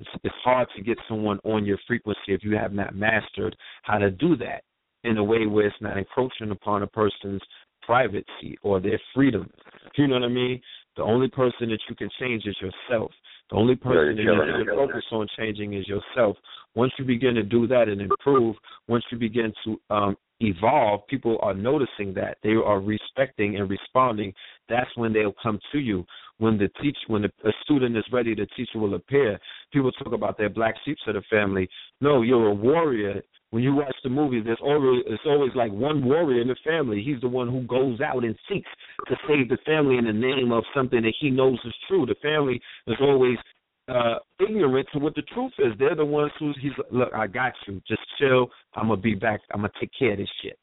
[0.00, 3.98] It's, it's hard to get someone on your frequency if you have not mastered how
[3.98, 4.62] to do that
[5.04, 7.42] in a way where it's not encroaching upon a person's
[7.82, 9.48] privacy or their freedom.
[9.96, 10.60] You know what I mean?
[10.96, 13.10] The only person that you can change is yourself.
[13.50, 16.36] The only person that you can focus on changing is yourself.
[16.74, 18.56] Once you begin to do that and improve,
[18.88, 24.32] once you begin to um, evolve, people are noticing that they are respecting and responding.
[24.68, 26.04] That's when they'll come to you.
[26.38, 29.38] When the teach, when the, a student is ready, the teacher will appear.
[29.72, 31.68] People talk about their black sheep of the family.
[32.00, 33.22] No, you're a warrior.
[33.54, 37.04] When you watch the movie, there's always it's always like one warrior in the family.
[37.06, 38.68] He's the one who goes out and seeks
[39.06, 42.04] to save the family in the name of something that he knows is true.
[42.04, 43.38] The family is always
[43.86, 45.72] uh ignorant to what the truth is.
[45.78, 47.80] They're the ones who he's look, I got you.
[47.86, 48.48] Just chill.
[48.74, 49.40] I'm gonna be back.
[49.52, 50.58] I'm gonna take care of this shit.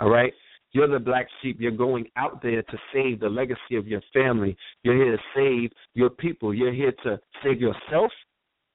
[0.00, 0.32] All right?
[0.72, 1.58] You're the black sheep.
[1.60, 4.56] You're going out there to save the legacy of your family.
[4.82, 6.52] You're here to save your people.
[6.52, 8.10] You're here to save yourself.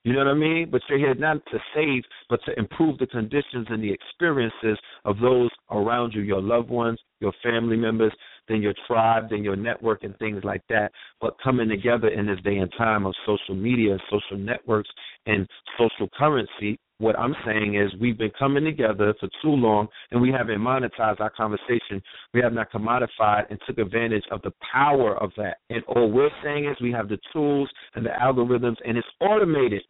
[0.03, 0.69] You know what I mean?
[0.71, 5.19] But you're here not to save, but to improve the conditions and the experiences of
[5.19, 8.13] those around you, your loved ones, your family members,
[8.47, 10.91] then your tribe, then your network, and things like that.
[11.19, 14.89] But coming together in this day and time of social media, social networks,
[15.25, 20.19] and social currency, what I'm saying is we've been coming together for too long and
[20.19, 22.01] we haven't monetized our conversation.
[22.33, 25.57] We have not commodified and took advantage of the power of that.
[25.69, 29.83] And all we're saying is we have the tools and the algorithms and it's automated.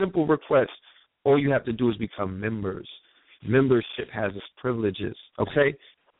[0.00, 0.70] Simple request.
[1.22, 2.88] All you have to do is become members.
[3.46, 5.16] Membership has its privileges.
[5.38, 5.74] Okay?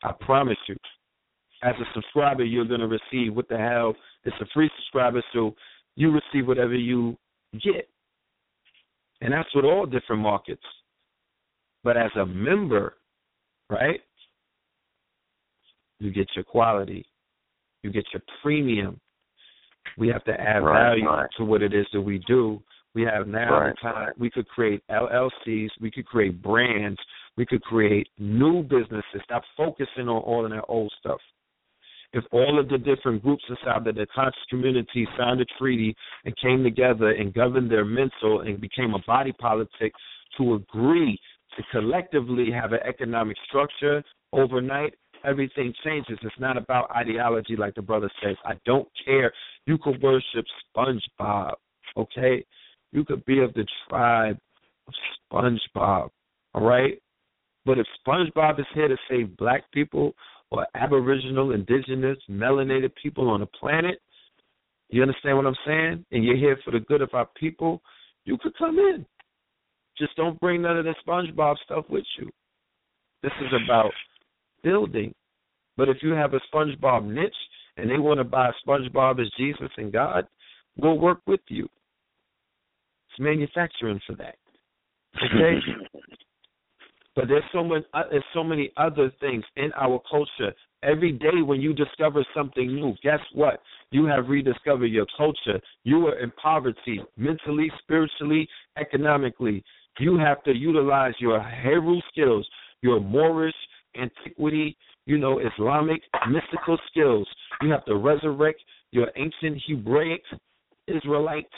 [0.05, 0.77] I promise you.
[1.63, 3.95] As a subscriber, you're going to receive what the hell?
[4.25, 5.55] It's a free subscriber, so
[5.97, 7.17] you receive whatever you
[7.55, 7.89] get.
[9.21, 10.63] And that's with all different markets.
[11.85, 12.95] But as a member,
[13.69, 14.01] right,
[15.99, 17.05] you get your quality,
[17.83, 19.01] you get your premium.
[19.99, 21.29] We have to add Right, value right.
[21.37, 22.63] to what it is that we do.
[22.95, 26.99] We have now Right, the time we could create LLCs, we could create brands,
[27.37, 29.23] we could create new businesses.
[29.25, 31.21] Stop focusing on all of that old stuff.
[32.13, 36.65] If all of the different groups inside the conscious community signed a treaty and came
[36.65, 39.93] together and governed their mental and became a body politic
[40.37, 41.19] to agree
[41.57, 46.19] to collectively have an economic structure overnight, everything changes.
[46.23, 48.37] It's not about ideology, like the brother says.
[48.45, 49.33] I don't care.
[49.67, 50.45] You could worship
[50.77, 51.53] SpongeBob,
[51.97, 52.45] okay?
[52.93, 54.39] You could be of the tribe
[54.89, 54.95] of
[55.33, 56.11] SpongeBob,
[56.55, 57.01] all right?
[57.65, 60.15] But if SpongeBob is here to save black people
[60.51, 64.01] or aboriginal, indigenous, melanated people on the planet,
[64.89, 66.05] you understand what I'm saying?
[66.11, 67.81] And you're here for the good of our people,
[68.25, 69.07] you could come in.
[69.97, 72.29] Just don't bring none of the SpongeBob stuff with you.
[73.23, 73.93] This is about
[74.63, 75.15] building.
[75.77, 77.33] But if you have a SpongeBob niche
[77.77, 80.27] and they want to buy SpongeBob as Jesus and God,
[80.77, 81.69] we'll work with you.
[83.11, 84.37] It's manufacturing for that.
[85.17, 85.59] Okay?
[87.17, 91.43] but there's so many uh, there's so many other things in our culture Every day
[91.45, 93.61] when you discover something new, guess what?
[93.91, 95.61] You have rediscovered your culture.
[95.85, 98.49] You are in poverty, mentally, spiritually,
[98.79, 99.63] economically.
[99.99, 102.49] You have to utilize your Hebrew skills,
[102.81, 103.55] your Moorish,
[104.01, 107.29] antiquity, you know, Islamic, mystical skills.
[107.61, 110.23] You have to resurrect your ancient Hebraic,
[110.87, 111.51] Israelite,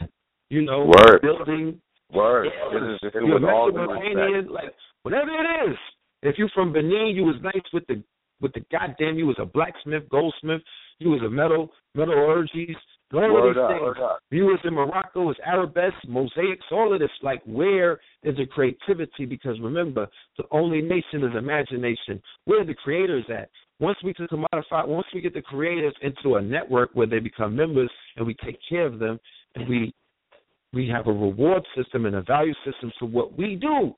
[0.51, 1.23] you know, Word.
[1.23, 1.81] building.
[2.13, 2.49] Word.
[2.49, 2.81] Yeah.
[2.81, 5.77] This is this You're all Mesopotamian, like whatever it is.
[6.23, 8.03] If you're from Benin, you was nice with the
[8.41, 9.19] with the goddamn.
[9.19, 10.63] You was a blacksmith, goldsmith.
[10.99, 12.77] You was a metal metallurgies.
[13.15, 13.97] All of these things.
[14.31, 17.11] You was in Morocco, it's arabesque, mosaics, all of this.
[17.23, 19.27] Like, where is the creativity?
[19.27, 20.09] Because remember,
[20.39, 22.23] the only nation is imagination.
[22.47, 23.51] Where are the creators at?
[23.81, 27.55] Once we can commodify, once we get the creators into a network where they become
[27.55, 29.19] members and we take care of them
[29.57, 29.93] and we
[30.73, 33.95] we have a reward system and a value system to what we do,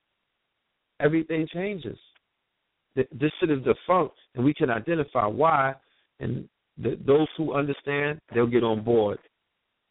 [1.00, 1.98] everything changes.
[2.96, 5.74] This shit is defunct, and we can identify why.
[6.20, 6.48] And
[6.82, 9.18] th- those who understand, they'll get on board.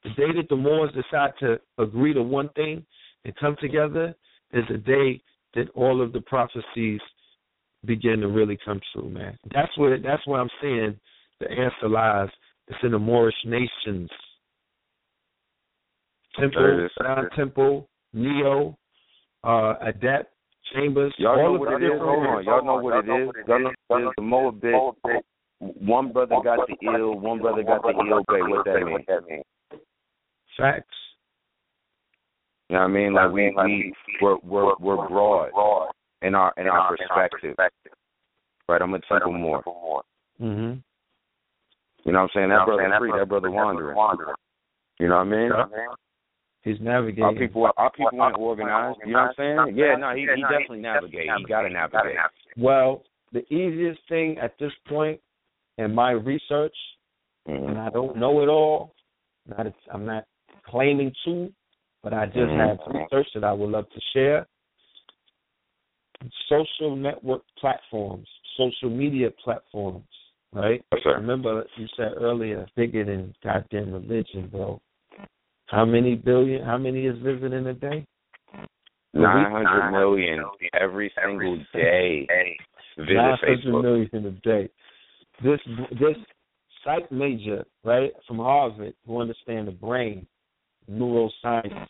[0.04, 2.86] The day that the Moors decide to agree to one thing
[3.26, 4.16] and come together
[4.54, 5.22] is the day
[5.56, 7.02] that all of the prophecies
[7.86, 9.38] begin to really come true, man.
[9.54, 10.98] That's where that's where I'm saying
[11.40, 12.30] the answer lies.
[12.68, 14.10] It's in the Moorish nations.
[16.40, 16.88] Temple.
[17.02, 18.78] Sound Temple, Neo,
[19.44, 20.33] uh, Adept,
[20.72, 21.92] Chambers, Y'all know what it is?
[22.00, 22.44] Hold on.
[22.46, 23.32] Y'all know what it is?
[23.48, 24.12] Y'all know what it is?
[24.18, 25.22] The Moab'bit.
[25.60, 28.42] One brother got the ill, one brother got the El Bey.
[28.42, 29.44] What that mean?
[30.58, 30.88] facts.
[32.70, 33.14] You know what I mean?
[33.14, 37.56] Like we we we're we're, we're broad in our in our perspective.
[38.68, 39.62] Right, I'm gonna temple more.
[40.42, 40.80] Mm-hmm.
[42.06, 42.50] You know what I'm saying?
[42.50, 43.96] That brother free, that brother wandering.
[45.00, 45.52] You know what I mean?
[46.64, 47.24] He's navigating.
[47.26, 49.00] Our people our people ain't organized.
[49.06, 49.78] You know what I'm saying?
[49.78, 51.30] Yeah, no, he he definitely navigate.
[51.38, 52.16] He gotta navigate.
[52.58, 55.20] Well, the easiest thing at this point
[55.78, 56.76] in my research,
[57.46, 57.78] and Mhm.
[57.78, 58.94] I don't know it all,
[59.46, 60.26] not I'm not
[60.64, 61.52] claiming to,
[62.02, 62.56] but I just Mhm.
[62.56, 64.48] have research that I would love to share.
[66.48, 70.08] Social network platforms, social media platforms,
[70.54, 70.82] right?
[70.94, 71.06] Yes.
[71.06, 74.80] Remember you said earlier, bigger than goddamn religion, bro.
[75.74, 76.64] How many billion?
[76.64, 78.06] How many is visiting a day?
[79.16, 80.44] Nine hundred million
[80.80, 82.28] every single day
[82.96, 84.70] visit Nine hundred million a day.
[85.44, 85.60] This
[85.94, 86.16] this
[86.84, 90.28] psych major, right, from Harvard, who understand the brain,
[90.92, 91.88] neuroscience.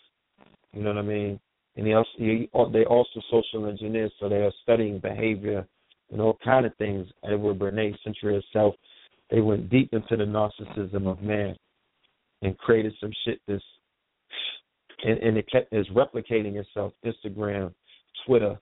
[0.71, 1.39] You know what I mean?
[1.75, 5.67] And he also he, they also social engineers, so they are studying behavior
[6.09, 7.05] and all kind of things.
[7.29, 8.75] Edward Bernays, Century of Self,
[9.29, 11.57] they went deep into the narcissism of man
[12.43, 13.63] and created some shit that's
[15.05, 16.93] and, and it kept is replicating itself.
[17.05, 17.73] Instagram,
[18.25, 18.57] Twitter,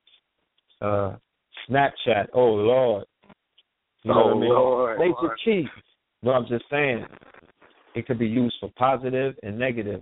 [0.82, 1.16] uh,
[1.70, 2.28] Snapchat.
[2.34, 3.06] Oh Lord,
[4.04, 4.50] you know Oh, what I mean?
[4.50, 5.00] Lord.
[5.00, 5.68] Major key.
[6.24, 7.06] No, I'm just saying
[7.96, 10.02] it could be used for positive and negative.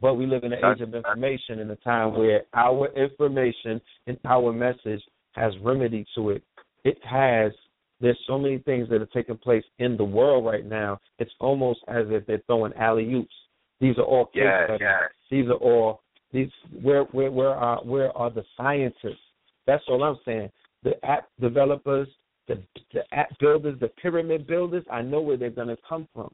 [0.00, 4.18] But we live in an age of information in a time where our information and
[4.26, 5.00] our message
[5.32, 6.42] has remedy to it.
[6.84, 7.52] It has
[8.00, 10.98] there's so many things that are taking place in the world right now.
[11.18, 13.34] It's almost as if they're throwing alley oops.
[13.80, 15.02] These are all case Yes, yes.
[15.30, 16.00] These are all
[16.32, 16.48] these
[16.82, 19.22] where where where are where are the scientists?
[19.66, 20.50] That's all I'm saying.
[20.82, 22.08] The app developers,
[22.48, 26.30] the the app builders, the pyramid builders, I know where they're gonna come from.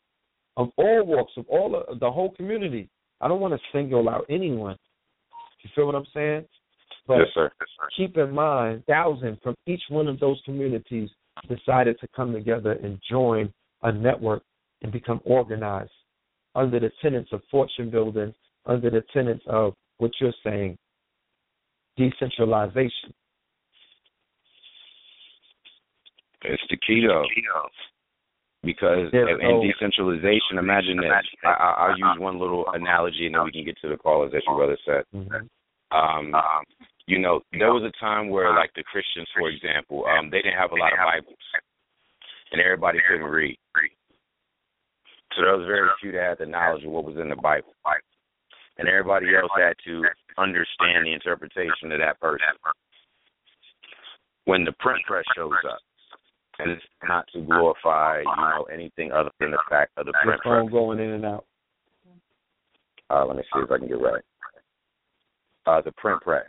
[0.57, 2.89] Of all walks, of all of the whole community.
[3.21, 4.77] I don't want to single out anyone.
[5.63, 6.47] You feel what I'm saying?
[7.07, 7.51] But Yes, sir.
[7.61, 7.89] Yes, sir.
[7.97, 11.11] keep in mind, thousands from each one of those communities
[11.49, 13.53] decided to come together and join
[13.83, 14.43] a network
[14.83, 15.91] and become organized
[16.55, 18.35] under the tenets of fortune building,
[18.67, 20.77] under the tenets of what you're saying,
[21.97, 23.15] decentralization.
[26.43, 27.25] It's the key though.
[28.63, 31.11] Because Yeah, in decentralization, imagine this.
[31.45, 34.33] I, I, I'll use one little analogy and then we can get to the callers
[34.33, 35.05] that your brother said.
[35.15, 35.47] Mm-hmm.
[35.97, 36.35] Um,
[37.11, 40.59] you know, there was a time where, like the Christians, for example, um, they didn't
[40.59, 41.43] have a lot of Bibles,
[42.53, 43.59] and everybody couldn't read.
[45.35, 47.75] So there was very few that had the knowledge of what was in the Bible,
[48.79, 50.07] and everybody else had to
[50.39, 52.47] understand the interpretation of that person.
[54.45, 55.79] When the print press shows up,
[56.61, 60.41] and it's not to glorify, you know, anything other than the fact of the print
[60.43, 60.71] press.
[60.71, 61.45] going in and out.
[63.11, 64.23] Uh, let me see if I can get right.
[65.67, 66.45] Uh, the print press.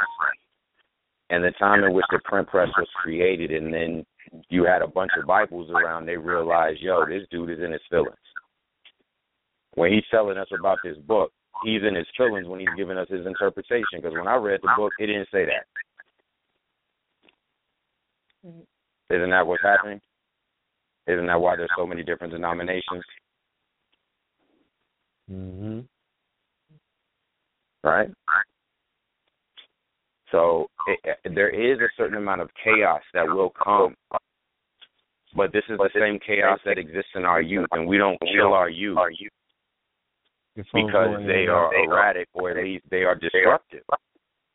[1.31, 4.05] And the time in which the print press was created, and then
[4.49, 7.81] you had a bunch of Bibles around, they realized, yo, this dude is in his
[7.89, 8.17] feelings.
[9.75, 11.31] When he's telling us about this book,
[11.63, 14.01] he's in his feelings when he's giving us his interpretation.
[14.01, 15.65] Because when I read the book, it didn't say that.
[19.09, 20.01] Isn't that what's happening?
[21.07, 23.05] Isn't that why there's so many different denominations?
[25.31, 25.87] Mhm.
[27.85, 28.09] Right.
[30.31, 33.95] So it, there is a certain amount of chaos that will come,
[35.35, 38.53] but this is the same chaos that exists in our youth, and we don't kill
[38.53, 38.97] our youth
[40.55, 43.83] because they are erratic or at least they are disruptive.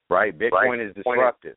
[0.09, 0.37] Right?
[0.39, 1.55] Bitcoin is disruptive.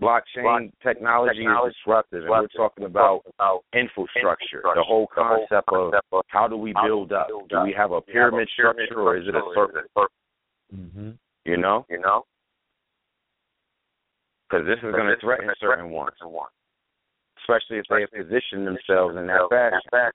[0.00, 3.24] Blockchain technology is disruptive, and we're talking about
[3.72, 5.94] infrastructure, the whole concept of
[6.28, 7.28] how do we build up?
[7.48, 9.82] Do we have a pyramid structure or is it a circle?
[10.74, 11.16] Mhm.
[11.46, 11.86] You know?
[11.88, 12.24] You know?
[14.48, 16.12] Because this is going to threaten certain ones,
[17.42, 20.10] especially if they have positioned themselves in that fashion.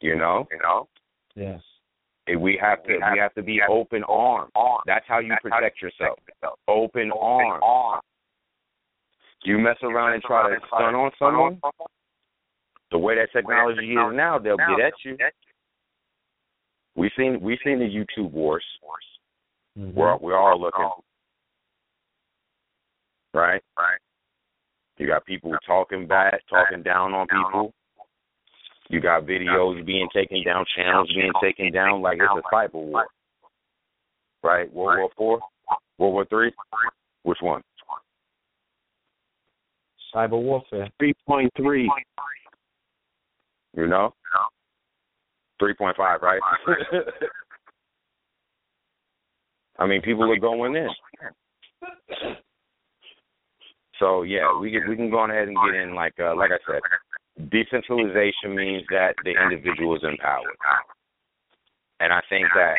[0.00, 0.46] You know?
[0.50, 0.88] You know?
[1.34, 1.60] Yes.
[2.28, 4.50] Eh, We have to we have to be open armed.
[4.86, 6.18] That's how you protect yourself.
[6.68, 7.62] Open armed.
[9.44, 11.60] You mess around and try to stun on someone.
[12.90, 15.16] The way that technology is now, they'll get at you.
[16.96, 18.64] We seen we seen the YouTube wars.
[19.78, 19.94] Mhm.
[19.94, 20.90] We're we're looking.
[23.32, 23.62] Right?
[23.76, 23.98] Right.
[24.98, 27.74] You got people talking bad, talking down on people.
[28.88, 33.06] You got videos being taken down, channels being taken down like it's a cyber war.
[34.42, 34.72] Right?
[34.72, 35.40] World War Four?
[35.98, 36.52] World War Three?
[37.24, 37.62] Which one?
[40.14, 40.88] Cyber warfare.
[40.98, 41.90] Three point three.
[43.76, 44.14] You know?
[45.58, 46.40] Three point five, right?
[49.78, 50.88] I mean people are going in.
[54.00, 56.58] So yeah, we can we can go ahead and get in like uh, like I
[56.66, 56.80] said,
[57.50, 60.56] decentralization means that the individual is empowered,
[62.00, 62.74] and I think that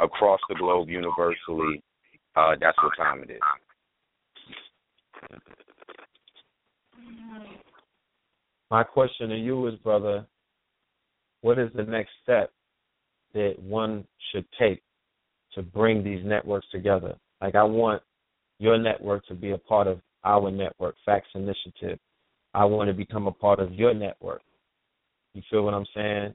[0.00, 1.82] across the globe, universally,
[2.34, 3.40] uh, that's what time it is.
[8.70, 10.26] My question to you is, brother,
[11.40, 12.50] what is the next step
[13.34, 14.82] that one should take
[15.54, 17.14] to bring these networks together?
[17.40, 18.02] Like, I want
[18.58, 21.98] your network to be a part of our network, Facts Initiative.
[22.54, 24.42] I want to become a part of your network.
[25.34, 26.34] You feel what I'm saying?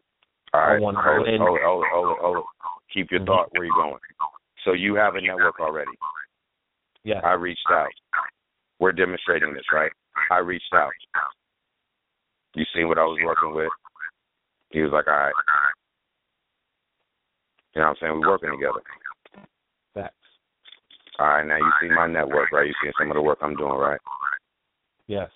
[0.53, 2.45] All I wanna hold it, hold it, hold hold it, hold.
[2.93, 3.97] Keep your thought where you're going.
[4.63, 5.91] So you have a network already.
[7.03, 7.19] Yeah.
[7.23, 7.89] I reached out.
[8.79, 9.91] We're demonstrating this, right?
[10.31, 10.91] I reached out.
[12.55, 13.69] You seen what I was working with?
[14.73, 15.33] He was like, all right.
[17.75, 18.19] You know what I'm saying?
[18.19, 18.81] We're working together.
[19.93, 20.15] Facts.
[21.19, 22.65] All right, now you see my network, right?
[22.65, 23.99] You see some of the work I'm doing, right?
[25.05, 25.29] Yes.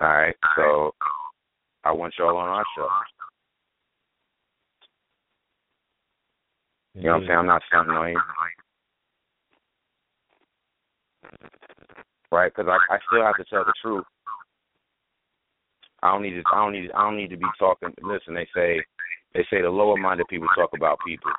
[0.00, 0.94] All right, so
[1.84, 2.88] I want y'all on our show.
[6.94, 7.38] You know what I'm saying?
[7.38, 8.20] I'm not stunting on you.
[12.30, 12.52] Right?
[12.54, 14.04] Because I, I still have to tell the truth.
[16.02, 16.42] I don't need to.
[16.52, 16.90] I don't need.
[16.92, 17.94] I don't need to be talking.
[18.02, 18.80] Listen, they say,
[19.34, 21.30] they say the lower-minded people talk about people.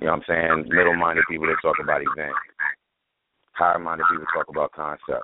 [0.00, 0.74] You know what I'm saying?
[0.74, 2.38] Middle-minded people they talk about events.
[3.52, 5.22] Higher-minded people talk about concepts.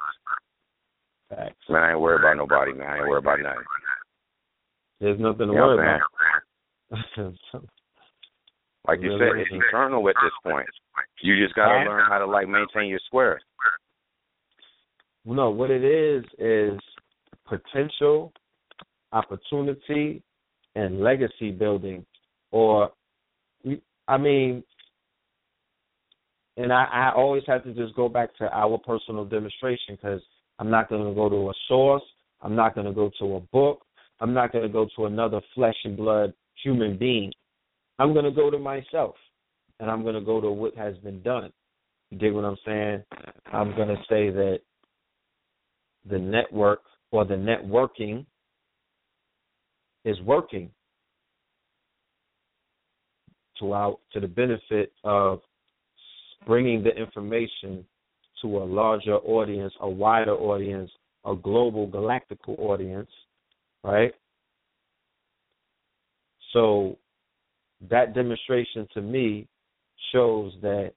[1.28, 1.54] Facts.
[1.68, 2.72] Man, I ain't worried about nobody.
[2.72, 3.64] Man, I ain't worried about nothing.
[5.00, 5.98] There's nothing to You know worry
[6.92, 7.32] about.
[8.88, 10.66] Like you said, it's eternal at this point.
[11.22, 13.40] You just gotta learn how to like maintain your square.
[15.26, 16.80] No, what it is is
[17.46, 18.32] potential,
[19.12, 20.22] opportunity,
[20.74, 22.04] and legacy building.
[22.52, 22.92] Or,
[24.08, 24.62] I mean,
[26.56, 30.20] and I, I always have to just go back to our personal demonstration because
[30.58, 32.02] I'm not going to go to a source.
[32.42, 33.82] I'm not going to go to a book.
[34.20, 37.32] I'm not going to go to another flesh and blood human being.
[37.98, 39.14] I'm going to go to myself,
[39.78, 41.52] and I'm going to go to what has been done.
[42.10, 43.04] You dig what I'm saying?
[43.52, 44.60] I'm going to say that
[46.08, 46.80] the network
[47.10, 48.26] or the networking
[50.04, 50.70] is working
[53.58, 55.40] to our to the benefit of
[56.46, 57.84] bringing the information
[58.40, 60.90] to a larger audience, a wider audience,
[61.26, 63.10] a global galactical audience,
[63.84, 64.12] right?
[66.52, 66.96] So
[67.90, 69.46] that demonstration to me
[70.12, 70.92] shows that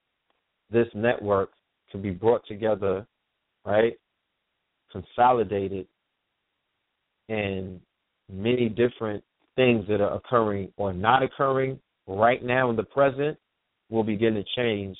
[0.72, 1.52] this network
[1.92, 3.06] can be brought together,
[3.66, 3.94] right?
[4.92, 5.88] Consolidated
[7.30, 7.80] and
[8.32, 9.24] many different
[9.56, 13.38] things that are occurring or not occurring right now in the present
[13.90, 14.98] will begin to change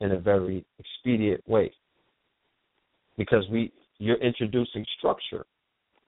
[0.00, 1.72] in a very expedient way.
[3.16, 5.46] Because we you're introducing structure,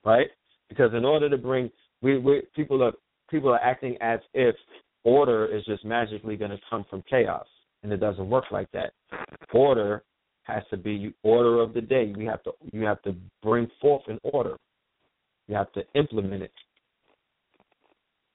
[0.04, 0.26] right?
[0.68, 1.70] Because in order to bring
[2.02, 2.92] we, we people are
[3.30, 4.56] people are acting as if
[5.04, 7.46] order is just magically going to come from chaos,
[7.82, 8.92] and it doesn't work like that.
[9.52, 10.02] Order
[10.42, 12.12] has to be order of the day.
[12.16, 14.56] You have to you have to bring forth an order.
[15.48, 16.52] You have to implement it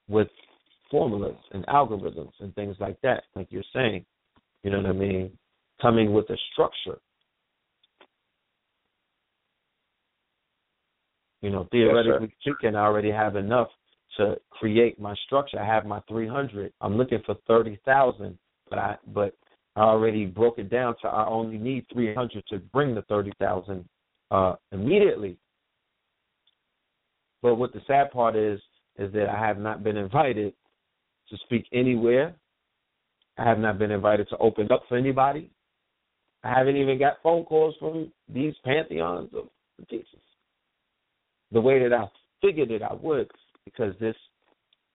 [0.08, 0.28] with
[0.92, 4.06] formulas and algorithms and things like that, like you're saying.
[4.64, 5.32] You know what I mean?
[5.82, 7.00] Coming with a structure.
[11.42, 13.70] You know, theoretically yes, speaking, I already have enough
[14.18, 15.60] to create my structure.
[15.60, 16.74] I have my 300.
[16.82, 18.38] I'm looking for 30,000,
[18.70, 19.38] but I but
[19.78, 23.88] I already broke it down to I only need 300 to bring the 30,000
[24.32, 25.38] uh, immediately.
[27.42, 28.60] But what the sad part is
[28.98, 30.54] is that I have not been invited
[31.30, 32.36] to speak anywhere.
[33.38, 35.50] I have not been invited to open up for anybody.
[36.44, 39.48] I haven't even got phone calls from these pantheons of
[39.90, 40.08] teachers.
[41.52, 42.06] The way that I
[42.42, 43.30] figured it I would,
[43.66, 44.16] because this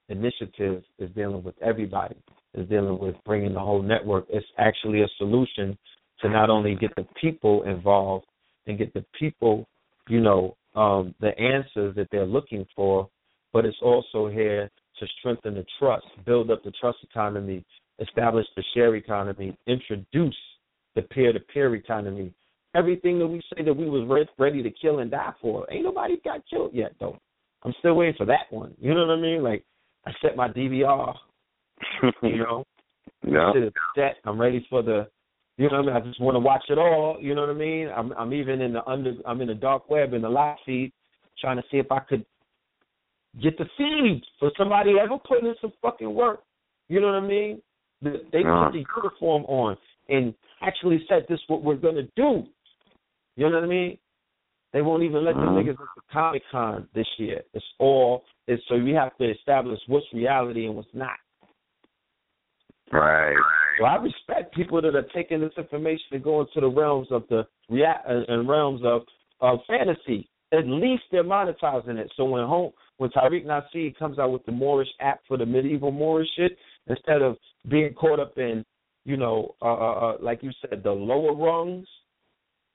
[0.08, 2.16] initiative is dealing with everybody,
[2.54, 4.26] is dealing with bringing the whole network.
[4.28, 5.76] It's actually a solution
[6.20, 8.26] to not only get the people involved
[8.66, 9.66] and get the people,
[10.08, 13.08] you know, um, the answers that they're looking for,
[13.52, 17.64] but it's also here to strengthen the trust, build up the trust economy,
[17.98, 20.36] establish the share economy, introduce
[20.94, 22.32] the peer-to-peer economy.
[22.74, 26.16] Everything that we say that we was ready to kill and die for, ain't nobody
[26.24, 27.18] got killed yet though.
[27.62, 28.74] I'm still waiting for that one.
[28.78, 29.42] You know what I mean?
[29.42, 29.64] Like
[30.06, 31.14] I set my DVR.
[32.22, 32.64] you know,
[33.26, 33.52] yeah.
[33.96, 34.16] set.
[34.24, 35.08] I'm ready for the.
[35.56, 36.02] You know what I mean?
[36.02, 37.16] I just want to watch it all.
[37.20, 37.88] You know what I mean?
[37.94, 39.14] I'm I'm even in the under.
[39.24, 40.92] I'm in the dark web in the live feed,
[41.40, 42.24] trying to see if I could
[43.42, 46.40] get the feed for somebody ever putting in some fucking work.
[46.88, 47.62] You know what I mean?
[48.02, 48.64] They uh.
[48.64, 49.76] put the uniform on
[50.08, 52.44] and actually said this what we're gonna do.
[53.36, 53.98] You know what I mean?
[54.72, 55.50] They won't even let the uh-huh.
[55.50, 57.42] niggas into Comic Con this year.
[57.54, 61.16] It's all it's so we have to establish what's reality and what's not.
[62.92, 63.36] Right.
[63.78, 67.24] So I respect people that are taking this information and going to the realms of
[67.28, 69.02] the rea- uh, and realms of
[69.40, 70.28] of fantasy.
[70.52, 72.12] At least they're monetizing it.
[72.16, 75.90] So when home when Tariq Nasheed comes out with the Moorish app for the medieval
[75.90, 77.36] Moorish shit, instead of
[77.68, 78.64] being caught up in,
[79.04, 81.86] you know, uh, uh, uh like you said, the lower rungs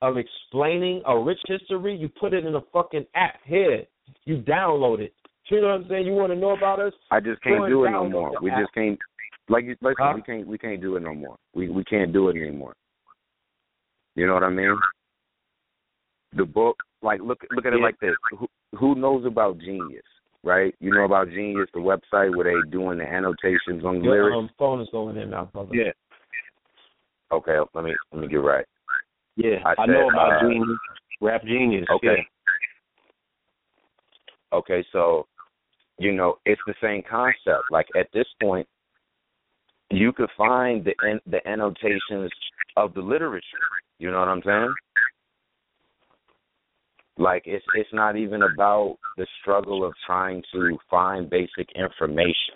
[0.02, 3.84] of explaining a rich history, you put it in a fucking app here.
[4.26, 5.14] You download it.
[5.50, 6.06] You know what I'm saying?
[6.06, 6.94] You want to know about us?
[7.10, 8.34] I just can't do it no more.
[8.40, 8.60] We app.
[8.62, 9.00] just can't
[9.50, 10.14] like you like huh?
[10.16, 11.36] we can't we can't do it no more.
[11.54, 12.74] We we can't do it anymore.
[14.16, 14.78] You know what I mean?
[16.36, 18.16] The book, like look look at it like this.
[18.38, 18.48] Who,
[18.78, 20.04] who knows about Genius,
[20.44, 20.76] right?
[20.80, 24.36] You know about Genius, the website where they doing the annotations on Your lyrics.
[24.38, 25.74] um, phone is going in now, brother.
[25.74, 25.92] Yeah,
[27.32, 28.66] Okay, let me let me get right.
[29.36, 29.58] yeah.
[29.66, 30.78] I I, know about uh, Genius,
[31.22, 31.86] Rap Genius.
[31.96, 32.18] Okay.
[32.18, 32.24] Yeah.
[34.52, 35.28] Okay, so
[36.00, 37.66] you know it's the same concept.
[37.72, 38.68] Like at this point,
[39.92, 42.32] you could find the the annotations
[42.78, 43.44] of the literature.
[43.98, 44.74] You know what I'm saying?
[47.18, 52.56] Like it's it's not even about the struggle of trying to find basic information.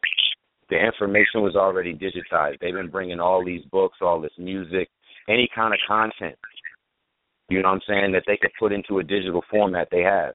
[0.70, 2.60] The information was already digitized.
[2.62, 4.90] They've been bringing all these books, all this music,
[5.28, 6.36] any kind of content.
[7.50, 9.90] You know what I'm saying that they could put into a digital format.
[9.92, 10.34] They have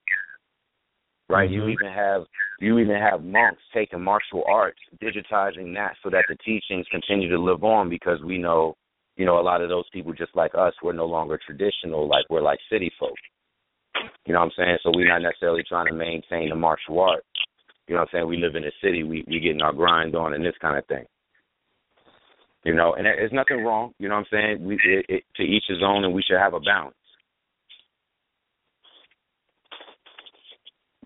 [1.28, 1.50] right?
[1.50, 1.73] You Mhm.
[1.73, 2.26] even have
[2.60, 7.39] you even have monks taking martial arts, digitizing that so that the teachings continue to
[7.39, 8.76] live on because we know,
[9.16, 12.24] you know, a lot of those people just like us, we're no longer traditional, like
[12.31, 13.16] we're like city folk.
[14.26, 14.78] You know what I'm saying?
[14.82, 17.24] So we're not necessarily trying to maintain the martial art.
[17.86, 18.28] You know what I'm saying?
[18.28, 20.86] We live in a city, we we getting our grind on and this kind of
[20.86, 21.07] thing.
[22.65, 23.94] You know, and there's nothing wrong.
[23.98, 24.65] You know what I'm saying?
[24.65, 26.98] We it, it, to each his own, and we should have a balance.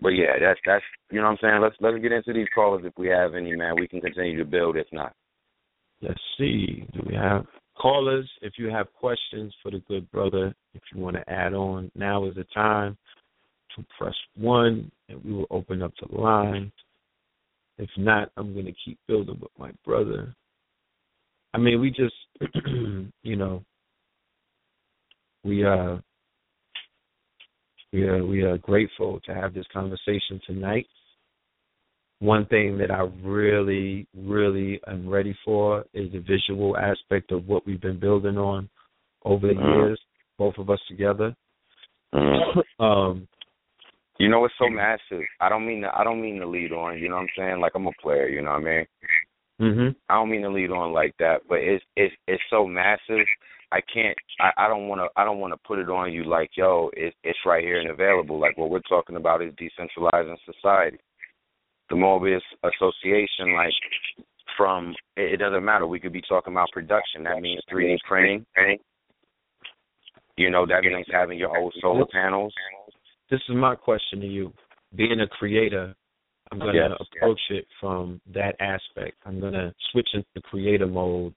[0.01, 1.61] But yeah, that's that's you know what I'm saying.
[1.61, 3.75] Let's let's get into these callers if we have any, man.
[3.79, 4.75] We can continue to build.
[4.75, 5.13] If not,
[6.03, 6.85] Let's see.
[6.93, 7.45] Do we have
[7.77, 8.29] callers?
[8.41, 12.25] If you have questions for the good brother, if you want to add on, now
[12.25, 12.97] is the time
[13.75, 16.71] to press one, and we will open up the line.
[17.77, 20.35] If not, I'm going to keep building with my brother.
[21.53, 22.15] I mean, we just,
[23.23, 23.63] you know,
[25.45, 25.97] we uh,
[27.93, 30.87] we are we are grateful to have this conversation tonight.
[32.19, 37.65] One thing that I really, really am ready for is the visual aspect of what
[37.67, 38.69] we've been building on
[39.23, 39.75] over the Mhm.
[39.75, 40.01] years,
[40.37, 41.35] both of us together.
[42.79, 43.27] Um,
[44.19, 45.23] you know it's so massive.
[45.39, 46.97] I don't mean to I don't mean to lead on.
[46.97, 47.59] You know what I'm saying?
[47.59, 48.27] Like I'm a player.
[48.27, 48.87] You know what I mean?
[49.59, 53.27] hmm I don't mean to lead on like that, but it's it's it's so massive.
[53.73, 54.15] I can't.
[54.39, 55.07] I, I don't want to.
[55.19, 57.89] I don't want to put it on you like, yo, it, it's right here and
[57.89, 58.39] available.
[58.39, 60.97] Like what we're talking about is decentralizing society.
[61.89, 63.73] The Moab'bit Association, like
[64.55, 65.87] from it, it doesn't matter.
[65.87, 67.23] We could be talking about production.
[67.23, 68.45] That means 3D printing.
[70.37, 72.53] You know, that means having your own solar panels.
[73.31, 74.53] This is my question to you.
[74.95, 75.95] Being a creator,
[76.51, 77.07] I'm going to Yes.
[77.15, 79.17] approach it from that aspect.
[79.25, 81.33] I'm going to switch into creator mode,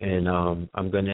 [0.00, 1.12] and um, I'm going to